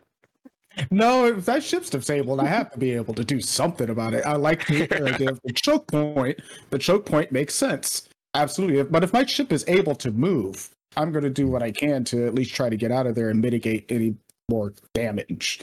No, 0.90 1.26
if 1.26 1.46
that 1.46 1.62
ship's 1.62 1.90
disabled, 1.90 2.40
I 2.40 2.46
have 2.46 2.70
to 2.72 2.78
be 2.78 2.92
able 2.92 3.14
to 3.14 3.24
do 3.24 3.40
something 3.40 3.88
about 3.88 4.14
it. 4.14 4.24
I 4.26 4.34
like 4.34 4.66
the 4.66 4.82
idea 5.14 5.30
of 5.30 5.40
the 5.44 5.52
choke 5.52 5.86
point. 5.88 6.38
The 6.70 6.78
choke 6.78 7.06
point 7.06 7.32
makes 7.32 7.54
sense. 7.54 8.08
Absolutely. 8.34 8.82
But 8.84 9.02
if 9.02 9.12
my 9.12 9.24
ship 9.24 9.52
is 9.52 9.64
able 9.68 9.94
to 9.96 10.10
move, 10.10 10.68
I'm 10.96 11.12
going 11.12 11.24
to 11.24 11.30
do 11.30 11.48
what 11.48 11.62
I 11.62 11.70
can 11.70 12.04
to 12.04 12.26
at 12.26 12.34
least 12.34 12.54
try 12.54 12.68
to 12.68 12.76
get 12.76 12.92
out 12.92 13.06
of 13.06 13.14
there 13.14 13.30
and 13.30 13.40
mitigate 13.40 13.86
any 13.90 14.16
more 14.50 14.74
damage 14.94 15.60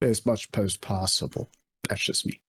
as 0.00 0.24
much 0.24 0.48
as 0.54 0.76
possible. 0.76 1.50
That's 1.88 2.02
just 2.02 2.26
me. 2.26 2.40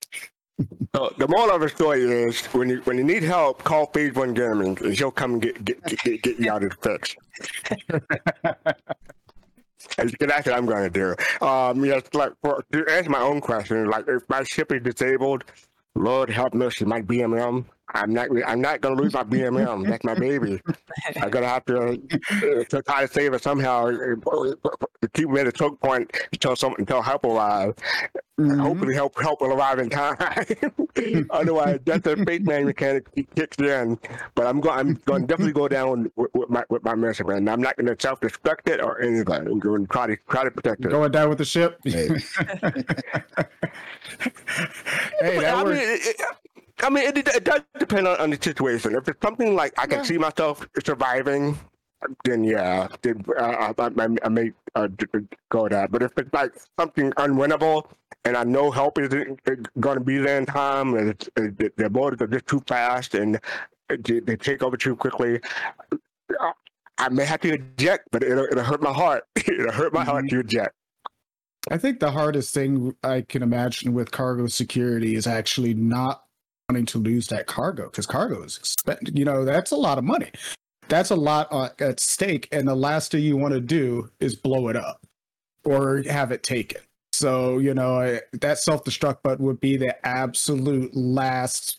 So 0.96 1.14
the 1.18 1.28
moral 1.28 1.56
of 1.56 1.62
the 1.62 1.70
story 1.70 2.04
is 2.04 2.46
when 2.48 2.70
you 2.70 2.82
when 2.82 2.98
you 3.00 3.04
need 3.04 3.24
help, 3.24 3.64
call 3.64 3.88
Phase 3.88 4.14
One 4.14 4.36
Gaming 4.36 4.78
and 4.82 4.94
he'll 4.94 5.10
come 5.10 5.40
get 5.40 5.66
get 5.66 5.84
get, 5.84 6.00
get, 6.04 6.22
get 6.22 6.40
you 6.40 6.52
out 6.52 6.64
of 6.64 6.78
the 6.80 6.98
fix. 7.00 7.16
And 9.98 10.16
that's 10.20 10.46
what 10.46 10.56
I'm 10.56 10.66
to 10.92 11.16
do. 11.40 11.46
Um, 11.46 11.84
yes, 11.86 12.04
like 12.14 12.32
for, 12.42 12.64
to 12.72 12.86
answer 12.90 13.10
my 13.10 13.22
own 13.22 13.42
question, 13.42 13.90
like 13.90 14.06
if 14.08 14.24
my 14.30 14.44
ship 14.44 14.72
is 14.72 14.82
disabled, 14.82 15.44
Lord 15.96 16.30
help 16.30 16.54
mercy, 16.54 16.86
my 16.86 17.02
BMM. 17.02 17.66
I'm 17.94 18.14
not. 18.14 18.30
I'm 18.48 18.62
not 18.62 18.82
going 18.82 18.96
to 18.98 19.04
lose 19.04 19.14
my 19.14 19.24
BMM. 19.24 19.88
That's 19.88 20.04
my 20.04 20.16
baby. 20.16 20.60
I'm 21.22 21.30
going 21.30 21.44
to 21.44 21.50
have 21.50 21.66
to, 21.66 21.78
uh, 21.80 22.64
to 22.66 22.82
try 22.82 23.06
to 23.06 23.14
save 23.14 23.34
it 23.34 23.44
somehow. 23.44 23.88
uh, 23.88 24.16
To 25.02 25.08
keep 25.14 25.30
me 25.30 25.42
at 25.42 25.48
a 25.48 25.52
choke 25.52 25.80
point 25.82 26.10
until 26.32 26.56
some 26.56 26.76
until 26.78 27.02
help 27.02 27.26
arrive. 27.26 27.76
Mm-hmm. 28.40 28.60
Hopefully, 28.60 28.96
help 28.96 29.20
help 29.22 29.42
will 29.42 29.54
arrive 29.54 29.78
in 29.80 29.90
time. 29.92 30.18
Otherwise, 31.30 31.80
that's 31.86 32.08
a 32.08 32.16
fake 32.26 32.44
man 32.48 32.66
mechanic 32.66 33.06
kicks 33.36 33.58
in. 33.60 34.00
But 34.34 34.48
I'm 34.48 34.60
going. 34.60 34.80
I'm 34.80 34.94
going 35.06 35.22
to 35.22 35.28
definitely 35.28 35.54
go 35.54 35.68
down 35.68 36.12
with, 36.16 36.32
with 36.34 36.50
my 36.50 36.64
with 36.70 36.84
my 36.84 36.96
Merchantman. 36.96 37.38
And 37.38 37.50
I'm 37.50 37.62
not 37.62 37.76
going 37.78 37.88
to 37.88 38.02
self 38.02 38.20
destruct 38.22 38.70
it 38.70 38.82
or 38.82 39.02
anything. 39.02 39.28
I'm 39.48 39.60
going 39.60 39.86
to 39.86 39.92
try 39.92 40.08
to 40.08 40.18
try 40.30 40.44
to 40.44 40.52
protect 40.52 40.84
it. 40.84 40.90
Going 40.90 41.12
down 41.12 41.30
with 41.30 41.38
the 41.38 41.46
ship. 41.46 41.80
Right. 41.86 41.94
hey, 45.22 45.40
that 45.40 45.54
I 45.56 45.64
mean, 45.64 45.66
works. 45.66 46.08
it, 46.08 46.16
it, 46.20 46.22
I 46.84 46.90
mean, 46.90 47.04
it, 47.06 47.18
it 47.18 47.44
does 47.44 47.62
depend 47.80 48.08
on, 48.08 48.20
on 48.20 48.30
the 48.30 48.40
situation. 48.42 48.96
If 48.96 49.08
it's 49.08 49.22
something 49.22 49.56
like 49.56 49.74
I 49.78 49.88
can 49.88 50.04
see 50.04 50.18
myself 50.18 50.68
surviving, 50.86 51.58
then 52.26 52.44
yeah, 52.44 52.88
then, 53.02 53.24
uh, 53.38 53.72
I, 53.78 53.82
I, 53.82 54.08
I 54.24 54.30
may 54.30 54.52
uh, 54.76 54.88
d- 54.88 55.06
d- 55.14 55.20
go 55.50 55.70
that. 55.70 55.92
But 55.92 56.04
if 56.04 56.12
it's 56.18 56.34
like 56.34 56.52
something 56.78 57.12
unwinnable 57.14 57.90
and 58.26 58.36
I 58.36 58.44
know 58.44 58.72
help 58.72 59.00
isn't 59.00 59.40
going 59.80 59.98
to 59.98 60.04
be 60.04 60.18
there 60.18 60.38
in 60.38 60.46
time, 60.46 60.96
and 60.96 61.10
it's, 61.12 61.30
it, 61.38 61.58
the- 61.58 61.72
the 61.78 61.90
boarders 61.90 62.22
are 62.22 62.28
just 62.28 62.48
too 62.48 62.62
fast 62.68 63.16
and 63.16 63.40
they, 63.90 64.20
they 64.20 64.36
take 64.36 64.64
over 64.64 64.78
too 64.78 64.96
quickly, 64.96 65.40
I, 66.40 66.52
I 66.98 67.10
may 67.10 67.26
have 67.26 67.42
to 67.42 67.54
eject, 67.54 68.10
but 68.12 68.24
it'll, 68.24 68.46
it'll 68.46 68.64
hurt 68.64 68.82
my 68.82 68.94
heart. 68.94 69.24
it'll 69.36 69.72
hurt 69.72 69.94
my 69.94 70.04
heart 70.04 70.30
to 70.30 70.40
eject. 70.40 70.74
I 71.72 71.78
think 71.78 72.00
the 72.02 72.12
hardest 72.12 72.54
thing 72.54 72.94
I 73.04 73.22
can 73.22 73.42
imagine 73.42 73.94
with 73.94 74.12
cargo 74.12 74.48
security 74.48 75.16
is 75.16 75.26
actually 75.26 75.74
not 75.74 76.24
wanting 76.70 76.86
to 76.88 76.98
lose 76.98 77.28
that 77.28 77.48
cargo 77.48 77.86
because 77.86 78.06
cargo 78.06 78.44
is 78.44 78.58
expensive. 78.58 79.18
You 79.18 79.26
know, 79.26 79.46
that's 79.46 79.72
a 79.72 79.76
lot 79.76 79.98
of 79.98 80.04
money. 80.04 80.32
That's 80.90 81.12
a 81.12 81.16
lot 81.16 81.48
uh, 81.52 81.70
at 81.80 82.00
stake, 82.00 82.48
and 82.52 82.68
the 82.68 82.76
last 82.76 83.12
thing 83.12 83.24
you 83.24 83.38
want 83.38 83.54
to 83.54 83.62
do 83.62 84.10
is 84.20 84.36
blow 84.36 84.68
it 84.68 84.76
up 84.76 85.02
or 85.64 86.04
have 86.04 86.32
it 86.32 86.44
taken. 86.44 86.82
So 87.14 87.60
you 87.60 87.74
know 87.74 88.20
that 88.34 88.60
self 88.60 88.84
destruct 88.84 89.22
button 89.24 89.46
would 89.46 89.60
be 89.60 89.78
the 89.78 90.06
absolute 90.06 90.96
last 90.96 91.78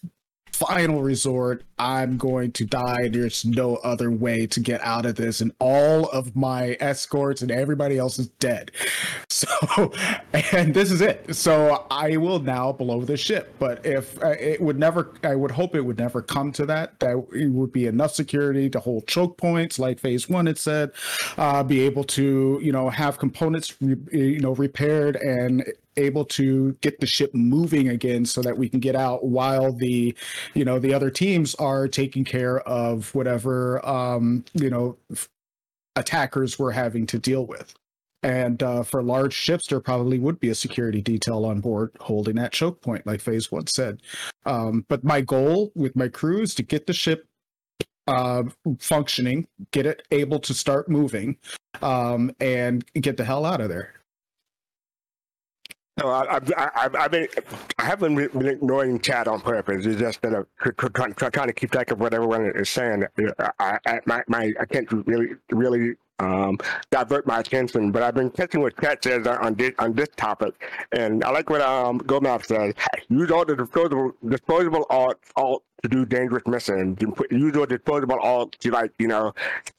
final 0.52 1.02
resort. 1.02 1.64
I'm 1.78 2.16
going 2.16 2.52
to 2.52 2.64
die. 2.64 3.08
There's 3.08 3.44
no 3.44 3.76
other 3.76 4.10
way 4.10 4.46
to 4.46 4.60
get 4.60 4.80
out 4.82 5.06
of 5.06 5.16
this, 5.16 5.40
and 5.40 5.52
all 5.58 6.06
of 6.10 6.36
my 6.36 6.76
escorts 6.80 7.42
and 7.42 7.50
everybody 7.50 7.98
else 7.98 8.18
is 8.18 8.28
dead. 8.28 8.70
So, 9.34 9.92
and 10.52 10.72
this 10.72 10.92
is 10.92 11.00
it. 11.00 11.34
So 11.34 11.86
I 11.90 12.16
will 12.18 12.38
now 12.38 12.70
blow 12.70 13.02
the 13.02 13.16
ship. 13.16 13.52
But 13.58 13.84
if 13.84 14.22
uh, 14.22 14.36
it 14.38 14.60
would 14.60 14.78
never, 14.78 15.12
I 15.24 15.34
would 15.34 15.50
hope 15.50 15.74
it 15.74 15.80
would 15.80 15.98
never 15.98 16.22
come 16.22 16.52
to 16.52 16.66
that. 16.66 17.00
That 17.00 17.16
it 17.32 17.50
would 17.50 17.72
be 17.72 17.86
enough 17.86 18.14
security 18.14 18.70
to 18.70 18.78
hold 18.78 19.08
choke 19.08 19.36
points, 19.36 19.78
like 19.80 19.98
Phase 19.98 20.28
One 20.28 20.46
had 20.46 20.56
said, 20.56 20.92
uh, 21.36 21.64
be 21.64 21.80
able 21.80 22.04
to, 22.04 22.60
you 22.62 22.70
know, 22.70 22.88
have 22.90 23.18
components, 23.18 23.74
you 23.80 24.38
know, 24.38 24.54
repaired 24.54 25.16
and 25.16 25.64
able 25.96 26.24
to 26.24 26.72
get 26.80 27.00
the 27.00 27.06
ship 27.06 27.34
moving 27.34 27.88
again 27.88 28.24
so 28.24 28.42
that 28.42 28.56
we 28.56 28.68
can 28.68 28.80
get 28.80 28.96
out 28.96 29.24
while 29.24 29.72
the 29.72 30.14
you 30.54 30.64
know 30.64 30.78
the 30.78 30.92
other 30.92 31.10
teams 31.10 31.54
are 31.64 31.88
taking 31.88 32.24
care 32.24 32.60
of 32.60 33.14
whatever 33.14 33.84
um 33.86 34.44
you 34.54 34.70
know 34.70 34.96
attackers 35.96 36.58
we're 36.58 36.72
having 36.72 37.06
to 37.06 37.18
deal 37.18 37.46
with. 37.46 37.72
And 38.22 38.62
uh, 38.62 38.82
for 38.84 39.02
large 39.02 39.34
ships 39.34 39.66
there 39.68 39.80
probably 39.80 40.18
would 40.18 40.40
be 40.40 40.48
a 40.48 40.54
security 40.54 41.02
detail 41.02 41.44
on 41.44 41.60
board 41.60 41.90
holding 42.00 42.36
that 42.36 42.52
choke 42.52 42.80
point 42.80 43.06
like 43.06 43.20
phase 43.20 43.52
one 43.52 43.66
said. 43.66 44.00
Um, 44.46 44.86
but 44.88 45.04
my 45.04 45.20
goal 45.20 45.72
with 45.74 45.94
my 45.94 46.08
crew 46.08 46.42
is 46.42 46.54
to 46.56 46.62
get 46.62 46.86
the 46.86 46.92
ship 46.92 47.26
uh, 48.06 48.44
functioning 48.80 49.46
get 49.72 49.86
it 49.86 50.06
able 50.10 50.38
to 50.38 50.52
start 50.52 50.88
moving 50.88 51.36
um, 51.80 52.30
and 52.40 52.84
get 52.94 53.16
the 53.16 53.24
hell 53.24 53.46
out 53.46 53.60
of 53.60 53.68
there 53.68 53.94
No, 55.98 56.08
I, 56.08 56.38
I, 56.38 56.40
I, 56.58 56.90
I've 56.98 57.10
been, 57.12 57.28
I 57.78 57.84
haven't 57.84 58.16
been 58.16 58.46
ignoring 58.48 59.00
chat 59.00 59.28
on 59.28 59.40
purpose. 59.40 59.86
It's 59.86 59.98
just 60.00 60.22
that 60.22 60.34
I'm 60.34 60.46
tr- 60.60 60.72
tr- 60.72 60.88
trying, 60.88 61.14
trying 61.14 61.46
to 61.46 61.52
keep 61.52 61.70
track 61.70 61.92
of 61.92 62.00
what 62.00 62.12
everyone 62.14 62.50
is 62.56 62.68
saying. 62.68 63.04
I, 63.60 63.78
I, 63.86 64.00
my, 64.06 64.24
my, 64.26 64.52
I 64.60 64.64
can't 64.66 64.90
really, 65.06 65.28
really 65.52 65.94
um, 66.18 66.58
divert 66.90 67.26
my 67.26 67.40
attention. 67.40 67.90
But 67.92 68.02
I've 68.02 68.14
been 68.14 68.30
catching 68.30 68.60
what 68.60 68.76
Kat 68.76 69.02
says 69.02 69.26
on 69.26 69.54
this 69.54 69.72
on 69.78 69.94
this 69.94 70.08
topic, 70.16 70.54
and 70.92 71.24
I 71.24 71.30
like 71.30 71.50
what 71.50 71.60
um 71.60 71.98
Gomez 71.98 72.46
says. 72.46 72.74
Use 73.08 73.30
all 73.30 73.44
the 73.44 73.56
disposable 73.56 74.12
disposable 74.28 74.86
alt 74.90 75.18
alt 75.36 75.62
to 75.82 75.88
do 75.88 76.06
dangerous 76.06 76.46
missions. 76.46 76.96
You 77.00 77.12
put, 77.12 77.30
use 77.30 77.54
your 77.54 77.66
disposable 77.66 78.18
alt 78.20 78.52
to 78.60 78.70
like 78.70 78.92
you 78.98 79.08
know 79.08 79.34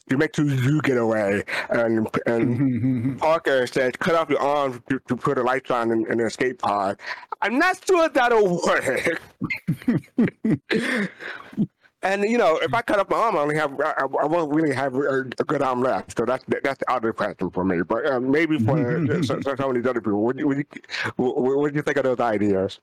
to 0.10 0.18
make 0.18 0.36
sure 0.36 0.46
you 0.46 0.82
get 0.82 0.98
away. 0.98 1.44
And 1.70 2.08
and 2.26 3.20
Parker 3.20 3.66
says 3.68 3.94
cut 4.00 4.16
off 4.16 4.30
your 4.30 4.40
arms 4.40 4.80
to, 4.90 5.00
to 5.08 5.16
put 5.16 5.38
a 5.38 5.44
light 5.44 5.70
on 5.72 5.92
in, 5.92 6.06
in 6.08 6.20
an 6.20 6.28
escape 6.28 6.60
pod. 6.60 7.00
I'm 7.42 7.60
not 7.60 7.84
sure 7.86 8.10
that'll 8.10 8.62
work. 8.62 9.22
And 12.06 12.24
you 12.30 12.38
know, 12.38 12.58
if 12.62 12.72
I 12.72 12.84
cut 12.84 13.00
off 13.00 13.10
my 13.10 13.18
arm, 13.18 13.36
I 13.36 13.40
only 13.40 13.56
have 13.56 13.80
I, 13.82 14.04
I 14.22 14.26
won't 14.26 14.54
really 14.54 14.76
have 14.76 14.94
a, 14.94 15.22
a 15.22 15.44
good 15.44 15.64
arm 15.64 15.82
left. 15.82 16.16
So 16.16 16.24
that's 16.24 16.46
that's 16.64 16.78
the 16.78 16.92
other 16.92 17.12
question 17.12 17.50
for 17.50 17.66
me. 17.66 17.82
But 17.82 18.06
uh, 18.06 18.20
maybe 18.20 18.60
for 18.60 19.24
some, 19.24 19.42
some 19.42 19.60
of 19.60 19.74
these 19.74 19.88
other 19.88 20.02
people, 20.02 20.24
what 20.24 20.38
do 20.38 20.42
you, 20.42 20.48
what, 20.48 20.58
you, 20.58 20.66
what, 21.16 21.58
what 21.58 21.74
do 21.74 21.78
you 21.78 21.82
think 21.82 21.98
of 21.98 22.04
those 22.04 22.20
ideas? 22.20 22.80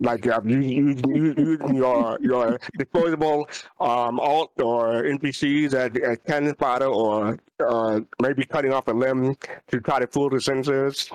Like 0.00 0.26
uh, 0.26 0.40
you, 0.44 0.58
you, 0.58 0.96
you, 1.06 1.34
using 1.38 1.76
your 1.76 2.18
your 2.20 2.58
disposable 2.76 3.48
um, 3.78 4.18
alt 4.18 4.50
or 4.60 5.04
NPCs 5.04 5.72
as, 5.72 5.92
as 6.02 6.18
cannon 6.26 6.56
fodder, 6.56 6.86
or 6.86 7.38
uh, 7.64 8.00
maybe 8.20 8.44
cutting 8.44 8.72
off 8.72 8.88
a 8.88 8.92
limb 8.92 9.36
to 9.68 9.80
try 9.80 10.00
to 10.00 10.08
fool 10.08 10.28
the 10.28 10.38
sensors. 10.38 11.12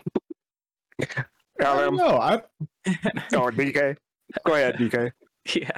I 1.02 1.26
don't 1.60 1.96
LM 1.96 1.96
know. 1.98 2.18
I 2.18 2.36
or 3.36 3.52
DK. 3.52 3.98
Go 4.46 4.54
ahead, 4.56 4.76
DK. 4.76 5.12
Yeah. 5.54 5.72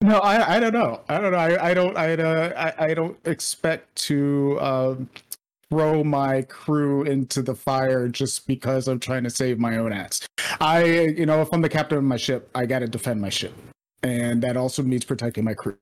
No, 0.00 0.18
I, 0.18 0.56
I 0.56 0.60
don't 0.60 0.72
know. 0.72 1.00
I 1.08 1.18
don't 1.20 1.32
know. 1.32 1.38
I, 1.38 1.70
I 1.70 1.74
don't 1.74 1.96
I, 1.96 2.14
uh, 2.14 2.72
I 2.78 2.86
I 2.86 2.94
don't 2.94 3.18
expect 3.26 3.94
to 4.06 4.58
um, 4.60 5.10
throw 5.70 6.02
my 6.02 6.42
crew 6.42 7.02
into 7.02 7.42
the 7.42 7.54
fire 7.54 8.08
just 8.08 8.46
because 8.46 8.88
I'm 8.88 8.98
trying 8.98 9.24
to 9.24 9.30
save 9.30 9.58
my 9.58 9.76
own 9.76 9.92
ass. 9.92 10.26
I 10.60 10.84
you 10.84 11.26
know, 11.26 11.42
if 11.42 11.52
I'm 11.52 11.60
the 11.60 11.68
captain 11.68 11.98
of 11.98 12.04
my 12.04 12.16
ship, 12.16 12.48
I 12.54 12.66
got 12.66 12.80
to 12.80 12.88
defend 12.88 13.20
my 13.20 13.28
ship, 13.28 13.52
and 14.02 14.42
that 14.42 14.56
also 14.56 14.82
means 14.82 15.04
protecting 15.04 15.44
my 15.44 15.54
crew, 15.54 15.76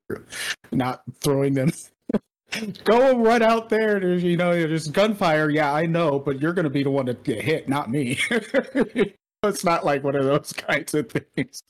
not 0.73 1.03
throwing 1.21 1.55
them. 1.55 1.73
Go 2.85 3.19
right 3.19 3.43
out 3.43 3.69
there. 3.69 4.01
There's, 4.01 4.25
you 4.25 4.37
know, 4.37 4.53
there's 4.53 4.89
gunfire. 4.89 5.51
Yeah, 5.51 5.73
I 5.73 5.87
know, 5.87 6.19
but 6.19 6.41
you're 6.41 6.55
to 6.55 6.71
be 6.71 6.83
the 6.83 6.91
one 6.91 7.07
to 7.07 7.15
get 7.15 7.43
hit, 7.43 7.69
not 7.69 7.91
me. 7.91 8.19
it's 9.45 9.65
not 9.65 9.85
like 9.85 10.03
one 10.05 10.17
of 10.17 10.25
those 10.25 10.53
kinds 10.57 10.95
of 10.95 11.11
things. 11.11 11.63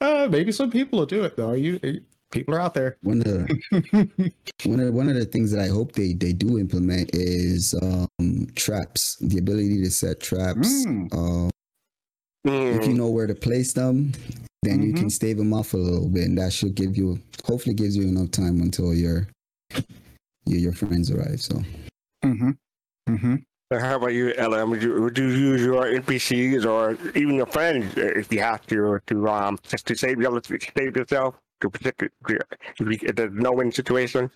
Uh, 0.00 0.28
maybe 0.30 0.52
some 0.52 0.70
people 0.70 0.98
will 1.00 1.06
do 1.06 1.24
it 1.24 1.36
though. 1.36 1.52
You, 1.52 1.78
you- 1.82 2.02
people 2.32 2.54
are 2.54 2.60
out 2.60 2.74
there. 2.74 2.96
One 3.02 3.18
of 3.18 3.24
the 3.24 4.32
one 4.64 4.80
of 4.80 4.92
one 4.92 5.08
of 5.08 5.14
the 5.14 5.24
things 5.24 5.50
that 5.52 5.60
I 5.60 5.68
hope 5.68 5.92
they 5.92 6.12
they 6.12 6.32
do 6.32 6.58
implement 6.58 7.10
is 7.14 7.74
um, 7.82 8.46
traps. 8.56 9.16
The 9.20 9.38
ability 9.38 9.82
to 9.84 9.90
set 9.90 10.20
traps. 10.20 10.84
Mm. 10.86 11.50
Mm. 12.46 12.80
if 12.80 12.86
you 12.86 12.94
know 12.94 13.08
where 13.10 13.26
to 13.26 13.34
place 13.34 13.72
them, 13.72 14.12
then 14.62 14.82
you 14.82 14.92
can 14.92 15.08
stave 15.10 15.36
them 15.36 15.52
off 15.52 15.72
a 15.74 15.76
little 15.76 16.08
bit, 16.08 16.24
and 16.24 16.38
that 16.38 16.52
should 16.52 16.74
give 16.74 16.96
you 16.96 17.18
hopefully 17.44 17.74
gives 17.74 17.96
you 17.96 18.02
enough 18.04 18.30
time 18.32 18.60
until 18.60 18.92
your 18.94 19.28
your, 20.46 20.58
your 20.58 20.72
friends 20.72 21.10
arrive. 21.10 21.40
So 21.40 21.62
Mm-hmm. 22.24 22.50
Mm-hmm. 23.08 23.34
How 23.70 23.96
about 23.96 24.12
you, 24.14 24.32
LM? 24.38 24.70
Would 24.70 24.82
you, 24.82 25.02
would 25.02 25.18
you 25.18 25.26
use 25.26 25.60
your 25.62 25.84
NPCs 25.86 26.64
or 26.64 26.92
even 27.18 27.34
your 27.34 27.46
friends 27.46 27.94
if 27.96 28.32
you 28.32 28.38
have 28.40 28.64
to 28.68 29.00
to 29.08 29.28
um 29.28 29.58
just 29.64 29.86
to 29.86 29.96
save 29.96 30.20
your 30.20 30.40
save 30.76 30.96
yourself 30.96 31.34
to 31.60 31.70
protect 31.70 32.02
it 32.02 32.12
if 32.28 32.30
you- 32.80 32.98
if 33.08 33.16
there's 33.16 33.32
no 33.32 33.52
win 33.52 33.72
situation? 33.72 34.30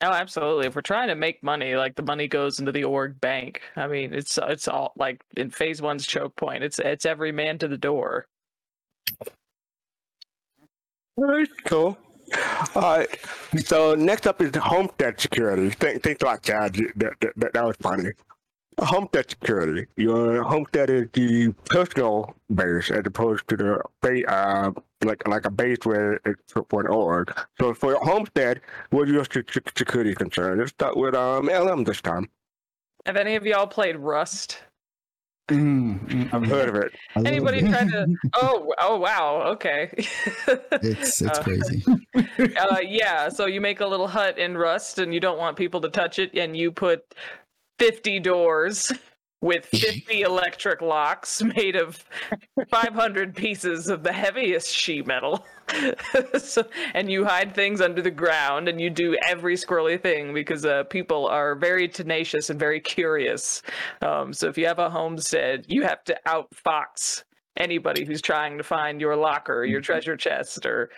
Oh, 0.00 0.10
absolutely. 0.10 0.66
If 0.66 0.74
we're 0.76 0.82
trying 0.82 1.08
to 1.08 1.14
make 1.16 1.42
money, 1.42 1.74
like 1.76 1.94
the 1.96 2.02
money 2.02 2.28
goes 2.28 2.58
into 2.60 2.70
the 2.72 2.84
org 2.84 3.20
bank. 3.20 3.62
I 3.76 3.86
mean, 3.86 4.12
it's 4.12 4.36
it's 4.42 4.66
all 4.66 4.92
like 4.96 5.22
in 5.36 5.50
phase 5.50 5.80
one's 5.80 6.04
choke 6.06 6.34
point. 6.34 6.64
It's 6.64 6.80
it's 6.80 7.06
every 7.06 7.30
man 7.30 7.58
to 7.58 7.68
the 7.68 7.78
door. 7.78 8.26
All 11.16 11.24
right, 11.24 11.48
cool. 11.66 11.96
All 12.74 12.82
right. 12.98 13.08
So 13.64 13.94
next 13.94 14.26
up 14.26 14.40
is 14.42 14.54
homestead 14.56 15.20
security. 15.20 15.70
Think, 15.70 16.02
think 16.02 16.22
like 16.22 16.42
that. 16.42 16.72
That, 16.96 17.14
that, 17.20 17.32
that, 17.36 17.52
that 17.54 17.64
was 17.64 17.76
funny. 17.80 18.10
Homestead 18.80 19.30
security. 19.30 19.86
Your 19.96 20.42
homestead 20.44 20.88
is 20.90 21.08
the 21.12 21.52
personal 21.66 22.36
base 22.54 22.90
as 22.90 23.02
opposed 23.04 23.48
to 23.48 23.56
the 23.56 23.80
ba- 24.02 24.30
uh, 24.32 24.70
like 25.04 25.26
like 25.26 25.46
a 25.46 25.50
base 25.50 25.78
where 25.84 26.20
it's 26.24 26.52
for 26.52 26.64
for 26.70 26.80
an 26.82 26.86
org. 26.86 27.32
So 27.60 27.74
for 27.74 27.90
your 27.92 28.04
homestead, 28.04 28.60
what 28.90 29.08
are 29.08 29.12
your 29.12 29.24
se- 29.24 29.42
se- 29.50 29.62
security 29.76 30.14
concerns? 30.14 30.58
Let's 30.60 30.70
start 30.70 30.96
with 30.96 31.14
um 31.16 31.46
LM 31.46 31.82
this 31.84 32.00
time. 32.00 32.28
Have 33.04 33.16
any 33.16 33.34
of 33.34 33.44
y'all 33.44 33.66
played 33.66 33.96
Rust? 33.96 34.58
Mm-hmm. 35.48 36.34
I've 36.36 36.46
heard 36.46 36.68
of 36.68 36.74
it. 36.76 36.92
Anybody 37.16 37.62
bit. 37.62 37.70
tried 37.70 37.88
to? 37.90 38.06
Oh, 38.34 38.72
oh, 38.78 38.98
wow. 38.98 39.42
Okay. 39.54 39.90
It's 40.72 41.22
it's 41.22 41.38
Uh, 41.38 41.42
crazy. 41.42 41.82
Uh, 42.38 42.78
yeah. 42.82 43.28
So 43.28 43.46
you 43.46 43.60
make 43.60 43.80
a 43.80 43.86
little 43.86 44.08
hut 44.08 44.38
in 44.38 44.56
Rust, 44.56 44.98
and 44.98 45.12
you 45.12 45.20
don't 45.20 45.38
want 45.38 45.56
people 45.56 45.80
to 45.80 45.88
touch 45.88 46.18
it, 46.18 46.34
and 46.34 46.56
you 46.56 46.72
put 46.72 47.14
fifty 47.78 48.18
doors 48.20 48.92
with 49.40 49.64
fifty 49.66 50.22
electric 50.22 50.82
locks 50.82 51.42
made 51.42 51.76
of 51.76 52.04
five 52.70 52.94
hundred 52.94 53.34
pieces 53.34 53.88
of 53.88 54.02
the 54.02 54.12
heaviest 54.12 54.74
sheet 54.74 55.06
metal. 55.06 55.46
so, 56.38 56.64
and 56.94 57.10
you 57.10 57.24
hide 57.24 57.54
things 57.54 57.80
under 57.80 58.02
the 58.02 58.10
ground, 58.10 58.68
and 58.68 58.80
you 58.80 58.90
do 58.90 59.16
every 59.26 59.54
squirrely 59.54 60.00
thing 60.00 60.32
because 60.34 60.64
uh, 60.64 60.84
people 60.84 61.26
are 61.26 61.54
very 61.54 61.88
tenacious 61.88 62.50
and 62.50 62.58
very 62.58 62.80
curious. 62.80 63.62
Um, 64.02 64.32
so 64.32 64.48
if 64.48 64.58
you 64.58 64.66
have 64.66 64.78
a 64.78 64.90
homestead, 64.90 65.66
you 65.68 65.82
have 65.82 66.02
to 66.04 66.18
outfox 66.26 67.24
anybody 67.56 68.04
who's 68.04 68.22
trying 68.22 68.56
to 68.56 68.64
find 68.64 69.00
your 69.00 69.16
locker, 69.16 69.64
your 69.64 69.80
treasure 69.80 70.16
chest, 70.16 70.64
or 70.64 70.90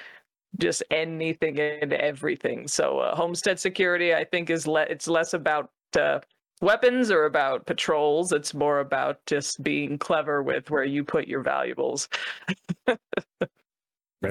just 0.59 0.83
anything 0.91 1.59
and 1.61 1.93
everything. 1.93 2.67
So 2.69 2.99
uh, 2.99 3.15
homestead 3.15 3.59
security, 3.61 4.15
I 4.15 4.25
think, 4.25 4.51
is 4.51 4.67
le- 4.67 4.83
it's 4.83 5.07
less 5.09 5.33
about 5.35 5.71
uh, 5.99 6.21
weapons 6.61 7.11
or 7.11 7.25
about 7.27 7.67
patrols. 7.67 8.33
It's 8.33 8.53
more 8.55 8.81
about 8.81 9.25
just 9.27 9.63
being 9.63 9.99
clever 9.99 10.43
with 10.43 10.71
where 10.71 10.85
you 10.85 11.05
put 11.05 11.27
your 11.29 11.43
valuables. 11.43 12.09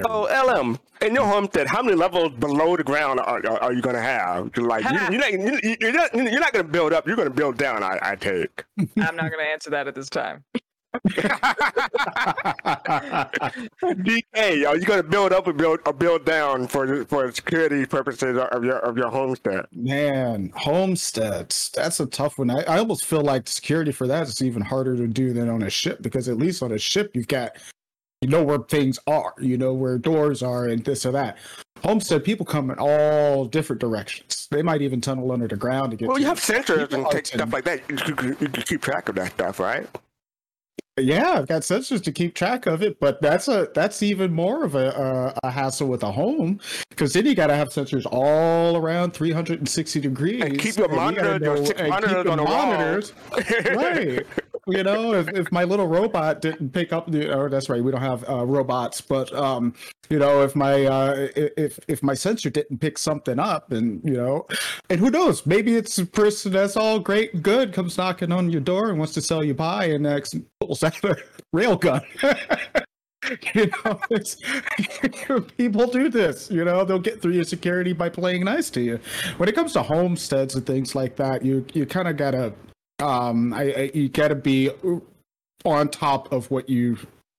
Oh, 0.06 0.22
LM, 0.46 0.78
in 1.04 1.14
your 1.16 1.26
homestead, 1.26 1.66
how 1.66 1.82
many 1.82 1.96
levels 1.96 2.32
below 2.38 2.76
the 2.76 2.84
ground 2.84 3.18
are, 3.18 3.44
are, 3.44 3.60
are 3.64 3.72
you 3.72 3.82
going 3.82 3.96
to 3.96 4.00
have? 4.02 4.56
Like, 4.56 4.84
you, 4.84 4.98
you're 5.10 5.20
not, 5.20 5.32
you- 5.64 5.76
you're 5.80 5.92
not, 5.92 6.14
you're 6.14 6.40
not 6.40 6.52
going 6.52 6.64
to 6.64 6.70
build 6.70 6.92
up. 6.92 7.08
You're 7.08 7.16
going 7.16 7.26
to 7.28 7.34
build 7.34 7.56
down. 7.58 7.82
I, 7.82 7.98
I 8.00 8.14
take. 8.14 8.62
I'm 8.78 9.16
not 9.16 9.30
going 9.32 9.44
to 9.44 9.50
answer 9.50 9.70
that 9.70 9.88
at 9.88 9.96
this 9.96 10.08
time. 10.08 10.44
DK, 13.84 14.66
are 14.66 14.76
you 14.76 14.84
going 14.84 15.00
to 15.00 15.08
build 15.08 15.32
up 15.32 15.46
or 15.46 15.52
build 15.52 15.80
or 15.86 15.92
build 15.92 16.24
down 16.24 16.66
for 16.66 17.04
for 17.04 17.30
security 17.30 17.86
purposes 17.86 18.36
of 18.36 18.64
your 18.64 18.78
of 18.78 18.96
your 18.96 19.08
homestead? 19.08 19.66
Man, 19.72 20.52
homesteads. 20.56 21.70
That's 21.74 22.00
a 22.00 22.06
tough 22.06 22.38
one. 22.38 22.50
I, 22.50 22.62
I 22.62 22.78
almost 22.78 23.04
feel 23.04 23.22
like 23.22 23.46
security 23.46 23.92
for 23.92 24.08
that 24.08 24.26
is 24.26 24.42
even 24.42 24.62
harder 24.62 24.96
to 24.96 25.06
do 25.06 25.32
than 25.32 25.48
on 25.48 25.62
a 25.62 25.70
ship 25.70 26.02
because 26.02 26.28
at 26.28 26.38
least 26.38 26.62
on 26.62 26.72
a 26.72 26.78
ship 26.78 27.12
you've 27.14 27.28
got 27.28 27.56
you 28.20 28.28
know 28.28 28.42
where 28.42 28.58
things 28.58 28.98
are, 29.06 29.32
you 29.38 29.56
know 29.56 29.72
where 29.72 29.96
doors 29.96 30.42
are 30.42 30.66
and 30.66 30.84
this 30.84 31.06
or 31.06 31.12
that. 31.12 31.38
Homestead 31.82 32.22
people 32.22 32.44
come 32.44 32.70
in 32.70 32.78
all 32.78 33.46
different 33.46 33.80
directions. 33.80 34.46
They 34.50 34.62
might 34.62 34.82
even 34.82 35.00
tunnel 35.00 35.32
under 35.32 35.48
the 35.48 35.56
ground 35.56 35.92
to 35.92 35.96
get 35.96 36.08
Well, 36.08 36.16
to 36.16 36.22
you 36.22 36.28
have 36.28 36.38
sensors 36.38 36.92
and 36.92 37.06
take 37.10 37.26
stuff 37.26 37.52
like 37.52 37.64
that. 37.64 37.80
You, 37.88 37.96
you, 37.96 38.36
you 38.40 38.48
can 38.48 38.62
keep 38.64 38.82
track 38.82 39.08
of 39.08 39.14
that 39.14 39.32
stuff, 39.32 39.58
right? 39.58 39.88
Yeah, 41.00 41.32
I've 41.32 41.48
got 41.48 41.62
sensors 41.62 42.02
to 42.04 42.12
keep 42.12 42.34
track 42.34 42.66
of 42.66 42.82
it, 42.82 42.98
but 43.00 43.20
that's 43.20 43.48
a 43.48 43.68
that's 43.74 44.02
even 44.02 44.32
more 44.32 44.64
of 44.64 44.74
a 44.74 45.34
a, 45.42 45.46
a 45.48 45.50
hassle 45.50 45.88
with 45.88 46.02
a 46.02 46.12
home 46.12 46.60
because 46.90 47.12
then 47.12 47.26
you 47.26 47.34
got 47.34 47.48
to 47.48 47.54
have 47.56 47.68
sensors 47.68 48.06
all 48.10 48.76
around 48.76 49.12
360 49.12 50.00
degrees 50.00 50.42
And 50.42 50.58
keep 50.58 50.76
your 50.76 50.88
you 50.88 50.94
your 50.96 51.56
and 51.56 51.66
keep 51.66 51.88
monitors 51.88 52.24
the 52.24 52.30
on 52.30 52.36
the 52.38 52.44
wall. 52.44 52.66
monitors, 52.66 53.12
right? 53.74 54.26
You 54.66 54.82
know, 54.82 55.14
if, 55.14 55.28
if 55.28 55.50
my 55.52 55.64
little 55.64 55.86
robot 55.86 56.40
didn't 56.40 56.70
pick 56.70 56.92
up 56.92 57.10
the, 57.10 57.34
or 57.34 57.48
that's 57.48 57.68
right, 57.68 57.82
we 57.82 57.90
don't 57.90 58.00
have 58.00 58.28
uh, 58.28 58.44
robots, 58.44 59.00
but 59.00 59.32
um, 59.34 59.74
you 60.10 60.18
know, 60.18 60.42
if 60.42 60.54
my 60.54 60.84
uh, 60.84 61.28
if 61.34 61.78
if 61.88 62.02
my 62.02 62.14
sensor 62.14 62.50
didn't 62.50 62.78
pick 62.78 62.98
something 62.98 63.38
up, 63.38 63.72
and 63.72 64.02
you 64.04 64.14
know, 64.14 64.46
and 64.90 65.00
who 65.00 65.10
knows, 65.10 65.46
maybe 65.46 65.76
it's 65.76 65.98
a 65.98 66.06
person 66.06 66.52
that's 66.52 66.76
all 66.76 66.98
great 66.98 67.42
good 67.42 67.72
comes 67.72 67.96
knocking 67.96 68.32
on 68.32 68.50
your 68.50 68.60
door 68.60 68.90
and 68.90 68.98
wants 68.98 69.14
to 69.14 69.22
sell 69.22 69.42
you 69.42 69.54
pie, 69.54 69.86
and 69.86 70.02
next 70.02 70.36
pulls 70.60 70.82
out 70.82 71.02
a 71.04 71.16
rail 71.52 71.76
gun. 71.76 72.02
you 73.54 73.70
know, 73.84 75.40
people 75.56 75.86
do 75.86 76.08
this. 76.08 76.50
You 76.50 76.64
know, 76.64 76.84
they'll 76.84 76.98
get 76.98 77.22
through 77.22 77.32
your 77.32 77.44
security 77.44 77.92
by 77.92 78.08
playing 78.08 78.44
nice 78.44 78.70
to 78.70 78.80
you. 78.80 79.00
When 79.36 79.48
it 79.48 79.54
comes 79.54 79.72
to 79.74 79.82
homesteads 79.82 80.54
and 80.54 80.66
things 80.66 80.94
like 80.94 81.16
that, 81.16 81.44
you 81.44 81.64
you 81.72 81.86
kind 81.86 82.08
of 82.08 82.16
gotta 82.16 82.52
um, 83.00 83.52
I, 83.52 83.62
I 83.72 83.90
you 83.94 84.08
gotta 84.08 84.34
be 84.34 84.70
on 85.64 85.88
top 85.88 86.32
of 86.32 86.50
what 86.50 86.68
you 86.68 86.98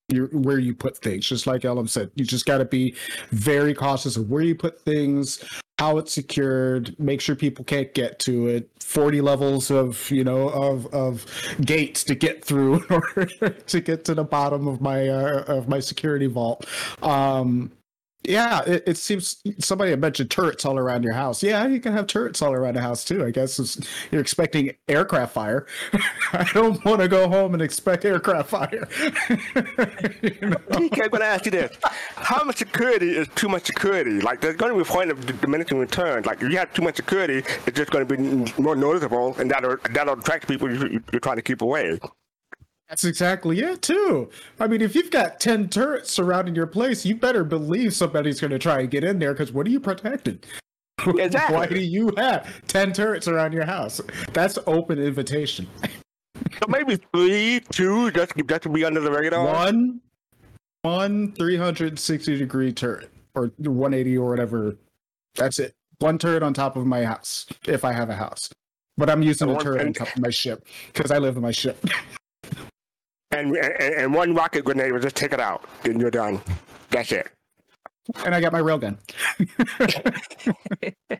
you 0.09 0.25
where 0.31 0.59
you 0.59 0.73
put 0.73 0.97
things. 0.97 1.27
Just 1.27 1.47
like 1.47 1.63
LM 1.63 1.87
said, 1.87 2.11
you 2.15 2.25
just 2.25 2.45
gotta 2.45 2.65
be 2.65 2.95
very 3.31 3.73
cautious 3.73 4.17
of 4.17 4.29
where 4.29 4.43
you 4.43 4.55
put 4.55 4.81
things, 4.81 5.43
how 5.79 5.97
it's 5.97 6.13
secured, 6.13 6.95
make 6.99 7.21
sure 7.21 7.35
people 7.35 7.65
can't 7.65 7.93
get 7.93 8.19
to 8.19 8.47
it, 8.47 8.69
40 8.81 9.21
levels 9.21 9.71
of, 9.71 10.11
you 10.11 10.23
know, 10.23 10.49
of 10.49 10.87
of 10.93 11.25
gates 11.61 12.03
to 12.05 12.15
get 12.15 12.43
through 12.43 12.75
in 12.89 12.95
order 12.95 13.49
to 13.49 13.81
get 13.81 14.05
to 14.05 14.13
the 14.13 14.23
bottom 14.23 14.67
of 14.67 14.81
my 14.81 15.07
uh, 15.07 15.43
of 15.47 15.67
my 15.67 15.79
security 15.79 16.27
vault. 16.27 16.65
Um 17.01 17.71
yeah, 18.23 18.61
it, 18.65 18.83
it 18.85 18.97
seems 18.97 19.41
somebody 19.59 19.95
mentioned 19.95 20.29
turrets 20.29 20.63
all 20.65 20.77
around 20.77 21.03
your 21.03 21.13
house. 21.13 21.41
Yeah, 21.41 21.65
you 21.67 21.79
can 21.79 21.93
have 21.93 22.05
turrets 22.07 22.41
all 22.41 22.53
around 22.53 22.75
the 22.75 22.81
house 22.81 23.03
too. 23.03 23.25
I 23.25 23.31
guess 23.31 23.79
you're 24.11 24.21
expecting 24.21 24.73
aircraft 24.87 25.33
fire. 25.33 25.65
I 26.33 26.47
don't 26.53 26.83
want 26.85 27.01
to 27.01 27.07
go 27.07 27.27
home 27.27 27.53
and 27.53 27.63
expect 27.63 28.05
aircraft 28.05 28.49
fire. 28.49 28.87
you 29.29 30.49
know? 30.49 30.57
DK, 30.69 31.03
I'm 31.03 31.09
going 31.09 31.21
to 31.21 31.25
ask 31.25 31.45
you 31.45 31.51
this: 31.51 31.75
How 32.15 32.43
much 32.43 32.57
security 32.57 33.17
is 33.17 33.27
too 33.29 33.49
much 33.49 33.65
security? 33.65 34.21
Like, 34.21 34.39
there's 34.39 34.55
going 34.55 34.71
to 34.71 34.83
be 34.83 34.87
a 34.87 34.91
point 34.91 35.09
of 35.09 35.41
diminishing 35.41 35.79
returns. 35.79 36.27
Like, 36.27 36.43
if 36.43 36.51
you 36.51 36.57
have 36.57 36.73
too 36.73 36.83
much 36.83 36.97
security, 36.97 37.39
it's 37.65 37.77
just 37.77 37.89
going 37.89 38.07
to 38.07 38.17
be 38.17 38.61
more 38.61 38.75
noticeable, 38.75 39.35
and 39.37 39.49
that'll 39.49 39.77
that'll 39.91 40.19
attract 40.19 40.47
people 40.47 40.71
you're 40.71 41.19
trying 41.21 41.37
to 41.37 41.41
keep 41.41 41.61
away. 41.61 41.99
That's 42.91 43.05
exactly 43.05 43.61
it, 43.61 43.81
too. 43.81 44.29
I 44.59 44.67
mean, 44.67 44.81
if 44.81 44.95
you've 44.95 45.11
got 45.11 45.39
10 45.39 45.69
turrets 45.69 46.11
surrounding 46.11 46.55
your 46.55 46.67
place, 46.67 47.05
you 47.05 47.15
better 47.15 47.45
believe 47.45 47.93
somebody's 47.93 48.41
going 48.41 48.51
to 48.51 48.59
try 48.59 48.81
and 48.81 48.91
get 48.91 49.05
in 49.05 49.17
there 49.17 49.31
because 49.31 49.53
what 49.53 49.65
are 49.65 49.69
you 49.69 49.79
protecting? 49.79 50.41
Exactly. 51.07 51.55
Why 51.55 51.67
do 51.67 51.79
you 51.79 52.11
have 52.17 52.67
10 52.67 52.91
turrets 52.91 53.29
around 53.29 53.53
your 53.53 53.65
house? 53.65 54.01
That's 54.33 54.59
open 54.67 54.99
invitation. 54.99 55.69
so 55.85 56.67
maybe 56.67 56.99
three, 57.15 57.61
two, 57.71 58.11
just, 58.11 58.33
just 58.45 58.63
to 58.63 58.69
be 58.69 58.83
under 58.83 58.99
the 58.99 59.09
radar? 59.09 59.45
One, 59.45 60.01
one 60.81 61.31
360 61.31 62.37
degree 62.37 62.73
turret 62.73 63.09
or 63.35 63.53
180 63.57 64.17
or 64.17 64.29
whatever. 64.29 64.75
That's 65.35 65.59
it. 65.59 65.71
One 65.99 66.17
turret 66.17 66.43
on 66.43 66.53
top 66.53 66.75
of 66.75 66.85
my 66.85 67.05
house 67.05 67.45
if 67.65 67.85
I 67.85 67.93
have 67.93 68.09
a 68.09 68.15
house. 68.15 68.49
But 68.97 69.09
I'm 69.09 69.23
using 69.23 69.49
a 69.49 69.57
turret 69.57 69.87
on 69.87 69.93
top 69.93 70.13
of 70.13 70.21
my 70.21 70.29
ship 70.29 70.67
because 70.91 71.09
I 71.09 71.19
live 71.19 71.37
in 71.37 71.41
my 71.41 71.51
ship. 71.51 71.81
and, 73.31 73.55
and, 73.55 73.95
and 73.95 74.13
one 74.13 74.33
rocket 74.33 74.65
grenade 74.65 74.91
will 74.91 74.99
just 74.99 75.15
take 75.15 75.33
it 75.33 75.39
out. 75.39 75.65
Then 75.83 75.99
you're 75.99 76.11
done. 76.11 76.41
That's 76.89 77.11
it. 77.11 77.29
And 78.25 78.35
I 78.35 78.41
got 78.41 78.51
my 78.51 78.61
railgun. 78.61 78.97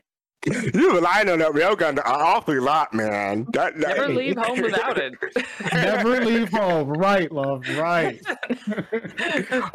you 0.46 0.94
relying 0.94 1.28
on 1.28 1.38
that 1.38 1.52
railgun 1.52 1.90
an 1.90 1.98
awfully 2.04 2.58
lot, 2.58 2.92
man. 2.92 3.46
That, 3.52 3.78
that, 3.78 3.96
Never 3.96 4.08
leave 4.08 4.36
home 4.36 4.60
without 4.60 4.98
it. 4.98 5.14
Never 5.72 6.24
leave 6.24 6.50
home. 6.50 6.90
Right, 6.90 7.30
love. 7.30 7.64
Right. 7.76 8.20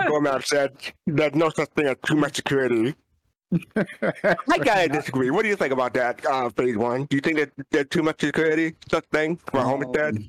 Gorman 0.05 0.41
said 0.41 0.75
there's 1.05 1.35
no 1.35 1.49
such 1.49 1.69
thing 1.69 1.87
as 1.87 1.95
too 2.05 2.15
much 2.15 2.35
security. 2.35 2.93
I 3.77 4.57
gotta 4.61 4.89
disagree. 4.89 5.31
What 5.31 5.43
do 5.43 5.49
you 5.49 5.55
think 5.55 5.71
about 5.71 5.93
that, 5.93 6.25
uh, 6.25 6.49
phase 6.49 6.75
one? 6.75 7.05
Do 7.05 7.15
you 7.15 7.21
think 7.21 7.37
that 7.37 7.51
there's 7.71 7.87
too 7.87 8.03
much 8.03 8.19
security, 8.19 8.75
such 8.91 9.05
thing 9.05 9.37
for 9.37 9.59
um, 9.59 9.65
homestead? 9.65 10.27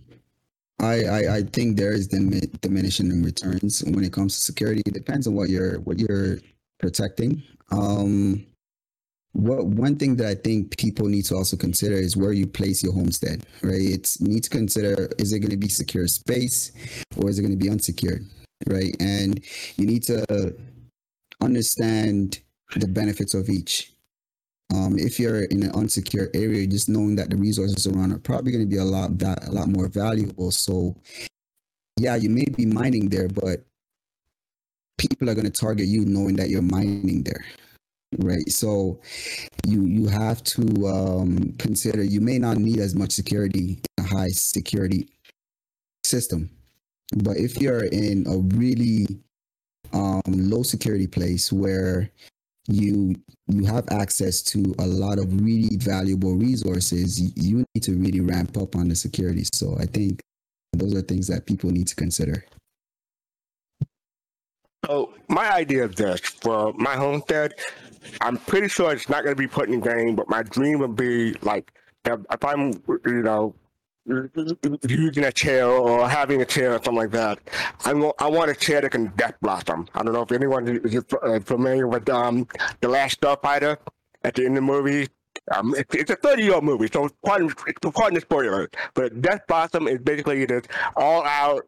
I, 0.80 1.04
I, 1.04 1.36
I 1.36 1.42
think 1.42 1.76
there 1.76 1.92
is 1.92 2.06
diminishing 2.06 3.10
in 3.10 3.22
returns 3.22 3.82
when 3.84 4.04
it 4.04 4.12
comes 4.12 4.34
to 4.34 4.40
security. 4.40 4.82
It 4.86 4.94
depends 4.94 5.26
on 5.26 5.34
what 5.34 5.48
you're 5.48 5.80
what 5.80 5.98
you're 5.98 6.38
protecting. 6.78 7.42
Um, 7.72 8.46
what 9.32 9.66
one 9.66 9.96
thing 9.96 10.16
that 10.16 10.26
I 10.26 10.34
think 10.34 10.76
people 10.78 11.06
need 11.06 11.24
to 11.26 11.36
also 11.36 11.56
consider 11.56 11.96
is 11.96 12.16
where 12.16 12.32
you 12.32 12.46
place 12.46 12.82
your 12.82 12.92
homestead. 12.92 13.44
Right, 13.62 13.80
it's 13.80 14.20
need 14.20 14.44
to 14.44 14.50
consider: 14.50 15.08
is 15.18 15.32
it 15.32 15.40
going 15.40 15.50
to 15.50 15.56
be 15.56 15.68
secure 15.68 16.06
space, 16.06 16.72
or 17.16 17.28
is 17.28 17.38
it 17.38 17.42
going 17.42 17.58
to 17.58 17.64
be 17.64 17.70
unsecured? 17.70 18.24
Right, 18.66 18.94
and 19.00 19.40
you 19.76 19.86
need 19.86 20.04
to 20.04 20.54
understand 21.40 22.40
the 22.76 22.88
benefits 22.88 23.34
of 23.34 23.48
each. 23.48 23.92
Um, 24.74 24.98
if 24.98 25.18
you're 25.18 25.44
in 25.44 25.62
an 25.62 25.72
unsecure 25.72 26.28
area, 26.34 26.66
just 26.66 26.88
knowing 26.88 27.16
that 27.16 27.30
the 27.30 27.36
resources 27.36 27.86
around 27.86 28.12
are 28.12 28.18
probably 28.18 28.52
going 28.52 28.64
to 28.64 28.70
be 28.70 28.76
a 28.76 28.84
lot 28.84 29.10
a 29.22 29.50
lot 29.50 29.68
more 29.68 29.88
valuable. 29.88 30.50
So, 30.50 30.94
yeah, 31.96 32.16
you 32.16 32.28
may 32.28 32.44
be 32.44 32.66
mining 32.66 33.08
there, 33.08 33.28
but 33.28 33.64
people 34.98 35.30
are 35.30 35.34
going 35.34 35.50
to 35.50 35.60
target 35.60 35.86
you 35.86 36.04
knowing 36.04 36.36
that 36.36 36.50
you're 36.50 36.60
mining 36.60 37.22
there, 37.22 37.44
right? 38.18 38.48
So, 38.50 39.00
you 39.66 39.86
you 39.86 40.06
have 40.08 40.44
to 40.44 40.86
um, 40.86 41.54
consider 41.58 42.02
you 42.02 42.20
may 42.20 42.38
not 42.38 42.58
need 42.58 42.78
as 42.78 42.94
much 42.94 43.12
security 43.12 43.80
a 43.98 44.02
high 44.02 44.28
security 44.28 45.08
system, 46.04 46.50
but 47.16 47.38
if 47.38 47.58
you're 47.58 47.84
in 47.86 48.26
a 48.26 48.36
really 48.56 49.06
um, 49.94 50.22
low 50.26 50.62
security 50.62 51.06
place 51.06 51.50
where 51.50 52.10
you 52.68 53.14
you 53.48 53.64
have 53.64 53.88
access 53.90 54.42
to 54.42 54.74
a 54.78 54.86
lot 54.86 55.18
of 55.18 55.40
really 55.42 55.76
valuable 55.76 56.36
resources. 56.36 57.20
You 57.36 57.64
need 57.74 57.82
to 57.82 57.92
really 57.94 58.20
ramp 58.20 58.56
up 58.56 58.76
on 58.76 58.88
the 58.88 58.94
security. 58.94 59.44
So 59.52 59.76
i 59.80 59.86
think 59.86 60.20
those 60.74 60.94
are 60.94 61.02
things 61.02 61.26
that 61.28 61.46
people 61.46 61.70
need 61.70 61.88
to 61.88 61.96
consider. 61.96 62.44
So 64.86 65.14
my 65.28 65.50
idea 65.50 65.84
of 65.84 65.96
this 65.96 66.20
for 66.20 66.72
my 66.74 66.94
homestead 66.94 67.54
i'm 68.20 68.36
pretty 68.36 68.68
sure 68.68 68.92
it's 68.92 69.08
not 69.08 69.24
going 69.24 69.34
to 69.34 69.38
be 69.38 69.46
put 69.46 69.68
in 69.68 69.80
game 69.80 70.14
but 70.14 70.28
my 70.28 70.42
dream 70.42 70.78
would 70.78 70.96
be 70.96 71.34
like 71.42 71.72
if 72.04 72.44
i'm 72.44 72.72
you 73.04 73.22
know 73.22 73.54
using 74.88 75.24
a 75.24 75.32
chair 75.32 75.66
or 75.66 76.08
having 76.08 76.40
a 76.42 76.44
chair 76.44 76.72
or 76.72 76.76
something 76.76 76.94
like 76.94 77.10
that. 77.10 77.38
I 77.84 77.92
want, 77.92 78.16
I 78.18 78.26
want 78.28 78.50
a 78.50 78.54
chair 78.54 78.80
that 78.80 78.90
can 78.90 79.12
death 79.16 79.34
blossom. 79.40 79.88
I 79.94 80.02
don't 80.02 80.12
know 80.12 80.22
if 80.22 80.32
anyone 80.32 80.66
is 80.84 81.04
uh, 81.22 81.40
familiar 81.40 81.86
with 81.86 82.08
um, 82.08 82.46
The 82.80 82.88
Last 82.88 83.20
Starfighter 83.20 83.76
at 84.24 84.34
the 84.34 84.46
end 84.46 84.56
of 84.56 84.62
the 84.66 84.72
movie. 84.72 85.08
Um, 85.54 85.74
it's, 85.76 85.94
it's 85.94 86.10
a 86.10 86.16
30 86.16 86.42
year 86.42 86.54
old 86.54 86.64
movie, 86.64 86.88
so 86.92 87.04
it's 87.06 87.14
it's 87.66 87.94
quite 87.94 88.16
a 88.16 88.20
spoiler. 88.20 88.68
But 88.94 89.20
Death 89.22 89.42
Blossom 89.46 89.86
is 89.88 89.98
basically 90.00 90.44
this 90.44 90.64
all 90.96 91.24
out 91.24 91.62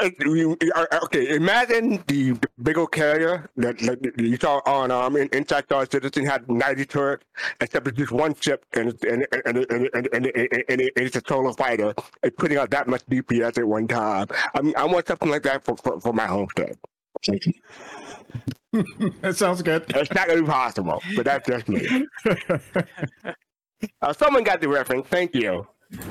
okay, 0.00 1.34
imagine 1.34 2.02
the, 2.06 2.32
the 2.32 2.48
big 2.62 2.78
old 2.78 2.92
carrier 2.92 3.48
that, 3.56 3.78
that 3.78 4.14
you 4.18 4.36
saw 4.36 4.60
on 4.66 4.90
um 4.90 5.16
in, 5.16 5.28
Inside 5.32 5.64
Star 5.64 5.86
Citizen 5.90 6.24
had 6.24 6.48
90 6.48 6.84
turrets, 6.86 7.24
except 7.60 7.88
it's 7.88 7.98
just 7.98 8.12
one 8.12 8.34
ship 8.34 8.64
and 8.74 8.90
it's, 8.90 9.02
and, 9.04 9.26
and, 9.46 9.56
and, 9.56 9.88
and, 9.94 10.06
and, 10.12 10.26
and, 10.68 10.80
it's 10.96 11.16
a 11.16 11.22
solo 11.26 11.52
fighter. 11.52 11.94
It's 12.22 12.36
putting 12.36 12.58
out 12.58 12.70
that 12.70 12.86
much 12.86 13.04
DPS 13.06 13.58
at 13.58 13.64
one 13.64 13.88
time. 13.88 14.28
I 14.54 14.62
mean, 14.62 14.74
I 14.76 14.84
want 14.84 15.06
something 15.06 15.30
like 15.30 15.42
that 15.44 15.64
for, 15.64 15.76
for, 15.76 16.00
for 16.00 16.12
my 16.12 16.26
homestead. 16.26 16.76
that 18.72 19.34
sounds 19.36 19.62
good. 19.62 19.84
It's 19.88 20.12
not 20.12 20.26
going 20.28 20.38
to 20.38 20.44
be 20.44 20.50
possible, 20.50 21.02
but 21.16 21.24
that's 21.24 21.48
just 21.48 21.68
me. 21.68 22.06
uh, 24.02 24.12
someone 24.12 24.44
got 24.44 24.60
the 24.60 24.68
reference. 24.68 25.06
Thank 25.08 25.34
you. 25.34 25.66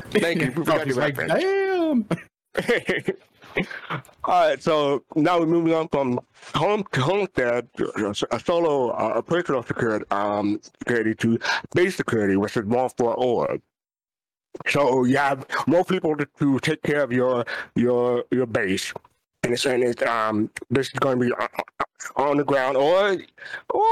Thank 0.10 0.42
you. 0.42 0.64
like, 0.64 1.16
Damn. 1.16 2.08
All 4.24 4.48
right, 4.48 4.62
so 4.62 5.04
now 5.16 5.40
we're 5.40 5.46
moving 5.46 5.74
on 5.74 5.88
from 5.88 6.20
home 6.54 6.84
to 6.92 7.02
homestead, 7.02 7.68
a 8.32 8.40
solo, 8.40 8.90
uh, 8.90 9.14
a 9.16 9.24
personal 9.24 9.64
security, 9.64 10.06
um, 10.12 10.60
security 10.80 11.16
to 11.16 11.40
base 11.74 11.96
security, 11.96 12.36
which 12.36 12.58
is 12.58 12.66
more 12.66 12.90
for 12.98 13.14
org. 13.16 13.62
So 14.68 15.06
you 15.06 15.18
have 15.18 15.46
more 15.68 15.86
people 15.86 16.16
to, 16.18 16.28
to 16.40 16.60
take 16.60 16.82
care 16.82 17.02
of 17.02 17.12
your 17.12 17.46
your 17.76 18.24
your 18.32 18.48
base, 18.48 18.92
and 19.44 19.54
it's 19.54 19.66
and 19.66 19.84
it's 19.84 20.02
um 20.02 20.50
this 20.70 20.88
is 20.88 20.94
going 21.00 21.20
to 21.20 21.26
be 21.26 21.32
uh, 21.32 21.48
uh, 21.80 21.84
on 22.16 22.38
the 22.38 22.44
ground 22.44 22.76
or 22.76 23.18
or 23.70 23.86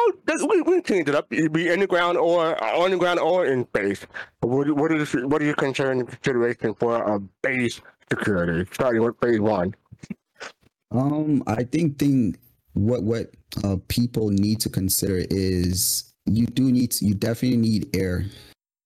we 0.50 0.62
we 0.64 0.82
change 0.82 1.08
it 1.08 1.14
up. 1.14 1.32
It'd 1.32 1.54
be 1.54 1.68
in 1.70 1.82
the 1.82 1.88
ground 1.88 2.18
or 2.18 2.62
on 2.64 2.92
the 2.92 2.98
ground 2.98 3.20
or 3.20 3.46
in 3.46 3.68
base. 3.74 4.08
What 4.40 4.72
what 4.72 4.92
is 4.92 5.14
what 5.14 5.42
are 5.42 5.46
your 5.46 5.56
concern 5.56 6.06
consideration 6.06 6.74
for 6.74 6.96
a 6.96 7.20
base 7.20 7.80
security, 8.10 8.70
starting 8.72 9.04
with 9.04 9.20
phase 9.20 9.40
one? 9.40 9.74
Um, 10.92 11.44
I 11.48 11.64
think 11.64 11.98
thing 11.98 12.36
what 12.74 13.04
what 13.04 13.34
uh, 13.64 13.78
people 13.88 14.30
need 14.30 14.60
to 14.62 14.70
consider 14.70 15.26
is 15.30 16.14
you 16.26 16.46
do 16.46 16.72
need 16.72 16.92
to, 16.92 17.06
you 17.06 17.14
definitely 17.14 17.58
need 17.58 17.96
air, 17.96 18.26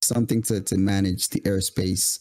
something 0.04 0.42
to 0.44 0.62
to 0.62 0.78
manage 0.78 1.30
the 1.30 1.42
airspace, 1.42 2.20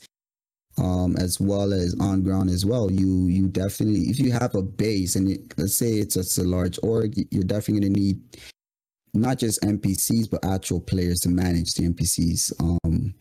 um, 0.78 1.16
as 1.16 1.40
well 1.40 1.72
as 1.72 1.94
on 2.00 2.22
ground 2.22 2.50
as 2.50 2.66
well. 2.66 2.90
You 2.90 3.26
you 3.26 3.48
definitely 3.48 4.02
if 4.02 4.18
you 4.18 4.32
have 4.32 4.54
a 4.54 4.62
base 4.62 5.16
and 5.16 5.30
it, 5.30 5.54
let's 5.56 5.74
say 5.74 5.92
it's 5.92 6.16
a, 6.16 6.20
it's 6.20 6.38
a 6.38 6.44
large 6.44 6.78
org, 6.82 7.14
you're 7.30 7.44
definitely 7.44 7.88
gonna 7.88 8.00
need 8.00 8.20
not 9.14 9.38
just 9.38 9.62
NPCs 9.62 10.30
but 10.30 10.44
actual 10.44 10.80
players 10.80 11.20
to 11.20 11.28
manage 11.28 11.74
the 11.74 11.88
NPCs. 11.88 12.52
Um, 12.60 13.14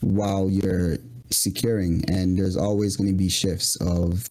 while 0.00 0.48
you're 0.48 0.96
securing 1.30 2.04
and 2.08 2.36
there's 2.36 2.56
always 2.56 2.96
going 2.96 3.10
to 3.10 3.16
be 3.16 3.28
shifts 3.28 3.76
of 3.76 4.28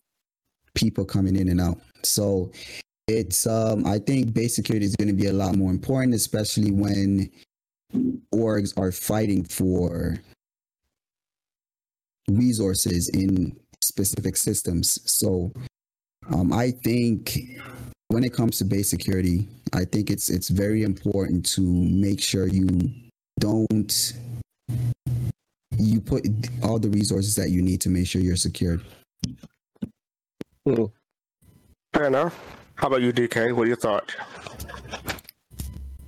people 0.76 1.06
coming 1.06 1.36
in 1.36 1.50
and 1.50 1.62
out. 1.62 1.80
So 2.04 2.52
it's 3.08 3.48
um 3.48 3.88
i 3.88 3.98
think 3.98 4.36
base 4.36 4.56
security 4.56 4.86
is 4.86 4.96
going 4.96 5.08
to 5.08 5.16
be 5.16 5.30
a 5.30 5.34
lot 5.34 5.56
more 5.56 5.72
important 5.72 6.14
especially 6.14 6.72
when 6.72 7.28
orgs 8.32 8.72
are 8.78 8.92
fighting 8.92 9.44
for 9.44 10.22
resources 12.30 13.10
in 13.10 13.58
specific 13.82 14.38
systems. 14.38 15.00
So 15.12 15.52
um 16.32 16.54
i 16.54 16.70
think 16.70 17.40
when 18.10 18.24
it 18.24 18.34
comes 18.34 18.58
to 18.58 18.66
base 18.66 18.90
security, 18.90 19.48
I 19.74 19.86
think 19.86 20.10
it's 20.10 20.30
it's 20.30 20.50
very 20.50 20.84
important 20.84 21.46
to 21.54 21.62
make 21.62 22.20
sure 22.20 22.48
you 22.48 22.68
don't 23.40 24.14
you 25.80 26.02
put 26.02 26.28
all 26.64 26.80
the 26.80 26.90
resources 26.90 27.36
that 27.36 27.50
you 27.50 27.62
need 27.62 27.82
to 27.82 27.90
make 27.90 28.08
sure 28.08 28.22
you're 28.22 28.36
secured. 28.36 28.82
Fair 31.94 32.06
enough. 32.06 32.40
How 32.76 32.88
about 32.88 33.02
you, 33.02 33.12
DK? 33.12 33.54
What 33.54 33.64
are 33.64 33.68
your 33.68 33.76
thoughts? 33.76 34.14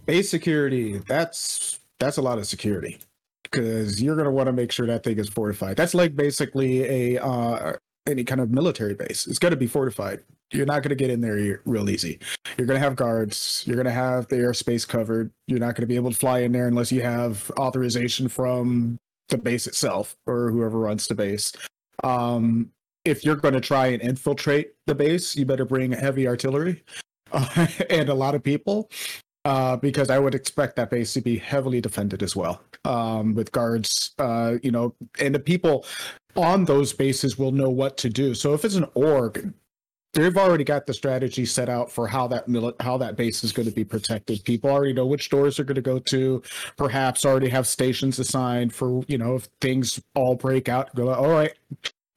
Base 0.05 0.29
security, 0.29 0.99
that's 1.07 1.79
that's 1.99 2.17
a 2.17 2.21
lot 2.21 2.37
of 2.37 2.47
security 2.47 2.99
because 3.43 4.01
you're 4.01 4.15
going 4.15 4.25
to 4.25 4.31
want 4.31 4.47
to 4.47 4.53
make 4.53 4.71
sure 4.71 4.87
that 4.87 5.03
thing 5.03 5.19
is 5.19 5.29
fortified. 5.29 5.77
That's 5.77 5.93
like 5.93 6.15
basically 6.15 7.15
a 7.15 7.23
uh, 7.23 7.73
any 8.07 8.23
kind 8.23 8.41
of 8.41 8.51
military 8.51 8.93
base. 8.93 9.27
It's 9.27 9.39
going 9.39 9.51
to 9.51 9.57
be 9.57 9.67
fortified. 9.67 10.21
You're 10.51 10.65
not 10.65 10.83
going 10.83 10.89
to 10.89 10.95
get 10.95 11.09
in 11.09 11.21
there 11.21 11.61
real 11.65 11.89
easy. 11.89 12.19
You're 12.57 12.67
going 12.67 12.79
to 12.79 12.83
have 12.83 12.95
guards. 12.95 13.63
You're 13.65 13.77
going 13.77 13.85
to 13.85 13.91
have 13.91 14.27
the 14.27 14.35
airspace 14.35 14.87
covered. 14.87 15.31
You're 15.47 15.59
not 15.59 15.75
going 15.75 15.83
to 15.83 15.87
be 15.87 15.95
able 15.95 16.11
to 16.11 16.17
fly 16.17 16.39
in 16.39 16.51
there 16.51 16.67
unless 16.67 16.91
you 16.91 17.01
have 17.01 17.51
authorization 17.57 18.27
from 18.27 18.99
the 19.29 19.37
base 19.37 19.67
itself 19.67 20.15
or 20.25 20.51
whoever 20.51 20.79
runs 20.79 21.07
the 21.07 21.15
base. 21.15 21.53
Um, 22.03 22.71
if 23.05 23.25
you're 23.25 23.35
going 23.35 23.53
to 23.53 23.61
try 23.61 23.87
and 23.87 24.01
infiltrate 24.01 24.73
the 24.85 24.95
base, 24.95 25.35
you 25.35 25.45
better 25.45 25.65
bring 25.65 25.91
heavy 25.91 26.27
artillery 26.27 26.83
uh, 27.31 27.67
and 27.89 28.09
a 28.09 28.13
lot 28.13 28.35
of 28.35 28.43
people 28.43 28.89
uh, 29.45 29.75
because 29.77 30.09
I 30.09 30.19
would 30.19 30.35
expect 30.35 30.75
that 30.75 30.89
base 30.89 31.13
to 31.13 31.21
be 31.21 31.37
heavily 31.37 31.81
defended 31.81 32.21
as 32.21 32.35
well, 32.35 32.61
um, 32.85 33.33
with 33.33 33.51
guards, 33.51 34.13
uh, 34.19 34.57
you 34.61 34.71
know, 34.71 34.93
and 35.19 35.33
the 35.33 35.39
people 35.39 35.85
on 36.35 36.65
those 36.65 36.93
bases 36.93 37.37
will 37.37 37.51
know 37.51 37.69
what 37.69 37.97
to 37.97 38.09
do. 38.09 38.35
So 38.35 38.53
if 38.53 38.63
it's 38.63 38.75
an 38.75 38.85
org, 38.93 39.53
they've 40.13 40.37
already 40.37 40.63
got 40.63 40.85
the 40.85 40.93
strategy 40.93 41.45
set 41.45 41.69
out 41.69 41.91
for 41.91 42.07
how 42.07 42.27
that 42.27 42.47
mili- 42.47 42.79
how 42.81 42.97
that 42.97 43.15
base 43.15 43.43
is 43.43 43.51
going 43.51 43.67
to 43.67 43.73
be 43.73 43.83
protected. 43.83 44.43
People 44.43 44.69
already 44.69 44.93
know 44.93 45.05
which 45.05 45.29
doors 45.29 45.57
they're 45.57 45.65
going 45.65 45.75
to 45.75 45.81
go 45.81 45.99
to. 45.99 46.41
Perhaps 46.77 47.25
already 47.25 47.49
have 47.49 47.67
stations 47.67 48.19
assigned 48.19 48.73
for 48.73 49.03
you 49.07 49.17
know 49.17 49.35
if 49.35 49.47
things 49.59 50.01
all 50.15 50.35
break 50.35 50.69
out. 50.69 50.93
Go 50.95 51.13
all 51.13 51.29
right 51.29 51.53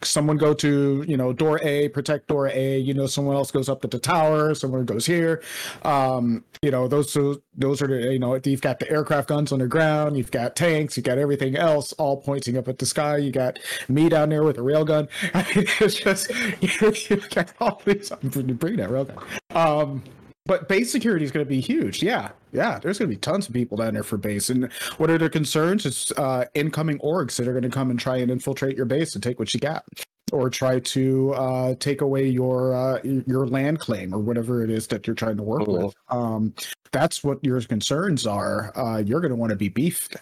someone 0.02 0.36
go 0.36 0.52
to 0.52 1.04
you 1.06 1.16
know 1.16 1.32
door 1.32 1.60
a 1.62 1.88
protect 1.88 2.26
door 2.28 2.48
a 2.48 2.78
you 2.78 2.92
know 2.94 3.06
someone 3.06 3.36
else 3.36 3.50
goes 3.50 3.68
up 3.68 3.80
to 3.82 3.88
the 3.88 3.98
tower 3.98 4.54
someone 4.54 4.84
goes 4.84 5.06
here. 5.06 5.42
Um 5.82 6.44
you 6.62 6.70
know 6.70 6.88
those 6.88 7.16
those 7.56 7.82
are 7.82 8.12
you 8.12 8.18
know 8.18 8.38
you've 8.44 8.60
got 8.60 8.80
the 8.80 8.90
aircraft 8.90 9.28
guns 9.28 9.52
on 9.52 9.58
the 9.60 9.66
ground 9.66 10.16
you've 10.16 10.30
got 10.30 10.56
tanks 10.56 10.96
you've 10.96 11.04
got 11.06 11.18
everything 11.18 11.56
else 11.56 11.92
all 11.94 12.16
pointing 12.16 12.56
up 12.56 12.68
at 12.68 12.78
the 12.78 12.86
sky. 12.86 13.16
You 13.16 13.30
got 13.30 13.58
me 13.88 14.08
down 14.08 14.28
there 14.28 14.42
with 14.42 14.58
a 14.58 14.62
railgun. 14.62 15.08
It's 15.84 15.94
just 15.96 16.30
you, 17.10 17.16
got 17.30 17.52
all 17.60 17.80
these 17.84 18.10
i'm 18.10 18.28
bring 18.28 18.76
that 18.76 18.90
railgun. 18.90 19.22
Um 19.54 20.02
but 20.46 20.68
base 20.68 20.92
security 20.92 21.24
is 21.24 21.30
going 21.30 21.44
to 21.44 21.48
be 21.48 21.60
huge. 21.60 22.02
Yeah, 22.02 22.30
yeah. 22.52 22.78
There's 22.78 22.98
going 22.98 23.10
to 23.10 23.16
be 23.16 23.20
tons 23.20 23.48
of 23.48 23.54
people 23.54 23.78
down 23.78 23.94
there 23.94 24.02
for 24.02 24.18
base. 24.18 24.50
And 24.50 24.70
what 24.98 25.10
are 25.10 25.16
their 25.16 25.30
concerns? 25.30 25.86
It's 25.86 26.10
uh, 26.12 26.44
incoming 26.54 26.98
orgs 26.98 27.36
that 27.36 27.48
are 27.48 27.52
going 27.52 27.62
to 27.62 27.70
come 27.70 27.90
and 27.90 27.98
try 27.98 28.18
and 28.18 28.30
infiltrate 28.30 28.76
your 28.76 28.86
base 28.86 29.14
and 29.14 29.22
take 29.22 29.38
what 29.38 29.54
you 29.54 29.60
got, 29.60 29.84
or 30.32 30.50
try 30.50 30.80
to 30.80 31.32
uh, 31.32 31.74
take 31.76 32.02
away 32.02 32.26
your 32.26 32.74
uh, 32.74 33.00
your 33.02 33.46
land 33.46 33.80
claim 33.80 34.14
or 34.14 34.18
whatever 34.18 34.62
it 34.62 34.70
is 34.70 34.86
that 34.88 35.06
you're 35.06 35.16
trying 35.16 35.38
to 35.38 35.42
work 35.42 35.64
cool. 35.64 35.86
with. 35.86 35.94
Um, 36.08 36.54
that's 36.92 37.24
what 37.24 37.42
your 37.42 37.60
concerns 37.62 38.26
are. 38.26 38.76
Uh, 38.76 38.98
you're 38.98 39.20
going 39.20 39.30
to 39.30 39.36
want 39.36 39.50
to 39.50 39.56
be 39.56 39.70
beefed 39.70 40.16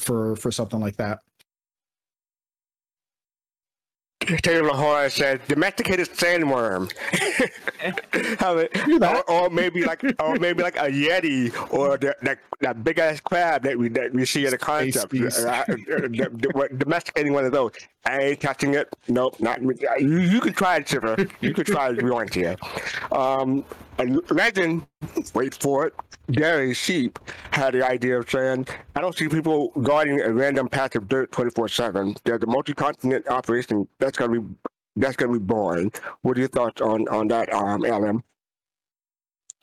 for 0.00 0.34
for 0.36 0.50
something 0.50 0.80
like 0.80 0.96
that. 0.96 1.20
Taylor 4.42 4.68
Lahore 4.68 5.08
said 5.10 5.40
domesticated 5.48 6.08
sandworm. 6.10 6.92
or, 9.02 9.30
or, 9.30 9.50
maybe 9.50 9.84
like, 9.84 10.02
or 10.20 10.36
maybe 10.36 10.62
like 10.62 10.76
a 10.76 10.90
yeti, 10.90 11.52
or 11.72 11.96
the, 11.96 12.14
that 12.22 12.38
that 12.60 12.82
big 12.82 12.98
ass 12.98 13.20
crab 13.20 13.62
that 13.62 13.78
we 13.78 13.88
that 13.90 14.12
we 14.12 14.24
see 14.24 14.44
in 14.44 14.50
the 14.50 14.58
concept. 14.58 15.14
Uh, 15.14 15.64
uh, 16.58 16.68
domesticating 16.76 17.32
one 17.32 17.44
of 17.44 17.52
those. 17.52 17.72
I 18.04 18.20
ain't 18.20 18.40
touching 18.40 18.74
it. 18.74 18.88
Nope, 19.08 19.38
not. 19.40 19.60
You, 19.62 20.18
you 20.18 20.40
can 20.40 20.52
try 20.52 20.76
it, 20.76 20.86
Chipper. 20.86 21.26
You 21.40 21.52
can 21.54 21.64
try 21.64 21.90
it 21.90 21.98
if 21.98 22.04
you 22.04 22.12
want 22.12 22.32
to. 22.32 22.56
Um, 23.14 23.64
a 23.98 24.04
legend, 24.32 24.86
wait 25.34 25.54
for 25.54 25.86
it, 25.86 25.94
Gary 26.30 26.74
Sheep 26.74 27.18
had 27.50 27.74
the 27.74 27.86
idea 27.86 28.18
of 28.18 28.30
saying, 28.30 28.66
I 28.94 29.00
don't 29.00 29.16
see 29.16 29.28
people 29.28 29.72
guarding 29.82 30.20
a 30.20 30.32
random 30.32 30.68
patch 30.68 30.94
of 30.96 31.08
dirt 31.08 31.30
24-7. 31.32 32.18
There's 32.24 32.42
a 32.42 32.46
multi-continent 32.46 33.28
operation 33.28 33.88
that's 33.98 34.16
going 34.16 34.32
to 34.32 34.40
be 34.40 34.54
that's 34.96 35.14
going 35.14 35.32
to 35.32 35.38
be 35.38 35.44
boring. 35.44 35.92
What 36.22 36.36
are 36.36 36.40
your 36.40 36.48
thoughts 36.48 36.82
on, 36.82 37.06
on 37.06 37.28
that, 37.28 37.52
um, 37.52 37.82
LM? 37.82 38.24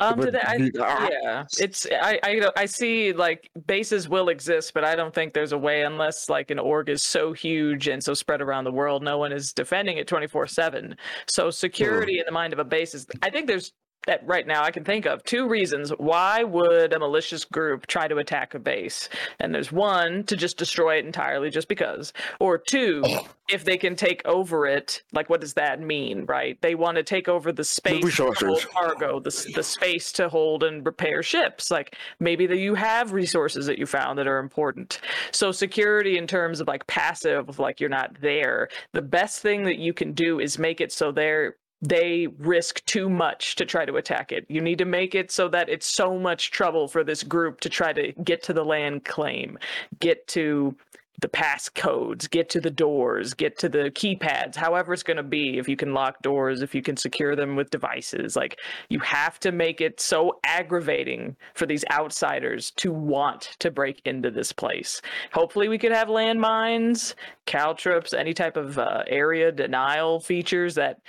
Um, 0.02 0.20
today, 0.20 0.42
I, 0.42 1.10
yeah, 1.10 1.46
it's 1.58 1.88
I, 1.90 2.20
I 2.22 2.52
I 2.58 2.66
see 2.66 3.14
like 3.14 3.50
bases 3.66 4.10
will 4.10 4.28
exist, 4.28 4.74
but 4.74 4.84
I 4.84 4.94
don't 4.94 5.14
think 5.16 5.34
there's 5.34 5.54
a 5.54 5.58
way 5.58 5.84
unless 5.84 6.28
like 6.28 6.52
an 6.52 6.60
org 6.60 6.90
is 6.90 7.04
so 7.04 7.32
huge 7.32 7.88
and 7.88 8.04
so 8.04 8.14
spread 8.14 8.42
around 8.42 8.66
the 8.66 8.74
world, 8.74 9.04
no 9.04 9.18
one 9.18 9.32
is 9.32 9.54
defending 9.54 9.98
it 9.98 10.06
24 10.06 10.48
seven. 10.48 10.98
So 11.28 11.50
security 11.50 12.20
in 12.20 12.26
the 12.26 12.34
mind 12.34 12.52
of 12.52 12.60
a 12.60 12.66
base 12.66 12.94
is, 12.94 13.08
I 13.22 13.30
think 13.30 13.48
there's 13.48 13.72
that 14.08 14.26
right 14.26 14.46
now 14.48 14.64
I 14.64 14.72
can 14.72 14.84
think 14.84 15.06
of 15.06 15.24
two 15.24 15.48
reasons 15.48 15.92
why 15.98 16.44
would 16.44 16.94
a 16.94 17.00
malicious 17.00 17.46
group 17.46 17.88
try 17.88 18.08
to 18.08 18.18
attack 18.18 18.54
a 18.54 18.60
base. 18.60 19.10
And 19.40 19.54
there's 19.54 19.72
one 19.72 20.24
to 20.26 20.36
just 20.36 20.58
destroy 20.58 20.98
it 20.98 21.06
entirely 21.06 21.50
just 21.50 21.68
because, 21.68 22.14
or 22.40 22.58
two, 22.58 23.04
if 23.50 23.64
they 23.64 23.78
can 23.78 23.96
take 23.96 24.22
over 24.26 24.66
it, 24.66 25.04
like 25.14 25.30
what 25.30 25.42
does 25.42 25.54
that 25.54 25.80
mean, 25.80 26.26
right? 26.26 26.60
They 26.62 26.76
want 26.76 26.98
to 26.98 27.04
take 27.04 27.28
over 27.28 27.52
the 27.52 27.64
space 27.64 28.16
to 28.16 28.32
hold 28.32 28.68
cargo, 28.70 29.20
the 29.20 29.52
the 29.56 29.64
space 29.64 30.12
to 30.14 30.30
hold 30.30 30.64
and 30.64 30.86
repair 30.86 31.22
ships. 31.22 31.70
Like 31.70 31.96
maybe 32.20 32.48
that 32.48 32.58
you 32.58 32.76
have 32.76 33.14
resources 33.14 33.66
that 33.68 33.78
you 33.78 33.86
found 33.86 34.18
that 34.20 34.28
are 34.28 34.40
important. 34.40 35.00
So 35.32 35.52
security 35.52 36.18
in 36.18 36.28
terms 36.28 36.60
of 36.60 36.68
like 36.68 36.88
passive, 36.88 37.60
like 37.60 37.80
you're 37.80 37.90
not 37.90 38.20
there. 38.22 38.70
The 38.94 39.02
best 39.02 39.42
thing 39.42 39.64
that 39.64 39.78
you 39.78 39.94
can 39.94 40.14
do 40.14 40.40
is 40.40 40.58
make 40.58 40.82
it 40.82 40.92
so 40.92 41.12
they're 41.12 41.56
they 41.88 42.28
risk 42.38 42.84
too 42.86 43.10
much 43.10 43.56
to 43.56 43.66
try 43.66 43.86
to 43.86 43.96
attack 43.98 44.32
it. 44.32 44.46
You 44.50 44.62
need 44.62 44.78
to 44.80 44.86
make 44.86 45.16
it 45.16 45.32
so 45.32 45.48
that 45.50 45.70
it's 45.70 45.88
so 45.88 46.18
much 46.18 46.52
trouble 46.52 46.88
for 46.88 47.04
this 47.04 47.24
group 47.24 47.62
to 47.62 47.70
try 47.70 47.94
to 47.94 48.12
get 48.24 48.44
to 48.44 48.54
the 48.54 48.66
land 48.66 49.06
claim, 49.06 49.58
get 50.00 50.28
to 50.30 50.76
the 51.22 51.30
pass 51.30 51.70
codes, 51.70 52.28
get 52.28 52.50
to 52.50 52.60
the 52.60 52.70
doors, 52.70 53.34
get 53.34 53.58
to 53.60 53.70
the 53.70 53.90
keypads, 53.92 54.56
however 54.56 54.94
it's 54.94 55.04
going 55.04 55.18
to 55.18 55.24
be. 55.24 55.58
If 55.58 55.70
you 55.70 55.78
can 55.78 55.94
lock 55.94 56.22
doors, 56.22 56.62
if 56.62 56.76
you 56.76 56.82
can 56.82 56.98
secure 56.98 57.36
them 57.36 57.56
with 57.56 57.70
devices, 57.70 58.36
like 58.36 58.60
you 58.90 59.00
have 59.00 59.40
to 59.40 59.52
make 59.52 59.82
it 59.82 60.00
so 60.00 60.40
aggravating 60.44 61.36
for 61.54 61.66
these 61.66 61.86
outsiders 61.92 62.72
to 62.72 62.92
want 62.92 63.56
to 63.60 63.72
break 63.72 64.02
into 64.06 64.30
this 64.30 64.52
place. 64.52 65.02
Hopefully, 65.32 65.70
we 65.70 65.78
could 65.78 65.94
have 65.94 66.10
landmines, 66.10 67.14
caltrops, 67.46 68.14
any 68.14 68.34
type 68.34 68.58
of 68.58 68.78
uh, 68.78 69.04
area 69.08 69.52
denial 69.52 70.20
features 70.20 70.76
that 70.76 71.00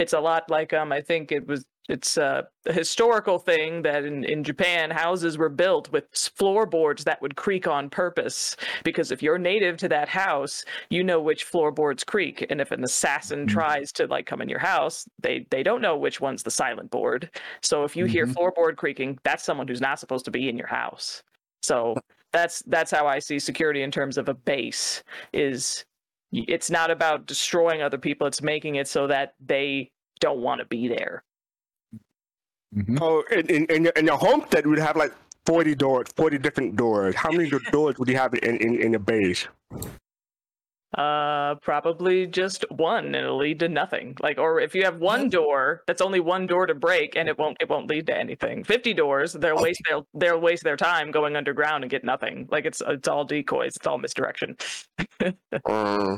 it's 0.00 0.14
a 0.14 0.20
lot 0.20 0.50
like 0.50 0.72
um 0.72 0.92
I 0.92 1.00
think 1.00 1.30
it 1.30 1.46
was 1.46 1.64
it's 1.88 2.16
uh, 2.16 2.42
a 2.66 2.72
historical 2.72 3.38
thing 3.38 3.82
that 3.82 4.04
in, 4.04 4.22
in 4.22 4.44
Japan 4.44 4.92
houses 4.92 5.36
were 5.36 5.48
built 5.48 5.90
with 5.90 6.04
floorboards 6.12 7.02
that 7.02 7.20
would 7.20 7.34
creak 7.34 7.66
on 7.66 7.90
purpose. 7.90 8.56
Because 8.84 9.10
if 9.10 9.24
you're 9.24 9.38
native 9.38 9.76
to 9.78 9.88
that 9.88 10.08
house 10.08 10.64
you 10.88 11.02
know 11.04 11.20
which 11.20 11.44
floorboards 11.44 12.04
creak. 12.04 12.46
And 12.48 12.60
if 12.60 12.70
an 12.70 12.84
assassin 12.84 13.40
mm-hmm. 13.40 13.58
tries 13.58 13.92
to 13.92 14.06
like 14.06 14.26
come 14.26 14.40
in 14.40 14.48
your 14.48 14.60
house 14.60 15.06
they 15.20 15.46
they 15.50 15.62
don't 15.62 15.82
know 15.82 15.96
which 15.96 16.20
one's 16.20 16.42
the 16.42 16.50
silent 16.50 16.90
board. 16.90 17.30
So 17.62 17.84
if 17.84 17.94
you 17.94 18.04
mm-hmm. 18.04 18.12
hear 18.12 18.26
floorboard 18.26 18.76
creaking 18.76 19.18
that's 19.22 19.44
someone 19.44 19.68
who's 19.68 19.80
not 19.80 20.00
supposed 20.00 20.24
to 20.24 20.30
be 20.30 20.48
in 20.48 20.56
your 20.56 20.68
house. 20.68 21.22
So 21.62 21.94
that's 22.32 22.62
that's 22.66 22.90
how 22.90 23.06
I 23.06 23.18
see 23.18 23.38
security 23.38 23.82
in 23.82 23.90
terms 23.90 24.16
of 24.16 24.28
a 24.28 24.34
base 24.34 25.02
is 25.32 25.84
it's 26.32 26.70
not 26.70 26.90
about 26.90 27.26
destroying 27.26 27.82
other 27.82 27.98
people 27.98 28.26
it's 28.26 28.42
making 28.42 28.76
it 28.76 28.88
so 28.88 29.06
that 29.06 29.34
they 29.44 29.90
don't 30.20 30.40
want 30.40 30.60
to 30.60 30.64
be 30.66 30.88
there. 30.88 31.24
Mm-hmm. 32.74 32.98
oh 33.00 33.24
in, 33.32 33.66
in, 33.66 33.90
in 33.96 34.06
your 34.06 34.16
homestead 34.16 34.64
would 34.64 34.78
have 34.78 34.94
like 34.94 35.12
40 35.44 35.74
doors 35.74 36.06
40 36.14 36.38
different 36.38 36.76
doors. 36.76 37.14
How 37.16 37.32
many 37.32 37.50
doors 37.72 37.98
would 37.98 38.08
you 38.08 38.16
have 38.16 38.32
in, 38.34 38.56
in, 38.58 38.80
in 38.80 38.90
your 38.92 39.00
base 39.00 39.48
uh 40.98 41.54
probably 41.56 42.26
just 42.26 42.64
one 42.70 43.06
and 43.06 43.16
it'll 43.16 43.38
lead 43.38 43.60
to 43.60 43.68
nothing. 43.68 44.16
Like 44.20 44.38
or 44.38 44.60
if 44.60 44.74
you 44.74 44.82
have 44.84 44.98
one 44.98 45.28
door 45.28 45.82
that's 45.86 46.02
only 46.02 46.18
one 46.18 46.46
door 46.46 46.66
to 46.66 46.74
break 46.74 47.16
and 47.16 47.28
it 47.28 47.38
won't 47.38 47.56
it 47.60 47.68
won't 47.68 47.88
lead 47.88 48.06
to 48.08 48.16
anything. 48.16 48.64
50 48.64 48.94
doors 48.94 49.32
they'll 49.32 49.54
okay. 49.54 49.62
waste 49.62 49.82
they'll 49.88 50.06
they'll 50.14 50.40
waste 50.40 50.64
their 50.64 50.76
time 50.76 51.12
going 51.12 51.36
underground 51.36 51.84
and 51.84 51.90
get 51.90 52.02
nothing. 52.02 52.48
Like 52.50 52.64
it's 52.64 52.82
it's 52.86 53.06
all 53.06 53.24
decoys 53.24 53.76
it's 53.76 53.86
all 53.86 53.98
misdirection. 53.98 54.56
Uh, 55.20 55.30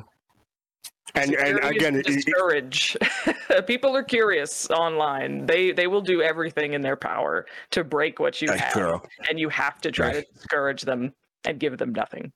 and 1.14 1.34
and 1.34 1.58
again 1.64 2.00
discourage 2.00 2.96
people 3.66 3.94
are 3.94 4.02
curious 4.02 4.70
online. 4.70 5.44
They 5.44 5.72
they 5.72 5.86
will 5.86 6.00
do 6.00 6.22
everything 6.22 6.72
in 6.72 6.80
their 6.80 6.96
power 6.96 7.44
to 7.72 7.84
break 7.84 8.18
what 8.20 8.40
you 8.40 8.50
have 8.50 9.02
and 9.28 9.38
you 9.38 9.50
have 9.50 9.82
to 9.82 9.90
try 9.90 10.12
to 10.14 10.24
discourage 10.34 10.82
them 10.82 11.12
and 11.44 11.60
give 11.60 11.76
them 11.76 11.92
nothing 11.92 12.32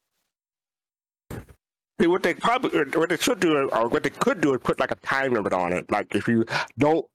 what 1.99 2.23
they 2.23 2.35
probably, 2.35 2.85
what 2.95 3.09
they 3.09 3.17
should 3.17 3.41
do, 3.41 3.69
or 3.71 3.89
what 3.89 4.03
they 4.03 4.11
could 4.11 4.41
do, 4.41 4.55
is 4.55 4.61
put 4.63 4.79
like 4.79 4.91
a 4.91 4.97
time 4.97 5.33
limit 5.33 5.53
on 5.53 5.73
it. 5.73 5.91
Like 5.91 6.15
if 6.15 6.29
you 6.29 6.45
don't 6.79 7.07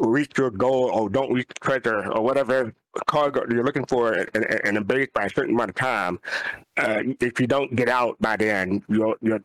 reach 0.00 0.32
your 0.36 0.50
goal 0.50 0.90
or 0.92 1.08
don't 1.08 1.32
reach 1.32 1.46
the 1.48 1.54
treasure 1.54 2.10
or 2.12 2.20
whatever 2.22 2.74
cargo 3.06 3.44
you're 3.48 3.64
looking 3.64 3.86
for 3.86 4.14
in, 4.14 4.28
in, 4.34 4.60
in 4.64 4.76
a 4.76 4.80
base 4.80 5.08
by 5.14 5.26
a 5.26 5.30
certain 5.30 5.54
amount 5.54 5.70
of 5.70 5.76
time, 5.76 6.18
uh, 6.78 7.02
if 7.20 7.38
you 7.38 7.46
don't 7.46 7.76
get 7.76 7.88
out 7.88 8.16
by 8.20 8.36
then, 8.36 8.82
you'll 8.88 9.14
you'll 9.20 9.38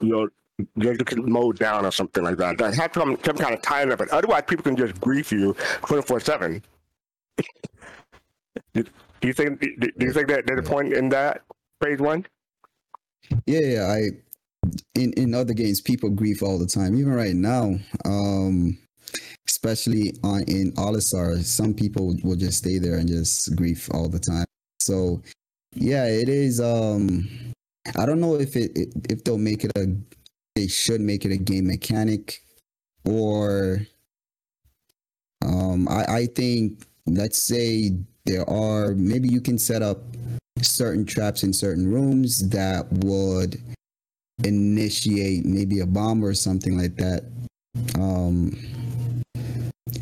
you'll, 0.00 0.28
get 0.76 1.16
mowed 1.16 1.58
down 1.58 1.86
or 1.86 1.90
something 1.90 2.22
like 2.22 2.36
that. 2.36 2.58
That 2.58 2.74
have 2.74 2.92
some 2.92 3.16
some 3.24 3.36
kind 3.36 3.54
of 3.54 3.62
time 3.62 3.88
limit. 3.88 4.10
Otherwise, 4.10 4.42
people 4.46 4.62
can 4.62 4.76
just 4.76 5.00
grief 5.00 5.32
you 5.32 5.56
twenty 5.86 6.02
four 6.02 6.20
seven. 6.20 6.62
Do 8.74 8.84
you 9.22 9.32
think? 9.32 9.60
Do 9.60 9.90
do 9.98 10.06
you 10.06 10.12
think 10.12 10.28
that 10.28 10.46
there's 10.46 10.60
a 10.60 10.70
point 10.70 10.92
in 10.92 11.08
that 11.08 11.42
phase 11.82 11.98
one? 11.98 12.26
Yeah, 13.46 13.60
yeah. 13.60 13.86
I 13.86 14.10
in 14.94 15.12
in 15.14 15.34
other 15.34 15.54
games, 15.54 15.80
people 15.80 16.10
grief 16.10 16.42
all 16.42 16.58
the 16.58 16.66
time. 16.66 16.96
Even 16.96 17.12
right 17.12 17.34
now, 17.34 17.74
um, 18.04 18.78
especially 19.48 20.12
on 20.22 20.42
in 20.44 20.72
Olisar, 20.72 21.42
some 21.44 21.74
people 21.74 22.16
will 22.22 22.36
just 22.36 22.58
stay 22.58 22.78
there 22.78 22.96
and 22.96 23.08
just 23.08 23.54
grief 23.56 23.88
all 23.92 24.08
the 24.08 24.18
time. 24.18 24.46
So, 24.80 25.22
yeah, 25.74 26.06
it 26.06 26.28
is. 26.28 26.60
Um, 26.60 27.28
I 27.96 28.06
don't 28.06 28.20
know 28.20 28.34
if 28.36 28.56
it 28.56 28.72
if 29.10 29.24
they'll 29.24 29.38
make 29.38 29.64
it 29.64 29.72
a. 29.76 29.86
They 30.56 30.68
should 30.68 31.00
make 31.00 31.24
it 31.24 31.32
a 31.32 31.36
game 31.36 31.66
mechanic, 31.66 32.42
or. 33.04 33.86
Um, 35.44 35.88
I 35.88 36.04
I 36.08 36.26
think 36.26 36.86
let's 37.06 37.42
say 37.42 37.92
there 38.24 38.48
are 38.48 38.94
maybe 38.94 39.28
you 39.28 39.40
can 39.40 39.58
set 39.58 39.82
up 39.82 39.98
certain 40.62 41.04
traps 41.04 41.42
in 41.42 41.52
certain 41.52 41.86
rooms 41.86 42.48
that 42.48 42.90
would 42.90 43.60
initiate 44.44 45.44
maybe 45.44 45.80
a 45.80 45.86
bomb 45.86 46.24
or 46.24 46.34
something 46.34 46.76
like 46.78 46.96
that. 46.96 47.24
Um, 47.98 48.56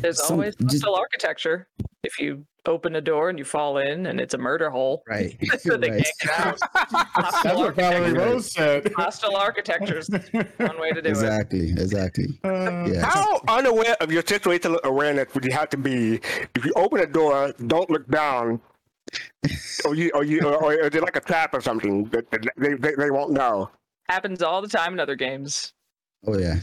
There's 0.01 0.21
Some- 0.21 0.35
always 0.35 0.55
just- 0.55 0.83
hostile 0.83 0.95
architecture. 0.95 1.67
If 2.03 2.19
you 2.19 2.45
open 2.65 2.95
a 2.95 3.01
door 3.01 3.29
and 3.29 3.37
you 3.39 3.45
fall 3.45 3.77
in, 3.77 4.05
and 4.07 4.19
it's 4.19 4.33
a 4.33 4.37
murder 4.37 4.69
hole, 4.69 5.03
right. 5.07 5.37
so 5.59 5.77
they 5.77 5.89
right. 5.91 6.03
can't 6.03 6.19
get 6.19 6.39
out. 6.39 6.59
That's 7.43 7.57
what 7.57 7.75
Valerie. 7.75 8.13
Rose 8.13 8.51
said. 8.51 8.91
Hostile 8.95 9.35
architecture 9.37 9.99
is 9.99 10.09
one 10.09 10.79
way 10.79 10.91
to 10.91 11.01
do 11.01 11.07
it. 11.07 11.11
Exactly. 11.11 11.71
Exactly. 11.71 12.27
Uh, 12.43 12.85
Yeah. 12.91 13.05
How 13.05 13.41
unaware 13.47 13.95
of 14.01 14.11
your 14.11 14.23
situational 14.23 14.81
awareness 14.83 15.33
would 15.33 15.45
you 15.45 15.51
have 15.51 15.69
to 15.69 15.77
be 15.77 16.15
if 16.55 16.65
you 16.65 16.73
open 16.75 16.99
a 16.99 17.05
door, 17.05 17.53
don't 17.67 17.89
look 17.89 18.07
down, 18.09 18.59
or 19.85 19.95
you, 19.95 20.11
or 20.13 20.23
you, 20.25 20.41
or, 20.41 20.55
or 20.63 20.73
is 20.73 20.93
it 20.95 21.01
like 21.01 21.15
a 21.15 21.21
trap 21.21 21.53
or 21.53 21.61
something 21.61 22.05
that 22.05 22.29
that 22.31 22.41
they, 22.57 22.73
they, 22.73 22.95
they 22.95 23.11
won't 23.11 23.31
know? 23.31 23.69
Happens 24.09 24.41
all 24.41 24.61
the 24.61 24.67
time 24.67 24.93
in 24.93 24.99
other 24.99 25.15
games. 25.15 25.73
Oh 26.25 26.37
yeah. 26.37 26.55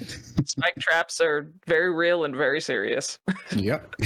Spike 0.45 0.77
traps 0.79 1.21
are 1.21 1.51
very 1.67 1.93
real 1.93 2.25
and 2.25 2.35
very 2.35 2.61
serious. 2.61 3.19
Yep. 3.57 3.97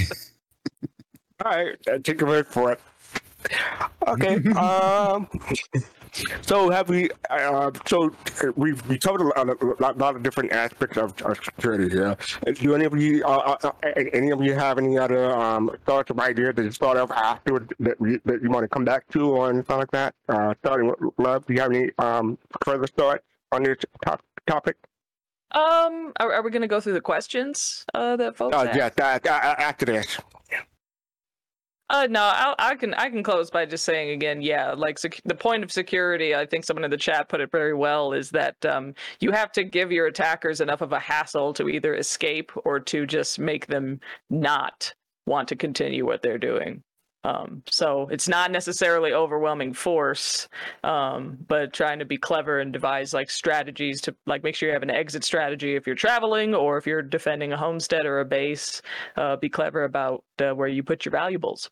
All 1.43 1.51
right, 1.51 1.77
take 2.03 2.21
a 2.21 2.25
word 2.25 2.47
for 2.47 2.71
it. 2.71 2.79
Okay. 4.07 4.35
um. 4.57 5.27
So 6.41 6.69
have 6.69 6.89
we? 6.89 7.09
Uh, 7.29 7.71
so 7.85 8.15
we've 8.55 8.85
we 8.87 8.97
covered 8.97 9.21
a 9.21 9.43
lot, 9.43 9.49
a 9.49 9.97
lot, 9.97 10.15
of 10.15 10.23
different 10.23 10.51
aspects 10.51 10.97
of, 10.97 11.19
of 11.23 11.43
security 11.43 11.89
here. 11.89 12.15
Uh, 12.45 12.51
Do 12.51 12.75
any 12.75 12.85
of 12.85 12.99
you, 12.99 13.23
uh, 13.25 13.57
uh, 13.63 13.71
uh, 13.83 13.89
any 14.13 14.31
of 14.31 14.41
you 14.41 14.53
have 14.53 14.77
any 14.77 14.97
other 14.97 15.35
um, 15.35 15.75
thoughts 15.85 16.11
or 16.11 16.19
ideas 16.21 16.55
that 16.55 16.63
you 16.63 16.71
thought 16.71 16.97
of 16.97 17.11
afterward 17.11 17.73
that, 17.79 17.95
you- 17.99 18.21
that 18.25 18.41
you 18.41 18.49
want 18.49 18.63
to 18.63 18.67
come 18.67 18.85
back 18.85 19.07
to 19.09 19.29
or 19.29 19.49
anything 19.49 19.77
like 19.77 19.91
that? 19.91 20.15
Uh, 20.29 20.53
starting 20.59 20.87
with 20.87 20.99
Love, 21.17 21.45
do 21.45 21.53
you 21.53 21.59
have 21.61 21.71
any 21.71 21.89
um, 21.99 22.37
further 22.63 22.87
thoughts 22.87 23.23
on 23.51 23.63
this 23.63 23.77
top, 24.03 24.21
topic? 24.47 24.77
Um, 25.51 26.11
are, 26.19 26.33
are 26.33 26.41
we 26.43 26.49
going 26.51 26.63
to 26.63 26.67
go 26.67 26.79
through 26.81 26.93
the 26.93 27.01
questions 27.01 27.85
uh, 27.93 28.15
that 28.17 28.35
folks? 28.35 28.55
Uh, 28.55 28.63
asked? 28.65 28.77
yeah, 28.77 28.89
that, 28.89 29.27
uh, 29.27 29.55
after 29.57 29.85
this. 29.85 30.17
Uh, 31.89 32.07
no, 32.09 32.21
I, 32.21 32.55
I 32.57 32.75
can 32.75 32.95
I 32.95 33.09
can 33.09 33.21
close 33.21 33.51
by 33.51 33.65
just 33.65 33.85
saying 33.85 34.09
again, 34.09 34.41
yeah, 34.41 34.73
like 34.73 34.97
sec- 34.97 35.21
the 35.25 35.35
point 35.35 35.63
of 35.63 35.71
security. 35.71 36.33
I 36.33 36.45
think 36.45 36.65
someone 36.65 36.83
in 36.83 36.89
the 36.89 36.97
chat 36.97 37.29
put 37.29 37.41
it 37.41 37.51
very 37.51 37.75
well. 37.75 38.11
Is 38.13 38.31
that 38.31 38.63
um, 38.65 38.93
you 39.19 39.31
have 39.31 39.51
to 39.51 39.63
give 39.63 39.91
your 39.91 40.07
attackers 40.07 40.61
enough 40.61 40.81
of 40.81 40.93
a 40.93 40.99
hassle 40.99 41.53
to 41.53 41.69
either 41.69 41.93
escape 41.93 42.51
or 42.65 42.79
to 42.79 43.05
just 43.05 43.37
make 43.37 43.67
them 43.67 43.99
not 44.31 44.93
want 45.27 45.47
to 45.49 45.55
continue 45.55 46.05
what 46.05 46.23
they're 46.23 46.39
doing. 46.39 46.83
Um, 47.25 47.63
so 47.65 48.07
it's 48.11 48.27
not 48.27 48.51
necessarily 48.51 49.11
overwhelming 49.11 49.73
force, 49.73 50.47
um, 50.83 51.39
but 51.47 51.73
trying 51.73 51.97
to 51.97 52.05
be 52.05 52.17
clever 52.17 52.59
and 52.59 52.71
devise 52.71 53.15
like 53.15 53.31
strategies 53.31 53.99
to 54.01 54.15
like 54.27 54.43
make 54.43 54.55
sure 54.55 54.69
you 54.69 54.73
have 54.73 54.83
an 54.83 54.91
exit 54.91 55.23
strategy 55.23 55.75
if 55.75 55.87
you're 55.87 55.95
traveling 55.95 56.53
or 56.53 56.77
if 56.77 56.85
you're 56.85 57.01
defending 57.01 57.51
a 57.51 57.57
homestead 57.57 58.05
or 58.05 58.19
a 58.19 58.25
base. 58.25 58.83
Uh, 59.17 59.37
be 59.37 59.49
clever 59.49 59.85
about 59.85 60.23
uh, 60.39 60.51
where 60.51 60.67
you 60.67 60.83
put 60.83 61.03
your 61.03 61.11
valuables. 61.11 61.71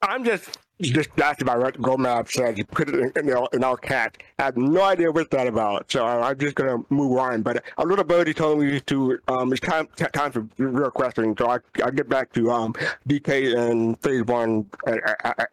I'm 0.00 0.24
just 0.24 0.56
just 0.80 1.10
asking 1.20 1.46
about 1.46 1.60
what 1.60 1.74
Gomab 1.80 2.30
said. 2.30 2.58
You 2.58 2.64
put 2.64 2.88
it 2.88 2.94
in, 2.94 3.12
in, 3.28 3.32
our, 3.32 3.48
in 3.52 3.76
cat. 3.82 4.18
I 4.38 4.44
have 4.44 4.56
no 4.56 4.82
idea 4.82 5.10
what 5.10 5.30
that 5.30 5.46
about, 5.46 5.90
so 5.90 6.04
I'm 6.06 6.38
just 6.38 6.54
gonna 6.54 6.78
move 6.88 7.18
on. 7.18 7.42
But 7.42 7.64
a 7.78 7.84
little 7.84 8.04
birdie 8.04 8.34
told 8.34 8.60
me 8.60 8.80
to 8.80 9.18
um, 9.28 9.52
it's 9.52 9.60
time 9.60 9.88
t- 9.96 10.06
time 10.12 10.32
for 10.32 10.46
real 10.58 10.90
questions, 10.90 11.36
so 11.38 11.48
I 11.48 11.58
I'll 11.82 11.90
get 11.92 12.08
back 12.08 12.32
to 12.32 12.50
um 12.50 12.72
DK 13.08 13.56
and 13.56 14.00
phase 14.02 14.24
one 14.24 14.66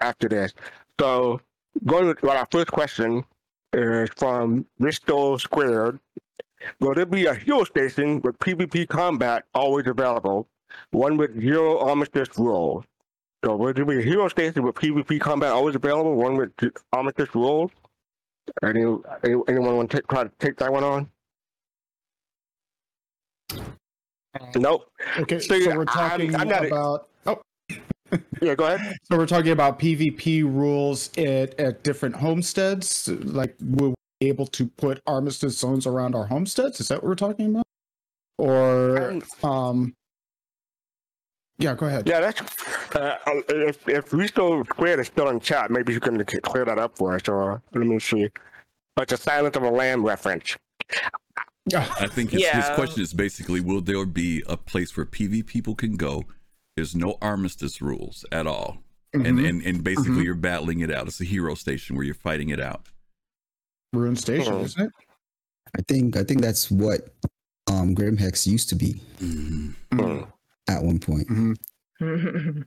after 0.02 0.30
this. 0.30 0.54
So 1.00 1.42
going 1.86 2.08
with 2.08 2.22
well, 2.22 2.38
our 2.38 2.48
first 2.52 2.72
question 2.72 3.24
is 3.74 4.10
from 4.16 4.66
Risto 4.80 5.40
Squared. 5.40 6.00
Will 6.80 6.96
there 6.96 7.06
be 7.06 7.26
a 7.26 7.36
hero 7.36 7.64
station 7.66 8.20
with 8.22 8.38
PvP 8.40 8.88
combat 8.88 9.44
always 9.54 9.86
available? 9.86 10.48
One 10.92 11.18
with 11.18 11.40
zero 11.40 11.80
armistice 11.80 12.30
rules. 12.38 12.84
So 13.46 13.56
will 13.56 13.74
there 13.74 13.86
be 13.86 14.00
a 14.00 14.02
hero 14.02 14.28
station 14.30 14.64
with 14.64 14.76
PvP 14.76 15.20
combat 15.20 15.52
always 15.52 15.76
available? 15.76 16.16
One 16.16 16.36
with 16.38 16.52
armistice 16.92 17.30
rules? 17.36 17.72
Any, 18.64 18.82
any 19.24 19.36
anyone 19.48 19.76
want 19.78 19.92
to 19.92 20.02
try 20.10 20.24
to 20.24 20.32
take 20.40 20.58
that 20.58 20.72
one 20.72 20.84
on? 20.84 21.10
Nope. 24.56 24.90
Okay, 25.20 25.40
So, 25.40 25.60
so, 25.60 25.66
we're 25.72 25.78
I'm- 25.80 25.86
talking 25.88 26.36
I'm 26.36 26.48
not 26.48 26.64
a- 26.64 26.68
about. 26.68 27.08
Oh, 27.26 27.42
Yeah, 28.42 28.56
go 28.56 28.66
ahead. 28.74 28.98
so 29.04 29.18
we're 29.18 29.26
talking 29.26 29.52
about 29.52 29.80
PvP 29.80 30.44
rules 30.44 31.10
at, 31.18 31.60
at 31.60 31.84
different 31.84 32.16
homesteads. 32.16 33.08
Like, 33.10 33.56
we're 33.62 33.94
be 34.20 34.30
able 34.30 34.48
to 34.48 34.66
put 34.78 35.00
armistice 35.06 35.58
zones 35.60 35.86
around 35.86 36.16
our 36.16 36.26
homesteads. 36.26 36.80
Is 36.80 36.88
that 36.88 36.96
what 37.04 37.10
we're 37.10 37.16
talking 37.16 37.48
about? 37.48 37.66
Or, 38.40 39.20
um, 39.44 39.94
yeah, 41.58 41.74
go 41.76 41.86
ahead. 41.88 42.08
Yeah, 42.08 42.20
that's 42.22 42.42
uh, 42.96 43.18
if 43.50 43.88
if 43.88 44.10
Risto 44.12 44.66
Squared 44.68 45.00
is 45.00 45.08
still 45.08 45.30
in 45.30 45.40
chat, 45.40 45.72
maybe 45.72 45.94
you 45.94 46.00
can 46.00 46.24
clear 46.26 46.66
that 46.66 46.78
up 46.80 46.98
for 46.98 47.16
us. 47.16 47.28
Or 47.28 47.62
let 47.74 47.86
me 47.86 48.00
see. 48.00 48.30
But 48.96 49.12
it's 49.12 49.14
a 49.22 49.24
Silence 49.24 49.56
of 49.56 49.64
a 49.64 49.70
Lamb 49.70 50.04
reference. 50.06 50.56
I 51.76 52.08
think 52.08 52.32
his, 52.32 52.46
his 52.48 52.66
question 52.76 53.02
is 53.04 53.14
basically 53.14 53.60
will 53.60 53.82
there 53.82 54.06
be 54.06 54.42
a 54.48 54.56
place 54.56 54.96
where 54.96 55.06
PV 55.06 55.46
people 55.46 55.76
can 55.76 55.98
go? 55.98 56.24
There's 56.76 56.96
no 56.96 57.18
armistice 57.22 57.82
rules 57.82 58.24
at 58.32 58.48
all. 58.48 58.78
And, 59.14 59.26
Mhm. 59.26 59.50
and 59.50 59.62
and 59.64 59.84
basically 59.84 60.12
Mhm. 60.22 60.24
you're 60.26 60.36
battling 60.36 60.80
it 60.82 60.92
out. 60.92 61.08
It's 61.08 61.20
a 61.22 61.26
hero 61.26 61.56
station 61.56 61.96
where 61.96 62.06
you're 62.06 62.14
fighting 62.14 62.50
it 62.50 62.60
out. 62.60 62.88
Ruin 63.94 64.16
Station, 64.16 64.54
Mhm. 64.54 64.64
isn't 64.66 64.82
it? 64.88 64.92
I 65.78 65.82
think 65.88 66.18
I 66.18 66.24
think 66.24 66.42
that's 66.42 66.70
what 66.70 67.14
um 67.68 67.94
Grim 67.94 68.18
Hex 68.18 68.46
used 68.48 68.70
to 68.70 68.76
be 68.76 69.02
Mhm. 69.20 70.28
At 70.70 70.84
one 70.84 71.00
point. 71.00 71.28
Mhm. 71.30 71.56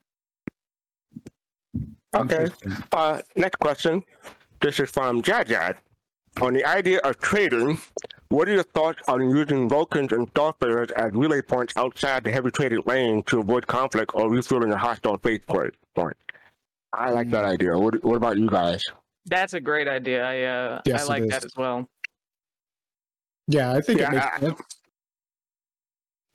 Okay. 2.13 2.49
Uh, 2.91 3.21
next 3.37 3.61
question. 3.61 4.03
This 4.61 4.81
is 4.81 4.91
from 4.91 5.23
Jajad. 5.23 5.77
On 6.41 6.53
the 6.53 6.65
idea 6.65 6.99
of 7.05 7.19
trading, 7.21 7.79
what 8.31 8.49
are 8.49 8.53
your 8.55 8.65
thoughts 8.65 9.01
on 9.07 9.31
using 9.31 9.69
Vulcans 9.69 10.11
and 10.13 10.33
Starfarers 10.35 10.91
as 10.93 11.13
relay 11.13 11.41
points 11.41 11.73
outside 11.77 12.25
the 12.25 12.33
heavy 12.33 12.51
traded 12.51 12.85
lane 12.87 13.23
to 13.25 13.39
avoid 13.39 13.69
conflict 13.69 14.11
or 14.15 14.29
refueling 14.29 14.73
a 14.73 14.77
hostile 14.77 15.19
faith 15.19 15.47
point? 15.47 15.73
point? 15.95 16.17
I 16.93 17.11
like 17.11 17.31
that 17.31 17.45
idea. 17.45 17.79
What, 17.79 18.03
what 18.03 18.17
about 18.17 18.39
you 18.39 18.51
guys? 18.51 18.83
That's 19.27 19.55
a 19.55 19.61
great 19.61 19.87
idea. 19.87 20.25
I 20.25 20.43
uh, 20.43 20.81
Yes, 20.87 21.03
I 21.05 21.07
like 21.07 21.29
that 21.29 21.45
as 21.45 21.55
well. 21.57 21.89
Yeah, 23.47 23.73
I 23.73 23.81
think 23.81 24.01
Yeah, 24.01 24.09
it 24.09 24.15
makes 24.15 24.27
I- 24.27 24.41
sense. 24.41 24.61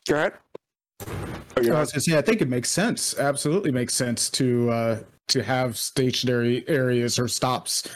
Go 0.07 0.15
ahead. 0.15 1.34
Oh, 1.57 1.61
I 1.61 1.65
yeah. 1.65 1.79
was 1.79 1.91
gonna 1.91 2.01
say, 2.01 2.17
I 2.17 2.21
think 2.21 2.41
it 2.41 2.49
makes 2.49 2.69
sense. 2.69 3.17
Absolutely 3.17 3.71
makes 3.71 3.93
sense 3.93 4.29
to 4.31 4.69
uh, 4.69 4.99
to 5.29 5.43
have 5.43 5.77
stationary 5.77 6.67
areas 6.67 7.17
or 7.17 7.27
stops 7.27 7.87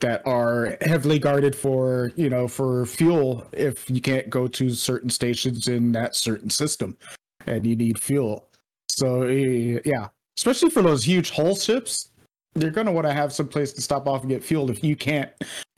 that 0.00 0.24
are 0.26 0.76
heavily 0.80 1.18
guarded 1.18 1.56
for 1.56 2.12
you 2.14 2.30
know 2.30 2.46
for 2.46 2.86
fuel 2.86 3.46
if 3.52 3.90
you 3.90 4.00
can't 4.00 4.30
go 4.30 4.46
to 4.46 4.70
certain 4.70 5.10
stations 5.10 5.66
in 5.68 5.92
that 5.92 6.14
certain 6.14 6.50
system 6.50 6.96
and 7.46 7.66
you 7.66 7.74
need 7.74 8.00
fuel. 8.00 8.48
So 8.88 9.22
eh, 9.22 9.80
yeah, 9.84 10.08
especially 10.36 10.70
for 10.70 10.82
those 10.82 11.04
huge 11.04 11.30
hull 11.30 11.56
ships, 11.56 12.10
you're 12.54 12.70
gonna 12.70 12.92
want 12.92 13.06
to 13.06 13.12
have 13.12 13.32
some 13.32 13.48
place 13.48 13.72
to 13.72 13.82
stop 13.82 14.06
off 14.06 14.22
and 14.22 14.30
get 14.30 14.44
fueled 14.44 14.70
if 14.70 14.84
you 14.84 14.96
can't 14.96 15.30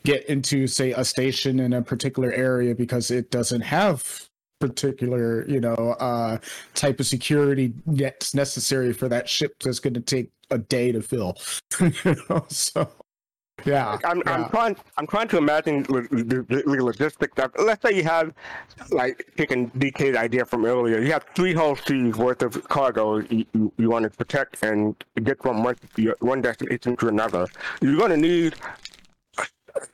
get 0.05 0.25
into 0.27 0.67
say 0.67 0.93
a 0.93 1.05
station 1.05 1.61
in 1.61 1.73
a 1.73 1.83
particular 1.83 2.33
area 2.33 2.75
because 2.75 3.11
it 3.11 3.31
doesn't 3.31 3.61
have 3.61 4.30
particular, 4.61 5.49
you 5.49 5.61
know, 5.61 5.97
uh, 5.99 6.39
type 6.75 7.01
of 7.01 7.07
security 7.07 7.73
that's 7.87 8.35
necessary 8.35 8.93
for 8.93 9.09
that 9.09 9.29
ship 9.29 9.55
that's 9.61 9.81
going 9.81 9.95
to 9.95 10.01
take 10.01 10.31
a 10.51 10.59
day 10.59 10.93
to 10.93 11.01
fill. 11.01 11.37
you 11.81 12.17
know, 12.29 12.45
so 12.49 12.89
yeah, 13.65 13.99
I'm, 14.05 14.19
yeah. 14.19 14.33
I'm 14.33 14.49
trying. 14.51 14.77
I'm 14.97 15.07
trying 15.07 15.29
to 15.29 15.39
imagine 15.39 15.83
the, 15.85 16.07
the, 16.11 16.63
the 16.63 16.85
logistics. 16.85 17.39
Of, 17.43 17.53
let's 17.59 17.83
say 17.83 17.95
you 17.95 18.05
have, 18.05 18.33
like, 18.91 19.33
taking 19.37 19.71
DK's 19.71 20.17
idea 20.17 20.45
from 20.45 20.65
earlier. 20.65 21.01
You 21.01 21.13
have 21.13 21.25
three 21.35 21.55
Hull 21.55 21.77
Cs 21.77 22.17
worth 22.17 22.43
of 22.43 22.69
cargo 22.69 23.19
you, 23.19 23.45
you, 23.53 23.73
you 23.77 23.91
want 23.91 24.05
to 24.05 24.11
protect 24.11 24.63
and 24.63 24.95
get 25.23 25.43
from 25.43 25.63
one 25.63 25.77
one 26.21 26.41
destination 26.41 26.97
to 26.97 27.09
another. 27.09 27.47
You're 27.81 27.97
going 27.97 28.11
to 28.11 28.17
need 28.17 28.55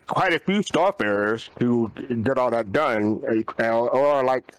quite 0.06 0.32
a 0.32 0.38
few 0.38 0.60
starfarers 0.60 1.48
to 1.58 1.90
get 2.22 2.38
all 2.38 2.50
that 2.50 2.72
done, 2.72 3.20
or, 3.58 3.90
or 3.90 4.24
like 4.24 4.52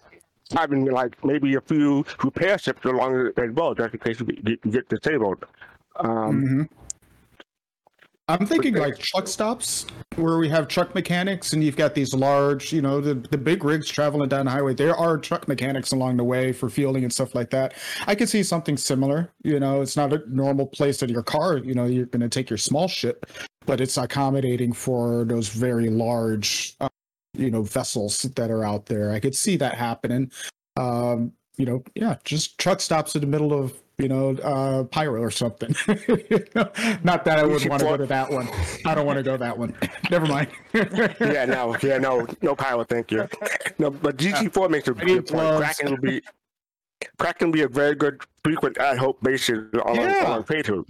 having 0.54 0.84
like 0.86 1.22
maybe 1.24 1.54
a 1.54 1.60
few 1.60 2.04
repair 2.24 2.58
ships 2.58 2.84
along 2.84 3.32
as 3.36 3.50
well, 3.52 3.74
just 3.74 3.94
in 3.94 4.00
case 4.00 4.20
you 4.20 4.26
get, 4.70 4.88
disabled. 4.88 5.44
Um, 5.96 6.42
Mhm. 6.42 6.68
I'm 8.28 8.44
thinking 8.44 8.74
like 8.74 8.98
truck 8.98 9.26
stops 9.26 9.86
where 10.16 10.36
we 10.36 10.50
have 10.50 10.68
truck 10.68 10.94
mechanics 10.94 11.54
and 11.54 11.64
you've 11.64 11.76
got 11.76 11.94
these 11.94 12.12
large, 12.12 12.74
you 12.74 12.82
know, 12.82 13.00
the, 13.00 13.14
the 13.14 13.38
big 13.38 13.64
rigs 13.64 13.88
traveling 13.88 14.28
down 14.28 14.44
the 14.44 14.50
highway. 14.50 14.74
There 14.74 14.94
are 14.94 15.16
truck 15.16 15.48
mechanics 15.48 15.92
along 15.92 16.18
the 16.18 16.24
way 16.24 16.52
for 16.52 16.68
fueling 16.68 17.04
and 17.04 17.12
stuff 17.12 17.34
like 17.34 17.48
that. 17.50 17.72
I 18.06 18.14
could 18.14 18.28
see 18.28 18.42
something 18.42 18.76
similar. 18.76 19.32
You 19.44 19.60
know, 19.60 19.80
it's 19.80 19.96
not 19.96 20.12
a 20.12 20.22
normal 20.28 20.66
place 20.66 20.98
that 21.00 21.08
your 21.08 21.22
car, 21.22 21.56
you 21.56 21.74
know, 21.74 21.86
you're 21.86 22.06
going 22.06 22.20
to 22.20 22.28
take 22.28 22.50
your 22.50 22.58
small 22.58 22.86
ship, 22.86 23.24
but 23.64 23.80
it's 23.80 23.96
accommodating 23.96 24.74
for 24.74 25.24
those 25.24 25.48
very 25.48 25.88
large, 25.88 26.76
uh, 26.80 26.88
you 27.32 27.50
know, 27.50 27.62
vessels 27.62 28.22
that 28.22 28.50
are 28.50 28.64
out 28.64 28.84
there. 28.86 29.12
I 29.12 29.20
could 29.20 29.34
see 29.34 29.56
that 29.56 29.74
happening. 29.74 30.30
Um, 30.76 31.32
you 31.58 31.66
know, 31.66 31.82
yeah, 31.94 32.16
just 32.24 32.56
truck 32.58 32.80
stops 32.80 33.14
in 33.14 33.20
the 33.20 33.26
middle 33.26 33.52
of 33.52 33.74
you 33.98 34.06
know, 34.06 34.30
uh, 34.44 34.84
pyro 34.84 35.20
or 35.20 35.30
something. 35.30 35.74
Not 37.02 37.24
that 37.24 37.38
I 37.40 37.44
would 37.44 37.68
want 37.68 37.80
to 37.80 37.88
go 37.88 37.96
to 37.96 38.06
that 38.06 38.30
one. 38.30 38.48
I 38.86 38.94
don't 38.94 39.04
want 39.06 39.16
to 39.18 39.24
go 39.24 39.36
that 39.36 39.58
one. 39.58 39.74
Never 40.10 40.24
mind. 40.26 40.48
yeah, 40.72 41.44
no, 41.46 41.76
yeah, 41.82 41.98
no, 41.98 42.24
no 42.40 42.54
power, 42.54 42.84
thank 42.84 43.10
you. 43.10 43.26
No, 43.80 43.90
but 43.90 44.16
GT4 44.16 44.70
makes 44.70 44.86
a 44.86 44.92
need 44.92 45.04
good 45.04 45.16
point. 45.16 45.28
gloves. 45.30 45.64
Kraken 45.64 45.90
will 45.90 46.00
be 46.00 46.22
Kraken 47.18 47.48
will 47.48 47.52
be 47.54 47.62
a 47.62 47.68
very 47.68 47.96
good 47.96 48.22
frequent 48.44 48.78
ad 48.78 48.98
hoc 48.98 49.20
basis 49.20 49.58
on 49.84 49.96
Yeah. 49.96 50.24
on 50.28 50.44
Paytube. 50.44 50.84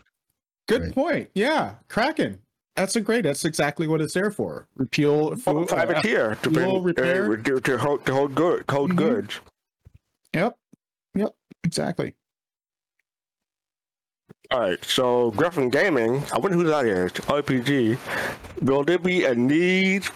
Good 0.66 0.82
Right. 0.82 0.94
point. 0.94 1.30
Yeah, 1.34 1.76
Kraken. 1.88 2.40
That's 2.76 2.94
a 2.96 3.00
great. 3.00 3.22
That's 3.22 3.46
exactly 3.46 3.88
what 3.88 4.02
it's 4.02 4.12
there 4.12 4.30
for. 4.30 4.68
Repeal. 4.76 5.34
Oh, 5.46 5.62
uh, 5.62 5.64
privateer 5.64 6.34
to 6.42 6.50
fuel 6.50 6.72
bring, 6.82 6.84
repair. 6.84 7.32
uh, 7.32 7.36
to, 7.42 7.60
to 7.60 7.78
hold 7.78 8.04
to 8.04 8.12
hold 8.12 8.34
good 8.34 8.64
hold 8.70 8.92
Mhm. 8.92 8.96
goods. 8.96 9.40
Yep. 10.34 10.57
Yep. 11.64 11.66
Exactly. 11.66 12.14
All 14.50 14.60
right, 14.60 14.82
so 14.84 15.30
Griffin 15.32 15.68
Gaming, 15.68 16.22
I 16.32 16.38
wonder 16.38 16.56
who 16.56 16.64
that 16.64 16.86
is. 16.86 17.12
RPG. 17.12 17.98
Will 18.62 18.82
there 18.82 18.98
be 18.98 19.24
a 19.26 19.34
need, 19.34 20.06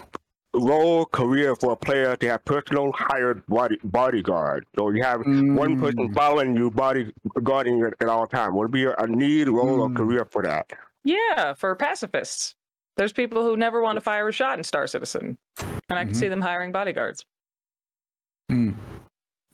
role, 0.55 1.05
career 1.05 1.55
for 1.55 1.73
a 1.73 1.75
player 1.75 2.15
to 2.15 2.27
have 2.29 2.43
personal 2.43 2.91
hired 2.93 3.45
body 3.45 3.77
bodyguard? 3.83 4.65
So 4.75 4.89
you 4.89 5.03
have 5.03 5.19
one 5.25 5.79
person 5.79 6.09
Mm. 6.09 6.15
following 6.15 6.55
you, 6.55 6.71
bodyguarding 6.71 7.77
you 7.77 7.91
at 7.99 8.07
all 8.07 8.25
time. 8.25 8.55
Will 8.55 8.61
there 8.61 8.67
be 8.69 8.85
a 8.85 9.05
need, 9.05 9.49
role, 9.49 9.81
or 9.81 9.89
Mm. 9.89 9.95
career 9.97 10.25
for 10.25 10.41
that? 10.41 10.65
Yeah, 11.03 11.53
for 11.53 11.75
pacifists. 11.75 12.55
There's 12.97 13.13
people 13.13 13.43
who 13.43 13.55
never 13.55 13.81
want 13.81 13.97
to 13.97 14.01
fire 14.01 14.27
a 14.27 14.31
shot 14.31 14.57
in 14.57 14.63
Star 14.63 14.87
Citizen, 14.87 15.37
and 15.59 15.99
I 15.99 16.05
can 16.05 16.13
Mhm. 16.13 16.17
see 16.17 16.27
them 16.27 16.41
hiring 16.41 16.71
bodyguards. 16.71 17.23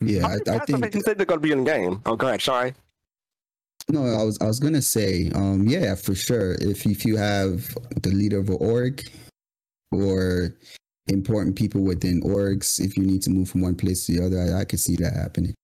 Yeah, 0.00 0.26
I, 0.26 0.38
I 0.50 0.58
think 0.60 0.92
they 0.92 1.00
said 1.00 1.18
they're 1.18 1.26
going 1.26 1.40
to 1.40 1.46
be 1.46 1.52
in 1.52 1.64
the 1.64 1.70
game. 1.70 2.00
Oh, 2.06 2.16
go 2.16 2.28
ahead. 2.28 2.40
Sorry. 2.40 2.74
No, 3.88 4.04
I 4.04 4.22
was 4.22 4.38
I 4.40 4.46
was 4.46 4.60
gonna 4.60 4.82
say, 4.82 5.30
um, 5.34 5.66
yeah, 5.66 5.94
for 5.96 6.14
sure. 6.14 6.52
If 6.60 6.86
if 6.86 7.04
you 7.04 7.16
have 7.16 7.74
the 8.02 8.10
leader 8.10 8.38
of 8.38 8.48
an 8.48 8.58
org 8.60 9.02
or 9.90 10.54
important 11.08 11.56
people 11.56 11.80
within 11.80 12.22
orgs, 12.22 12.78
if 12.78 12.96
you 12.96 13.02
need 13.02 13.22
to 13.22 13.30
move 13.30 13.50
from 13.50 13.62
one 13.62 13.74
place 13.74 14.06
to 14.06 14.12
the 14.12 14.26
other, 14.26 14.54
I, 14.54 14.60
I 14.60 14.64
could 14.64 14.78
see 14.78 14.94
that 14.96 15.14
happening. 15.14 15.54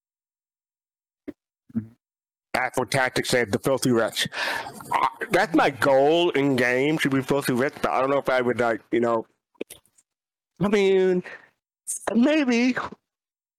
What 2.75 2.91
tactics 2.91 3.29
said, 3.29 3.53
the 3.53 3.59
filthy 3.59 3.91
wretch. 3.91 4.29
Uh, 4.91 5.07
That's 5.31 5.55
my 5.55 5.69
goal 5.71 6.31
in 6.31 6.57
game 6.57 6.99
to 6.99 7.11
be 7.11 7.21
filthy 7.21 7.53
rich, 7.53 7.75
but 7.83 7.91
I 7.91 8.01
don't 8.01 8.11
know 8.11 8.19
if 8.19 8.31
I 8.31 8.41
would 8.41 8.59
like, 8.59 8.81
you 8.91 9.01
know. 9.01 9.27
I 10.61 10.69
mean, 10.69 11.23
maybe. 12.15 12.75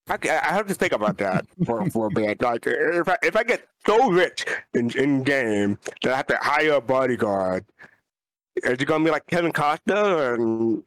I, 0.09 0.17
I 0.29 0.53
have 0.53 0.67
to 0.67 0.73
think 0.73 0.93
about 0.93 1.17
that 1.17 1.45
for, 1.65 1.89
for 1.89 2.07
a 2.07 2.09
bit. 2.09 2.41
Like, 2.41 2.65
if 2.65 3.07
I 3.07 3.17
if 3.23 3.35
I 3.35 3.43
get 3.43 3.67
so 3.85 4.09
rich 4.09 4.45
in, 4.73 4.89
in 4.91 5.23
game 5.23 5.77
that 6.03 6.13
I 6.13 6.17
have 6.17 6.27
to 6.27 6.37
hire 6.37 6.73
a 6.73 6.81
bodyguard, 6.81 7.65
is 8.63 8.71
it 8.79 8.85
gonna 8.85 9.03
be 9.03 9.11
like 9.11 9.27
Kevin 9.27 9.51
Costner 9.51 10.35
and? 10.35 10.83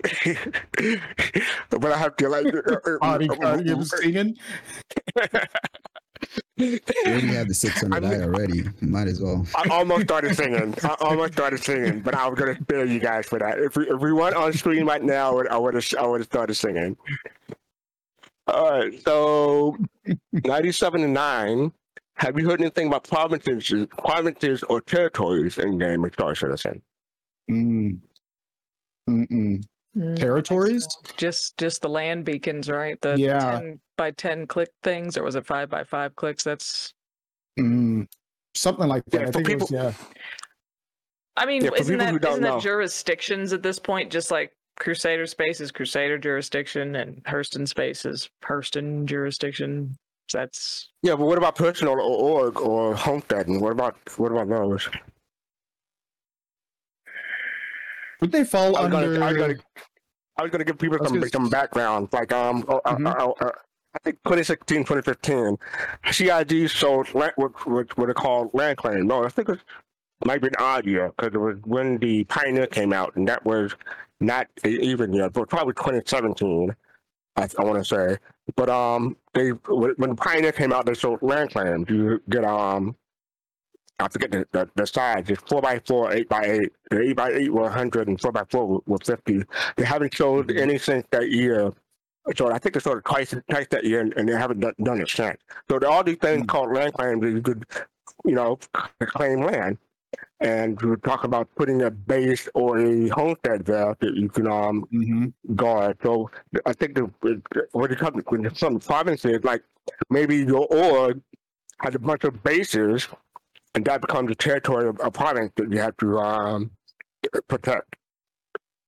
but 1.71 1.93
I 1.93 1.99
have 1.99 2.17
to 2.17 2.29
like 2.29 2.47
er, 2.47 2.59
er, 2.59 2.83
er, 2.87 2.99
Bodyguard 2.99 3.67
him 3.67 3.85
singing. 3.85 4.37
You 6.57 6.79
already 7.07 7.27
have 7.29 7.49
the 7.49 7.55
600 7.55 8.05
I'm- 8.05 8.23
already. 8.23 8.65
Might 8.81 9.09
as 9.09 9.21
well. 9.21 9.47
I 9.55 9.69
almost 9.71 10.03
started 10.03 10.37
singing. 10.37 10.75
I 10.83 10.97
almost 11.01 11.33
started 11.33 11.63
singing, 11.63 12.01
but 12.01 12.15
I 12.15 12.29
was 12.29 12.39
gonna 12.39 12.57
spare 12.61 12.85
you 12.85 13.01
guys 13.01 13.27
for 13.27 13.39
that. 13.39 13.59
If 13.59 13.77
we 13.77 13.89
if 13.89 14.01
we 14.01 14.13
weren't 14.13 14.37
on 14.37 14.53
screen 14.53 14.85
right 14.85 15.03
now, 15.03 15.39
I 15.39 15.57
would 15.57 15.75
have 15.75 15.87
I 15.99 16.07
would 16.07 16.21
have 16.21 16.27
started 16.27 16.55
singing. 16.55 16.97
All 18.51 18.71
right, 18.71 19.03
so 19.05 19.77
ninety-seven 20.33 21.03
and 21.05 21.15
nine. 21.15 21.73
Have 22.15 22.39
you 22.39 22.49
heard 22.49 22.61
anything 22.61 22.89
about 22.89 23.05
provinces, 23.05 23.87
provinces 23.97 24.63
or 24.65 24.81
territories 24.81 25.59
in 25.59 25.79
game 25.79 26.05
of 26.05 26.13
Star 26.13 26.35
Citizen? 26.35 26.83
Mm. 27.51 27.99
Mm-mm. 29.09 29.65
Mm, 29.97 30.17
Territories? 30.17 30.87
Just 31.17 31.57
just 31.59 31.83
the 31.83 31.89
land 31.89 32.25
beacons, 32.25 32.69
right? 32.69 33.01
The 33.01 33.19
Yeah. 33.19 33.59
10 33.59 33.81
by 33.97 34.11
10 34.13 34.47
click 34.47 34.71
things, 34.83 35.17
or 35.17 35.25
was 35.25 35.35
it 35.35 35.47
5 35.47 35.69
by 35.69 35.85
5 35.85 36.15
clicks? 36.17 36.45
That's 36.45 36.93
Mm. 37.59 38.07
Something 38.55 38.89
like 38.89 39.05
that. 39.07 39.21
Yeah, 39.21 39.23
I 39.23 39.27
for 39.27 39.33
think 39.33 39.49
it 39.51 39.61
was, 39.61 39.71
yeah. 39.71 39.93
I 41.37 41.47
mean, 41.47 41.65
Yeah, 41.65 41.71
isn't 41.77 41.87
people 41.93 42.07
that 42.07 42.13
who 42.13 42.19
don't 42.19 42.33
isn't 42.33 42.43
that 42.43 42.63
jurisdictions 42.63 43.53
at 43.53 43.63
this 43.63 43.79
point? 43.79 44.13
Just 44.13 44.31
like 44.31 44.53
Crusader 44.85 45.27
space 45.27 45.61
is 45.61 45.71
Crusader 45.71 46.17
jurisdiction, 46.19 46.97
and 46.97 47.23
Hurston 47.25 47.69
space 47.69 48.07
is 48.07 48.31
Hurston 48.43 49.05
jurisdiction. 49.05 49.95
That's 50.33 50.89
Yeah, 51.03 51.17
but 51.17 51.27
what 51.27 51.37
about 51.39 51.55
personal 51.55 51.95
or 51.95 52.01
org 52.01 52.59
or 52.61 52.95
homesteading? 52.95 53.61
What 53.61 53.73
about 53.73 53.97
what 54.17 54.33
about 54.33 54.49
those? 54.49 54.89
Would 58.21 58.33
they 58.33 58.45
fall 58.45 58.77
I 58.77 58.85
was 58.85 58.95
under? 58.95 59.15
gonna, 59.15 59.25
I 59.27 59.29
was 59.33 59.37
gonna, 59.39 59.55
I 60.39 60.43
was 60.43 60.51
gonna 60.51 60.65
give 60.65 60.79
people 60.79 60.99
some 61.03 61.15
gonna- 61.15 61.29
some 61.29 61.49
background. 61.51 62.09
Like 62.13 62.33
um, 62.33 62.65
uh, 62.69 62.77
uh, 62.85 62.97
Mhm. 62.97 63.07
uh, 63.21 63.31
uh, 63.47 63.51
I 63.95 63.99
think 64.05 64.17
2016, 64.25 64.85
2015, 64.85 65.59
CIG 66.11 66.69
sold 66.71 67.13
land, 67.15 67.33
what 67.37 67.67
what 67.67 67.97
what 67.99 68.07
they 68.07 68.13
call 68.15 68.51
land 68.55 68.79
claim. 68.79 69.07
No, 69.07 69.25
I 69.25 69.29
think 69.29 69.49
it 69.49 69.53
was, 69.53 69.61
might 70.25 70.41
be 70.41 70.49
an 70.49 70.55
odd 70.59 70.87
year 70.87 71.13
because 71.17 71.35
it 71.35 71.39
was 71.39 71.57
when 71.65 71.99
the 71.99 72.25
Pioneer 72.25 72.67
came 72.67 72.93
out, 72.93 73.15
and 73.17 73.27
that 73.29 73.45
was 73.45 73.75
not 74.21 74.47
even 74.65 75.13
year, 75.13 75.31
but 75.31 75.49
probably 75.49 75.75
2017. 75.75 76.75
I, 77.37 77.49
I 77.59 77.65
want 77.65 77.79
to 77.79 77.85
say, 77.85 78.19
but 78.57 78.69
um, 78.69 79.17
they 79.35 79.51
when 79.51 80.17
Pioneer 80.17 80.53
came 80.53 80.73
out, 80.73 80.87
they 80.87 80.95
sold 80.95 81.23
land 81.23 81.51
claims. 81.53 81.89
You 81.89 82.21
get 82.29 82.45
um. 82.45 82.97
I 83.99 84.09
forget 84.09 84.31
the, 84.31 84.47
the, 84.53 84.71
the 84.77 84.87
size. 84.87 85.25
It's 85.29 85.43
four 85.43 85.61
by 85.61 85.79
four, 85.87 86.11
eight 86.13 86.27
by 86.29 86.43
eight. 86.45 86.73
The 86.91 87.03
eight 87.03 87.17
by 87.17 87.33
eight 87.33 87.53
were 87.53 87.63
100 87.65 88.09
and 88.09 88.19
four 88.19 88.33
by 88.33 88.45
four 88.51 88.67
were, 88.67 88.79
were 88.87 88.99
50. 89.05 89.43
They 89.77 89.85
haven't 89.85 90.15
sold 90.15 90.51
any 90.51 90.79
since 90.79 91.07
that 91.11 91.31
year. 91.31 91.71
So 92.35 92.51
I 92.51 92.59
think 92.59 92.75
they 92.75 92.81
sold 92.81 92.99
it 92.99 93.05
twice, 93.05 93.35
twice 93.51 93.67
that 93.71 93.85
year, 93.85 94.01
and, 94.01 94.15
and 94.17 94.27
they 94.27 94.33
haven't 94.33 94.61
done, 94.61 94.73
done 94.83 95.03
it 95.03 95.09
since. 95.11 95.37
So 95.71 95.79
there 95.79 95.91
are 95.91 95.93
all 95.93 96.03
these 96.05 96.17
things 96.17 96.45
Mm. 96.45 96.49
called 96.49 96.73
land 96.73 96.95
claims 96.95 97.21
that 97.21 97.31
you 97.31 97.43
could, 97.43 97.67
you 98.25 98.33
know, 98.35 98.59
claim 99.01 99.43
land. 99.43 99.77
And 100.41 100.81
we 100.81 100.97
talk 100.97 101.25
about 101.25 101.49
putting 101.55 101.83
a 101.83 101.91
base 101.91 102.49
or 102.55 102.79
a 102.79 103.09
homestead 103.09 103.65
there 103.67 103.95
that 104.01 104.15
you 104.15 104.29
can 104.29 104.47
um 104.47 104.87
Mhm. 104.93 105.33
guard. 105.55 105.99
So 106.03 106.31
I 106.65 106.73
think 106.73 106.95
the 106.95 107.11
when 107.73 107.93
it 107.93 107.99
comes 107.99 108.23
when 108.27 108.55
some 108.55 108.81
provinces 108.81 109.45
like 109.45 109.63
maybe 110.09 110.37
your 110.39 110.67
org 110.71 111.21
has 111.81 111.95
a 111.95 111.99
bunch 111.99 112.25
of 112.25 112.43
bases, 112.43 113.07
and 113.75 113.85
that 113.85 114.01
becomes 114.01 114.31
a 114.31 114.35
territory 114.35 114.89
of 114.89 114.99
a 115.03 115.11
province 115.11 115.53
that 115.57 115.71
you 115.71 115.79
have 115.79 115.97
to 115.99 116.19
um 116.19 116.71
protect. 117.49 117.97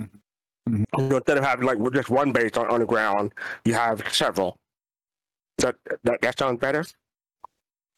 Mhm. 0.01 0.85
So 0.97 1.17
instead 1.17 1.39
of 1.39 1.45
having 1.45 1.67
like 1.67 1.79
just 1.93 2.09
one 2.09 2.33
base 2.33 2.57
on, 2.57 2.67
on 2.69 2.81
the 2.81 2.87
ground, 2.87 3.33
you 3.65 3.75
have 3.75 4.03
several. 4.13 4.57
That 5.59 5.77
that 6.05 6.21
that 6.23 6.39
sounds 6.39 6.59
better. 6.61 6.85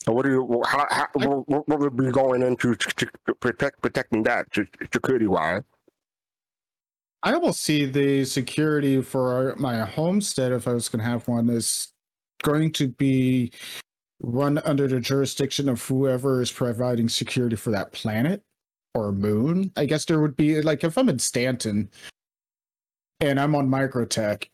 So 0.05 0.13
what 0.13 0.25
do 0.25 0.31
you 0.31 0.63
how, 0.67 0.87
how 0.91 1.09
what, 1.15 1.69
what 1.69 1.81
would 1.81 1.97
be 1.97 2.11
going 2.11 2.43
into 2.43 2.75
to, 2.75 3.07
to 3.27 3.35
protect 3.35 3.81
protecting 3.81 4.23
that 4.25 4.47
security 4.93 5.27
wise? 5.27 5.63
I 7.23 7.33
almost 7.33 7.63
see 7.63 7.87
the 7.87 8.27
security 8.27 9.01
for 9.01 9.55
my 9.57 9.81
homestead, 9.81 10.53
if 10.53 10.69
I 10.69 10.75
was 10.75 10.91
going 10.91 11.03
to 11.03 11.11
have 11.11 11.27
one, 11.27 11.49
is 11.49 11.89
going 12.43 12.73
to 12.73 12.89
be 12.89 13.51
run 14.21 14.59
under 14.59 14.87
the 14.87 15.01
jurisdiction 15.01 15.71
of 15.71 15.83
whoever 15.83 16.43
is 16.43 16.53
providing 16.53 17.09
security 17.09 17.57
for 17.57 17.71
that 17.71 17.93
planet 17.93 18.43
or 18.95 19.11
moon. 19.11 19.73
I 19.75 19.87
guess 19.87 20.05
there 20.05 20.21
would 20.21 20.37
be 20.37 20.61
like 20.61 20.85
if 20.85 20.99
I'm 20.99 21.09
in 21.09 21.19
Stanton 21.19 21.91
and 23.21 23.41
I'm 23.41 23.55
on 23.55 23.69
Microtech 23.69 24.49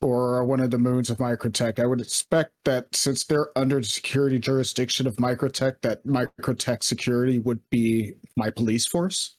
or 0.00 0.44
one 0.44 0.60
of 0.60 0.70
the 0.70 0.78
moons 0.78 1.10
of 1.10 1.18
Microtech, 1.18 1.78
I 1.78 1.86
would 1.86 2.00
expect 2.00 2.52
that 2.64 2.94
since 2.94 3.24
they're 3.24 3.56
under 3.56 3.80
the 3.80 3.86
security 3.86 4.38
jurisdiction 4.38 5.06
of 5.06 5.16
Microtech, 5.16 5.76
that 5.82 6.06
Microtech 6.06 6.82
security 6.82 7.38
would 7.38 7.60
be 7.70 8.14
my 8.36 8.50
police 8.50 8.86
force 8.86 9.36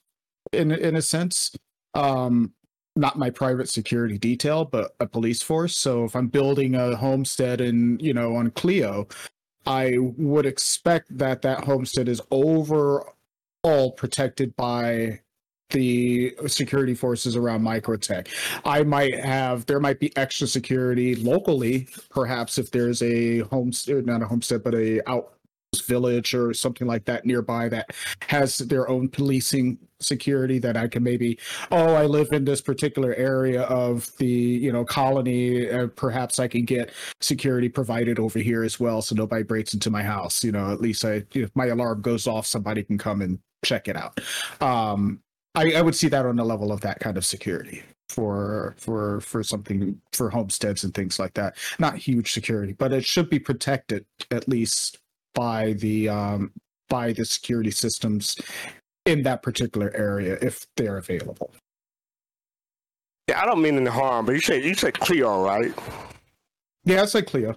in 0.52 0.72
in 0.72 0.96
a 0.96 1.02
sense. 1.02 1.56
Um 1.94 2.54
not 2.96 3.18
my 3.18 3.30
private 3.30 3.70
security 3.70 4.18
detail, 4.18 4.66
but 4.66 4.92
a 5.00 5.08
police 5.08 5.42
force. 5.42 5.76
So 5.78 6.04
if 6.04 6.16
I'm 6.16 6.28
building 6.28 6.76
a 6.76 6.98
homestead 6.98 7.62
in, 7.62 7.98
you 8.00 8.14
know, 8.14 8.36
on 8.36 8.52
Clio, 8.52 9.08
I 9.66 9.96
would 10.00 10.46
expect 10.46 11.18
that 11.18 11.42
that 11.44 11.64
homestead 11.64 12.10
is 12.10 12.22
overall 12.30 13.14
protected 13.96 14.56
by 14.56 15.22
the 15.70 16.36
security 16.48 16.96
forces 16.96 17.36
around 17.36 17.62
Microtech. 17.62 18.28
I 18.66 18.84
might 18.84 19.20
have 19.20 19.66
there 19.66 19.80
might 19.80 20.00
be 20.00 20.16
extra 20.18 20.48
security 20.48 21.16
locally, 21.16 21.88
perhaps 22.10 22.58
if 22.58 22.72
there's 22.72 23.02
a 23.02 23.40
homestead, 23.40 24.06
not 24.06 24.22
a 24.22 24.28
homestead, 24.28 24.64
but 24.64 24.76
a 24.76 25.08
out 25.10 25.34
village 25.86 26.34
or 26.34 26.52
something 26.54 26.88
like 26.88 27.06
that 27.06 27.26
nearby 27.26 27.70
that 27.70 27.92
has 28.22 28.58
their 28.58 28.90
own 28.90 29.08
policing 29.08 29.78
security 30.00 30.58
that 30.58 30.76
I 30.76 30.88
can 30.88 31.04
maybe 31.04 31.38
oh 31.72 31.94
I 31.94 32.06
live 32.06 32.30
in 32.32 32.44
this 32.44 32.60
particular 32.60 33.14
area 33.14 33.64
of 33.64 34.10
the 34.18 34.26
you 34.26 34.72
know 34.72 34.84
colony 34.84 35.70
uh, 35.70 35.88
perhaps 35.88 36.40
I 36.40 36.48
can 36.48 36.66
get 36.66 36.92
security 37.22 37.70
provided 37.70 38.18
over 38.18 38.40
here 38.40 38.64
as 38.64 38.80
well 38.80 39.02
so 39.04 39.14
nobody 39.14 39.44
breaks 39.44 39.76
into 39.76 39.92
my 39.92 40.02
house 40.02 40.44
you 40.44 40.52
know 40.52 40.72
at 40.72 40.82
least 40.82 41.06
I 41.06 41.24
if 41.34 41.56
my 41.56 41.68
alarm 41.68 42.02
goes 42.02 42.26
off 42.26 42.48
somebody 42.48 42.84
can 42.84 42.98
come 42.98 43.22
and 43.22 43.38
check 43.64 43.88
it 43.88 43.96
out 43.96 44.20
um 44.62 45.22
I, 45.56 45.74
I 45.74 45.82
would 45.82 45.96
see 45.96 46.08
that 46.10 46.26
on 46.26 46.36
the 46.36 46.46
level 46.46 46.72
of 46.72 46.82
that 46.82 47.00
kind 47.00 47.18
of 47.18 47.26
security 47.26 47.84
for 48.10 48.76
for 48.78 49.22
for 49.22 49.44
something 49.44 50.00
for 50.14 50.30
homesteads 50.30 50.84
and 50.84 50.94
things 50.94 51.20
like 51.20 51.34
that 51.36 51.56
not 51.78 51.96
huge 51.96 52.32
security 52.34 52.74
but 52.74 52.92
it 52.92 53.06
should 53.06 53.30
be 53.30 53.38
protected 53.38 54.04
at 54.32 54.48
least 54.48 54.98
by 55.34 55.74
the 55.74 56.10
um, 56.10 56.52
by 56.90 57.14
the 57.14 57.24
security 57.24 57.72
systems 57.72 58.36
in 59.06 59.24
that 59.24 59.42
particular 59.42 59.92
area 59.96 60.38
if 60.42 60.68
they're 60.76 60.98
available. 60.98 61.52
Yeah, 63.28 63.42
I 63.42 63.46
don't 63.46 63.62
mean 63.62 63.78
any 63.78 63.90
harm, 63.90 64.26
but 64.26 64.34
you 64.34 64.42
say 64.42 64.64
you 64.64 64.74
said 64.74 65.00
Cleo, 65.00 65.44
right? 65.46 65.74
Yeah, 66.84 67.04
I 67.04 67.06
said 67.06 67.28
Cleo. 67.28 67.56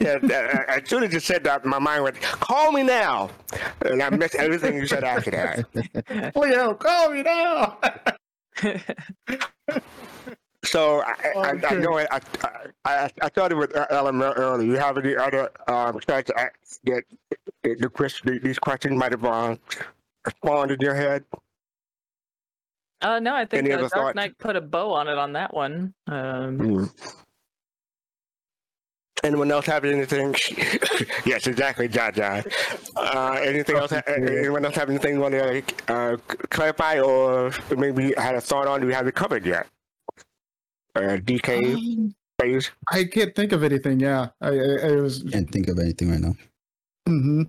Yeah, 0.00 0.18
uh, 0.22 0.72
as 0.72 0.88
soon 0.88 1.04
as 1.04 1.12
you 1.12 1.20
said 1.20 1.44
that, 1.44 1.64
my 1.64 1.78
mind 1.78 2.04
went, 2.04 2.20
"Call 2.20 2.72
me 2.72 2.82
now," 2.82 3.30
and 3.84 4.02
I 4.02 4.10
missed 4.10 4.34
everything 4.34 4.76
you 4.76 4.86
said 4.86 5.04
after 5.04 5.30
that. 5.30 6.32
Cleo, 6.34 6.74
call 6.74 7.10
me 7.10 7.22
now. 7.22 7.78
So 10.62 11.00
I, 11.00 11.14
I, 11.36 11.50
I 11.68 11.74
know 11.76 11.98
I, 11.98 12.06
I, 12.10 12.20
I, 12.84 13.10
I 13.22 13.28
started 13.28 13.56
with 13.56 13.74
LM 13.74 14.20
earlier. 14.20 14.70
You 14.70 14.76
have 14.76 14.98
any 14.98 15.16
other 15.16 15.48
um, 15.66 15.98
started 16.02 16.34
that 16.36 17.04
the 17.62 17.88
question, 17.88 18.40
these 18.42 18.58
questions 18.58 18.96
might 18.98 19.12
have 19.12 19.24
uh, 19.24 19.56
spawned 20.28 20.70
in 20.70 20.80
your 20.80 20.94
head? 20.94 21.24
Uh, 23.02 23.18
no, 23.18 23.34
I 23.34 23.46
think 23.46 23.70
uh, 23.70 23.88
Dark 23.88 24.14
Knight 24.14 24.36
put 24.38 24.56
a 24.56 24.60
bow 24.60 24.92
on 24.92 25.08
it 25.08 25.16
on 25.16 25.32
that 25.32 25.54
one. 25.54 25.94
Um, 26.06 26.58
mm. 26.58 26.90
Anyone 29.22 29.50
else 29.50 29.66
have 29.66 29.84
anything? 29.84 30.34
yes, 31.26 31.46
exactly, 31.46 31.88
John 31.88 32.14
John. 32.14 32.42
Uh, 32.96 33.32
anything 33.42 33.76
else? 33.76 33.92
Anyone 33.92 34.64
else 34.64 34.76
have 34.76 34.88
anything 34.88 35.14
you 35.14 35.20
want 35.20 35.34
to 35.34 35.62
uh, 35.88 36.16
clarify 36.48 37.00
or 37.00 37.52
maybe 37.76 38.14
had 38.16 38.34
a 38.34 38.40
thought 38.40 38.66
on? 38.66 38.80
Do 38.80 38.86
we 38.86 38.94
have 38.94 39.06
it 39.06 39.14
covered 39.14 39.44
yet? 39.44 39.66
uh, 40.96 41.16
DK 41.16 41.74
um, 41.74 42.14
phase? 42.40 42.70
I 42.90 43.04
can't 43.04 43.34
think 43.34 43.52
of 43.52 43.62
anything. 43.62 44.00
Yeah, 44.00 44.28
I, 44.40 44.48
I, 44.48 44.76
I 44.88 44.96
was 44.96 45.24
can't 45.30 45.50
think 45.50 45.68
of 45.68 45.78
anything 45.78 46.10
right 46.10 46.20
now. 46.20 46.34
Mm-hmm. 47.08 47.42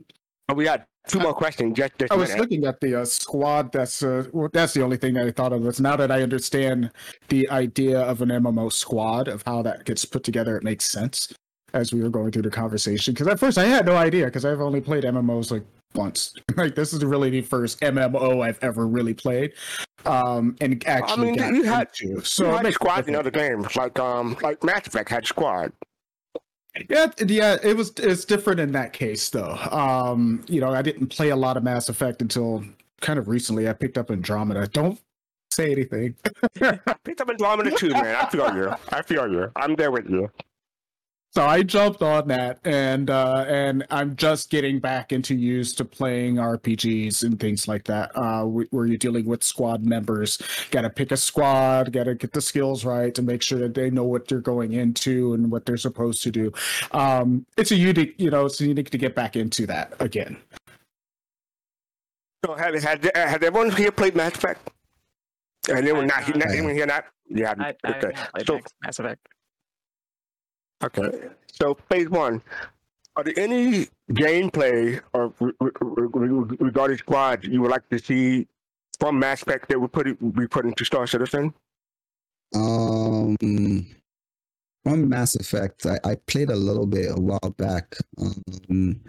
Oh, 0.49 0.53
we 0.53 0.63
got 0.63 0.85
two 1.07 1.19
more 1.19 1.33
questions. 1.33 1.77
Just, 1.77 1.97
just 1.97 2.11
I 2.11 2.15
was 2.15 2.35
looking 2.35 2.65
at 2.65 2.79
the 2.81 3.01
uh, 3.01 3.05
squad. 3.05 3.71
That's 3.71 4.03
uh, 4.03 4.25
well, 4.31 4.49
that's 4.51 4.73
the 4.73 4.83
only 4.83 4.97
thing 4.97 5.13
that 5.15 5.25
I 5.25 5.31
thought 5.31 5.53
of. 5.53 5.65
It's 5.65 5.79
now 5.79 5.95
that 5.95 6.11
I 6.11 6.21
understand 6.21 6.91
the 7.29 7.49
idea 7.49 8.01
of 8.01 8.21
an 8.21 8.29
MMO 8.29 8.71
squad 8.71 9.27
of 9.27 9.43
how 9.45 9.61
that 9.63 9.85
gets 9.85 10.05
put 10.05 10.23
together, 10.23 10.57
it 10.57 10.63
makes 10.63 10.85
sense 10.85 11.33
as 11.73 11.93
we 11.93 12.01
were 12.01 12.09
going 12.09 12.31
through 12.31 12.43
the 12.43 12.51
conversation. 12.51 13.13
Because 13.13 13.27
at 13.27 13.39
first 13.39 13.57
I 13.57 13.65
had 13.65 13.85
no 13.85 13.95
idea 13.95 14.25
because 14.25 14.45
I've 14.45 14.61
only 14.61 14.81
played 14.81 15.03
MMOs 15.03 15.51
like 15.51 15.63
once. 15.95 16.33
like 16.57 16.75
this 16.75 16.93
is 16.93 17.03
really 17.03 17.29
the 17.29 17.41
first 17.41 17.79
MMO 17.81 18.43
I've 18.43 18.59
ever 18.61 18.87
really 18.87 19.13
played. 19.13 19.53
Um, 20.05 20.55
and 20.61 20.85
actually, 20.87 21.39
I 21.39 21.51
mean, 21.51 21.55
you 21.55 21.63
had 21.63 21.93
to. 21.93 22.21
So 22.21 22.49
you 22.49 22.57
had 22.57 22.73
squad 22.73 23.07
in 23.07 23.15
other 23.15 23.31
games, 23.31 23.75
like 23.75 23.99
um, 23.99 24.37
like 24.41 24.63
Mass 24.63 24.87
Effect 24.87 25.09
had 25.09 25.25
squad. 25.25 25.71
Yeah, 26.89 27.07
yeah, 27.25 27.57
it 27.61 27.75
was 27.75 27.91
it's 27.97 28.25
different 28.25 28.59
in 28.59 28.71
that 28.71 28.93
case 28.93 29.29
though. 29.29 29.57
Um, 29.71 30.43
you 30.47 30.61
know, 30.61 30.71
I 30.71 30.81
didn't 30.81 31.07
play 31.07 31.29
a 31.29 31.35
lot 31.35 31.57
of 31.57 31.63
Mass 31.63 31.89
Effect 31.89 32.21
until 32.21 32.63
kind 33.01 33.19
of 33.19 33.27
recently. 33.27 33.69
I 33.69 33.73
picked 33.73 33.97
up 33.97 34.09
Andromeda. 34.09 34.67
Don't 34.67 34.99
say 35.51 35.71
anything. 35.71 36.15
I 36.61 36.95
picked 37.03 37.21
up 37.21 37.29
Andromeda 37.29 37.71
too, 37.71 37.89
man. 37.89 38.15
I 38.15 38.25
feel 38.29 38.55
you. 38.55 38.73
I 38.89 39.01
feel 39.01 39.31
you. 39.31 39.51
I'm 39.55 39.75
there 39.75 39.91
with 39.91 40.09
you 40.09 40.31
so 41.33 41.45
I 41.45 41.63
jumped 41.63 42.01
on 42.01 42.27
that, 42.27 42.59
and 42.65 43.09
uh, 43.09 43.45
and 43.47 43.85
I'm 43.89 44.17
just 44.17 44.49
getting 44.49 44.79
back 44.79 45.13
into 45.13 45.33
used 45.33 45.77
to 45.77 45.85
playing 45.85 46.35
RPGs 46.35 47.23
and 47.23 47.39
things 47.39 47.69
like 47.69 47.85
that. 47.85 48.11
Uh, 48.15 48.43
where 48.43 48.85
you're 48.85 48.97
dealing 48.97 49.25
with 49.25 49.41
squad 49.41 49.85
members, 49.85 50.41
got 50.71 50.81
to 50.81 50.89
pick 50.89 51.11
a 51.11 51.17
squad, 51.17 51.93
got 51.93 52.03
to 52.03 52.15
get 52.15 52.33
the 52.33 52.41
skills 52.41 52.83
right 52.83 53.15
to 53.15 53.21
make 53.21 53.41
sure 53.41 53.59
that 53.59 53.73
they 53.73 53.89
know 53.89 54.03
what 54.03 54.27
they're 54.27 54.41
going 54.41 54.73
into 54.73 55.33
and 55.33 55.49
what 55.49 55.65
they're 55.65 55.77
supposed 55.77 56.21
to 56.23 56.31
do. 56.31 56.51
Um, 56.91 57.45
it's 57.57 57.71
a 57.71 57.77
unique, 57.77 58.15
you 58.17 58.29
know, 58.29 58.45
it's 58.45 58.59
unique 58.59 58.89
to 58.89 58.97
get 58.97 59.15
back 59.15 59.37
into 59.37 59.65
that 59.67 59.93
again. 60.01 60.35
So 62.43 62.55
have 62.55 62.73
had 62.83 63.09
had 63.15 63.41
everyone 63.41 63.71
here 63.71 63.91
played 63.91 64.15
Mass 64.17 64.35
Effect? 64.35 64.69
And 65.69 65.87
they 65.87 65.93
were 65.93 66.05
not, 66.05 66.27
not 66.35 66.49
anyone 66.49 66.73
here 66.73 66.87
not. 66.87 67.05
Yeah, 67.29 67.53
I, 67.57 67.73
I, 67.85 67.89
okay. 67.89 68.11
I 68.33 68.43
so, 68.43 68.59
Mass 68.83 68.99
Effect. 68.99 69.25
Okay. 70.83 71.29
So 71.51 71.77
phase 71.89 72.09
one. 72.09 72.41
Are 73.15 73.23
there 73.23 73.37
any 73.37 73.87
gameplay 74.11 75.01
or 75.13 75.33
regarding 76.59 76.97
squads 76.97 77.45
you 77.45 77.61
would 77.61 77.71
like 77.71 77.87
to 77.89 77.99
see 77.99 78.47
from 78.99 79.19
Mass 79.19 79.41
Effect 79.41 79.67
that 79.69 79.79
would 79.79 79.91
put 79.91 80.07
it, 80.07 80.35
be 80.35 80.47
put 80.47 80.65
into 80.65 80.85
Star 80.85 81.05
Citizen? 81.07 81.53
Um, 82.55 83.35
from 84.83 85.09
Mass 85.09 85.35
Effect, 85.35 85.85
I, 85.85 85.99
I 86.05 86.15
played 86.25 86.49
a 86.49 86.55
little 86.55 86.85
bit 86.85 87.11
a 87.11 87.19
while 87.19 87.53
back. 87.57 87.95
Um, 88.17 89.01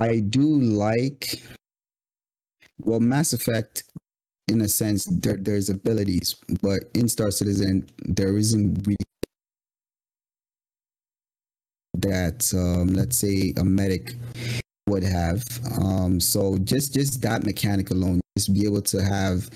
I 0.00 0.20
do 0.20 0.42
like 0.42 1.42
well, 2.84 3.00
Mass 3.00 3.32
Effect. 3.32 3.84
In 4.48 4.62
a 4.62 4.68
sense, 4.68 5.04
there, 5.04 5.36
there's 5.36 5.70
abilities, 5.70 6.34
but 6.60 6.82
in 6.94 7.08
Star 7.08 7.30
Citizen, 7.30 7.88
there 7.98 8.36
isn't 8.36 8.84
really 8.84 8.96
that 12.02 12.52
um, 12.54 12.88
let's 12.94 13.18
say 13.18 13.52
a 13.56 13.64
medic 13.64 14.14
would 14.88 15.02
have. 15.02 15.44
Um, 15.80 16.20
so 16.20 16.58
just 16.58 16.94
just 16.94 17.22
that 17.22 17.44
mechanic 17.44 17.90
alone, 17.90 18.20
just 18.36 18.52
be 18.54 18.64
able 18.64 18.82
to 18.82 19.02
have. 19.02 19.48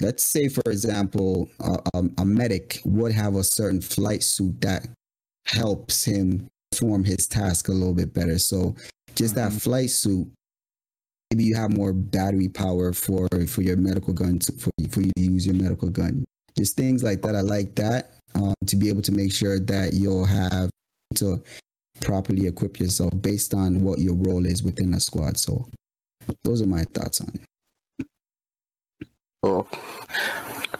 Let's 0.00 0.22
say, 0.22 0.48
for 0.48 0.62
example, 0.70 1.48
uh, 1.60 1.78
um, 1.94 2.14
a 2.18 2.24
medic 2.24 2.80
would 2.84 3.10
have 3.12 3.34
a 3.34 3.42
certain 3.42 3.80
flight 3.80 4.22
suit 4.22 4.60
that 4.60 4.86
helps 5.46 6.04
him 6.04 6.46
perform 6.70 7.02
his 7.04 7.26
task 7.26 7.68
a 7.68 7.72
little 7.72 7.94
bit 7.94 8.14
better. 8.14 8.38
So 8.38 8.76
just 9.16 9.34
mm-hmm. 9.34 9.54
that 9.54 9.60
flight 9.60 9.90
suit 9.90 10.28
maybe 11.30 11.44
you 11.44 11.54
have 11.54 11.76
more 11.76 11.92
battery 11.92 12.48
power 12.48 12.92
for 12.92 13.28
for 13.46 13.62
your 13.62 13.76
medical 13.76 14.14
gun 14.14 14.38
to, 14.38 14.52
for, 14.52 14.70
for 14.90 15.00
you 15.00 15.12
to 15.16 15.22
use 15.22 15.46
your 15.46 15.54
medical 15.54 15.90
gun 15.90 16.24
just 16.56 16.76
things 16.76 17.02
like 17.02 17.20
that 17.22 17.34
i 17.34 17.40
like 17.40 17.74
that 17.74 18.17
um, 18.34 18.54
to 18.66 18.76
be 18.76 18.88
able 18.88 19.02
to 19.02 19.12
make 19.12 19.32
sure 19.32 19.58
that 19.58 19.94
you'll 19.94 20.24
have 20.24 20.70
to 21.16 21.42
properly 22.00 22.46
equip 22.46 22.78
yourself 22.78 23.12
based 23.20 23.54
on 23.54 23.82
what 23.82 23.98
your 23.98 24.14
role 24.14 24.46
is 24.46 24.62
within 24.62 24.94
a 24.94 25.00
squad. 25.00 25.36
So 25.36 25.68
those 26.44 26.62
are 26.62 26.66
my 26.66 26.84
thoughts 26.84 27.20
on 27.20 27.32
it. 27.34 28.06
Cool. 29.42 29.68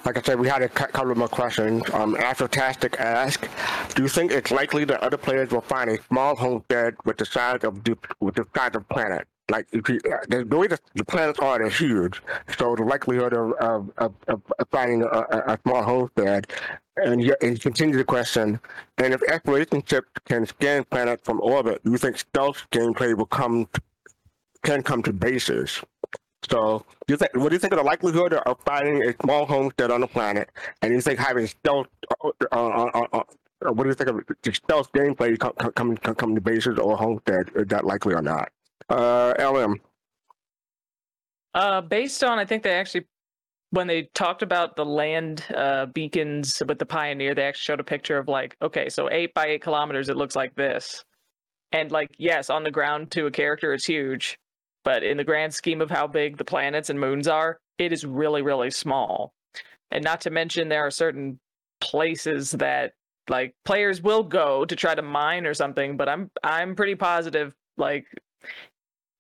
Like 0.05 0.19
I 0.19 0.23
said, 0.23 0.41
we 0.41 0.49
had 0.49 0.63
a 0.63 0.69
couple 0.69 1.15
more 1.15 1.29
questions. 1.29 1.83
Um, 1.93 2.15
Astrotastic 2.17 2.99
asked, 2.99 3.47
"Do 3.95 4.03
you 4.03 4.09
think 4.09 4.33
it's 4.33 4.51
likely 4.51 4.85
that 4.85 5.01
other 5.01 5.17
players 5.17 5.51
will 5.51 5.61
find 5.61 5.91
a 5.91 6.03
small 6.05 6.35
homestead 6.35 6.97
with 7.05 7.19
the 7.19 7.27
size 7.27 7.61
of 7.63 7.85
the, 7.85 7.97
with 8.21 8.35
the 8.37 8.47
size 8.55 8.71
of 8.75 8.89
planet? 8.89 9.27
Like 9.51 9.67
uh, 9.75 9.81
the, 10.29 10.45
the 10.49 10.57
way 10.57 10.67
the, 10.67 10.79
the 10.95 11.05
planets 11.05 11.39
are, 11.39 11.59
they're 11.59 11.71
huge. 11.71 12.23
So 12.59 12.77
the 12.77 12.85
likelihood 12.85 13.33
of 13.33 13.53
of, 13.55 13.91
of, 13.97 14.15
of 14.29 14.43
finding 14.71 15.03
a, 15.03 15.07
a, 15.07 15.59
small 15.65 15.83
homestead, 15.83 16.47
and 16.97 17.23
you, 17.23 17.35
and 17.41 17.53
you 17.53 17.59
continue 17.59 17.97
the 17.97 18.05
question, 18.05 18.61
and 18.99 19.15
if 19.15 19.23
exploration 19.23 19.83
ship 19.87 20.05
can 20.27 20.47
scan 20.47 20.85
planets 20.85 21.23
from 21.25 21.41
orbit, 21.41 21.83
do 21.85 21.91
you 21.91 21.99
think 21.99 22.19
stealth 22.19 22.67
gameplay 22.71 23.17
will 23.17 23.27
come 23.27 23.69
can 24.63 24.83
come 24.83 25.03
to 25.03 25.13
bases? 25.13 25.81
So, 26.49 26.85
do 27.07 27.15
you 27.15 27.19
think, 27.19 27.35
what 27.35 27.49
do 27.49 27.55
you 27.57 27.59
think 27.59 27.73
of 27.73 27.79
the 27.79 27.85
likelihood 27.85 28.33
of 28.33 28.59
finding 28.65 29.03
a 29.03 29.15
small 29.23 29.45
homestead 29.45 29.91
on 29.91 30.01
the 30.01 30.07
planet, 30.07 30.51
and 30.83 30.93
you 30.93 31.01
think 31.01 31.19
having 31.19 31.47
stealth? 31.47 31.89
Uh, 32.23 32.31
uh, 32.53 33.07
uh, 33.13 33.23
uh, 33.67 33.73
what 33.73 33.85
do 33.85 33.89
you 33.89 33.95
think 33.95 34.11
of 34.11 34.21
the 34.43 34.55
stealth 34.55 34.93
gameplay 34.93 35.37
coming 35.75 35.97
come, 35.97 36.15
come 36.15 36.35
to 36.35 36.41
bases 36.41 36.79
or 36.79 36.97
homestead? 36.97 37.51
Is 37.57 37.67
that 37.69 37.85
likely 37.85 38.15
or 38.15 38.23
not? 38.23 38.51
Uh, 38.89 39.35
LM. 39.39 39.81
Uh, 41.55 41.81
based 41.81 42.23
on, 42.23 42.39
I 42.39 42.45
think 42.45 42.63
they 42.63 42.73
actually, 42.73 43.07
when 43.71 43.87
they 43.87 44.09
talked 44.15 44.43
about 44.43 44.77
the 44.77 44.85
land 44.85 45.45
uh, 45.55 45.87
beacons 45.87 46.63
with 46.67 46.79
the 46.79 46.87
Pioneer, 46.87 47.35
they 47.35 47.45
actually 47.45 47.65
showed 47.65 47.81
a 47.81 47.85
picture 47.85 48.19
of 48.19 48.29
like, 48.29 48.57
okay, 48.63 48.89
so 48.89 49.11
eight 49.11 49.35
by 49.35 49.47
eight 49.47 49.63
kilometers, 49.63 50.09
it 50.09 50.17
looks 50.17 50.37
like 50.37 50.55
this. 50.55 51.05
And 51.73 51.91
like, 51.91 52.11
yes, 52.19 52.49
on 52.49 52.63
the 52.63 52.71
ground 52.71 53.11
to 53.13 53.27
a 53.27 53.31
character, 53.31 53.75
it's 53.75 53.85
huge. 53.85 54.39
But 54.85 55.03
in 55.03 55.17
the 55.17 55.25
grand 55.25 55.53
scheme 55.53 55.83
of 55.83 55.91
how 55.91 56.07
big 56.07 56.39
the 56.39 56.45
planets 56.45 56.89
and 56.89 56.99
moons 56.99 57.29
are, 57.29 57.59
it 57.79 57.93
is 57.93 58.07
really, 58.07 58.43
really 58.43 58.71
small. 58.71 59.33
And 59.91 60.05
not 60.05 60.23
to 60.23 60.31
mention, 60.31 60.69
there 60.69 60.87
are 60.87 60.91
certain 60.91 61.39
places 61.81 62.53
that 62.53 62.93
like 63.29 63.55
players 63.65 64.03
will 64.03 64.23
go 64.23 64.65
to 64.65 64.77
try 64.77 64.95
to 64.95 65.03
mine 65.03 65.47
or 65.47 65.55
something 65.55 65.97
but 65.97 66.09
i'm 66.09 66.31
i'm 66.43 66.75
pretty 66.75 66.95
positive 66.95 67.53
like 67.77 68.07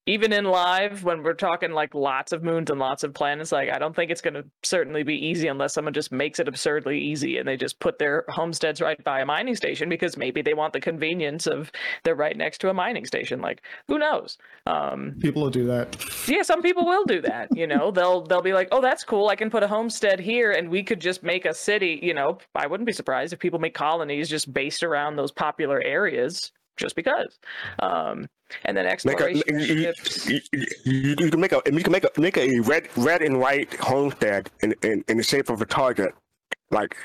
even 0.08 0.32
in 0.32 0.44
live 0.46 1.04
when 1.04 1.22
we're 1.22 1.34
talking 1.34 1.72
like 1.72 1.94
lots 1.94 2.32
of 2.32 2.42
moons 2.42 2.70
and 2.70 2.80
lots 2.80 3.04
of 3.04 3.12
planets 3.12 3.52
like 3.52 3.68
i 3.70 3.78
don't 3.78 3.94
think 3.94 4.10
it's 4.10 4.22
going 4.22 4.32
to 4.34 4.42
certainly 4.62 5.02
be 5.02 5.14
easy 5.14 5.48
unless 5.48 5.74
someone 5.74 5.92
just 5.92 6.10
makes 6.10 6.38
it 6.40 6.48
absurdly 6.48 6.98
easy 6.98 7.36
and 7.36 7.46
they 7.46 7.56
just 7.58 7.78
put 7.78 7.98
their 7.98 8.24
homesteads 8.30 8.80
right 8.80 9.02
by 9.04 9.20
a 9.20 9.26
mining 9.26 9.54
station 9.54 9.88
because 9.88 10.16
maybe 10.16 10.40
they 10.40 10.54
want 10.54 10.72
the 10.72 10.80
convenience 10.80 11.46
of 11.46 11.70
they're 12.04 12.14
right 12.14 12.36
next 12.38 12.58
to 12.58 12.70
a 12.70 12.74
mining 12.74 13.04
station. 13.04 13.40
Like 13.40 13.60
who 13.86 13.98
knows? 13.98 14.38
Um 14.66 15.14
People 15.20 15.42
will 15.42 15.50
do 15.50 15.66
that. 15.66 15.94
yeah 16.26 16.42
some 16.42 16.62
people 16.62 16.86
will 16.86 17.04
do 17.04 17.20
that 17.22 17.48
you 17.54 17.66
know? 17.66 17.90
They'll 17.98 18.22
they'll 18.22 18.42
be 18.42 18.54
like 18.54 18.68
oh 18.72 18.80
that's 18.80 19.04
cool. 19.04 19.28
I 19.28 19.36
can 19.36 19.50
put 19.50 19.62
a 19.62 19.68
homestead 19.68 20.20
here 20.20 20.52
and 20.52 20.70
we 20.70 20.82
could 20.82 21.00
just 21.00 21.22
make 21.22 21.44
a 21.44 21.52
city 21.52 22.00
you 22.02 22.14
know? 22.14 22.38
I 22.54 22.66
wouldn't 22.66 22.86
be 22.86 22.92
surprised 22.92 23.32
if 23.34 23.38
people 23.38 23.58
make 23.58 23.74
colonies 23.74 24.28
just 24.30 24.52
based 24.52 24.82
around 24.82 25.16
those 25.16 25.32
popular 25.32 25.82
areas 25.84 26.50
just 26.78 26.96
because 26.96 27.38
um 27.80 28.26
and 28.64 28.76
then 28.76 28.84
Make 28.84 28.90
a, 29.20 29.24
exploration 29.26 29.58
you, 29.58 29.66
ships 29.82 30.28
you, 30.28 30.40
you, 30.84 31.14
you 31.18 31.30
can 31.30 31.40
make 31.40 31.52
a 31.52 31.60
you 31.66 31.82
can 31.82 31.92
make 31.92 32.04
a 32.04 32.20
make 32.20 32.38
a 32.38 32.60
red 32.60 32.88
red 32.96 33.20
and 33.20 33.38
white 33.38 33.74
homestead 33.74 34.50
in 34.62 34.74
in, 34.82 35.04
in 35.08 35.18
the 35.18 35.22
shape 35.22 35.50
of 35.50 35.60
a 35.60 35.66
target, 35.66 36.14
like 36.70 36.96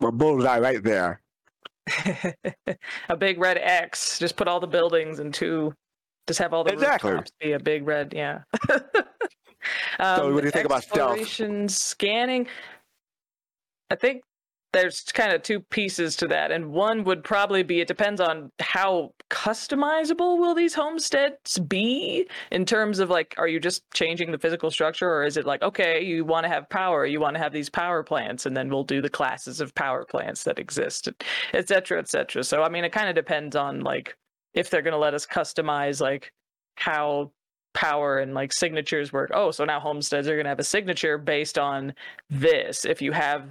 a 0.00 0.12
bullseye 0.12 0.60
right 0.60 0.82
there. 0.84 1.20
a 3.08 3.16
big 3.16 3.40
red 3.40 3.58
X. 3.58 4.20
Just 4.20 4.36
put 4.36 4.46
all 4.46 4.60
the 4.60 4.68
buildings 4.68 5.18
and 5.18 5.34
two. 5.34 5.74
Just 6.28 6.38
have 6.38 6.52
all 6.54 6.62
the 6.62 6.72
Exactly. 6.72 7.10
rooftops 7.10 7.32
be 7.40 7.52
a 7.52 7.58
big 7.58 7.84
red. 7.86 8.12
Yeah. 8.14 8.42
um, 8.70 8.80
So 9.98 10.32
what 10.34 10.40
do 10.40 10.46
you 10.46 10.52
think 10.52 10.66
about 10.66 10.84
stealth? 10.84 11.18
exploration 11.18 11.68
scanning? 11.68 12.46
I 13.90 13.96
think 13.96 14.22
there's 14.72 15.02
kind 15.12 15.32
of 15.32 15.42
two 15.42 15.60
pieces 15.60 16.16
to 16.16 16.26
that, 16.28 16.50
and 16.50 16.72
one 16.72 17.04
would 17.04 17.22
probably 17.22 17.62
be 17.62 17.80
it 17.80 17.88
depends 17.88 18.20
on 18.20 18.50
how 18.60 19.12
customizable 19.30 20.38
will 20.38 20.54
these 20.54 20.74
homesteads 20.74 21.58
be 21.58 22.26
in 22.50 22.64
terms 22.64 22.98
of 22.98 23.10
like, 23.10 23.34
are 23.38 23.48
you 23.48 23.60
just 23.60 23.82
changing 23.92 24.32
the 24.32 24.38
physical 24.38 24.70
structure, 24.70 25.10
or 25.10 25.24
is 25.24 25.36
it 25.36 25.46
like, 25.46 25.62
okay, 25.62 26.02
you 26.02 26.24
want 26.24 26.44
to 26.44 26.48
have 26.48 26.68
power, 26.70 27.04
you 27.04 27.20
want 27.20 27.34
to 27.34 27.42
have 27.42 27.52
these 27.52 27.68
power 27.68 28.02
plants, 28.02 28.46
and 28.46 28.56
then 28.56 28.70
we'll 28.70 28.84
do 28.84 29.02
the 29.02 29.10
classes 29.10 29.60
of 29.60 29.74
power 29.74 30.04
plants 30.04 30.44
that 30.44 30.58
exist, 30.58 31.08
et 31.52 31.68
cetera, 31.68 31.98
et 31.98 32.08
cetera. 32.08 32.42
So 32.42 32.62
I 32.62 32.68
mean, 32.68 32.84
it 32.84 32.92
kind 32.92 33.08
of 33.08 33.14
depends 33.14 33.56
on 33.56 33.80
like 33.80 34.16
if 34.54 34.70
they're 34.70 34.82
going 34.82 34.92
to 34.92 34.98
let 34.98 35.14
us 35.14 35.26
customize 35.26 36.00
like 36.00 36.32
how 36.76 37.30
power 37.74 38.18
and 38.18 38.34
like 38.34 38.52
signatures 38.52 39.12
work. 39.12 39.30
Oh, 39.32 39.50
so 39.50 39.64
now 39.64 39.80
homesteads 39.80 40.28
are 40.28 40.34
going 40.34 40.44
to 40.44 40.50
have 40.50 40.58
a 40.58 40.64
signature 40.64 41.16
based 41.16 41.58
on 41.58 41.94
this. 42.28 42.84
If 42.84 43.00
you 43.00 43.12
have 43.12 43.48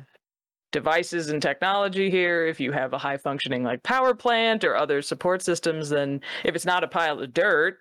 devices 0.72 1.30
and 1.30 1.42
technology 1.42 2.10
here, 2.10 2.46
if 2.46 2.60
you 2.60 2.72
have 2.72 2.94
a 2.94 2.98
high 2.98 3.18
functioning 3.18 3.64
like 3.64 3.84
power 3.84 4.14
plant 4.14 4.64
or 4.64 4.76
other 4.76 5.02
support 5.02 5.42
systems, 5.42 5.90
then 5.90 6.22
if 6.44 6.56
it's 6.56 6.66
not 6.66 6.84
a 6.84 6.88
pile 6.88 7.20
of 7.20 7.34
dirt, 7.34 7.80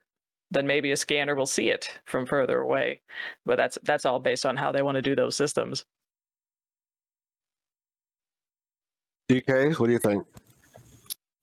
then 0.51 0.67
maybe 0.67 0.91
a 0.93 0.97
scanner 0.97 1.35
will 1.35 1.47
see 1.47 1.71
it 1.71 1.91
from 2.05 2.27
further 2.27 2.61
away. 2.61 3.01
But 3.47 3.57
that's 3.57 3.79
that's 3.83 4.05
all 4.05 4.19
based 4.19 4.45
on 4.45 4.57
how 4.57 4.73
they 4.73 4.83
want 4.83 4.97
to 4.97 5.03
do 5.03 5.15
those 5.15 5.37
systems. 5.37 5.85
DK, 9.31 9.79
what 9.79 9.87
do 9.87 9.93
you 9.93 9.99
think? 9.99 10.27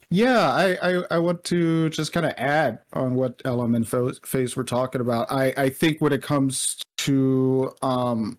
Yeah, 0.09 0.51
I, 0.51 0.77
I, 0.81 1.03
I 1.11 1.19
want 1.19 1.43
to 1.45 1.89
just 1.89 2.13
kind 2.13 2.25
of 2.25 2.33
add 2.37 2.79
on 2.93 3.15
what 3.15 3.41
LM 3.45 3.75
and 3.75 3.87
Fo- 3.87 4.13
Phase 4.25 4.55
were 4.55 4.63
talking 4.63 5.01
about. 5.01 5.29
I, 5.29 5.53
I 5.57 5.69
think 5.69 5.99
when 5.99 6.13
it 6.13 6.21
comes 6.21 6.81
to 6.99 7.73
um 7.81 8.37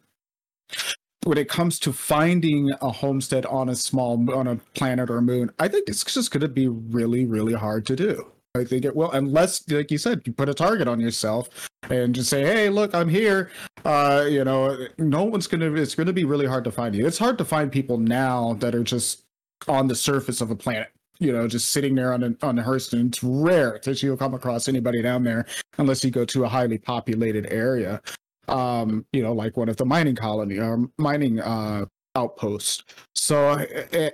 when 1.24 1.38
it 1.38 1.48
comes 1.48 1.78
to 1.80 1.92
finding 1.92 2.72
a 2.80 2.90
homestead 2.90 3.46
on 3.46 3.68
a 3.68 3.74
small 3.74 4.32
on 4.32 4.46
a 4.46 4.56
planet 4.74 5.10
or 5.10 5.20
moon, 5.20 5.50
I 5.58 5.68
think 5.68 5.88
it's 5.88 6.04
just 6.04 6.30
going 6.30 6.42
to 6.42 6.48
be 6.48 6.68
really 6.68 7.26
really 7.26 7.54
hard 7.54 7.86
to 7.86 7.96
do. 7.96 8.32
I 8.54 8.64
think 8.64 8.84
it 8.84 8.96
will, 8.96 9.10
unless, 9.12 9.68
like 9.70 9.90
you 9.90 9.98
said, 9.98 10.22
you 10.24 10.32
put 10.32 10.48
a 10.48 10.54
target 10.54 10.88
on 10.88 10.98
yourself 10.98 11.48
and 11.90 12.14
just 12.14 12.30
say, 12.30 12.42
"Hey, 12.42 12.70
look, 12.70 12.94
I'm 12.94 13.08
here." 13.08 13.50
Uh, 13.84 14.26
you 14.28 14.42
know, 14.44 14.86
no 14.98 15.24
one's 15.24 15.46
gonna. 15.46 15.72
It's 15.74 15.94
gonna 15.94 16.12
be 16.12 16.24
really 16.24 16.46
hard 16.46 16.64
to 16.64 16.72
find 16.72 16.94
you. 16.94 17.06
It's 17.06 17.18
hard 17.18 17.38
to 17.38 17.44
find 17.44 17.70
people 17.70 17.98
now 17.98 18.54
that 18.54 18.74
are 18.74 18.82
just 18.82 19.24
on 19.66 19.86
the 19.86 19.94
surface 19.94 20.40
of 20.40 20.50
a 20.50 20.56
planet 20.56 20.88
you 21.20 21.32
know, 21.32 21.48
just 21.48 21.70
sitting 21.70 21.94
there 21.94 22.12
on 22.12 22.22
a, 22.22 22.46
on 22.46 22.56
the 22.56 22.62
Hurston. 22.62 23.08
It's 23.08 23.22
rare 23.22 23.80
that 23.82 24.02
you'll 24.02 24.16
come 24.16 24.34
across 24.34 24.68
anybody 24.68 25.02
down 25.02 25.24
there 25.24 25.46
unless 25.78 26.04
you 26.04 26.10
go 26.10 26.24
to 26.26 26.44
a 26.44 26.48
highly 26.48 26.78
populated 26.78 27.46
area, 27.50 28.00
um, 28.48 29.04
you 29.12 29.22
know, 29.22 29.32
like 29.32 29.56
one 29.56 29.68
of 29.68 29.76
the 29.76 29.84
mining 29.84 30.16
colony 30.16 30.58
or 30.58 30.88
mining 30.98 31.40
uh, 31.40 31.86
outposts. 32.14 32.84
So, 33.14 33.58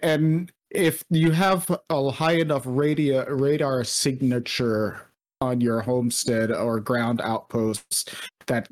and 0.03 0.53
if 0.71 1.05
you 1.11 1.31
have 1.31 1.71
a 1.91 2.11
high 2.11 2.37
enough 2.37 2.63
radio, 2.67 3.25
radar 3.27 3.85
signature 3.85 5.09
on 5.41 5.61
your 5.61 5.81
homestead 5.81 6.51
or 6.51 6.81
ground 6.81 7.21
outposts 7.23 8.07
that 8.47 8.69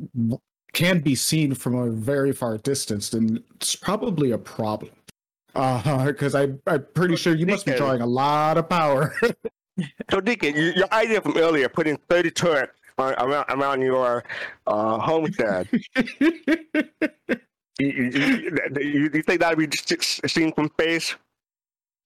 can 0.72 1.00
be 1.00 1.14
seen 1.14 1.54
from 1.54 1.74
a 1.74 1.90
very 1.90 2.32
far 2.32 2.58
distance, 2.58 3.10
then 3.10 3.42
it's 3.56 3.76
probably 3.76 4.32
a 4.32 4.38
problem. 4.38 4.92
Uh, 5.54 6.06
because 6.06 6.34
I 6.34 6.48
I'm 6.66 6.86
pretty 6.94 7.16
sure 7.16 7.34
you 7.34 7.46
must 7.46 7.66
be 7.66 7.74
drawing 7.76 8.00
a 8.00 8.06
lot 8.06 8.58
of 8.58 8.68
power. 8.68 9.14
So 10.10 10.20
you, 10.26 10.74
your 10.76 10.92
idea 10.92 11.22
from 11.22 11.38
earlier, 11.38 11.66
putting 11.66 11.96
thirty 12.10 12.30
turrets 12.30 12.72
on, 12.74 12.81
around 12.98 13.44
around 13.48 13.80
your 13.82 14.24
uh, 14.66 14.98
homestead. 14.98 15.68
you, 17.78 17.88
you, 17.88 19.10
you, 19.12 19.22
think 19.22 19.40
that 19.40 19.56
would 19.56 19.70
be 19.70 19.76
seen 20.28 20.52
from 20.52 20.68
space? 20.68 21.16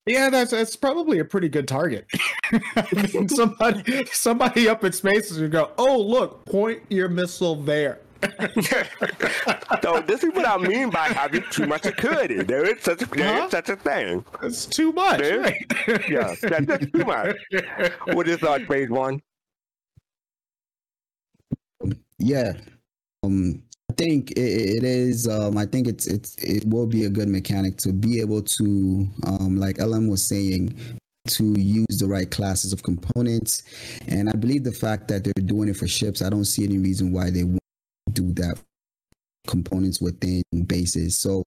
yeah, 0.06 0.30
that's 0.30 0.52
that's 0.52 0.76
probably 0.76 1.18
a 1.18 1.24
pretty 1.24 1.48
good 1.48 1.66
target. 1.66 2.06
I 2.52 2.86
mean, 3.12 3.28
somebody 3.28 4.06
somebody 4.06 4.68
up 4.68 4.84
in 4.84 4.92
space 4.92 5.30
is 5.30 5.38
gonna 5.38 5.48
go, 5.48 5.72
oh 5.78 6.00
look, 6.00 6.44
point 6.46 6.82
your 6.88 7.08
missile 7.08 7.56
there. 7.56 7.98
so 9.82 10.00
this 10.06 10.24
is 10.24 10.32
what 10.32 10.48
I 10.48 10.56
mean 10.56 10.90
by 10.90 11.08
having 11.08 11.44
too 11.50 11.66
much 11.66 11.82
security. 11.82 12.42
There 12.42 12.64
is 12.64 12.82
such 12.82 13.02
a, 13.02 13.06
there 13.06 13.34
is 13.34 13.40
Huh? 13.42 13.50
such 13.50 13.68
a 13.68 13.76
thing. 13.76 14.24
It's 14.42 14.64
too 14.64 14.92
much. 14.92 15.20
Right? 15.20 15.66
Yeah, 16.08 16.34
that's 16.40 16.90
too 16.92 17.04
much. 17.04 17.36
What 18.14 18.26
is 18.26 18.42
our 18.42 18.60
phase 18.60 18.88
one? 18.88 19.20
Yeah. 22.26 22.54
Um 23.22 23.62
I 23.88 23.94
think 23.94 24.32
it, 24.32 24.40
it 24.78 24.84
is 24.84 25.28
um 25.28 25.56
I 25.56 25.64
think 25.66 25.86
it's 25.86 26.06
it's 26.08 26.34
it 26.38 26.64
will 26.66 26.86
be 26.86 27.04
a 27.04 27.10
good 27.10 27.28
mechanic 27.28 27.76
to 27.78 27.92
be 27.92 28.20
able 28.20 28.42
to 28.42 29.08
um 29.26 29.56
like 29.56 29.78
LM 29.78 30.08
was 30.08 30.22
saying 30.24 30.76
to 31.28 31.44
use 31.58 31.98
the 31.98 32.06
right 32.06 32.30
classes 32.30 32.72
of 32.72 32.82
components 32.82 33.62
and 34.08 34.28
I 34.28 34.32
believe 34.32 34.64
the 34.64 34.72
fact 34.72 35.08
that 35.08 35.24
they're 35.24 35.44
doing 35.44 35.68
it 35.68 35.76
for 35.76 35.86
ships 35.86 36.20
I 36.20 36.28
don't 36.30 36.44
see 36.44 36.64
any 36.64 36.78
reason 36.78 37.12
why 37.12 37.30
they 37.30 37.44
won't 37.44 37.60
do 38.12 38.32
that 38.34 38.58
components 39.46 40.00
within 40.00 40.42
bases. 40.66 41.18
So 41.18 41.44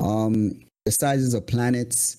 um 0.00 0.60
the 0.84 0.92
sizes 0.92 1.34
of 1.34 1.46
planets 1.46 2.18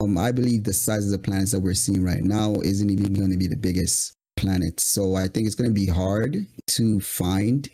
um 0.00 0.16
I 0.16 0.30
believe 0.30 0.62
the 0.62 0.72
sizes 0.72 1.12
of 1.12 1.24
planets 1.24 1.50
that 1.50 1.60
we're 1.60 1.74
seeing 1.74 2.04
right 2.04 2.22
now 2.22 2.54
isn't 2.62 2.90
even 2.90 3.12
going 3.12 3.32
to 3.32 3.36
be 3.36 3.48
the 3.48 3.56
biggest 3.56 4.14
planets. 4.40 4.84
So 4.84 5.14
I 5.14 5.28
think 5.28 5.46
it's 5.46 5.54
going 5.54 5.70
to 5.70 5.74
be 5.74 5.86
hard 5.86 6.46
to 6.68 7.00
find 7.00 7.68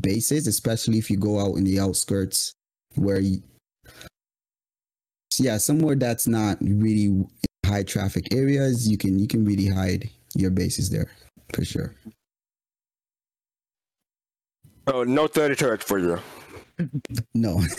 bases, 0.00 0.46
especially 0.46 0.98
if 0.98 1.10
you 1.10 1.18
go 1.18 1.38
out 1.38 1.56
in 1.56 1.64
the 1.64 1.78
outskirts 1.78 2.54
where 2.94 3.20
you, 3.20 3.42
yeah, 5.38 5.58
somewhere 5.58 5.94
that's 5.94 6.26
not 6.26 6.56
really 6.60 7.24
high 7.66 7.82
traffic 7.82 8.32
areas, 8.32 8.88
you 8.88 8.98
can 8.98 9.18
you 9.18 9.28
can 9.28 9.44
really 9.44 9.66
hide 9.66 10.10
your 10.34 10.50
bases 10.50 10.90
there 10.90 11.10
for 11.54 11.64
sure. 11.64 11.94
Oh, 14.88 15.04
no 15.04 15.26
30 15.28 15.54
turrets 15.54 15.84
for 15.84 15.98
you. 15.98 16.18
No. 17.34 17.60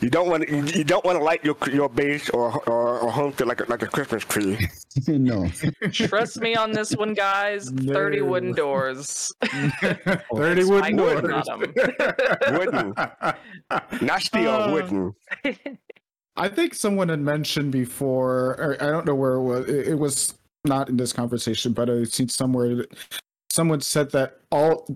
You 0.00 0.10
don't 0.10 0.28
want 0.28 0.46
to, 0.46 0.54
you, 0.56 0.64
you 0.64 0.84
don't 0.84 1.04
want 1.04 1.18
to 1.18 1.24
light 1.24 1.44
your 1.44 1.56
your 1.72 1.88
base 1.88 2.28
or 2.30 2.52
or, 2.68 2.98
or 3.00 3.10
home 3.10 3.32
to 3.34 3.44
like 3.44 3.60
a, 3.60 3.64
like 3.64 3.82
a 3.82 3.86
Christmas 3.86 4.24
tree. 4.24 4.68
no. 5.08 5.48
Trust 5.92 6.40
me 6.40 6.54
on 6.54 6.72
this 6.72 6.94
one, 6.96 7.14
guys. 7.14 7.70
30 7.70 8.20
wooden 8.22 8.52
doors. 8.52 9.32
30 9.42 10.64
wooden 10.64 10.74
on 10.74 10.96
doors. 10.96 11.46
them. 11.46 11.60
Wooden, 12.58 12.94
not 14.06 14.22
steel, 14.22 14.50
Uh, 14.50 14.72
wooden. 14.72 15.14
I 16.36 16.48
think 16.48 16.74
someone 16.74 17.08
had 17.08 17.20
mentioned 17.20 17.72
before, 17.72 18.56
or 18.60 18.76
I 18.80 18.86
don't 18.86 19.06
know 19.06 19.14
where 19.14 19.34
it 19.34 19.42
was. 19.42 19.68
It, 19.68 19.88
it 19.88 19.98
was 19.98 20.34
not 20.64 20.88
in 20.88 20.96
this 20.96 21.12
conversation, 21.12 21.72
but 21.72 21.88
I've 21.88 22.12
seen 22.12 22.28
somewhere 22.28 22.74
that 22.76 22.92
someone 23.50 23.80
said 23.80 24.10
that 24.12 24.40
all 24.50 24.86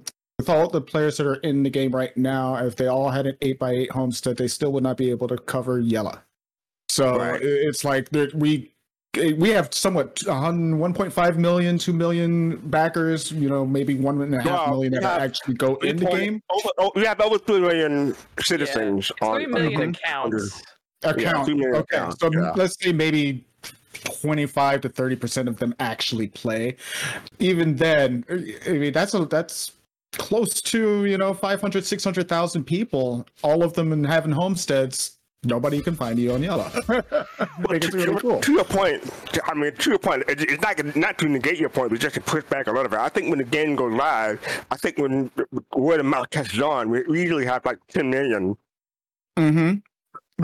with 0.41 0.49
all 0.49 0.69
the 0.69 0.81
players 0.81 1.19
that 1.19 1.27
are 1.27 1.35
in 1.37 1.63
the 1.63 1.69
game 1.71 1.95
right 1.95 2.17
now, 2.17 2.57
if 2.57 2.75
they 2.75 2.87
all 2.87 3.11
had 3.11 3.27
an 3.27 3.37
eight 3.43 3.59
by 3.59 3.73
eight 3.73 3.91
homestead, 3.91 4.39
they 4.39 4.49
still 4.49 4.73
would 4.73 4.83
not 4.83 4.97
be 4.97 5.11
able 5.11 5.29
to 5.29 5.37
cover 5.37 5.83
Yela. 5.83 6.21
So 6.89 7.19
Right. 7.19 7.41
it's 7.43 7.85
like 7.85 8.09
we 8.35 8.73
we 9.37 9.51
have 9.51 9.75
somewhat 9.75 10.23
a 10.29 10.35
hun- 10.35 10.79
1.5 10.79 11.37
million, 11.37 11.77
2 11.79 11.93
million 11.93 12.57
backers. 12.71 13.31
You 13.33 13.49
know, 13.49 13.67
maybe 13.67 13.97
one 13.97 14.21
and 14.23 14.35
a 14.35 14.41
half 14.41 14.69
Well, 14.69 14.71
million 14.71 14.93
that 14.95 15.21
actually 15.21 15.55
go 15.55 15.75
in 15.77 15.97
the 15.97 16.07
game. 16.07 16.41
Over, 16.49 16.69
oh, 16.79 16.93
we 16.95 17.05
have 17.05 17.21
over 17.21 17.37
three 17.39 17.61
million 17.61 18.15
citizens 18.41 19.11
on. 19.21 19.35
Three 19.37 19.47
million 19.47 19.83
on- 19.83 19.89
accounts. 19.91 20.63
Yeah, 21.03 21.11
account. 21.11 21.47
two 21.49 21.55
million 21.57 21.77
okay, 21.77 21.97
accounts, 21.97 22.21
so 22.21 22.31
yeah. 22.33 22.53
let's 22.57 22.77
say 22.81 22.93
maybe 22.93 23.45
25 24.23 24.83
to 24.83 24.89
30 24.89 25.17
percent 25.17 25.49
of 25.49 25.57
them 25.59 25.75
actually 25.81 26.29
play. 26.29 26.77
Even 27.41 27.77
then, 27.77 28.25
I 28.67 28.71
mean 28.71 28.93
that's 28.93 29.13
a 29.15 29.25
that's 29.27 29.73
close 30.13 30.61
to 30.63 31.05
you 31.05 31.17
know 31.19 31.33
500 31.35 31.85
600,000 31.85 32.65
people, 32.65 33.27
all 33.43 33.63
of 33.63 33.73
them 33.75 33.93
in 33.93 34.05
having 34.05 34.33
homesteads. 34.33 35.17
Nobody 35.43 35.81
can 35.81 35.97
find 35.97 36.19
you 36.19 36.33
on 36.35 36.43
Yela. 36.43 36.67
I 37.41 37.47
think 37.71 37.85
it's 37.85 37.95
really 37.95 38.21
cool. 38.21 38.41
To 38.41 38.53
your 38.53 38.65
point, 38.65 39.03
I 39.47 39.55
mean, 39.55 39.73
to 39.75 39.89
your 39.91 39.99
point, 39.99 40.25
it's 40.29 40.61
not 40.61 40.97
not 40.97 41.17
to 41.19 41.29
negate 41.31 41.59
your 41.59 41.71
point, 41.71 41.91
but 41.91 41.99
just 41.99 42.15
to 42.17 42.21
push 42.21 42.45
back 42.45 42.67
a 42.67 42.71
little 42.73 42.91
bit. 42.91 42.99
I 42.99 43.09
think 43.09 43.31
when 43.31 43.39
the 43.39 43.45
game 43.45 43.75
goes 43.75 43.93
live, 43.95 44.39
I 44.71 44.77
think 44.77 44.99
when 44.99 45.31
word 45.75 46.01
of 46.01 46.05
mouth 46.07 46.29
catches 46.29 46.61
on, 46.61 46.91
we 46.91 47.05
we 47.05 47.23
usually 47.23 47.47
have 47.47 47.65
like 47.65 47.79
10 47.89 48.11
million. 48.11 48.57
Mm-hmm. 49.39 49.77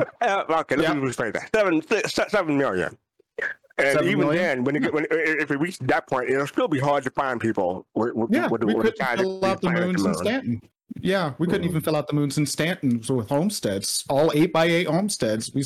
Uh, 0.20 0.44
okay, 0.50 0.76
let 0.76 0.88
Yeah. 0.88 0.94
me 0.94 1.08
rephrase 1.10 1.32
that. 1.32 1.48
Seven, 1.54 1.80
se- 1.80 2.02
se- 2.06 2.26
seven 2.28 2.58
million. 2.58 2.96
And 3.78 3.88
Seven 3.92 4.08
even 4.08 4.20
million? 4.20 4.42
then, 4.42 4.64
when, 4.64 4.76
it, 4.84 4.94
when 4.94 5.06
if 5.10 5.50
it 5.50 5.58
reaches 5.60 5.78
that 5.82 6.06
point, 6.08 6.30
it'll 6.30 6.46
still 6.46 6.68
be 6.68 6.78
hard 6.78 7.04
to 7.04 7.10
find 7.10 7.38
people. 7.40 7.86
With, 7.94 8.14
with, 8.14 8.30
Yeah, 8.32 8.46
with, 8.48 8.64
we 8.64 8.74
couldn't 8.74 8.96
fill 9.18 9.44
out 9.44 9.60
the 9.60 9.70
moons 9.70 10.04
in. 10.04 10.14
Stanton. 10.14 10.62
Yeah, 11.00 11.34
we 11.38 11.46
couldn't 11.46 11.62
Mhm. 11.66 11.70
even 11.70 11.80
fill 11.82 11.94
out 11.96 12.08
the 12.08 12.14
moons 12.14 12.38
in 12.38 12.46
Stanton 12.46 13.02
with 13.08 13.28
homesteads, 13.28 14.02
all 14.08 14.32
eight 14.34 14.50
by 14.52 14.64
eight 14.64 14.86
homesteads. 14.86 15.52
We 15.52 15.62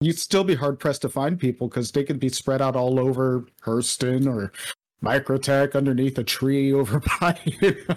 you'd 0.00 0.18
still 0.18 0.44
be 0.44 0.54
hard 0.54 0.78
pressed 0.78 1.02
to 1.02 1.08
find 1.08 1.38
people 1.38 1.68
because 1.68 1.90
they 1.90 2.04
could 2.04 2.20
be 2.20 2.28
spread 2.28 2.62
out 2.62 2.76
all 2.76 3.00
over 3.00 3.44
Hurston 3.64 4.26
or 4.32 4.52
Microtech 5.02 5.74
underneath 5.74 6.16
a 6.18 6.24
tree 6.24 6.72
over 6.80 7.00
by, 7.20 7.36
you 7.44 7.76
know, 7.88 7.96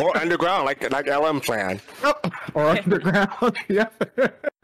or 0.00 0.16
underground, 0.16 0.64
like 0.64 0.90
like 0.90 1.06
LM 1.06 1.40
plan. 1.40 1.80
or 2.54 2.66
underground. 2.70 3.56
yeah, 3.68 3.88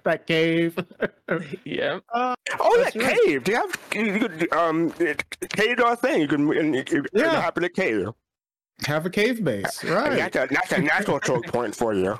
that 0.05 0.27
cave. 0.27 0.79
Yep. 1.65 2.05
Oh, 2.15 2.35
that 2.79 2.95
right. 2.95 3.19
cave! 3.25 3.45
Do 3.45 3.53
you 3.53 3.59
have 3.59 3.79
you 3.93 4.19
could 4.21 4.53
um 4.53 4.95
it, 5.01 5.25
cave 5.51 5.81
or 5.81 5.97
thing? 5.97 6.21
You 6.23 6.29
can 6.29 6.51
and 6.57 6.77
it, 6.77 6.93
it, 6.93 7.07
Yeah. 7.13 7.41
happen 7.41 7.63
to 7.65 7.69
cave. 7.69 8.09
Have 8.87 9.07
a 9.07 9.11
cave 9.11 9.43
base, 9.43 9.83
And 9.83 9.91
right? 9.91 10.17
That's 10.33 10.37
a 10.37 10.55
that's 10.55 10.73
a 10.73 10.79
natural 10.81 11.19
choke 11.19 11.47
point 11.47 11.75
for 11.75 11.93
you. 11.95 12.19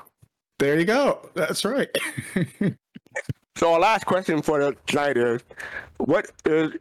There 0.59 0.77
you 0.77 0.85
go. 0.85 1.29
That's 1.35 1.63
right. 1.63 1.87
So 3.57 3.73
our 3.73 3.79
last 3.79 4.05
question 4.05 4.41
for 4.43 4.59
the 4.59 4.75
tonight 4.85 5.17
is, 5.17 5.41
what 5.97 6.29
is 6.45 6.73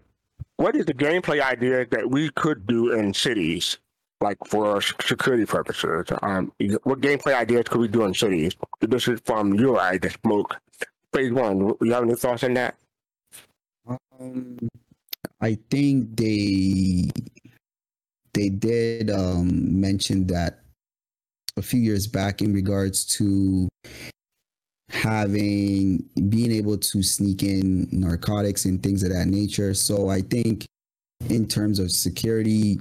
what 0.57 0.77
is 0.77 0.85
the 0.87 0.93
gameplay 0.95 1.41
idea 1.41 1.87
that 1.87 2.11
we 2.11 2.29
could 2.31 2.67
do 2.67 2.93
in 2.93 3.15
cities, 3.15 3.79
like 4.21 4.39
for 4.47 4.81
security 4.81 5.47
purposes? 5.47 6.07
Um, 6.23 6.53
what 6.85 7.01
gameplay 7.01 7.35
ideas 7.35 7.65
could 7.69 7.81
we 7.81 7.89
do 7.89 8.05
in 8.05 8.15
cities? 8.15 8.55
This 8.81 9.09
is 9.09 9.21
from 9.25 9.55
your 9.55 9.81
eye, 9.81 9.99
the 9.99 10.11
smoke. 10.11 10.57
Phase 11.13 11.33
one. 11.33 11.75
You 11.81 11.93
have 11.93 12.05
any 12.05 12.15
thoughts 12.15 12.45
on 12.45 12.55
that? 12.55 12.77
Um, 14.19 14.59
I 15.41 15.59
think 15.71 16.17
they 16.17 17.11
they 18.35 18.49
did 18.49 19.11
um, 19.11 19.81
mention 19.81 20.27
that 20.27 20.61
a 21.57 21.63
few 21.63 21.81
years 21.81 22.07
back 22.07 22.43
in 22.43 22.53
regards 22.53 23.05
to 23.07 23.69
having 24.91 26.05
being 26.29 26.53
able 26.53 26.77
to 26.79 27.03
sneak 27.03 27.43
in 27.43 27.89
narcotics 27.91 28.67
and 28.67 28.83
things 28.83 29.03
of 29.03 29.11
that 29.11 29.27
nature. 29.27 29.75
So 29.75 30.09
I 30.09 30.21
think 30.21 30.67
in 31.29 31.47
terms 31.47 31.79
of 31.79 31.91
security, 31.91 32.79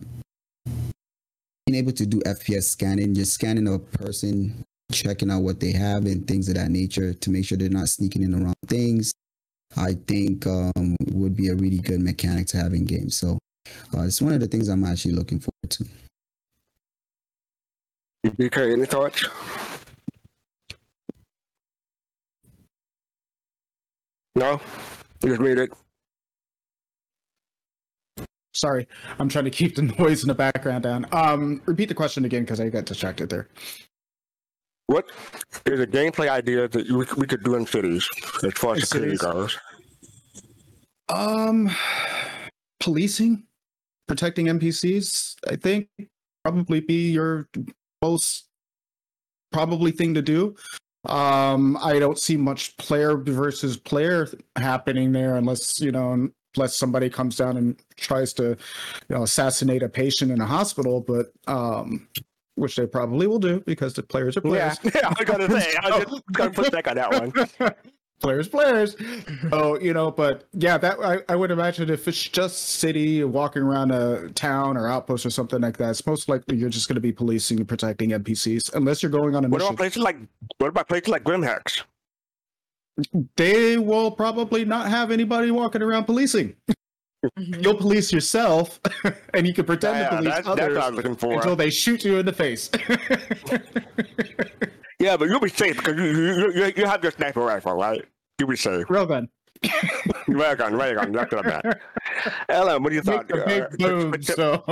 being 1.66 1.80
able 1.80 1.92
to 1.94 2.06
do 2.06 2.20
FPS 2.22 2.64
scanning, 2.64 3.16
just 3.16 3.34
scanning 3.34 3.68
a 3.68 3.80
person, 3.80 4.64
checking 4.92 5.32
out 5.32 5.42
what 5.42 5.60
they 5.60 5.72
have 5.72 6.06
and 6.06 6.28
things 6.28 6.48
of 6.48 6.56
that 6.56 6.70
nature 6.70 7.14
to 7.14 7.30
make 7.32 7.46
sure 7.46 7.58
they're 7.58 7.70
not 7.70 7.90
sneaking 7.90 8.22
in 8.22 8.32
the 8.32 8.38
wrong 8.38 8.54
things. 8.68 9.14
I 9.76 9.94
think 10.08 10.46
um, 10.46 10.96
would 11.12 11.36
be 11.36 11.50
a 11.50 11.56
really 11.56 11.80
good 11.80 12.02
mechanic 12.02 12.48
to 12.48 12.58
have 12.58 12.74
in 12.74 12.86
games. 12.86 13.18
So 13.18 13.40
uh, 13.96 14.04
it's 14.04 14.22
one 14.22 14.34
of 14.34 14.40
the 14.40 14.48
things 14.48 14.70
I'm 14.70 14.84
actually 14.84 15.16
looking 15.16 15.40
forward 15.40 15.70
to. 15.70 15.86
DK, 18.26 18.74
any 18.74 18.86
thoughts? 18.86 19.26
No? 24.36 24.62
Just 25.24 25.40
read 25.40 25.58
it. 25.58 25.72
Sorry, 28.56 28.88
I'm 29.20 29.28
trying 29.28 29.46
to 29.46 29.52
keep 29.52 29.76
the 29.76 29.82
noise 30.00 30.24
in 30.24 30.30
the 30.30 30.34
background 30.36 30.84
down. 30.84 31.06
Um, 31.12 31.62
repeat 31.66 31.90
the 31.90 31.94
question 31.94 32.24
again 32.24 32.44
because 32.44 32.60
I 32.60 32.70
got 32.70 32.86
distracted 32.86 33.30
there. 33.30 33.50
What 34.88 35.12
is 35.66 35.80
a 35.80 35.88
gameplay 35.88 36.30
idea 36.30 36.68
that 36.68 36.90
we, 36.90 37.06
we 37.18 37.28
could 37.28 37.44
do 37.44 37.56
in 37.56 37.66
cities 37.66 38.08
as 38.44 38.54
far 38.54 38.76
as 38.76 38.82
In 38.82 38.86
security 38.86 39.18
cities? 39.18 39.34
goes? 39.34 39.58
Um, 41.10 41.70
policing, 42.80 43.44
protecting 44.08 44.46
NPCs. 44.46 45.36
I 45.50 45.58
think 45.58 45.90
probably 46.44 46.80
be 46.80 47.12
your 47.12 47.50
most 48.02 48.48
probably 49.52 49.92
thing 49.92 50.14
to 50.14 50.22
do. 50.22 50.56
Um, 51.10 51.78
I 51.82 52.00
don't 52.00 52.18
see 52.18 52.38
much 52.38 52.78
player 52.78 53.18
versus 53.18 53.78
player 53.78 54.28
happening 54.56 55.12
there 55.12 55.36
unless 55.36 55.80
you 55.82 55.92
know 55.92 56.30
unless 56.56 56.76
somebody 56.76 57.10
comes 57.10 57.36
down 57.36 57.58
and 57.58 57.80
tries 57.98 58.34
to 58.34 58.44
you 58.50 58.56
know 59.16 59.24
assassinate 59.24 59.84
a 59.84 59.90
patient 59.90 60.32
in 60.32 60.42
a 60.42 60.46
hospital, 60.46 61.02
but 61.02 61.28
um. 61.48 62.08
Which 62.58 62.78
they 62.78 62.88
probably 62.88 63.28
will 63.28 63.38
do 63.38 63.60
because 63.66 63.96
the 63.96 64.02
players 64.02 64.38
are 64.38 64.42
players. 64.42 64.80
Yeah, 64.82 64.92
yeah, 64.96 65.14
I 65.20 65.26
gonna 65.26 65.60
say, 65.60 65.76
I 65.84 65.90
was 66.00 66.22
gonna 66.32 66.52
put 66.52 66.72
back 66.72 66.88
on 66.88 66.96
that 66.96 67.12
one. 67.12 67.74
players, 68.22 68.48
players. 68.48 68.96
Oh, 69.52 69.78
you 69.78 69.94
know, 69.94 70.10
but 70.10 70.46
yeah, 70.54 70.78
that 70.78 70.98
I, 71.04 71.20
I 71.28 71.36
would 71.36 71.52
imagine 71.52 71.90
if 71.90 72.08
it's 72.08 72.24
just 72.24 72.80
city 72.80 73.26
walking 73.26 73.62
around 73.62 73.92
a 73.92 74.30
town 74.30 74.78
or 74.78 74.88
outpost 74.88 75.26
or 75.26 75.32
something 75.32 75.60
like 75.60 75.76
that, 75.80 75.90
it's 75.90 76.08
most 76.08 76.30
likely 76.30 76.56
you're 76.56 76.70
just 76.70 76.88
going 76.88 76.96
to 76.96 77.02
be 77.02 77.12
policing 77.12 77.58
and 77.60 77.68
protecting 77.68 78.12
NPCs, 78.12 78.74
unless 78.74 79.04
you're 79.04 79.12
going 79.12 79.36
on 79.36 79.44
a 79.44 79.50
What 79.50 79.58
mission. 79.58 79.68
about 79.74 79.78
places 79.78 80.02
like 80.02 80.16
what 80.60 80.68
about 80.70 80.88
places 80.88 81.10
like 81.10 81.26
Grimhex? 81.26 81.84
They 83.36 83.78
will 83.78 84.12
probably 84.12 84.64
not 84.66 84.88
have 84.88 85.12
anybody 85.12 85.52
walking 85.52 85.82
around 85.82 86.06
policing. 86.06 86.56
You'll 87.38 87.76
police 87.76 88.14
yourself, 88.14 88.80
and 89.34 89.48
you 89.48 89.54
can 89.54 89.66
pretend 89.66 89.98
Yeah, 89.98 90.10
to 90.10 90.16
police 90.18 90.34
that's, 90.34 90.48
that's 90.48 90.60
others 90.62 90.76
what 90.76 90.84
I 90.84 90.88
was 90.90 90.96
looking 90.98 91.16
for. 91.16 91.34
until 91.34 91.56
they 91.56 91.70
shoot 91.72 92.06
you 92.06 92.18
in 92.18 92.26
the 92.26 92.34
face. 92.34 92.70
Yeah, 94.98 95.18
but 95.18 95.28
you'll 95.28 95.42
be 95.42 95.50
safe 95.50 95.76
because 95.76 95.98
you 95.98 96.06
you, 96.06 96.54
you, 96.54 96.74
you 96.78 96.86
have 96.86 97.04
your 97.04 97.12
sniper 97.12 97.42
rifle, 97.42 97.74
right? 97.74 98.04
You'll 98.40 98.48
be 98.50 98.56
safe. 98.56 98.88
Railgun. 98.88 99.28
Ray 100.28 100.56
gun, 100.56 100.74
ray 100.80 100.94
gun. 100.96 101.12
That's 101.12 101.32
what 101.34 101.46
I 101.46 101.62
meant. 101.64 101.78
LM, 102.50 102.82
what 102.82 102.90
do 102.90 102.96
you 102.96 103.04
Make 103.06 103.28
thought? 103.28 103.32
Uh, 103.40 103.46
big 103.46 103.70
boom. 103.78 104.14
prote- 104.14 104.24
So. 104.36 104.64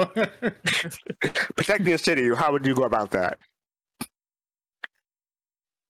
protecting 1.58 1.91
the 1.91 1.98
city. 1.98 2.34
How 2.34 2.54
would 2.54 2.66
you 2.66 2.74
go 2.74 2.84
about 2.84 3.12
that? 3.12 3.38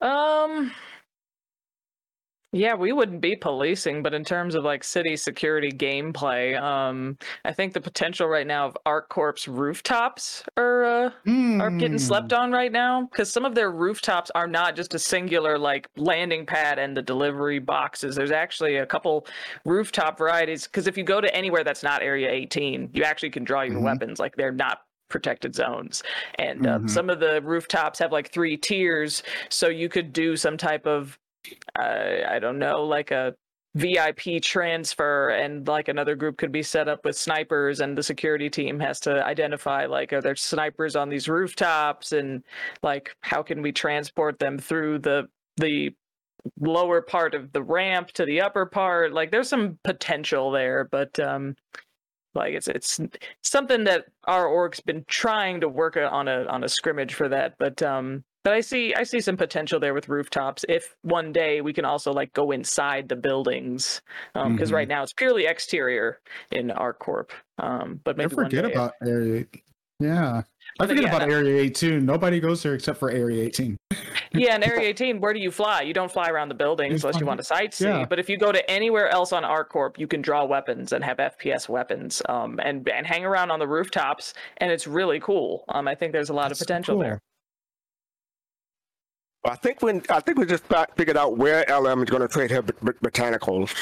Um. 0.00 0.72
Yeah, 2.54 2.74
we 2.74 2.92
wouldn't 2.92 3.20
be 3.20 3.34
policing, 3.34 4.04
but 4.04 4.14
in 4.14 4.24
terms 4.24 4.54
of 4.54 4.62
like 4.62 4.84
city 4.84 5.16
security 5.16 5.72
gameplay, 5.72 6.56
um, 6.60 7.18
I 7.44 7.52
think 7.52 7.72
the 7.72 7.80
potential 7.80 8.28
right 8.28 8.46
now 8.46 8.66
of 8.66 8.76
ArcCorp's 8.86 9.48
rooftops 9.48 10.44
are 10.56 10.84
uh, 10.84 11.10
are 11.60 11.70
getting 11.70 11.98
slept 11.98 12.30
Hmm. 12.30 12.38
on 12.38 12.52
right 12.52 12.70
now 12.70 13.08
because 13.10 13.32
some 13.32 13.44
of 13.44 13.56
their 13.56 13.72
rooftops 13.72 14.30
are 14.36 14.46
not 14.46 14.76
just 14.76 14.94
a 14.94 15.00
singular 15.00 15.58
like 15.58 15.88
landing 15.96 16.46
pad 16.46 16.78
and 16.78 16.96
the 16.96 17.02
delivery 17.02 17.58
boxes. 17.58 18.14
There's 18.14 18.30
actually 18.30 18.76
a 18.76 18.86
couple 18.86 19.26
rooftop 19.64 20.16
varieties 20.16 20.66
because 20.68 20.86
if 20.86 20.96
you 20.96 21.02
go 21.02 21.20
to 21.20 21.34
anywhere 21.34 21.64
that's 21.64 21.82
not 21.82 22.02
Area 22.02 22.30
18, 22.30 22.90
you 22.92 23.02
actually 23.02 23.30
can 23.30 23.42
draw 23.42 23.62
your 23.62 23.80
Mhm. 23.80 23.84
weapons. 23.84 24.20
Like 24.20 24.36
they're 24.36 24.52
not 24.52 24.82
protected 25.10 25.54
zones. 25.56 26.02
And 26.38 26.66
uh, 26.66 26.78
Mhm. 26.78 26.90
some 26.90 27.10
of 27.10 27.18
the 27.18 27.40
rooftops 27.42 27.98
have 27.98 28.12
like 28.12 28.30
three 28.30 28.56
tiers, 28.56 29.22
so 29.48 29.68
you 29.68 29.88
could 29.88 30.12
do 30.12 30.36
some 30.36 30.56
type 30.56 30.86
of 30.86 31.18
uh, 31.78 32.28
I 32.28 32.38
don't 32.38 32.58
know, 32.58 32.84
like 32.84 33.10
a 33.10 33.34
VIP 33.74 34.42
transfer, 34.42 35.30
and 35.30 35.66
like 35.66 35.88
another 35.88 36.14
group 36.14 36.38
could 36.38 36.52
be 36.52 36.62
set 36.62 36.88
up 36.88 37.04
with 37.04 37.16
snipers, 37.16 37.80
and 37.80 37.96
the 37.98 38.02
security 38.02 38.48
team 38.48 38.78
has 38.80 39.00
to 39.00 39.24
identify 39.24 39.86
like 39.86 40.12
are 40.12 40.20
there 40.20 40.36
snipers 40.36 40.96
on 40.96 41.08
these 41.08 41.28
rooftops, 41.28 42.12
and 42.12 42.42
like 42.82 43.16
how 43.20 43.42
can 43.42 43.62
we 43.62 43.72
transport 43.72 44.38
them 44.38 44.58
through 44.58 45.00
the 45.00 45.28
the 45.56 45.94
lower 46.60 47.00
part 47.00 47.34
of 47.34 47.52
the 47.52 47.62
ramp 47.62 48.08
to 48.12 48.24
the 48.24 48.40
upper 48.40 48.66
part? 48.66 49.12
Like 49.12 49.30
there's 49.30 49.48
some 49.48 49.78
potential 49.82 50.50
there 50.50 50.84
but 50.84 51.18
um 51.18 51.56
like 52.34 52.54
it's 52.54 52.68
it's 52.68 53.00
something 53.42 53.84
that 53.84 54.06
our 54.24 54.46
org's 54.46 54.80
been 54.80 55.04
trying 55.08 55.60
to 55.60 55.68
work 55.68 55.96
on 55.96 56.28
a 56.28 56.44
on 56.46 56.64
a 56.64 56.68
scrimmage 56.68 57.14
for 57.14 57.28
that 57.28 57.54
but 57.58 57.82
um 57.82 58.24
but 58.44 58.52
i 58.52 58.60
see 58.60 58.94
i 58.94 59.02
see 59.02 59.20
some 59.20 59.36
potential 59.36 59.80
there 59.80 59.94
with 59.94 60.08
rooftops 60.08 60.64
if 60.68 60.94
one 61.02 61.32
day 61.32 61.60
we 61.60 61.72
can 61.72 61.84
also 61.84 62.12
like 62.12 62.32
go 62.34 62.50
inside 62.52 63.08
the 63.08 63.16
buildings 63.16 64.00
um 64.34 64.54
because 64.54 64.70
Mhm. 64.70 64.74
right 64.74 64.88
now 64.88 65.02
it's 65.02 65.12
purely 65.12 65.46
exterior 65.46 66.20
in 66.52 66.68
ArcCorp 66.68 67.30
um 67.58 68.00
but 68.04 68.14
I 68.14 68.18
maybe 68.18 68.34
one 68.36 68.44
forget 68.46 68.64
about 68.64 68.92
Area. 69.04 69.44
Yeah. 70.00 70.38
I 70.40 70.42
But 70.78 70.88
forget 70.88 71.04
yeah, 71.04 71.08
about 71.10 71.20
that- 71.20 71.30
Area 71.30 71.62
18. 71.62 72.04
Nobody 72.04 72.40
goes 72.40 72.62
there 72.64 72.74
except 72.74 72.98
for 72.98 73.10
Area 73.12 73.44
18. 73.44 73.76
Yeah, 74.32 74.56
in 74.56 74.62
Area 74.72 74.88
18, 74.88 75.20
where 75.20 75.32
do 75.32 75.38
you 75.38 75.52
fly? 75.52 75.82
You 75.82 75.94
don't 75.94 76.10
fly 76.10 76.28
around 76.28 76.48
the 76.48 76.56
buildings 76.56 77.04
unless 77.04 77.20
you 77.20 77.26
want 77.26 77.40
to 77.40 77.46
sightsee. 77.54 77.82
yeah. 77.84 78.04
But 78.04 78.18
if 78.18 78.28
you 78.28 78.36
go 78.36 78.50
to 78.50 78.68
anywhere 78.68 79.08
else 79.08 79.32
on 79.32 79.44
ArcCorp, 79.44 79.96
you 79.96 80.08
can 80.08 80.20
draw 80.20 80.44
weapons 80.44 80.92
and 80.92 81.04
have 81.04 81.18
FPS 81.18 81.68
weapons, 81.68 82.20
um, 82.28 82.58
and 82.60 82.88
and 82.88 83.06
hang 83.06 83.24
around 83.24 83.52
on 83.52 83.60
the 83.60 83.68
rooftops, 83.68 84.34
and 84.56 84.72
it's 84.72 84.88
really 84.88 85.20
cool. 85.20 85.64
Um, 85.68 85.86
I 85.86 85.94
think 85.94 86.12
there's 86.12 86.28
a 86.30 86.34
lot 86.34 86.48
That's 86.48 86.60
of 86.60 86.66
potential 86.66 86.94
cool. 86.96 87.02
there. 87.04 87.20
I 89.44 89.56
think 89.56 89.82
when 89.82 90.02
I 90.10 90.20
think 90.20 90.38
we 90.38 90.46
just 90.46 90.64
fi- 90.64 90.86
figured 90.96 91.16
out 91.16 91.36
where 91.36 91.64
LM 91.68 92.02
is 92.02 92.10
going 92.10 92.22
to 92.22 92.28
trade 92.28 92.50
her 92.50 92.62
bot- 92.62 92.84
bot- 92.84 93.00
botanicals. 93.02 93.72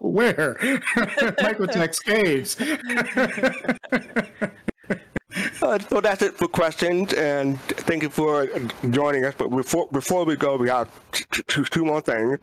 Where? 0.00 0.56
Michael 1.42 1.66
Jack's 1.66 1.98
caves. 2.00 2.56
Uh, 5.62 5.78
so 5.88 6.00
that's 6.00 6.20
it 6.20 6.34
for 6.34 6.46
questions, 6.46 7.14
and 7.14 7.58
thank 7.62 8.02
you 8.02 8.10
for 8.10 8.46
joining 8.90 9.24
us. 9.24 9.32
But 9.38 9.48
before 9.48 9.88
before 9.90 10.24
we 10.26 10.36
go, 10.36 10.56
we 10.58 10.68
have 10.68 10.90
t- 11.12 11.24
t- 11.32 11.42
two, 11.46 11.64
two 11.64 11.84
more 11.86 12.02
things. 12.02 12.38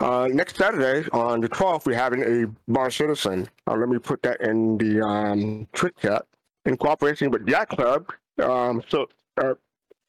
Uh, 0.00 0.28
next 0.30 0.56
Saturday 0.56 1.08
on 1.12 1.40
the 1.40 1.48
12th, 1.48 1.86
we're 1.86 1.96
having 1.96 2.22
a 2.22 2.46
bar 2.70 2.90
citizen. 2.90 3.48
Uh, 3.66 3.76
let 3.76 3.88
me 3.88 3.98
put 3.98 4.20
that 4.22 4.40
in 4.42 4.76
the 4.76 5.00
um, 5.00 5.66
Twitch 5.72 5.94
chat 6.02 6.26
in 6.66 6.76
cooperation 6.76 7.30
with 7.30 7.48
Yacht 7.48 7.70
Club. 7.70 8.12
Um, 8.42 8.82
so 8.88 9.06
uh, 9.42 9.54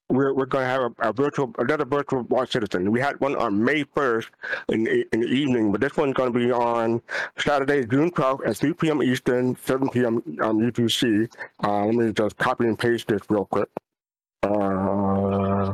we're 0.09 0.33
we're 0.33 0.45
going 0.45 0.63
to 0.63 0.69
have 0.69 0.81
a, 0.81 1.09
a 1.09 1.13
virtual 1.13 1.53
another 1.57 1.85
virtual 1.85 2.23
bar 2.23 2.45
citizen. 2.45 2.91
We 2.91 2.99
had 2.99 3.19
one 3.19 3.35
on 3.35 3.63
May 3.63 3.83
1st 3.83 4.27
in 4.69 4.87
in 4.87 5.19
the 5.21 5.27
evening, 5.27 5.71
but 5.71 5.81
this 5.81 5.97
one's 5.97 6.13
going 6.13 6.31
to 6.31 6.39
be 6.39 6.51
on 6.51 7.01
Saturday, 7.37 7.85
June 7.85 8.11
12th 8.11 8.47
at 8.47 8.57
3 8.57 8.73
p.m. 8.73 9.03
Eastern, 9.03 9.57
7 9.63 9.89
p.m. 9.89 10.23
Um, 10.41 10.59
UTC. 10.59 11.29
Uh, 11.63 11.85
let 11.85 11.95
me 11.95 12.13
just 12.13 12.37
copy 12.37 12.65
and 12.65 12.79
paste 12.79 13.07
this 13.07 13.21
real 13.29 13.45
quick. 13.45 13.69
Uh, 14.43 15.73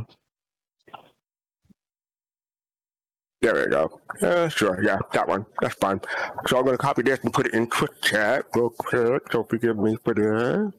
there 3.41 3.55
we 3.55 3.67
go. 3.67 3.99
Uh, 4.21 4.47
sure, 4.47 4.81
yeah, 4.83 4.97
that 5.11 5.27
one. 5.27 5.45
That's 5.61 5.75
fine. 5.75 5.99
So 6.47 6.57
I'm 6.57 6.63
going 6.63 6.77
to 6.77 6.81
copy 6.81 7.01
this 7.03 7.19
and 7.23 7.33
put 7.33 7.47
it 7.47 7.53
in 7.53 7.67
Twitch 7.67 7.91
chat 8.01 8.45
real 8.55 8.69
quick. 8.69 9.23
So 9.31 9.43
forgive 9.43 9.77
me 9.77 9.97
for 10.03 10.13
this. 10.13 10.73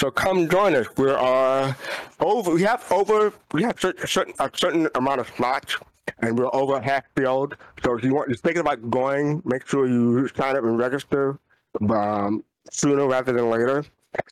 So 0.00 0.10
come 0.10 0.48
join 0.48 0.74
us. 0.76 0.86
We 0.96 1.10
are 1.10 1.76
over. 2.20 2.52
We 2.54 2.62
have 2.62 2.82
over. 2.90 3.34
We 3.52 3.62
have 3.64 3.78
certain, 3.78 4.06
certain 4.06 4.32
a 4.38 4.50
certain 4.54 4.88
amount 4.94 5.20
of 5.20 5.28
slots, 5.36 5.76
and 6.20 6.38
we're 6.38 6.48
over 6.54 6.80
half 6.80 7.04
filled. 7.14 7.54
So 7.84 7.98
if 7.98 8.02
you 8.02 8.14
want, 8.14 8.28
you're 8.30 8.38
thinking 8.38 8.62
about 8.62 8.90
going, 8.90 9.42
make 9.44 9.66
sure 9.68 9.86
you 9.86 10.26
sign 10.34 10.56
up 10.56 10.64
and 10.64 10.78
register 10.78 11.38
um, 11.90 12.42
sooner 12.70 13.06
rather 13.06 13.34
than 13.34 13.50
later. 13.50 13.84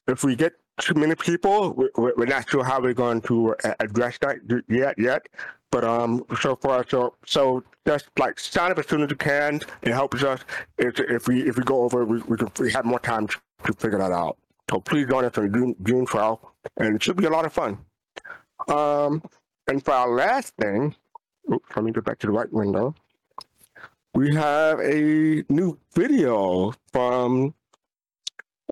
If 0.07 0.25
we 0.25 0.37
get 0.37 0.55
too 0.81 0.95
many 0.95 1.15
people, 1.15 1.75
we- 1.75 1.91
we- 1.99 2.13
we're 2.17 2.25
not 2.25 2.49
sure 2.49 2.65
how 2.65 2.81
we're 2.81 2.95
going 2.95 3.21
to 3.33 3.55
uh, 3.63 3.75
address 3.81 4.17
that 4.23 4.37
yet. 4.71 4.95
Yet, 4.97 5.29
but 5.71 5.85
um, 5.85 6.25
so 6.41 6.57
far, 6.57 6.87
so 6.89 7.15
so 7.27 7.63
just 7.87 8.09
like 8.19 8.41
sign 8.41 8.71
up 8.71 8.79
as 8.79 8.87
soon 8.89 9.03
as 9.03 9.11
you 9.11 9.17
can. 9.17 9.61
It 9.83 9.93
helps 9.93 10.23
us 10.23 10.41
if, 10.79 10.99
if 10.99 11.29
we 11.29 11.47
if 11.47 11.59
we 11.59 11.63
go 11.65 11.83
over, 11.83 12.07
we 12.07 12.23
we, 12.23 12.39
can, 12.39 12.51
we 12.59 12.73
have 12.73 12.87
more 12.87 13.01
time 13.01 13.27
to 13.29 13.73
figure 13.75 13.99
that 13.99 14.13
out. 14.13 14.39
So 14.71 14.81
please 14.81 15.07
join 15.07 15.25
us 15.25 15.37
on 15.39 15.53
June, 15.53 15.75
June 15.83 16.07
12th, 16.07 16.41
and 16.77 16.97
it 16.97 17.03
should 17.03 17.17
be 17.17 17.25
a 17.25 17.31
lot 17.31 17.47
of 17.47 17.53
fun. 17.53 17.79
Um, 18.69 19.23
and 19.67 19.83
for 19.85 19.93
our 19.93 20.09
last 20.09 20.55
thing, 20.57 20.95
oops, 21.53 21.69
let 21.75 21.85
me 21.85 21.93
get 21.93 22.05
back 22.05 22.19
to 22.21 22.27
the 22.27 22.33
right 22.33 22.53
window. 22.53 22.95
We 24.15 24.35
have 24.35 24.81
a 24.81 25.45
new 25.49 25.79
video 25.95 26.75
from 26.93 27.55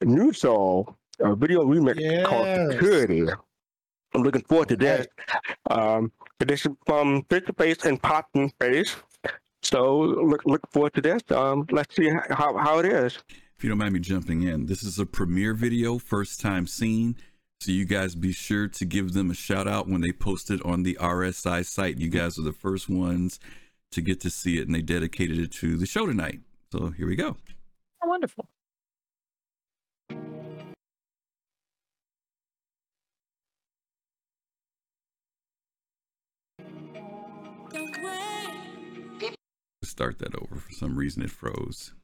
New 0.02 0.32
Soul, 0.32 0.96
a 1.20 1.34
video 1.34 1.64
remix 1.64 2.24
called 2.24 2.72
Security. 2.72 3.26
I'm 4.14 4.22
looking 4.22 4.42
forward 4.42 4.68
to 4.68 4.76
this. 4.76 5.06
Um, 5.70 6.12
this 6.40 6.66
is 6.66 6.72
from 6.86 7.22
Face 7.24 7.42
to 7.46 7.52
Face 7.52 7.84
and 7.84 8.00
Pop 8.02 8.28
in 8.34 8.50
Face. 8.60 8.96
So 9.62 9.98
look 9.98 10.44
look 10.44 10.60
forward 10.70 10.94
to 10.94 11.00
this. 11.00 11.22
Um, 11.30 11.66
let's 11.70 11.94
see 11.94 12.10
how, 12.30 12.56
how 12.56 12.78
it 12.78 12.86
is. 12.86 13.18
If 13.58 13.64
you 13.64 13.70
don't 13.70 13.78
mind 13.78 13.94
me 13.94 14.00
jumping 14.00 14.42
in, 14.42 14.66
this 14.66 14.82
is 14.82 14.98
a 14.98 15.06
premiere 15.06 15.54
video, 15.54 15.96
first 15.96 16.42
time 16.42 16.66
seen. 16.66 17.16
So 17.58 17.72
you 17.72 17.86
guys 17.86 18.14
be 18.14 18.32
sure 18.32 18.68
to 18.68 18.84
give 18.84 19.14
them 19.14 19.30
a 19.30 19.34
shout 19.34 19.66
out 19.66 19.88
when 19.88 20.02
they 20.02 20.12
post 20.12 20.50
it 20.50 20.62
on 20.62 20.82
the 20.82 20.98
RSI 21.00 21.64
site. 21.64 21.96
You 21.96 22.10
guys 22.10 22.38
are 22.38 22.42
the 22.42 22.52
first 22.52 22.90
ones 22.90 23.40
to 23.92 24.02
get 24.02 24.20
to 24.20 24.30
see 24.30 24.58
it, 24.58 24.66
and 24.66 24.74
they 24.74 24.82
dedicated 24.82 25.38
it 25.38 25.52
to 25.52 25.78
the 25.78 25.86
show 25.86 26.04
tonight. 26.04 26.40
So 26.70 26.90
here 26.90 27.06
we 27.06 27.16
go. 27.16 27.38
Oh, 28.04 28.08
wonderful. 28.08 28.46
Start 39.82 40.18
that 40.18 40.34
over. 40.34 40.56
For 40.56 40.72
some 40.72 40.96
reason, 40.96 41.22
it 41.22 41.30
froze. 41.30 41.94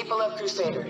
People 0.00 0.22
of 0.22 0.38
Crusader, 0.38 0.88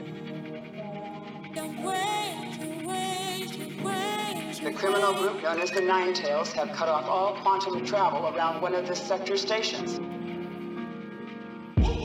the 4.62 4.72
criminal 4.72 5.14
group 5.14 5.42
known 5.42 5.58
as 5.58 5.72
the 5.72 5.80
Nine 5.80 6.14
Tails 6.14 6.52
have 6.52 6.70
cut 6.70 6.88
off 6.88 7.06
all 7.06 7.34
quantum 7.42 7.84
travel 7.84 8.28
around 8.28 8.62
one 8.62 8.72
of 8.72 8.86
the 8.86 8.94
sector 8.94 9.36
stations. 9.36 9.98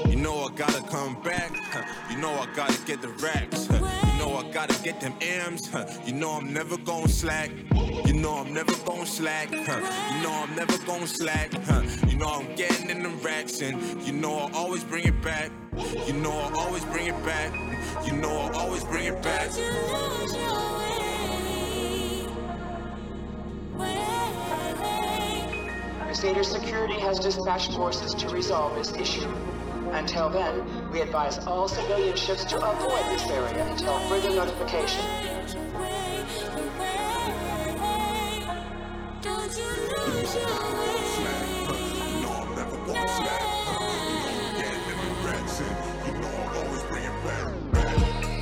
You 0.09 0.15
know 0.15 0.45
I 0.45 0.55
gotta 0.55 0.81
come 0.89 1.21
back. 1.21 1.51
You 2.09 2.17
know 2.17 2.31
I 2.31 2.47
gotta 2.55 2.83
get 2.87 3.03
the 3.03 3.09
racks. 3.09 3.67
Know 4.25 4.37
I 4.37 4.51
gotta 4.51 4.81
get 4.83 4.99
them 5.01 5.13
M's. 5.21 5.67
huh. 5.67 5.85
You 6.05 6.13
know 6.13 6.31
I'm 6.31 6.51
never 6.51 6.77
gon' 6.77 7.07
slack. 7.07 7.51
You 8.05 8.13
know 8.13 8.33
I'm 8.35 8.53
never 8.53 8.73
gon' 8.85 9.05
slack. 9.05 9.49
huh. 9.51 9.81
You 10.13 10.23
know 10.23 10.33
I'm 10.33 10.55
never 10.55 10.77
gon' 10.85 11.07
slack. 11.07 11.53
huh. 11.65 11.83
You 12.07 12.17
know 12.17 12.27
I'm 12.27 12.55
getting 12.55 12.89
in 12.89 13.03
them 13.03 13.19
racks 13.21 13.61
and 13.61 13.75
you 14.03 14.13
know 14.13 14.33
I'll 14.37 14.55
always 14.55 14.83
bring 14.83 15.05
it 15.05 15.21
back. 15.21 15.51
You 16.07 16.13
know 16.13 16.31
I'll 16.31 16.57
always 16.57 16.83
bring 16.85 17.07
it 17.07 17.25
back. 17.25 17.53
You 18.05 18.13
know 18.13 18.29
I'll 18.29 18.55
always 18.55 18.83
bring 18.83 19.05
it 19.05 19.21
back. 19.21 19.49
Crusader 26.01 26.43
Security 26.43 26.99
has 26.99 27.19
dispatched 27.19 27.73
forces 27.73 28.13
to 28.15 28.29
resolve 28.29 28.75
this 28.75 28.93
issue. 28.93 29.29
Until 29.95 30.29
then, 30.29 30.91
we 30.91 30.99
advise 30.99 31.37
all 31.47 31.69
civilian 31.69 32.17
ships 32.17 32.43
to 32.43 32.57
avoid 32.57 33.05
this 33.05 33.25
area 33.29 33.65
until 33.71 33.97
further 34.09 34.29
notification. 34.35 34.99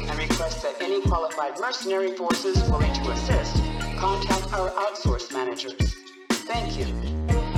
And 0.09 0.17
request 0.17 0.63
that 0.63 0.75
any 0.81 1.01
qualified 1.01 1.59
mercenary 1.59 2.15
forces 2.17 2.67
willing 2.67 2.93
to 2.93 3.11
assist 3.11 3.57
contact 3.97 4.51
our 4.53 4.71
outsource 4.71 5.31
managers. 5.31 5.75
Thank 6.31 6.80
you. 6.80 6.85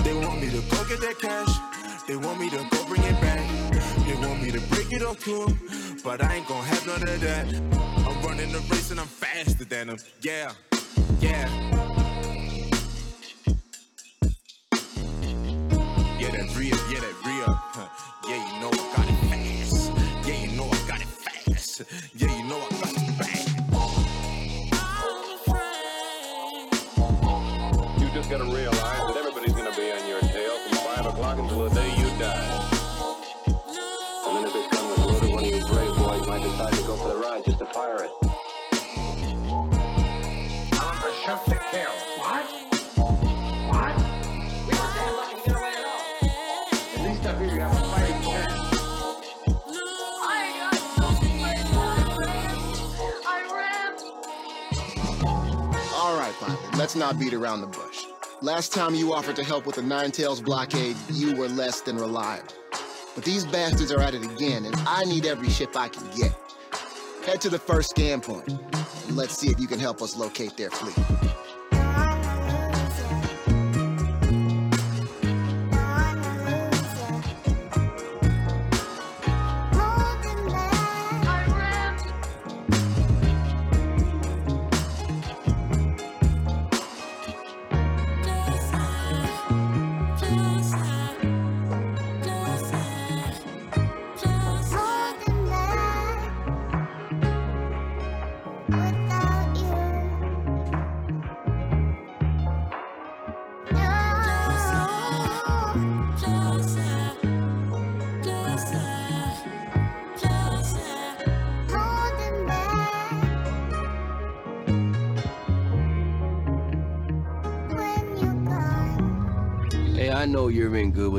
They 0.03 0.13
want 0.13 0.41
me 0.41 0.49
to 0.49 0.61
go 0.69 0.83
get 0.83 0.99
that 0.99 1.17
cash. 1.21 1.75
They 2.07 2.15
want 2.15 2.39
me 2.39 2.51
to 2.51 2.57
go 2.57 2.85
bring 2.85 3.01
it 3.01 3.19
back. 3.19 3.34
They 4.03 4.15
want 4.15 4.41
me 4.41 4.51
to 4.51 4.59
break 4.73 4.91
it 4.91 5.03
off 5.03 5.23
cool, 5.23 5.51
but 6.03 6.23
I 6.23 6.35
ain't 6.35 6.47
gonna 6.47 6.63
have 6.63 6.85
none 6.87 7.01
of 7.07 7.21
that. 7.21 7.47
I'm 8.07 8.21
running 8.25 8.51
the 8.51 8.59
race 8.69 8.91
and 8.91 8.99
I'm 8.99 9.07
faster 9.07 9.65
than 9.65 9.87
them. 9.87 9.97
Yeah, 10.21 10.51
yeah. 11.19 11.49
Yeah, 16.19 16.31
that 16.31 16.55
real, 16.57 16.77
yeah, 16.91 16.99
that 16.99 17.15
real. 17.25 17.53
Huh. 17.75 17.87
Yeah, 18.27 18.53
you 18.53 18.61
know 18.61 18.69
I 18.71 18.95
got 18.95 19.07
it 19.07 19.19
fast. 19.29 19.91
Yeah, 20.27 20.45
you 20.45 20.57
know 20.57 20.65
I 20.65 20.87
got 20.87 21.01
it 21.01 21.07
fast. 21.07 21.81
Just 37.57 37.71
to 37.71 37.79
fire 37.79 38.03
it. 38.03 38.11
To 41.25 41.59
kill. 41.71 41.91
What? 42.19 42.45
What? 43.71 43.95
We 44.65 44.73
at 44.73 45.85
all. 45.85 46.03
At 46.93 47.01
least 47.01 47.25
up 47.25 47.37
here 47.39 47.49
you 47.49 47.59
have 47.59 47.71
a 47.71 47.75
fighting 47.85 48.21
chance. 48.21 48.53
All 55.95 56.17
right, 56.19 56.35
let's 56.77 56.95
not 56.95 57.19
beat 57.19 57.33
around 57.33 57.61
the 57.61 57.67
bush. 57.67 58.05
Last 58.41 58.71
time 58.71 58.93
you 58.93 59.13
offered 59.13 59.35
to 59.37 59.43
help 59.43 59.65
with 59.65 59.75
the 59.75 59.81
Nine 59.81 60.11
Tails 60.11 60.41
blockade, 60.41 60.95
you 61.11 61.35
were 61.35 61.47
less 61.49 61.81
than 61.81 61.97
reliable. 61.97 62.53
But 63.15 63.23
these 63.23 63.45
bastards 63.45 63.91
are 63.91 64.01
at 64.01 64.13
it 64.13 64.23
again, 64.23 64.65
and 64.65 64.75
I 64.87 65.05
need 65.05 65.25
every 65.25 65.49
ship 65.49 65.75
I 65.75 65.87
can 65.87 66.05
get. 66.15 66.44
Head 67.25 67.41
to 67.41 67.49
the 67.49 67.57
first 67.57 67.89
scan 67.89 68.21
point, 68.21 68.47
and 68.47 69.17
let's 69.17 69.35
see 69.35 69.47
if 69.47 69.59
you 69.59 69.65
can 69.65 69.79
help 69.79 70.03
us 70.03 70.15
locate 70.15 70.55
their 70.57 70.69
fleet. 70.69 70.95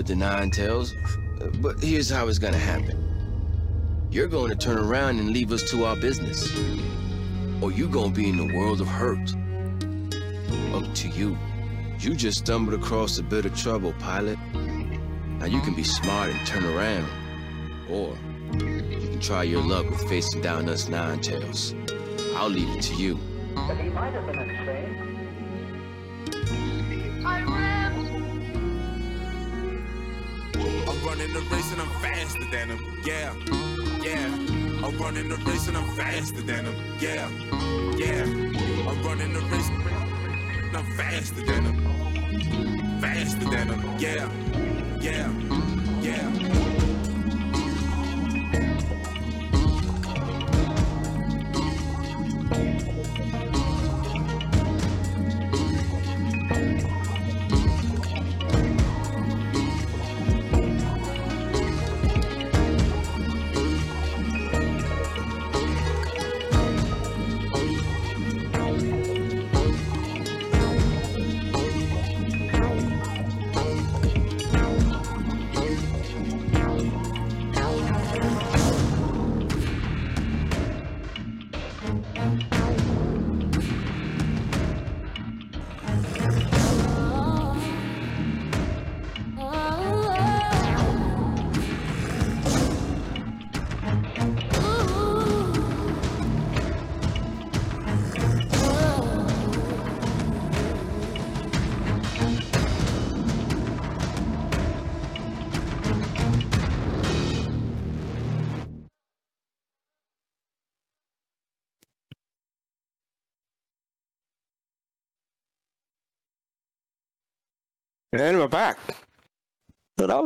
The 0.06 0.14
Nine 0.14 0.50
Tails, 0.50 0.94
but 1.60 1.82
here's 1.82 2.08
how 2.08 2.28
it's 2.28 2.38
gonna 2.38 2.56
happen. 2.56 3.02
You're 4.10 4.28
going 4.28 4.50
to 4.50 4.56
turn 4.56 4.78
around 4.78 5.18
and 5.18 5.30
leave 5.30 5.50
us 5.52 5.68
to 5.70 5.84
our 5.84 5.96
business. 5.96 6.50
Or 7.60 7.72
you're 7.72 7.88
gonna 7.88 8.12
be 8.12 8.28
in 8.28 8.36
the 8.36 8.56
world 8.56 8.80
of 8.80 8.86
hurt. 8.86 9.34
Up 10.72 10.94
to 10.94 11.08
you. 11.08 11.36
You 11.98 12.14
just 12.14 12.38
stumbled 12.38 12.80
across 12.80 13.18
a 13.18 13.22
bit 13.22 13.46
of 13.46 13.56
trouble, 13.56 13.94
pilot. 13.98 14.38
Now 14.54 15.46
you 15.46 15.60
can 15.60 15.74
be 15.74 15.82
smart 15.82 16.30
and 16.30 16.46
turn 16.46 16.64
around. 16.64 17.08
Or 17.90 18.16
you 18.52 19.08
can 19.10 19.20
try 19.20 19.42
your 19.42 19.62
luck 19.62 19.90
with 19.90 20.08
facing 20.08 20.40
down 20.40 20.68
us 20.68 20.88
Nine 20.88 21.20
Tails. 21.20 21.74
I'll 22.36 22.48
leave 22.48 22.68
it 22.76 22.82
to 22.82 22.94
you. 22.94 23.18
And 35.48 35.76
I'm 35.76 35.96
faster 35.96 36.42
than 36.42 36.64
him. 36.64 36.74
Yeah, 37.00 37.28
yeah. 37.96 38.24
I'm 38.24 39.02
running 39.02 39.32
the 39.32 39.40
race 39.42 39.70
I'm 40.74 40.84
faster 40.96 41.40
than 41.46 41.64
him. 41.64 43.00
Faster 43.00 43.44
than 43.44 43.68
him. 43.68 43.98
Yeah, 43.98 44.28
yeah, 44.28 44.75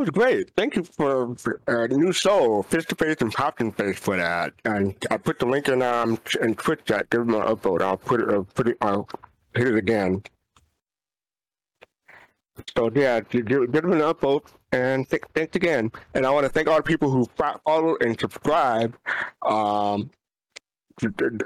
was 0.01 0.09
great. 0.09 0.51
Thank 0.55 0.75
you 0.75 0.83
for, 0.83 1.35
for 1.35 1.61
uh, 1.67 1.87
new 1.87 2.11
soul, 2.11 2.63
face 2.63 2.85
to 2.85 2.95
face 2.95 3.17
and 3.21 3.31
popping 3.31 3.71
face 3.71 3.99
for 3.99 4.17
that. 4.17 4.53
And 4.65 4.95
I 5.09 5.17
put 5.17 5.39
the 5.39 5.45
link 5.45 5.69
in 5.69 5.81
um 5.81 6.19
in 6.41 6.55
Twitch 6.55 6.81
chat. 6.85 7.09
Give 7.09 7.21
them 7.21 7.35
an 7.35 7.41
upvote. 7.41 7.81
I'll 7.81 7.97
put 7.97 8.21
it. 8.21 8.29
I'll 8.29 8.43
put 8.43 8.67
it. 8.67 8.77
I'll 8.81 9.07
hit 9.55 9.67
it 9.67 9.75
again. 9.75 10.23
So 12.75 12.91
yeah, 12.93 13.21
give, 13.21 13.45
them 13.45 13.93
an 13.93 13.99
upvote 13.99 14.47
and 14.71 15.09
th- 15.09 15.23
thanks 15.33 15.55
again. 15.55 15.91
And 16.13 16.25
I 16.25 16.31
want 16.31 16.45
to 16.45 16.49
thank 16.49 16.67
all 16.67 16.77
the 16.77 16.83
people 16.83 17.09
who 17.09 17.27
follow 17.35 17.95
and 18.01 18.19
subscribe. 18.19 18.97
Um, 19.41 20.11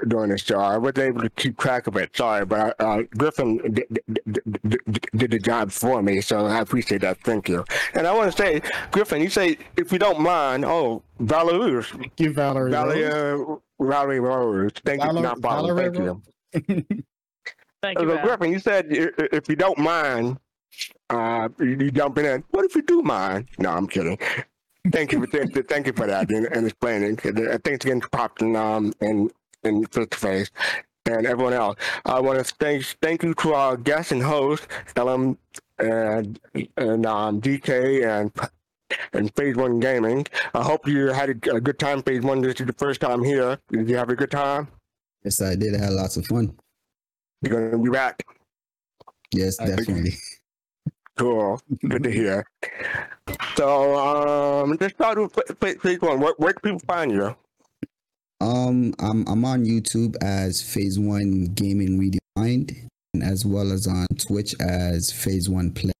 during 0.08 0.30
this 0.30 0.42
show. 0.42 0.58
I 0.58 0.76
wasn't 0.78 0.98
able 0.98 1.20
to 1.22 1.30
keep 1.30 1.58
track 1.58 1.86
of 1.86 1.96
it. 1.96 2.16
Sorry, 2.16 2.44
but 2.44 2.74
uh, 2.80 3.02
Griffin 3.16 3.58
did, 3.72 4.00
did, 4.06 4.42
did, 4.68 5.06
did 5.14 5.30
the 5.30 5.38
job 5.38 5.70
for 5.70 6.02
me, 6.02 6.20
so 6.20 6.46
I 6.46 6.60
appreciate 6.60 7.00
that. 7.02 7.18
Thank 7.24 7.48
you. 7.48 7.64
And 7.94 8.06
I 8.06 8.12
want 8.14 8.30
to 8.30 8.36
say, 8.36 8.60
Griffin, 8.90 9.20
you 9.22 9.28
say 9.30 9.58
if 9.76 9.92
you 9.92 9.98
don't 9.98 10.20
mind, 10.20 10.64
oh, 10.64 11.02
Valerie, 11.20 11.82
Thank 11.82 12.20
you, 12.20 12.32
Valerie. 12.32 12.70
Valerie, 12.70 13.02
Rose. 13.04 13.58
uh, 13.80 13.84
Valerie 13.84 14.20
Rose. 14.20 14.70
Thank 14.84 15.02
you, 15.02 15.08
Valer- 15.08 15.22
not 15.22 15.38
Valerie. 15.40 15.88
Valerie 15.90 16.20
Thank 16.52 16.78
you. 16.78 16.84
Thank 17.82 17.98
Uh, 17.98 18.02
you, 18.02 18.10
so, 18.16 18.22
Griffin, 18.22 18.52
you 18.52 18.58
said 18.58 18.86
i- 18.90 19.22
i- 19.22 19.28
if 19.32 19.48
you 19.48 19.56
don't 19.56 19.78
mind, 19.78 20.38
uh, 21.10 21.48
you, 21.60 21.76
you 21.80 21.90
jumping 21.90 22.24
in. 22.24 22.42
What 22.50 22.64
if 22.64 22.74
you 22.74 22.82
do 22.82 23.02
mind? 23.02 23.46
No, 23.58 23.70
I'm 23.70 23.86
kidding. 23.86 24.18
Thank 24.90 25.12
you 25.12 25.20
for 25.20 25.26
thank, 25.26 25.68
thank 25.68 25.86
you 25.86 25.92
for 25.92 26.06
that 26.06 26.30
and, 26.30 26.46
and 26.46 26.66
explaining. 26.66 27.18
Uh, 27.24 27.58
Thanks 27.64 27.84
again 27.84 28.00
to 28.00 28.08
Popton 28.08 28.56
um 28.56 28.92
and 29.00 29.30
and 29.64 29.92
face 29.92 30.08
to 30.10 30.18
face 30.18 30.50
and 31.06 31.26
everyone 31.26 31.52
else. 31.52 31.76
I 32.04 32.20
want 32.20 32.44
to 32.44 32.54
thank 32.54 32.84
thank 33.02 33.22
you 33.22 33.34
to 33.34 33.54
our 33.54 33.76
guest 33.76 34.12
and 34.12 34.22
host 34.22 34.66
LM 34.96 35.38
and 35.78 36.38
and 36.76 37.06
um 37.06 37.40
DK 37.40 38.06
and 38.06 38.32
and 39.12 39.34
Phase 39.34 39.56
One 39.56 39.80
Gaming. 39.80 40.26
I 40.54 40.62
hope 40.62 40.86
you 40.86 41.08
had 41.08 41.30
a, 41.30 41.56
a 41.56 41.60
good 41.60 41.78
time. 41.78 42.02
Phase 42.02 42.22
One. 42.22 42.40
This 42.40 42.60
is 42.60 42.66
the 42.66 42.72
first 42.72 43.00
time 43.00 43.22
here. 43.24 43.58
Did 43.70 43.88
you 43.88 43.96
have 43.96 44.10
a 44.10 44.16
good 44.16 44.30
time? 44.30 44.68
Yes, 45.24 45.40
I 45.40 45.56
did. 45.56 45.74
I 45.74 45.78
had 45.78 45.92
lots 45.92 46.16
of 46.16 46.26
fun. 46.26 46.56
You're 47.42 47.70
gonna 47.70 47.82
be 47.82 47.90
back. 47.90 48.22
Yes, 49.32 49.56
definitely. 49.56 50.14
Cool. 51.16 51.60
Good 51.88 52.02
to 52.04 52.10
hear. 52.10 52.46
So, 53.56 53.96
um, 53.96 54.76
let's 54.80 54.94
start 54.94 55.18
with 55.18 55.32
pla- 55.32 55.54
pla- 55.58 55.80
phase 55.80 56.00
one. 56.00 56.20
Where, 56.20 56.34
where 56.36 56.52
can 56.52 56.60
people 56.62 56.86
find 56.86 57.10
you? 57.10 57.34
Um, 58.40 58.94
I'm 58.98 59.26
I'm 59.26 59.44
on 59.46 59.64
YouTube 59.64 60.14
as 60.22 60.60
Phase 60.60 60.98
One 60.98 61.46
Gaming 61.54 61.98
Redefined. 61.98 62.76
and 63.14 63.22
as 63.22 63.46
well 63.46 63.72
as 63.72 63.86
on 63.86 64.06
Twitch 64.18 64.54
as 64.60 65.10
Phase 65.10 65.48
One 65.48 65.72
Play. 65.72 65.92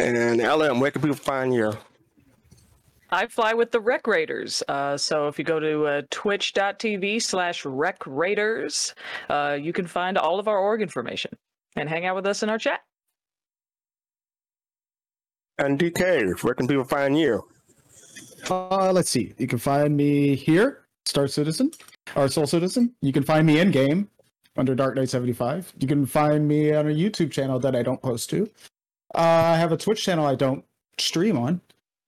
And 0.00 0.38
LM, 0.40 0.80
where 0.80 0.90
can 0.90 1.00
people 1.00 1.16
find 1.16 1.54
you? 1.54 1.72
I 3.10 3.26
fly 3.28 3.54
with 3.54 3.70
the 3.70 3.78
Rec 3.78 4.08
Raiders. 4.08 4.60
Uh, 4.66 4.96
so 4.96 5.28
if 5.28 5.38
you 5.38 5.44
go 5.44 5.60
to 5.60 5.86
uh, 5.86 6.02
twitch.tv 6.10 7.22
slash 7.22 7.64
Rec 7.64 7.98
Raiders, 8.04 8.96
uh, 9.30 9.56
you 9.60 9.72
can 9.72 9.86
find 9.86 10.18
all 10.18 10.40
of 10.40 10.48
our 10.48 10.58
org 10.58 10.82
information 10.82 11.30
and 11.76 11.88
hang 11.88 12.06
out 12.06 12.16
with 12.16 12.26
us 12.26 12.42
in 12.42 12.50
our 12.50 12.58
chat. 12.58 12.80
And 15.58 15.78
DK, 15.78 16.42
where 16.42 16.54
can 16.54 16.66
people 16.66 16.84
find 16.84 17.18
you? 17.18 17.46
Uh, 18.50 18.92
let's 18.92 19.10
see. 19.10 19.32
You 19.38 19.46
can 19.46 19.58
find 19.58 19.96
me 19.96 20.34
here, 20.34 20.82
Star 21.06 21.28
Citizen, 21.28 21.70
or 22.16 22.28
Soul 22.28 22.46
Citizen. 22.46 22.92
You 23.00 23.12
can 23.12 23.22
find 23.22 23.46
me 23.46 23.60
in 23.60 23.70
game 23.70 24.08
under 24.56 24.74
Dark 24.74 24.96
Knight 24.96 25.08
75. 25.08 25.72
You 25.78 25.88
can 25.88 26.06
find 26.06 26.46
me 26.46 26.72
on 26.72 26.86
a 26.86 26.90
YouTube 26.90 27.30
channel 27.30 27.58
that 27.60 27.74
I 27.74 27.82
don't 27.82 28.02
post 28.02 28.30
to. 28.30 28.50
Uh, 29.14 29.18
I 29.18 29.56
have 29.56 29.72
a 29.72 29.76
Twitch 29.76 30.02
channel 30.02 30.26
I 30.26 30.34
don't 30.34 30.64
stream 30.98 31.38
on. 31.38 31.60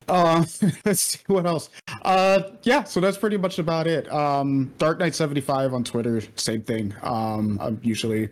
Uh, 0.09 0.45
let's 0.85 1.01
see 1.01 1.19
what 1.27 1.47
else. 1.47 1.71
Uh, 2.03 2.43
yeah, 2.63 2.85
so 2.85 3.01
that's 3.01 3.17
pretty 3.17 3.37
much 3.37 3.59
about 3.59 3.87
it. 3.87 4.13
Um, 4.13 4.73
Dark 4.79 4.99
Knight 4.99 5.15
75 5.15 5.73
on 5.73 5.85
Twitter, 5.85 6.21
same 6.37 6.63
thing. 6.63 6.95
Um, 7.03 7.59
I'm 7.61 7.81
usually 7.83 8.31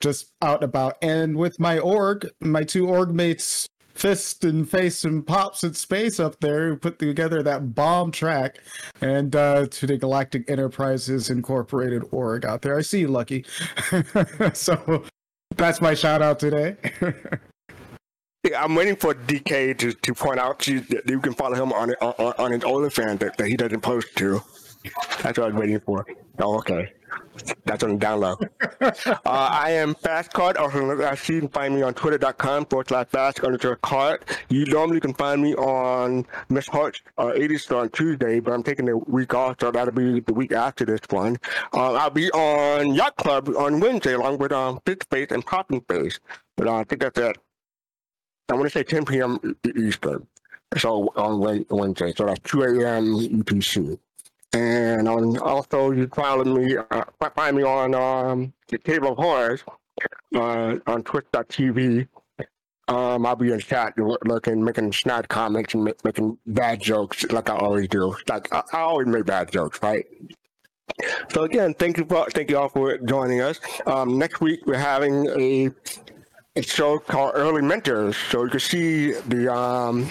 just 0.00 0.32
out 0.42 0.56
and 0.56 0.64
about. 0.64 0.96
And 1.02 1.36
with 1.36 1.58
my 1.58 1.78
org, 1.78 2.28
my 2.40 2.64
two 2.64 2.88
org 2.88 3.10
mates, 3.10 3.68
Fist 3.94 4.44
and 4.44 4.68
Face 4.68 5.04
and 5.04 5.26
Pops 5.26 5.64
in 5.64 5.74
Space 5.74 6.20
up 6.20 6.38
there, 6.40 6.68
who 6.68 6.76
put 6.76 6.98
together 7.00 7.42
that 7.42 7.74
bomb 7.74 8.12
track, 8.12 8.58
and 9.00 9.34
uh, 9.34 9.66
to 9.66 9.86
the 9.88 9.96
Galactic 9.96 10.48
Enterprises 10.48 11.30
Incorporated 11.30 12.04
org 12.12 12.44
out 12.44 12.62
there. 12.62 12.78
I 12.78 12.82
see 12.82 13.00
you, 13.00 13.08
Lucky. 13.08 13.44
so 14.52 15.04
that's 15.56 15.80
my 15.80 15.94
shout 15.94 16.22
out 16.22 16.38
today. 16.38 16.76
I'm 18.56 18.74
waiting 18.76 18.96
for 18.96 19.14
DK 19.14 19.76
to, 19.78 19.92
to 19.92 20.14
point 20.14 20.38
out 20.38 20.60
to 20.60 20.74
you 20.74 20.80
that 20.80 21.10
you 21.10 21.20
can 21.20 21.34
follow 21.34 21.56
him 21.56 21.72
on 21.72 21.90
on, 22.00 22.34
on 22.38 22.52
his 22.52 22.62
OnlyFans 22.62 23.18
that, 23.18 23.36
that 23.36 23.48
he 23.48 23.56
doesn't 23.56 23.80
post 23.80 24.14
to. 24.16 24.40
That's 25.22 25.38
what 25.38 25.40
I 25.40 25.46
was 25.46 25.54
waiting 25.54 25.80
for. 25.80 26.06
Oh, 26.38 26.56
okay. 26.58 26.92
That's 27.64 27.82
on 27.82 27.90
the 27.90 27.96
down 27.96 28.20
low. 28.20 28.36
uh, 28.80 28.90
I 29.24 29.70
am 29.70 29.94
Fastcard. 29.94 30.58
Also, 30.58 30.98
as 31.00 31.28
you 31.28 31.40
can 31.40 31.48
find 31.48 31.74
me 31.74 31.82
on 31.82 31.94
twitter.com 31.94 32.66
forward 32.66 32.88
slash 32.88 33.06
fast 33.08 33.40
underscore 33.40 33.76
card. 33.76 34.24
You 34.48 34.64
normally 34.66 35.00
can 35.00 35.14
find 35.14 35.42
me 35.42 35.54
on 35.54 36.26
Miss 36.48 36.66
Hart's 36.66 37.00
uh, 37.18 37.32
80 37.34 37.58
Star 37.58 37.80
on 37.82 37.90
Tuesday, 37.90 38.40
but 38.40 38.52
I'm 38.52 38.62
taking 38.62 38.88
a 38.88 38.96
week 38.96 39.34
off, 39.34 39.56
so 39.60 39.70
that'll 39.70 39.92
be 39.94 40.20
the 40.20 40.34
week 40.34 40.52
after 40.52 40.84
this 40.84 41.00
one. 41.10 41.36
Uh, 41.74 41.94
I'll 41.94 42.10
be 42.10 42.30
on 42.32 42.94
Yacht 42.94 43.16
Club 43.16 43.48
on 43.56 43.80
Wednesday, 43.80 44.14
along 44.14 44.38
with 44.38 44.52
um, 44.52 44.80
Fish 44.84 44.98
Face 45.10 45.28
and 45.30 45.44
Popping 45.44 45.80
Face. 45.82 46.18
But 46.56 46.68
uh, 46.68 46.76
I 46.76 46.84
think 46.84 47.02
that's 47.02 47.18
it. 47.18 47.38
I 48.48 48.54
want 48.54 48.66
to 48.66 48.70
say 48.70 48.82
10 48.82 49.04
p.m. 49.04 49.56
Eastern. 49.76 50.26
So 50.76 51.12
on 51.16 51.66
Wednesday, 51.70 52.12
so 52.16 52.26
that's 52.26 52.40
2 52.40 52.62
a.m. 52.62 53.14
UTC. 53.14 53.98
And 54.52 55.08
on, 55.08 55.38
also, 55.38 55.90
you 55.90 56.06
follow 56.08 56.44
me, 56.44 56.76
uh, 56.76 57.04
find 57.34 57.56
me 57.56 57.62
on 57.64 57.94
um, 57.94 58.52
the 58.68 58.78
Table 58.78 59.12
of 59.12 59.18
Horrors 59.18 59.62
uh, 60.34 60.76
on 60.86 61.02
twitch.tv. 61.02 62.08
Um, 62.88 63.26
I'll 63.26 63.36
be 63.36 63.52
in 63.52 63.60
chat 63.60 63.92
looking, 64.24 64.64
making 64.64 64.92
snide 64.92 65.28
comments 65.28 65.74
and 65.74 65.84
ma- 65.84 65.92
making 66.04 66.38
bad 66.46 66.80
jokes 66.80 67.24
like 67.30 67.50
I 67.50 67.56
always 67.56 67.88
do. 67.88 68.16
Like 68.28 68.50
I, 68.50 68.62
I 68.72 68.78
always 68.78 69.06
make 69.06 69.26
bad 69.26 69.52
jokes, 69.52 69.78
right? 69.82 70.06
So 71.30 71.42
again, 71.42 71.74
thank 71.74 71.98
you 71.98 72.06
for 72.06 72.26
thank 72.30 72.50
you 72.50 72.56
all 72.56 72.70
for 72.70 72.96
joining 72.98 73.42
us. 73.42 73.60
Um, 73.86 74.18
next 74.18 74.40
week 74.40 74.60
we're 74.66 74.78
having 74.78 75.26
a 75.38 75.70
a 76.56 76.62
show 76.62 76.98
called 76.98 77.32
Early 77.34 77.62
Mentors. 77.62 78.16
So 78.30 78.44
you 78.44 78.50
can 78.50 78.60
see 78.60 79.12
the 79.12 79.54
um 79.54 80.10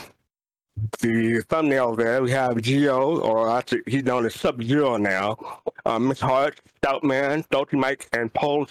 the 1.00 1.42
thumbnail 1.50 1.96
there. 1.96 2.22
We 2.22 2.32
have 2.32 2.62
Geo, 2.62 3.20
or 3.20 3.50
actually 3.50 3.82
he's 3.88 4.04
known 4.04 4.26
as 4.26 4.36
Sub 4.36 4.62
Zero 4.64 4.98
now. 4.98 5.38
Um, 5.86 6.08
Miss 6.08 6.20
Hart, 6.20 6.60
Stoutman, 6.82 7.46
Salty 7.52 7.78
Mike, 7.78 8.08
and 8.14 8.34
Paul 8.34 8.68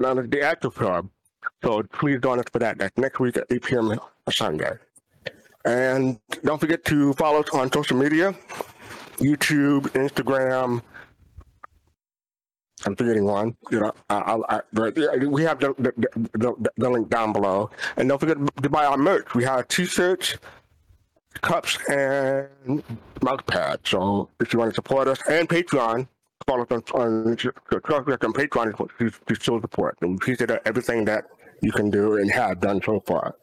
known 0.00 0.18
as 0.18 0.28
the 0.28 0.42
Actor 0.42 0.70
Club. 0.70 1.08
So 1.62 1.82
please 1.82 2.20
join 2.20 2.38
us 2.38 2.46
for 2.52 2.58
that. 2.60 2.78
That's 2.78 2.96
next 2.96 3.20
week 3.20 3.36
at 3.36 3.46
8 3.50 3.62
p.m. 3.62 3.98
Sunday. 4.30 4.72
And 5.64 6.18
don't 6.44 6.60
forget 6.60 6.84
to 6.86 7.12
follow 7.14 7.40
us 7.40 7.48
on 7.50 7.72
social 7.72 7.96
media 7.96 8.34
YouTube, 9.18 9.82
Instagram. 9.90 10.82
I'm 12.86 12.96
forgetting 12.96 13.24
one. 13.24 13.56
You 13.70 13.80
know, 13.80 13.92
I, 14.10 14.36
I, 14.48 14.60
I, 14.76 15.16
we 15.26 15.42
have 15.44 15.60
the, 15.60 15.74
the, 15.78 15.92
the, 16.14 16.38
the, 16.58 16.70
the 16.76 16.90
link 16.90 17.08
down 17.08 17.32
below. 17.32 17.70
And 17.96 18.08
don't 18.08 18.18
forget 18.18 18.36
to 18.62 18.68
buy 18.68 18.84
our 18.84 18.98
merch. 18.98 19.34
We 19.34 19.44
have 19.44 19.68
t-shirts, 19.68 20.36
cups, 21.42 21.78
and 21.88 22.82
mug 23.22 23.46
pads. 23.46 23.90
So 23.90 24.28
if 24.40 24.52
you 24.52 24.58
want 24.58 24.70
to 24.70 24.74
support 24.74 25.08
us, 25.08 25.18
and 25.28 25.48
Patreon, 25.48 26.06
follow 26.46 26.64
us 26.64 26.70
on, 26.70 26.82
on, 27.00 27.28
on 27.28 27.36
Patreon 27.36 28.76
to, 28.98 29.10
to 29.10 29.40
show 29.40 29.60
support. 29.60 29.96
And 30.00 30.10
we 30.10 30.16
appreciate 30.16 30.50
everything 30.64 31.04
that 31.06 31.24
you 31.60 31.72
can 31.72 31.90
do 31.90 32.16
and 32.16 32.30
have 32.30 32.60
done 32.60 32.80
so 32.82 33.00
far. 33.00 33.34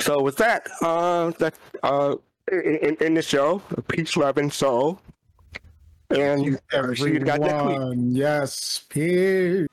So 0.00 0.20
with 0.20 0.36
that, 0.36 0.68
uh, 0.82 1.30
that 1.38 1.54
uh, 1.82 2.16
in, 2.52 2.96
in 3.00 3.14
the 3.14 3.22
show, 3.22 3.62
peace, 3.88 4.16
love, 4.16 4.38
and 4.38 4.52
soul. 4.52 5.00
And 6.10 6.60
uh, 6.72 6.94
see 6.94 7.12
you 7.12 7.18
guys 7.20 7.40
next 7.40 7.64
week. 7.64 7.76
Everyone, 7.76 8.14
yes, 8.14 8.84
peace. 8.88 9.66